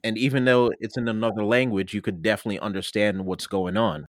and 0.04 0.18
even 0.18 0.46
though 0.46 0.72
it's 0.80 0.98
in 0.98 1.08
another 1.08 1.44
language, 1.44 1.94
you 1.94 2.02
could 2.02 2.22
definitely 2.24 2.60
understand 2.60 3.26
what's 3.26 3.48
going 3.48 3.78
on. 3.78 4.06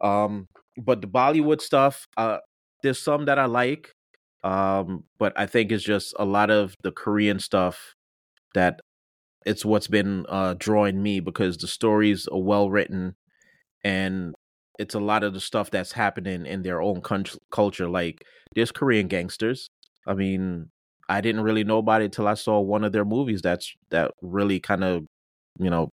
Um 0.00 0.48
but 0.78 1.00
the 1.00 1.08
Bollywood 1.08 1.60
stuff, 1.60 2.06
uh 2.16 2.38
there's 2.82 2.98
some 3.00 3.24
that 3.26 3.38
I 3.38 3.46
like. 3.46 3.92
Um 4.44 5.04
but 5.18 5.32
I 5.36 5.46
think 5.46 5.72
it's 5.72 5.84
just 5.84 6.14
a 6.18 6.24
lot 6.24 6.50
of 6.50 6.74
the 6.82 6.92
Korean 6.92 7.38
stuff 7.40 7.94
that 8.54 8.80
it's 9.46 9.64
what's 9.64 9.88
been 9.88 10.26
uh 10.28 10.54
drawing 10.58 11.02
me 11.02 11.20
because 11.20 11.56
the 11.58 11.68
stories 11.68 12.28
are 12.28 12.40
well 12.42 12.70
written 12.70 13.16
and 13.84 14.34
it's 14.78 14.94
a 14.94 15.00
lot 15.00 15.22
of 15.22 15.32
the 15.34 15.40
stuff 15.40 15.70
that's 15.70 15.92
happening 15.92 16.46
in 16.46 16.62
their 16.62 16.82
own 16.82 17.00
country, 17.00 17.38
culture 17.50 17.88
like 17.88 18.24
there's 18.54 18.72
Korean 18.72 19.08
gangsters. 19.08 19.70
I 20.06 20.14
mean, 20.14 20.70
I 21.08 21.20
didn't 21.20 21.42
really 21.42 21.64
know 21.64 21.78
about 21.78 22.02
it 22.02 22.12
till 22.12 22.28
I 22.28 22.34
saw 22.34 22.60
one 22.60 22.84
of 22.84 22.92
their 22.92 23.04
movies 23.04 23.42
that's 23.42 23.74
that 23.90 24.12
really 24.22 24.60
kind 24.60 24.84
of, 24.84 25.04
you 25.58 25.70
know, 25.70 25.90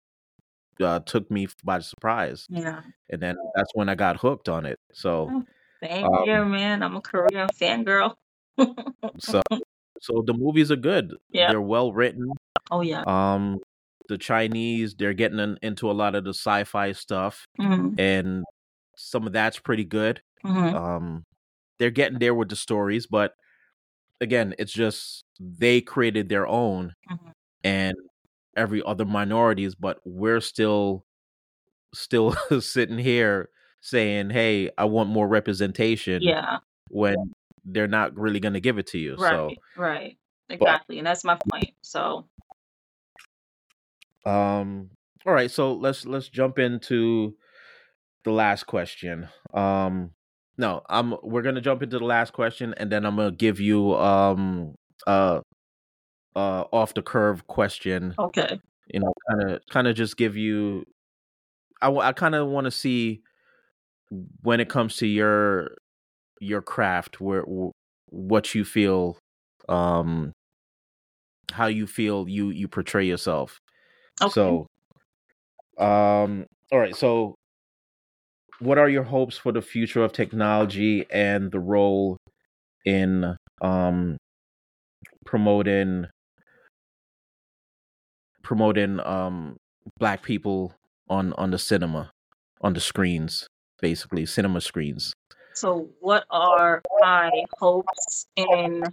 uh, 0.82 1.00
took 1.00 1.30
me 1.30 1.48
by 1.64 1.80
surprise. 1.80 2.46
Yeah. 2.50 2.82
And 3.10 3.22
then 3.22 3.36
that's 3.56 3.72
when 3.74 3.90
I 3.90 3.96
got 3.96 4.18
hooked 4.18 4.50
on 4.50 4.66
it. 4.66 4.80
So, 4.94 5.44
Thank 5.82 6.06
Same 6.06 6.06
um 6.06 6.24
here, 6.26 6.46
man. 6.46 6.84
I'm 6.84 6.96
a 6.96 7.02
Korean 7.02 7.48
fangirl. 7.50 8.16
so 9.18 9.42
so 10.02 10.24
the 10.26 10.34
movies 10.34 10.72
are 10.72 10.76
good. 10.76 11.16
yeah. 11.32 11.50
They're 11.50 11.62
well 11.62 11.94
written. 11.94 12.32
Oh 12.72 12.82
yeah. 12.82 13.04
Um 13.08 13.60
the 14.10 14.18
Chinese, 14.18 14.96
they're 14.96 15.14
getting 15.14 15.40
in, 15.40 15.58
into 15.62 15.90
a 15.90 15.94
lot 15.94 16.16
of 16.16 16.24
the 16.24 16.32
sci-fi 16.32 16.92
stuff 16.94 17.46
hmm 17.58 17.94
and 17.98 18.44
some 19.00 19.26
of 19.26 19.34
that's 19.34 19.60
pretty 19.60 19.86
good. 19.86 20.22
hmm 20.44 20.76
Um 20.76 21.26
they're 21.78 21.90
getting 21.92 22.20
there 22.20 22.36
with 22.36 22.50
the 22.50 22.58
stories, 22.58 23.08
but 23.08 23.34
again, 24.20 24.54
it's 24.60 24.74
just 24.74 25.24
they 25.40 25.80
created 25.82 26.28
their 26.30 26.46
own 26.48 26.94
hmm 27.08 27.30
and 27.64 27.96
every 28.56 28.82
other 28.84 29.06
minorities, 29.06 29.76
but 29.76 30.00
we're 30.06 30.42
still 30.42 31.06
still 31.94 32.34
sitting 32.62 32.98
here 32.98 33.50
saying, 33.82 34.30
"Hey, 34.30 34.70
I 34.78 34.86
want 34.86 35.10
more 35.10 35.28
representation," 35.28 36.22
Yeah. 36.24 36.60
when 36.90 37.34
they're 37.66 37.88
not 37.88 38.16
really 38.18 38.40
going 38.40 38.54
to 38.54 38.60
give 38.62 38.78
it 38.78 38.88
to 38.88 38.98
you. 38.98 39.18
So, 39.18 39.24
Right. 39.24 39.60
Right. 39.78 40.18
but 40.48 40.56
Exactly. 40.56 40.98
And 40.98 41.08
that's 41.08 41.24
my 41.24 41.38
point. 41.50 41.72
So. 41.82 42.28
um, 44.26 44.90
all 45.26 45.34
right, 45.34 45.52
so 45.52 45.74
let's 45.74 46.06
let's 46.06 46.30
jump 46.30 46.60
into 46.60 47.36
the 48.24 48.32
last 48.32 48.66
question. 48.66 49.30
Um, 49.54 50.12
no, 50.58 50.82
I'm 50.90 51.16
we're 51.24 51.42
gonna 51.42 51.62
jump 51.62 51.84
into 51.84 52.00
the 52.00 52.06
last 52.06 52.34
question, 52.34 52.74
and 52.78 52.92
then 52.92 53.06
I'm 53.06 53.16
gonna 53.16 53.32
give 53.32 53.60
you 53.60 53.96
um 53.96 54.76
uh 55.08 55.42
uh 56.36 56.64
off 56.72 56.94
the 56.94 57.02
curve 57.02 57.48
question. 57.48 58.14
Okay. 58.20 58.60
You 58.88 59.00
know, 59.02 59.14
kind 59.30 59.52
of 59.52 59.62
kind 59.70 59.88
of 59.88 59.96
just 59.96 60.18
give 60.18 60.36
you. 60.36 60.86
I 61.82 61.90
I 61.92 62.12
kind 62.12 62.36
of 62.36 62.48
want 62.48 62.66
to 62.66 62.72
see 62.72 63.22
when 64.42 64.60
it 64.60 64.70
comes 64.70 64.98
to 64.98 65.08
your 65.08 65.78
your 66.42 66.62
craft, 66.62 67.22
where 67.22 67.44
what 68.08 68.56
you 68.56 68.66
feel, 68.66 69.18
um, 69.68 70.34
how 71.52 71.68
you 71.68 71.88
feel 71.88 72.28
you 72.28 72.50
you 72.50 72.68
portray 72.68 73.06
yourself. 73.06 73.60
Okay. 74.22 74.32
So, 74.32 74.68
um, 75.78 76.46
all 76.72 76.80
right. 76.80 76.96
So, 76.96 77.36
what 78.60 78.78
are 78.78 78.90
your 78.90 79.04
hopes 79.04 79.38
for 79.38 79.52
the 79.52 79.62
future 79.62 80.04
of 80.04 80.12
technology 80.14 81.06
and 81.12 81.52
the 81.52 81.60
role 81.60 82.18
in 82.86 83.36
um 83.62 84.18
promoting 85.26 86.08
promoting 88.44 89.00
um 89.02 89.56
black 90.00 90.24
people 90.24 90.74
on 91.10 91.34
on 91.34 91.52
the 91.52 91.58
cinema 91.58 92.12
on 92.62 92.74
the 92.74 92.80
screens 92.80 93.48
basically 93.82 94.26
cinema 94.26 94.60
screens 94.62 95.14
So, 95.54 95.90
what 96.00 96.24
are 96.30 96.82
my 97.02 97.32
hopes 97.60 98.28
in 98.36 98.84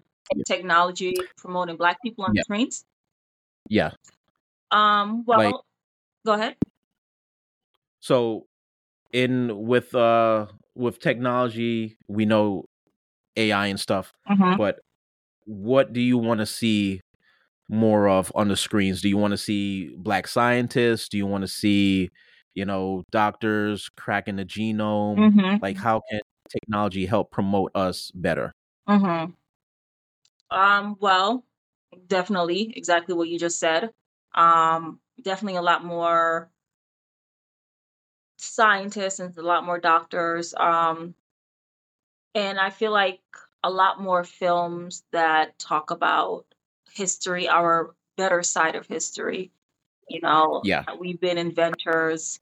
technology 0.47 1.15
promoting 1.39 1.77
Black 1.77 2.03
people 2.03 2.25
on 2.25 2.35
yeah, 2.35 2.43
screens? 2.43 2.85
yeah. 3.69 3.91
Um. 4.71 5.23
like 5.27 5.53
Well, 5.53 5.65
go 6.25 6.33
ahead. 6.33 6.57
so 8.01 8.47
in 9.17 9.67
with 9.67 9.95
uh 9.95 10.47
with 10.75 11.01
technology 11.01 11.97
we 12.09 12.25
know 12.25 12.65
ai 13.37 13.67
and 13.67 13.81
stuff 13.81 14.13
Mm-hmm. 14.29 14.57
but 14.57 14.79
what 15.45 15.93
do 15.93 16.01
you 16.01 16.19
want 16.19 16.41
to 16.41 16.47
see 16.47 17.01
more 17.69 18.09
of 18.09 18.31
on 18.35 18.49
the 18.49 18.57
screens 18.57 19.01
do 19.01 19.09
you 19.09 19.17
want 19.17 19.33
to 19.33 19.39
see 19.39 19.91
black 19.97 20.29
scientists 20.29 21.09
do 21.09 21.17
you 21.17 21.27
want 21.27 21.43
to 21.43 21.49
see 21.49 22.11
you 22.57 22.65
know, 22.65 23.05
doctors 23.13 23.89
cracking 23.97 24.37
the 24.37 24.45
genome. 24.45 25.19
Mm-hmm. 25.19 25.57
Like, 25.63 25.77
how 25.77 26.01
can 26.11 26.21
technology 26.49 27.07
help 27.07 27.31
promote 27.31 27.71
us 27.75 28.11
better? 28.15 28.53
Mm-hmm. 28.89 29.33
Um, 30.57 30.97
well, 30.99 31.45
definitely 32.09 32.73
exactly 32.75 33.15
what 33.15 33.29
you 33.29 33.39
just 33.39 33.61
said. 33.61 33.91
Um, 34.35 35.01
definitely 35.23 35.59
a 35.59 35.63
lot 35.63 35.85
more 35.85 36.51
scientists 38.37 39.21
and 39.21 39.37
a 39.37 39.43
lot 39.43 39.65
more 39.65 39.79
doctors. 39.79 40.55
Um, 40.55 41.15
and 42.35 42.59
I 42.59 42.71
feel 42.71 42.93
like 42.93 43.21
a 43.63 43.71
lot 43.71 44.01
more 44.01 44.25
films 44.25 45.05
that 45.13 45.59
talk 45.59 45.91
about 45.91 46.45
history, 46.93 47.49
our 47.49 47.95
better 48.17 48.43
side 48.43 48.75
of 48.77 48.87
history. 48.87 49.51
You 50.09 50.21
know, 50.21 50.61
Yeah. 50.65 50.85
we've 50.99 51.21
been 51.21 51.39
inventors, 51.39 52.41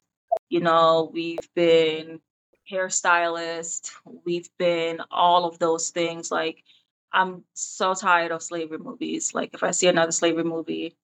you 0.49 0.59
know, 0.59 1.09
we've 1.13 1.53
been 1.55 2.21
hairstylists, 2.69 3.91
we've 4.25 4.49
been 4.57 5.01
all 5.11 5.45
of 5.45 5.59
those 5.59 5.89
things. 5.89 6.31
Like, 6.31 6.63
I'm 7.11 7.43
so 7.53 7.93
tired 7.93 8.31
of 8.31 8.43
slavery 8.43 8.77
movies. 8.77 9.33
Like, 9.33 9.53
if 9.53 9.63
I 9.63 9.71
see 9.71 9.87
another 9.87 10.11
slavery 10.11 10.43
movie, 10.43 10.95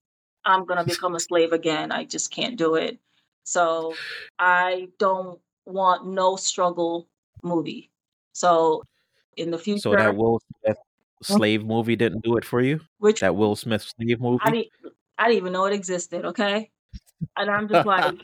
I'm 0.45 0.65
gonna 0.65 0.83
become 0.85 1.15
a 1.15 1.19
slave 1.19 1.53
again. 1.53 1.91
I 1.91 2.05
just 2.05 2.31
can't 2.31 2.57
do 2.57 2.75
it. 2.75 2.99
So 3.43 3.95
I 4.39 4.89
don't 4.99 5.39
want 5.65 6.07
no 6.07 6.35
struggle 6.35 7.07
movie. 7.43 7.89
So 8.33 8.83
in 9.37 9.51
the 9.51 9.57
future. 9.57 9.81
So 9.81 9.95
that 9.95 10.15
Will 10.15 10.39
Smith 10.63 10.77
hmm? 11.25 11.33
slave 11.37 11.65
movie 11.65 11.95
didn't 11.95 12.23
do 12.23 12.37
it 12.37 12.45
for 12.45 12.61
you? 12.61 12.79
which 12.99 13.21
That 13.21 13.35
Will 13.35 13.55
Smith 13.55 13.81
slave 13.81 14.19
I 14.19 14.23
movie? 14.23 14.51
didn't 14.51 14.93
I 15.17 15.25
didn't 15.25 15.37
even 15.37 15.53
know 15.53 15.65
it 15.65 15.73
existed, 15.73 16.25
okay? 16.25 16.71
And 17.37 17.49
I'm 17.49 17.67
just 17.67 17.85
like, 17.85 18.15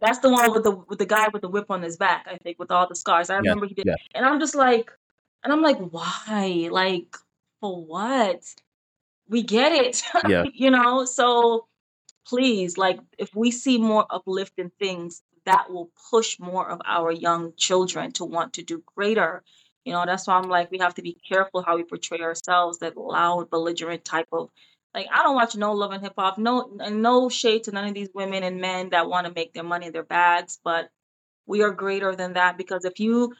that's 0.00 0.18
the 0.18 0.30
one 0.30 0.52
with 0.52 0.64
the 0.64 0.72
with 0.72 0.98
the 0.98 1.06
guy 1.06 1.28
with 1.32 1.42
the 1.42 1.48
whip 1.48 1.70
on 1.70 1.82
his 1.82 1.96
back, 1.96 2.26
I 2.28 2.36
think, 2.38 2.58
with 2.58 2.70
all 2.70 2.88
the 2.88 2.96
scars. 2.96 3.30
I 3.30 3.34
yeah, 3.34 3.40
remember 3.40 3.66
he 3.66 3.74
did 3.74 3.86
yeah, 3.86 3.94
and 4.14 4.24
I'm 4.26 4.40
just 4.40 4.54
like 4.54 4.90
and 5.42 5.52
I'm 5.52 5.62
like, 5.62 5.78
why? 5.78 6.68
Like, 6.70 7.16
for 7.60 7.84
what? 7.84 8.42
We 9.28 9.42
get 9.42 9.72
it. 9.72 10.02
yeah, 10.28 10.44
you 10.52 10.70
know? 10.70 11.04
So 11.04 11.66
please, 12.26 12.78
like 12.78 13.00
if 13.18 13.34
we 13.34 13.50
see 13.50 13.78
more 13.78 14.06
uplifting 14.10 14.70
things, 14.78 15.22
that 15.46 15.70
will 15.70 15.90
push 16.10 16.38
more 16.38 16.68
of 16.68 16.80
our 16.84 17.10
young 17.10 17.52
children 17.56 18.12
to 18.12 18.24
want 18.24 18.54
to 18.54 18.62
do 18.62 18.82
greater. 18.94 19.42
You 19.84 19.92
know, 19.92 20.04
that's 20.06 20.26
why 20.26 20.34
I'm 20.36 20.48
like, 20.48 20.70
we 20.70 20.78
have 20.78 20.94
to 20.96 21.02
be 21.02 21.16
careful 21.28 21.62
how 21.62 21.76
we 21.76 21.84
portray 21.84 22.20
ourselves, 22.20 22.78
that 22.80 22.96
loud, 22.96 23.50
belligerent 23.50 24.04
type 24.04 24.28
of 24.32 24.50
like 24.94 25.06
I 25.12 25.22
don't 25.22 25.36
watch 25.36 25.56
no 25.56 25.72
love 25.72 25.92
and 25.92 26.02
hip 26.02 26.14
hop, 26.18 26.36
no 26.38 26.70
no 26.90 27.28
shade 27.28 27.64
to 27.64 27.72
none 27.72 27.86
of 27.88 27.94
these 27.94 28.10
women 28.14 28.42
and 28.42 28.60
men 28.60 28.90
that 28.90 29.08
want 29.08 29.26
to 29.26 29.32
make 29.32 29.52
their 29.54 29.62
money 29.64 29.86
in 29.86 29.92
their 29.92 30.02
bags, 30.04 30.58
but 30.64 30.90
we 31.46 31.62
are 31.62 31.70
greater 31.72 32.14
than 32.14 32.34
that 32.34 32.56
because 32.58 32.84
if 32.84 33.00
you 33.00 33.34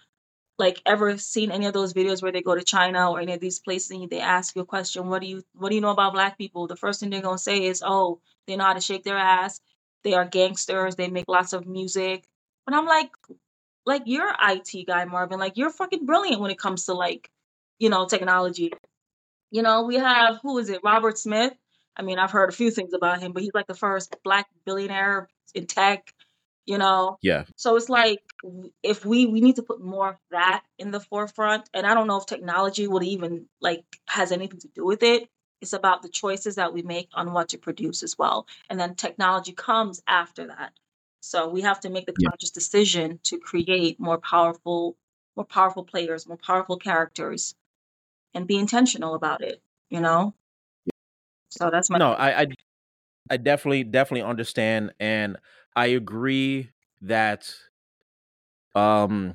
like 0.60 0.82
ever 0.84 1.16
seen 1.16 1.50
any 1.50 1.64
of 1.64 1.72
those 1.72 1.94
videos 1.94 2.22
where 2.22 2.32
they 2.32 2.42
go 2.42 2.54
to 2.54 2.62
China 2.62 3.10
or 3.10 3.18
any 3.20 3.32
of 3.32 3.40
these 3.40 3.58
places 3.58 3.92
and 3.92 4.10
they 4.10 4.20
ask 4.20 4.54
you 4.54 4.60
a 4.62 4.66
question, 4.66 5.08
what 5.08 5.22
do 5.22 5.26
you 5.26 5.42
what 5.54 5.70
do 5.70 5.74
you 5.74 5.80
know 5.80 5.90
about 5.90 6.12
black 6.12 6.36
people? 6.36 6.66
The 6.66 6.76
first 6.76 7.00
thing 7.00 7.08
they're 7.08 7.22
gonna 7.22 7.38
say 7.38 7.64
is, 7.64 7.82
Oh, 7.84 8.20
they 8.46 8.56
know 8.56 8.64
how 8.64 8.74
to 8.74 8.80
shake 8.80 9.02
their 9.02 9.16
ass, 9.16 9.60
they 10.04 10.12
are 10.12 10.26
gangsters, 10.26 10.96
they 10.96 11.08
make 11.08 11.24
lots 11.28 11.54
of 11.54 11.66
music. 11.66 12.28
But 12.66 12.74
I'm 12.74 12.84
like, 12.84 13.10
like 13.86 14.02
you're 14.04 14.34
IT 14.38 14.86
guy, 14.86 15.06
Marvin, 15.06 15.38
like 15.40 15.56
you're 15.56 15.70
fucking 15.70 16.04
brilliant 16.04 16.42
when 16.42 16.50
it 16.50 16.58
comes 16.58 16.84
to 16.86 16.94
like, 16.94 17.30
you 17.78 17.88
know, 17.88 18.06
technology. 18.06 18.70
You 19.50 19.62
know, 19.62 19.84
we 19.84 19.96
have 19.96 20.40
who 20.42 20.58
is 20.58 20.68
it? 20.68 20.82
Robert 20.84 21.18
Smith. 21.18 21.54
I 21.96 22.02
mean, 22.02 22.18
I've 22.18 22.30
heard 22.30 22.50
a 22.50 22.52
few 22.52 22.70
things 22.70 22.92
about 22.92 23.20
him, 23.20 23.32
but 23.32 23.42
he's 23.42 23.54
like 23.54 23.66
the 23.66 23.74
first 23.74 24.14
black 24.22 24.46
billionaire 24.66 25.28
in 25.54 25.66
tech, 25.66 26.14
you 26.66 26.78
know. 26.78 27.18
yeah, 27.22 27.44
So 27.56 27.76
it's 27.76 27.88
like 27.88 28.20
if 28.82 29.04
we 29.04 29.26
we 29.26 29.40
need 29.40 29.56
to 29.56 29.62
put 29.62 29.80
more 29.80 30.10
of 30.10 30.16
that 30.30 30.64
in 30.78 30.90
the 30.90 31.00
forefront, 31.00 31.68
and 31.74 31.86
I 31.86 31.94
don't 31.94 32.06
know 32.06 32.18
if 32.18 32.26
technology 32.26 32.86
would 32.86 33.02
even 33.02 33.46
like 33.60 33.84
has 34.08 34.32
anything 34.32 34.60
to 34.60 34.68
do 34.68 34.84
with 34.84 35.02
it. 35.02 35.28
It's 35.60 35.72
about 35.74 36.02
the 36.02 36.08
choices 36.08 36.54
that 36.54 36.72
we 36.72 36.82
make 36.82 37.08
on 37.12 37.32
what 37.32 37.50
to 37.50 37.58
produce 37.58 38.02
as 38.02 38.16
well, 38.18 38.46
and 38.68 38.78
then 38.80 38.94
technology 38.94 39.52
comes 39.52 40.02
after 40.06 40.46
that. 40.46 40.72
So 41.20 41.48
we 41.48 41.62
have 41.62 41.80
to 41.80 41.90
make 41.90 42.06
the 42.06 42.14
yeah. 42.18 42.30
conscious 42.30 42.50
decision 42.50 43.20
to 43.24 43.38
create 43.38 44.00
more 44.00 44.18
powerful, 44.18 44.96
more 45.36 45.44
powerful 45.44 45.84
players, 45.84 46.26
more 46.26 46.38
powerful 46.38 46.78
characters, 46.78 47.54
and 48.32 48.46
be 48.46 48.56
intentional 48.56 49.14
about 49.14 49.42
it. 49.42 49.60
You 49.90 50.00
know. 50.00 50.34
So 51.50 51.68
that's 51.70 51.90
my 51.90 51.98
No, 51.98 52.12
I, 52.12 52.42
I 52.42 52.46
I 53.30 53.36
definitely 53.36 53.84
definitely 53.84 54.22
understand 54.22 54.92
and 54.98 55.36
I 55.74 55.86
agree 55.86 56.70
that 57.02 57.52
um 58.74 59.34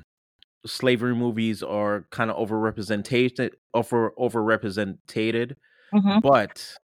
slavery 0.66 1.14
movies 1.14 1.62
are 1.62 2.06
kind 2.10 2.30
of 2.30 2.36
overrepresented 2.48 3.52
over 3.74 4.12
overrepresented 4.18 5.56
hmm 5.92 6.18
but 6.22 6.78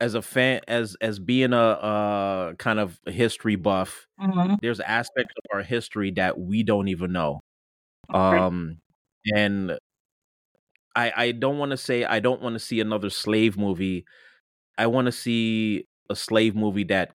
as 0.00 0.14
a 0.14 0.22
fan 0.22 0.60
as 0.68 0.96
as 1.00 1.18
being 1.18 1.52
a 1.52 1.56
uh 1.56 2.54
kind 2.54 2.78
of 2.78 3.00
a 3.06 3.12
history 3.12 3.56
buff 3.56 4.06
hmm 4.18 4.56
there's 4.60 4.80
aspects 4.80 5.34
of 5.38 5.56
our 5.56 5.62
history 5.62 6.10
that 6.12 6.38
we 6.38 6.62
don't 6.62 6.88
even 6.88 7.12
know 7.12 7.40
Okay. 8.10 8.46
um 8.46 8.78
and 9.34 9.78
i 10.94 11.12
i 11.16 11.32
don't 11.32 11.58
want 11.58 11.70
to 11.70 11.76
say 11.76 12.04
i 12.04 12.20
don't 12.20 12.42
want 12.42 12.54
to 12.54 12.60
see 12.60 12.80
another 12.80 13.10
slave 13.10 13.56
movie. 13.56 14.04
I 14.78 14.86
want 14.88 15.06
to 15.06 15.12
see 15.12 15.86
a 16.10 16.16
slave 16.16 16.56
movie 16.56 16.84
that 16.84 17.12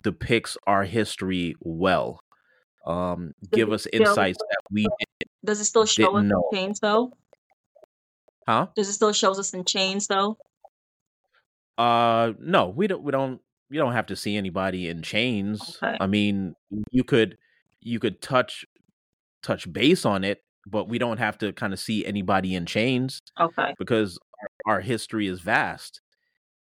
depicts 0.00 0.56
our 0.66 0.84
history 0.84 1.54
well 1.60 2.20
um 2.86 3.32
give 3.52 3.70
us 3.70 3.82
still 3.82 4.00
insights 4.02 4.38
that 4.38 4.58
we 4.70 4.86
does 5.44 5.60
it 5.60 5.64
still 5.66 5.86
show 5.86 6.16
us 6.16 6.22
didn't 6.22 6.32
in 6.32 6.42
chains 6.52 6.80
though? 6.80 7.12
huh 8.48 8.66
Does 8.74 8.88
it 8.88 8.94
still 8.94 9.12
shows 9.12 9.38
us 9.38 9.52
in 9.54 9.64
chains 9.64 10.06
though? 10.06 10.38
Uh, 11.78 12.32
no, 12.38 12.68
we 12.68 12.86
don't. 12.86 13.02
We 13.02 13.12
don't. 13.12 13.40
You 13.70 13.78
don't 13.78 13.92
have 13.92 14.06
to 14.06 14.16
see 14.16 14.36
anybody 14.36 14.88
in 14.88 15.02
chains. 15.02 15.78
Okay. 15.82 15.96
I 16.00 16.06
mean, 16.06 16.54
you 16.90 17.02
could 17.04 17.38
you 17.80 17.98
could 17.98 18.20
touch 18.20 18.64
touch 19.42 19.72
base 19.72 20.04
on 20.04 20.22
it, 20.24 20.42
but 20.66 20.88
we 20.88 20.98
don't 20.98 21.16
have 21.18 21.38
to 21.38 21.52
kind 21.52 21.72
of 21.72 21.80
see 21.80 22.04
anybody 22.04 22.54
in 22.54 22.66
chains 22.66 23.20
Okay. 23.40 23.74
because 23.78 24.18
our, 24.66 24.74
our 24.74 24.80
history 24.80 25.26
is 25.26 25.40
vast. 25.40 26.00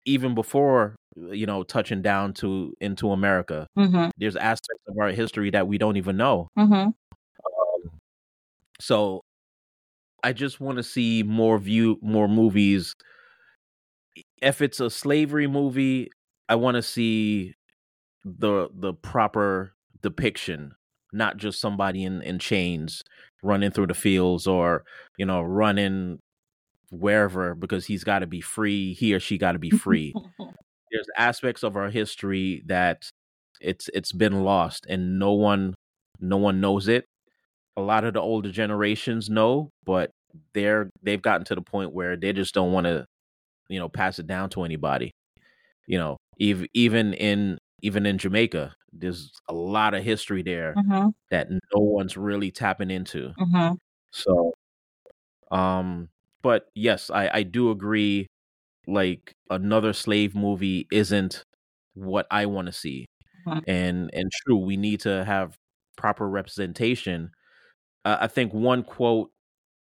Even 0.06 0.34
before 0.34 0.96
you 1.16 1.46
know 1.46 1.64
touching 1.64 2.02
down 2.02 2.34
to 2.34 2.74
into 2.82 3.12
America, 3.12 3.68
Mm-hmm. 3.78 4.10
there's 4.18 4.36
aspects 4.36 4.84
of 4.88 4.96
our 5.00 5.10
history 5.10 5.50
that 5.52 5.68
we 5.68 5.78
don't 5.78 5.98
even 5.98 6.18
know. 6.18 6.48
Mm-hmm. 6.58 6.90
So 8.80 9.22
I 10.24 10.34
just 10.34 10.60
want 10.60 10.78
to 10.78 10.84
see 10.84 11.24
more 11.24 11.58
view 11.58 11.98
more 12.02 12.28
movies. 12.28 12.96
If 14.42 14.62
it's 14.62 14.80
a 14.80 14.90
slavery 14.90 15.48
movie, 15.48 16.10
I 16.50 16.56
want 16.56 16.76
to 16.76 16.82
see 16.82 17.54
the 18.26 18.70
the 18.74 18.94
proper 18.94 19.74
depiction, 20.02 20.74
not 21.14 21.38
just 21.38 21.60
somebody 21.62 22.04
in 22.04 22.22
in 22.22 22.40
chains 22.40 23.04
running 23.44 23.72
through 23.72 23.88
the 23.88 23.94
fields 23.94 24.48
or 24.48 24.84
you 25.18 25.26
know 25.26 25.42
running 25.42 26.20
wherever 26.92 27.56
because 27.56 27.86
he's 27.86 28.04
got 28.04 28.20
to 28.20 28.28
be 28.28 28.42
free. 28.42 28.94
He 28.94 29.14
or 29.14 29.20
she 29.20 29.38
got 29.38 29.54
to 29.54 29.60
be 29.60 29.70
free. 29.72 30.14
There's 30.92 31.08
aspects 31.18 31.64
of 31.64 31.76
our 31.76 31.90
history 31.90 32.64
that 32.66 33.10
it's 33.60 33.90
it's 33.94 34.12
been 34.12 34.44
lost 34.44 34.86
and 34.90 35.20
no 35.20 35.34
one 35.34 35.76
no 36.20 36.38
one 36.38 36.62
knows 36.62 36.88
it. 36.88 37.06
A 37.78 37.82
lot 37.82 38.04
of 38.04 38.14
the 38.14 38.22
older 38.22 38.52
generations 38.52 39.30
know, 39.30 39.70
but 39.86 40.12
they're 40.54 40.90
they've 41.02 41.22
gotten 41.22 41.46
to 41.46 41.56
the 41.56 41.62
point 41.62 41.94
where 41.94 42.16
they 42.16 42.34
just 42.34 42.54
don't 42.54 42.72
want 42.72 42.86
to 42.86 43.06
you 43.70 43.80
know 43.80 43.90
pass 43.90 44.20
it 44.20 44.28
down 44.28 44.50
to 44.50 44.64
anybody 44.64 45.12
you 45.88 45.98
know 45.98 46.18
even 46.38 46.68
even 46.74 47.14
in 47.14 47.58
even 47.82 48.06
in 48.06 48.18
jamaica 48.18 48.74
there's 48.94 49.32
a 49.48 49.54
lot 49.54 49.94
of 49.94 50.04
history 50.04 50.44
there 50.44 50.76
mm-hmm. 50.78 51.10
that 51.30 51.50
no 51.50 51.80
one's 51.80 52.18
really 52.18 52.52
tapping 52.52 52.92
into 52.92 53.32
Mm-hmm. 53.40 53.74
so 54.12 54.54
um 55.52 56.10
but 56.42 56.68
yes 56.76 57.10
i 57.10 57.30
i 57.34 57.44
do 57.44 57.72
agree 57.72 58.28
like 58.88 59.34
another 59.50 59.94
slave 59.94 60.36
movie 60.36 60.88
isn't 60.92 61.44
what 61.94 62.26
i 62.32 62.46
want 62.46 62.66
to 62.68 62.74
see 62.74 63.06
Mhm. 63.48 63.64
and 63.68 64.10
and 64.14 64.32
true 64.32 64.58
we 64.58 64.78
need 64.78 65.00
to 65.02 65.24
have 65.26 65.58
proper 65.98 66.30
representation 66.30 67.32
uh, 68.06 68.18
i 68.22 68.28
think 68.28 68.54
one 68.54 68.84
quote 68.84 69.32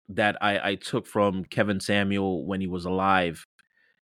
that 0.10 0.38
i 0.42 0.72
i 0.72 0.76
took 0.76 1.08
from 1.08 1.46
kevin 1.46 1.80
samuel 1.80 2.46
when 2.46 2.62
he 2.62 2.68
was 2.68 2.86
alive 2.86 3.44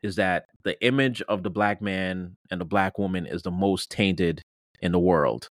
is 0.04 0.16
that 0.18 0.46
the 0.64 0.80
image 0.86 1.22
of 1.24 1.44
the 1.44 1.50
black 1.50 1.82
man 1.82 2.36
and 2.52 2.62
the 2.62 2.66
black 2.66 2.98
woman 3.00 3.26
is 3.26 3.42
the 3.44 3.52
most 3.52 3.90
tainted 3.90 4.42
in 4.82 4.92
the 4.92 5.00
world. 5.00 5.50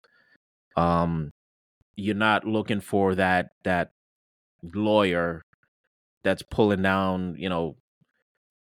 Um, 0.78 1.32
you're 1.96 2.16
not 2.16 2.46
looking 2.46 2.82
for 2.82 3.16
that 3.16 3.50
that 3.64 3.92
lawyer 4.74 5.42
that's 6.24 6.44
pulling 6.44 6.82
down, 6.82 7.36
you 7.38 7.50
know, 7.50 7.78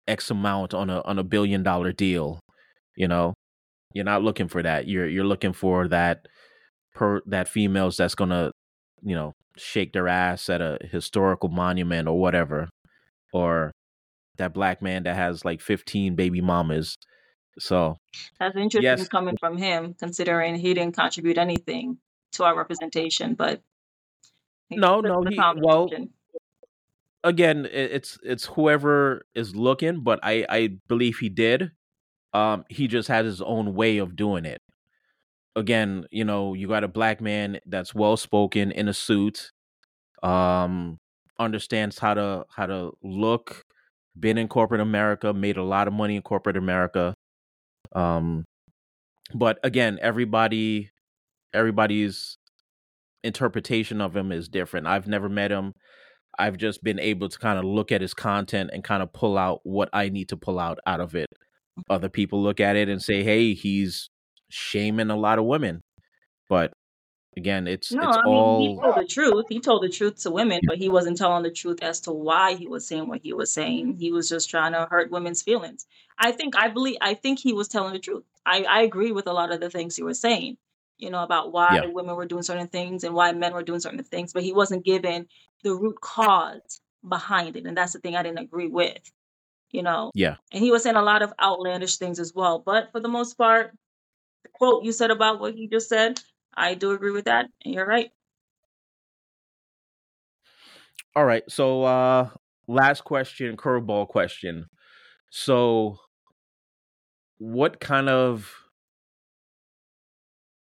X 0.09 0.31
amount 0.31 0.75
on 0.75 0.91
a 0.91 1.01
on 1.03 1.19
a 1.19 1.25
billion 1.25 1.63
dollar 1.63 1.93
deal. 1.93 2.41
You 2.97 3.09
know, 3.09 3.35
you're 3.95 4.05
not 4.05 4.23
looking 4.23 4.49
for 4.49 4.63
that. 4.63 4.89
You're 4.89 5.09
you're 5.09 5.25
looking 5.25 5.53
for 5.53 5.89
that 5.89 6.27
per 6.95 7.21
that 7.27 7.49
females 7.49 7.97
that's 7.97 8.15
gonna, 8.15 8.51
you 9.03 9.15
know, 9.15 9.33
shake 9.57 9.93
their 9.93 10.09
ass 10.09 10.49
at 10.49 10.61
a 10.61 10.79
historical 10.91 11.49
monument 11.49 12.09
or 12.09 12.19
whatever, 12.19 12.69
or 13.33 13.71
that 14.39 14.55
black 14.55 14.83
man 14.83 15.05
that 15.05 15.17
has 15.17 15.45
like 15.45 15.61
fifteen 15.61 16.17
baby 16.17 16.41
mamas. 16.41 16.97
So 17.59 17.97
That's 18.39 18.57
interesting 18.57 18.83
yes, 18.83 19.09
coming 19.09 19.37
from 19.39 19.57
him, 19.57 19.95
considering 19.99 20.55
he 20.55 20.75
didn't 20.75 20.97
contribute 20.97 21.39
anything 21.39 21.99
to 22.33 22.45
our 22.45 22.57
representation, 22.57 23.35
but 23.35 23.63
no, 24.71 25.01
no, 25.01 25.23
he 25.29 25.39
well. 25.57 25.89
Again, 27.25 27.69
it's 27.71 28.19
it's 28.23 28.47
whoever 28.47 29.27
is 29.35 29.55
looking, 29.57 30.03
but 30.03 30.21
I 30.23 30.47
I 30.49 30.69
believe 30.89 31.19
he 31.19 31.29
did. 31.29 31.73
Um, 32.35 32.65
he 32.69 32.89
just 32.89 33.09
had 33.09 33.25
his 33.25 33.41
own 33.43 33.75
way 33.75 33.99
of 33.99 34.17
doing 34.17 34.45
it. 34.45 34.63
Again, 35.57 36.07
you 36.11 36.25
know, 36.25 36.55
you 36.55 36.69
got 36.69 36.85
a 36.85 36.89
black 36.89 37.21
man 37.21 37.61
that's 37.67 37.95
well 37.95 38.17
spoken 38.17 38.71
in 38.73 38.89
a 38.89 38.95
suit, 38.95 39.53
um, 40.23 40.99
understands 41.39 41.99
how 41.99 42.15
to 42.15 42.47
how 42.51 42.67
to 42.67 42.93
look, 43.03 43.65
been 44.19 44.39
in 44.39 44.49
corporate 44.49 44.81
America, 44.83 45.33
made 45.35 45.57
a 45.59 45.65
lot 45.65 45.89
of 45.89 45.95
money 45.95 46.17
in 46.17 46.23
corporate 46.23 46.57
America. 46.57 47.15
Um, 47.95 48.45
but 49.35 49.59
again, 49.65 49.99
everybody 50.03 50.91
everybody's 51.55 52.39
interpretation 53.25 54.01
of 54.01 54.17
him 54.17 54.33
is 54.33 54.49
different. 54.49 54.87
I've 54.87 55.09
never 55.09 55.29
met 55.29 55.51
him. 55.51 55.75
I've 56.39 56.57
just 56.57 56.83
been 56.83 56.99
able 56.99 57.29
to 57.29 57.39
kind 57.39 57.59
of 57.59 57.65
look 57.65 57.93
at 57.93 58.01
his 58.01 58.15
content 58.15 58.71
and 58.73 58.85
kind 58.85 59.03
of 59.03 59.13
pull 59.13 59.37
out 59.37 59.61
what 59.65 59.89
I 59.93 60.09
need 60.09 60.29
to 60.31 60.37
pull 60.37 60.59
out 60.59 60.79
out 60.87 61.01
of 61.01 61.15
it. 61.15 61.29
Mm-hmm. 61.31 61.93
Other 61.93 62.09
people 62.09 62.43
look 62.43 62.61
at 62.61 62.77
it 62.77 62.89
and 62.89 63.03
say, 63.03 63.23
"Hey, 63.23 63.55
he's 63.55 64.11
shaming 64.49 65.11
a 65.11 65.17
lot 65.17 65.39
of 65.39 65.45
women." 65.45 65.83
But 66.49 66.73
again, 67.37 67.67
it's 67.67 67.93
No, 67.93 68.09
it's 68.09 68.19
I 68.19 68.25
mean, 68.25 68.71
he 68.71 68.83
told 68.83 68.97
the 68.97 69.07
truth. 69.07 69.45
He 69.49 69.61
told 69.61 69.83
the 69.83 69.89
truth 69.89 70.23
to 70.23 70.31
women, 70.31 70.61
but 70.67 70.79
he 70.79 70.89
wasn't 70.89 71.17
telling 71.17 71.43
the 71.43 71.51
truth 71.51 71.83
as 71.83 72.01
to 72.03 72.13
why 72.13 72.55
he 72.55 72.67
was 72.67 72.87
saying 72.87 73.09
what 73.09 73.21
he 73.23 73.33
was 73.33 73.53
saying. 73.53 73.97
He 73.99 74.13
was 74.13 74.29
just 74.29 74.51
trying 74.51 74.73
to 74.73 74.87
hurt 74.91 75.11
women's 75.11 75.43
feelings. 75.43 75.87
I 76.19 76.33
think, 76.33 76.57
I 76.57 76.69
believe, 76.69 76.99
I 77.01 77.15
think 77.15 77.39
he 77.39 77.53
was 77.53 77.69
telling 77.69 77.93
the 77.93 77.99
truth. 77.99 78.25
I, 78.45 78.65
I 78.65 78.83
agree 78.83 79.13
with 79.13 79.27
a 79.27 79.33
lot 79.33 79.53
of 79.53 79.61
the 79.61 79.71
things 79.71 79.97
he 79.97 80.03
was 80.03 80.21
saying, 80.21 80.57
you 80.99 81.11
know, 81.11 81.23
about 81.23 81.53
why 81.53 81.77
yeah, 81.77 81.87
women 81.87 82.17
were 82.17 82.27
doing 82.27 82.43
certain 82.43 82.69
things 82.69 83.05
and 83.05 83.15
why 83.15 83.33
men 83.33 83.53
were 83.53 83.63
doing 83.63 83.81
certain 83.81 84.03
things, 84.03 84.33
but 84.33 84.43
he 84.43 84.53
wasn't 84.53 84.85
given 84.85 85.27
the 85.63 85.75
root 85.75 86.01
cause 86.01 86.81
behind 87.09 87.57
it. 87.57 87.67
And 87.67 87.77
that's 87.77 87.93
the 87.93 88.01
thing 88.01 88.17
I 88.17 88.23
didn't 88.23 88.39
agree 88.39 88.69
with, 88.69 88.99
you 89.71 89.83
know. 89.83 90.11
yeah. 90.15 90.37
And 90.53 90.63
he 90.63 90.71
was 90.71 90.83
saying 90.83 90.97
a 90.97 91.03
lot 91.03 91.23
of 91.23 91.33
outlandish 91.41 91.97
things 91.97 92.19
as 92.19 92.33
well. 92.35 92.59
But 92.59 92.91
for 92.93 93.01
the 93.01 93.09
most 93.09 93.35
part, 93.35 93.73
the 94.43 94.51
quote 94.53 94.85
you 94.85 94.93
said 94.93 95.11
about 95.11 95.41
what 95.41 95.55
he 95.55 95.69
just 95.69 95.89
said, 95.89 96.21
I 96.57 96.75
do 96.75 96.93
agree 96.93 97.13
with 97.13 97.27
that. 97.27 97.47
And 97.65 97.75
you're 97.75 97.87
right. 97.87 98.11
All 101.15 101.25
right. 101.25 101.45
So 101.49 101.85
uh 101.85 102.31
last 102.67 103.05
question, 103.05 103.57
curveball 103.57 104.09
question. 104.09 104.67
So 105.31 105.99
what 107.39 107.81
kind 107.81 108.09
of 108.09 108.53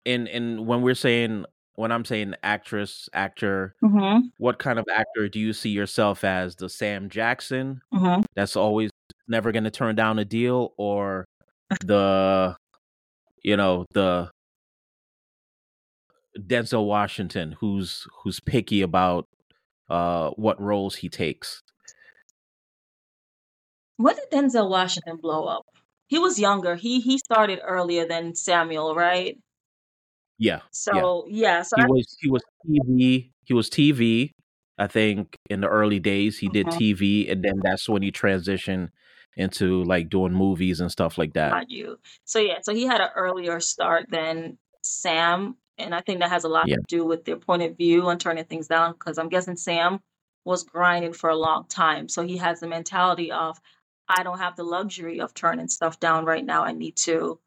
in 0.05 0.27
in 0.27 0.65
when 0.65 0.81
we're 0.81 0.95
saying 0.95 1.45
when 1.75 1.91
I'm 1.91 2.05
saying 2.05 2.35
actress, 2.41 3.09
actor, 3.13 3.75
Mm-hmm. 3.83 4.27
what 4.37 4.59
kind 4.59 4.79
of 4.79 4.85
actor 4.89 5.27
do 5.27 5.39
you 5.39 5.51
see 5.51 5.69
yourself 5.71 6.23
as? 6.23 6.55
The 6.55 6.69
Sam 6.69 7.09
Jackson 7.09 7.81
Mm-hmm. 7.93 8.21
that's 8.35 8.55
always 8.55 8.91
never 9.27 9.51
going 9.51 9.63
to 9.65 9.71
turn 9.71 9.95
down 9.95 10.19
a 10.19 10.25
deal 10.25 10.73
or 10.77 11.25
the 11.83 12.55
you 13.43 13.57
know, 13.57 13.85
the 13.93 14.29
Denzel 16.37 16.85
Washington 16.85 17.55
who's 17.59 18.05
who's 18.23 18.39
picky 18.39 18.81
about 18.81 19.27
uh 19.89 20.29
what 20.31 20.59
roles 20.61 20.95
he 20.95 21.09
takes. 21.09 21.61
When 23.97 24.15
did 24.15 24.29
Denzel 24.31 24.69
Washington 24.69 25.17
blow 25.21 25.45
up? 25.45 25.65
He 26.07 26.19
was 26.19 26.39
younger. 26.39 26.75
He 26.75 26.99
he 26.99 27.17
started 27.17 27.59
earlier 27.63 28.05
than 28.07 28.35
Samuel, 28.35 28.93
right? 28.95 29.37
Yeah. 30.37 30.55
Yeah. 30.55 30.61
So 30.71 31.25
yeah, 31.29 31.61
so 31.61 31.77
He 31.77 31.83
I 31.83 31.87
was 31.87 32.17
he 32.19 32.29
was 32.29 32.43
TV, 32.67 33.31
he 33.45 33.53
was 33.53 33.69
TV. 33.69 34.31
I 34.77 34.87
think 34.87 35.37
in 35.49 35.61
the 35.61 35.67
early 35.69 35.99
days 35.99 36.37
he 36.39 36.49
did 36.49 36.67
Mhm. 36.67 36.77
TV 36.77 37.31
and 37.31 37.43
then 37.43 37.53
that's 37.63 37.87
when 37.87 38.01
he 38.01 38.11
transitioned 38.11 38.89
into 39.37 39.83
like 39.83 40.09
doing 40.09 40.33
movies 40.33 40.79
and 40.79 40.91
stuff 40.91 41.17
like 41.17 41.33
that. 41.33 41.51
got 41.51 41.69
you. 41.69 41.97
So 42.25 42.39
yeah, 42.39 42.59
so 42.61 42.73
he 42.73 42.83
had 42.85 43.01
an 43.01 43.09
earlier 43.15 43.59
start 43.59 44.07
than 44.09 44.57
Sam, 44.83 45.57
and 45.77 45.93
I 45.95 46.01
think 46.01 46.19
that 46.19 46.29
has 46.29 46.43
a 46.45 46.49
lot 46.49 46.67
Yeah. 46.67 46.75
to 46.77 46.83
do 46.87 47.05
with 47.05 47.25
their 47.25 47.37
point 47.37 47.63
of 47.63 47.75
view 47.77 48.07
on 48.07 48.17
turning 48.17 48.45
things 48.45 48.67
down. 48.67 48.93
Because 48.93 49.17
I'm 49.17 49.29
guessing 49.29 49.57
Sam 49.57 49.99
was 50.45 50.63
grinding 50.63 51.13
for 51.13 51.29
a 51.29 51.35
long 51.35 51.65
time, 51.67 52.07
so 52.09 52.21
he 52.23 52.37
has 52.37 52.59
the 52.59 52.67
mentality 52.67 53.31
of 53.31 53.59
I 54.07 54.23
don't 54.23 54.37
have 54.39 54.55
the 54.55 54.63
luxury 54.63 55.19
of 55.19 55.33
turning 55.33 55.67
stuff 55.67 55.99
down 55.99 56.25
right 56.25 56.45
now. 56.45 56.63
I 56.63 56.71
need 56.73 56.95
to 56.97 57.39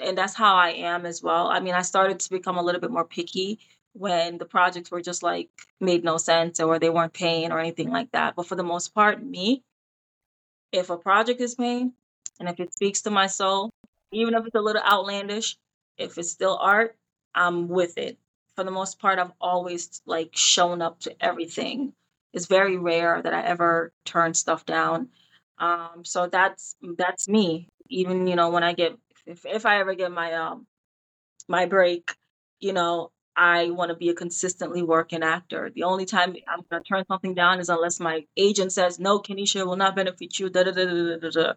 and 0.00 0.16
that's 0.16 0.34
how 0.34 0.56
I 0.56 0.70
am 0.70 1.06
as 1.06 1.22
well. 1.22 1.48
I 1.48 1.60
mean, 1.60 1.74
I 1.74 1.82
started 1.82 2.20
to 2.20 2.30
become 2.30 2.58
a 2.58 2.62
little 2.62 2.80
bit 2.80 2.90
more 2.90 3.04
picky 3.04 3.58
when 3.92 4.38
the 4.38 4.44
projects 4.44 4.90
were 4.90 5.00
just 5.00 5.22
like 5.22 5.48
made 5.80 6.04
no 6.04 6.16
sense 6.16 6.60
or 6.60 6.78
they 6.78 6.90
weren't 6.90 7.12
paying 7.12 7.52
or 7.52 7.58
anything 7.58 7.90
like 7.90 8.10
that. 8.12 8.36
But 8.36 8.46
for 8.46 8.54
the 8.54 8.62
most 8.62 8.94
part, 8.94 9.22
me, 9.22 9.62
if 10.72 10.90
a 10.90 10.96
project 10.96 11.40
is 11.40 11.54
paying 11.54 11.92
and 12.38 12.48
if 12.48 12.60
it 12.60 12.74
speaks 12.74 13.02
to 13.02 13.10
my 13.10 13.26
soul, 13.26 13.70
even 14.12 14.34
if 14.34 14.46
it's 14.46 14.54
a 14.54 14.60
little 14.60 14.82
outlandish, 14.82 15.56
if 15.96 16.16
it's 16.18 16.30
still 16.30 16.56
art, 16.60 16.96
I'm 17.34 17.68
with 17.68 17.98
it. 17.98 18.18
For 18.54 18.64
the 18.64 18.70
most 18.70 18.98
part, 18.98 19.18
I've 19.18 19.32
always 19.40 20.00
like 20.06 20.30
shown 20.34 20.82
up 20.82 21.00
to 21.00 21.14
everything. 21.24 21.92
It's 22.32 22.46
very 22.46 22.76
rare 22.76 23.20
that 23.22 23.34
I 23.34 23.42
ever 23.42 23.92
turn 24.04 24.34
stuff 24.34 24.66
down. 24.66 25.08
Um, 25.58 26.02
so 26.04 26.26
that's 26.26 26.76
that's 26.96 27.28
me. 27.28 27.68
Even 27.88 28.26
you 28.26 28.36
know 28.36 28.50
when 28.50 28.64
I 28.64 28.72
get 28.72 28.96
if 29.28 29.44
if 29.46 29.66
I 29.66 29.80
ever 29.80 29.94
get 29.94 30.10
my 30.10 30.32
um 30.34 30.66
my 31.48 31.66
break, 31.66 32.14
you 32.60 32.72
know, 32.72 33.10
I 33.36 33.70
want 33.70 33.90
to 33.90 33.96
be 33.96 34.08
a 34.08 34.14
consistently 34.14 34.82
working 34.82 35.22
actor. 35.22 35.70
The 35.74 35.84
only 35.84 36.06
time 36.06 36.34
I'm 36.48 36.62
going 36.70 36.82
to 36.82 36.88
turn 36.88 37.04
something 37.08 37.34
down 37.34 37.60
is 37.60 37.68
unless 37.68 38.00
my 38.00 38.26
agent 38.36 38.72
says, 38.72 38.98
no, 38.98 39.20
Kenesha 39.20 39.64
will 39.64 39.76
not 39.76 39.96
benefit 39.96 40.38
you. 40.38 40.50
Da, 40.50 40.64
da, 40.64 40.72
da, 40.72 40.84
da, 40.84 41.16
da, 41.18 41.30
da, 41.30 41.52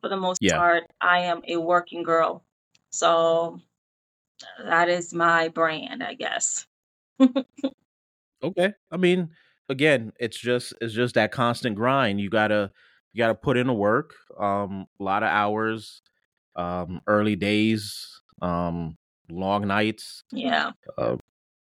for 0.00 0.08
the 0.08 0.16
most 0.16 0.40
Yeah. 0.40 0.56
part, 0.56 0.84
I 1.00 1.20
am 1.20 1.42
a 1.48 1.56
working 1.56 2.04
girl. 2.04 2.44
So 2.90 3.60
that 4.64 4.88
is 4.88 5.12
my 5.12 5.48
brand, 5.48 6.02
I 6.02 6.14
guess. 6.14 6.66
Okay. 8.42 8.72
I 8.90 8.96
mean, 8.96 9.30
again, 9.68 10.12
it's 10.18 10.38
just 10.38 10.72
it's 10.80 10.94
just 10.94 11.14
that 11.14 11.32
constant 11.32 11.76
grind. 11.76 12.20
You 12.20 12.30
gotta 12.30 12.70
you 13.12 13.18
gotta 13.18 13.34
put 13.34 13.56
in 13.56 13.66
the 13.66 13.74
work. 13.74 14.14
Um, 14.38 14.86
a 14.98 15.02
lot 15.04 15.22
of 15.22 15.28
hours, 15.28 16.00
um, 16.60 17.00
early 17.06 17.36
days, 17.36 18.20
um, 18.42 18.96
long 19.30 19.66
nights, 19.66 20.24
yeah. 20.32 20.72
uh, 20.98 21.16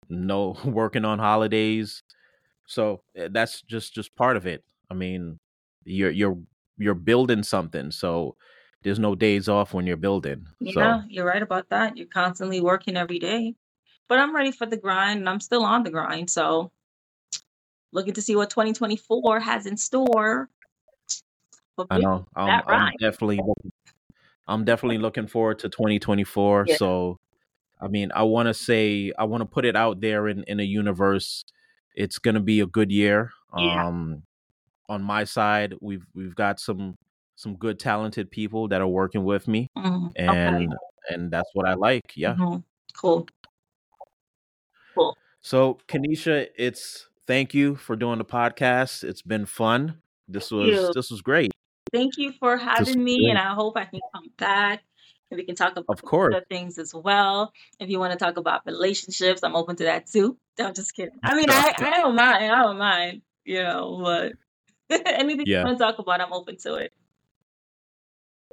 no 0.08 0.56
working 0.64 1.04
on 1.04 1.18
holidays. 1.18 2.02
So 2.66 3.02
eh, 3.16 3.28
that's 3.30 3.62
just 3.62 3.94
just 3.94 4.14
part 4.16 4.36
of 4.36 4.46
it. 4.46 4.64
I 4.90 4.94
mean, 4.94 5.38
you're 5.84 6.10
you're 6.10 6.38
you're 6.78 6.94
building 6.94 7.42
something, 7.42 7.90
so 7.90 8.36
there's 8.82 8.98
no 8.98 9.14
days 9.14 9.48
off 9.48 9.74
when 9.74 9.86
you're 9.86 9.96
building. 9.96 10.46
So 10.72 10.80
Yeah, 10.80 11.02
you're 11.08 11.26
right 11.26 11.42
about 11.42 11.68
that. 11.70 11.96
You're 11.96 12.06
constantly 12.06 12.60
working 12.60 12.96
every 12.96 13.18
day. 13.18 13.54
But 14.08 14.20
I'm 14.20 14.34
ready 14.34 14.52
for 14.52 14.66
the 14.66 14.76
grind 14.76 15.18
and 15.18 15.28
I'm 15.28 15.40
still 15.40 15.64
on 15.64 15.82
the 15.82 15.90
grind. 15.90 16.30
So 16.30 16.70
looking 17.90 18.14
to 18.14 18.22
see 18.22 18.36
what 18.36 18.50
2024 18.50 19.40
has 19.40 19.66
in 19.66 19.76
store 19.76 20.48
for 21.74 21.86
I 21.90 21.98
know 21.98 22.26
I'm 22.34 22.62
I'm 22.66 22.92
definitely 23.00 23.38
looking, 23.38 23.72
I'm 24.48 24.64
definitely 24.64 24.98
looking 24.98 25.26
forward 25.26 25.58
to 25.60 25.68
2024. 25.68 26.66
Yeah. 26.68 26.76
So 26.76 27.18
I 27.80 27.88
mean, 27.88 28.10
I 28.14 28.22
want 28.22 28.46
to 28.46 28.54
say 28.54 29.12
I 29.18 29.24
want 29.24 29.42
to 29.42 29.46
put 29.46 29.64
it 29.64 29.76
out 29.76 30.00
there 30.00 30.28
in 30.28 30.44
in 30.44 30.60
a 30.60 30.64
universe. 30.64 31.44
It's 31.94 32.18
going 32.18 32.34
to 32.34 32.40
be 32.40 32.60
a 32.60 32.66
good 32.66 32.90
year. 32.92 33.32
Yeah. 33.56 33.86
Um 33.86 34.22
on 34.88 35.02
my 35.02 35.24
side, 35.24 35.74
we've 35.80 36.06
we've 36.14 36.34
got 36.34 36.60
some 36.60 36.96
some 37.34 37.56
good 37.56 37.78
talented 37.78 38.30
people 38.30 38.68
that 38.68 38.80
are 38.80 38.86
working 38.88 39.24
with 39.24 39.46
me 39.48 39.68
Mhm. 39.76 40.06
Okay. 40.10 40.24
and 40.26 40.74
and 41.10 41.30
that's 41.30 41.50
what 41.54 41.66
I 41.68 41.74
like. 41.74 42.12
Yeah. 42.16 42.34
hmm 42.34 42.56
Cool. 42.94 43.26
Cool. 44.94 45.16
So, 45.42 45.78
Kanisha, 45.86 46.48
it's 46.56 47.08
thank 47.26 47.52
you 47.54 47.76
for 47.76 47.94
doing 47.94 48.18
the 48.18 48.24
podcast. 48.24 49.04
It's 49.04 49.22
been 49.22 49.44
fun. 49.46 50.00
This 50.28 50.48
Thank 50.48 50.62
was 50.62 50.68
you. 50.70 50.90
this 50.94 51.10
was 51.10 51.20
great. 51.22 51.52
Thank 51.92 52.18
you 52.18 52.32
for 52.32 52.56
having 52.56 53.02
me, 53.02 53.30
and. 53.30 53.38
I 53.38 53.54
hope 53.54 53.76
I 53.76 53.84
can 53.84 54.00
come 54.12 54.30
back 54.36 54.82
and 55.30 55.38
we 55.38 55.44
can 55.44 55.54
talk 55.54 55.72
about 55.72 55.86
Of 55.88 56.02
course. 56.02 56.34
other 56.34 56.44
things 56.48 56.78
as 56.78 56.94
well. 56.94 57.52
If 57.80 57.88
you 57.88 57.98
want 57.98 58.12
to 58.12 58.18
talk 58.18 58.36
about 58.36 58.62
relationships, 58.66 59.42
I'm 59.42 59.56
open 59.56 59.76
to 59.76 59.84
that 59.84 60.06
too. 60.06 60.36
No, 60.58 60.66
I'm 60.66 60.74
just 60.74 60.94
kidding. 60.94 61.18
I 61.22 61.34
mean, 61.34 61.50
I, 61.50 61.74
I 61.78 62.00
don't 62.00 62.14
mind. 62.14 62.44
I 62.44 62.62
don't 62.62 62.78
mind, 62.78 63.22
you 63.44 63.62
know, 63.62 64.00
but 64.02 64.32
anything 65.06 65.46
you 65.46 65.56
want 65.58 65.78
to 65.78 65.84
talk 65.84 65.98
about, 65.98 66.20
I'm 66.20 66.32
open 66.32 66.56
to 66.58 66.74
it. 66.76 66.92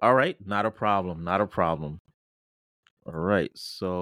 All 0.01 0.13
right, 0.13 0.35
not 0.45 0.65
a 0.65 0.71
problem. 0.71 1.23
Not 1.23 1.41
a 1.41 1.47
problem. 1.47 1.99
All 3.05 3.13
right. 3.13 3.51
So 3.55 4.01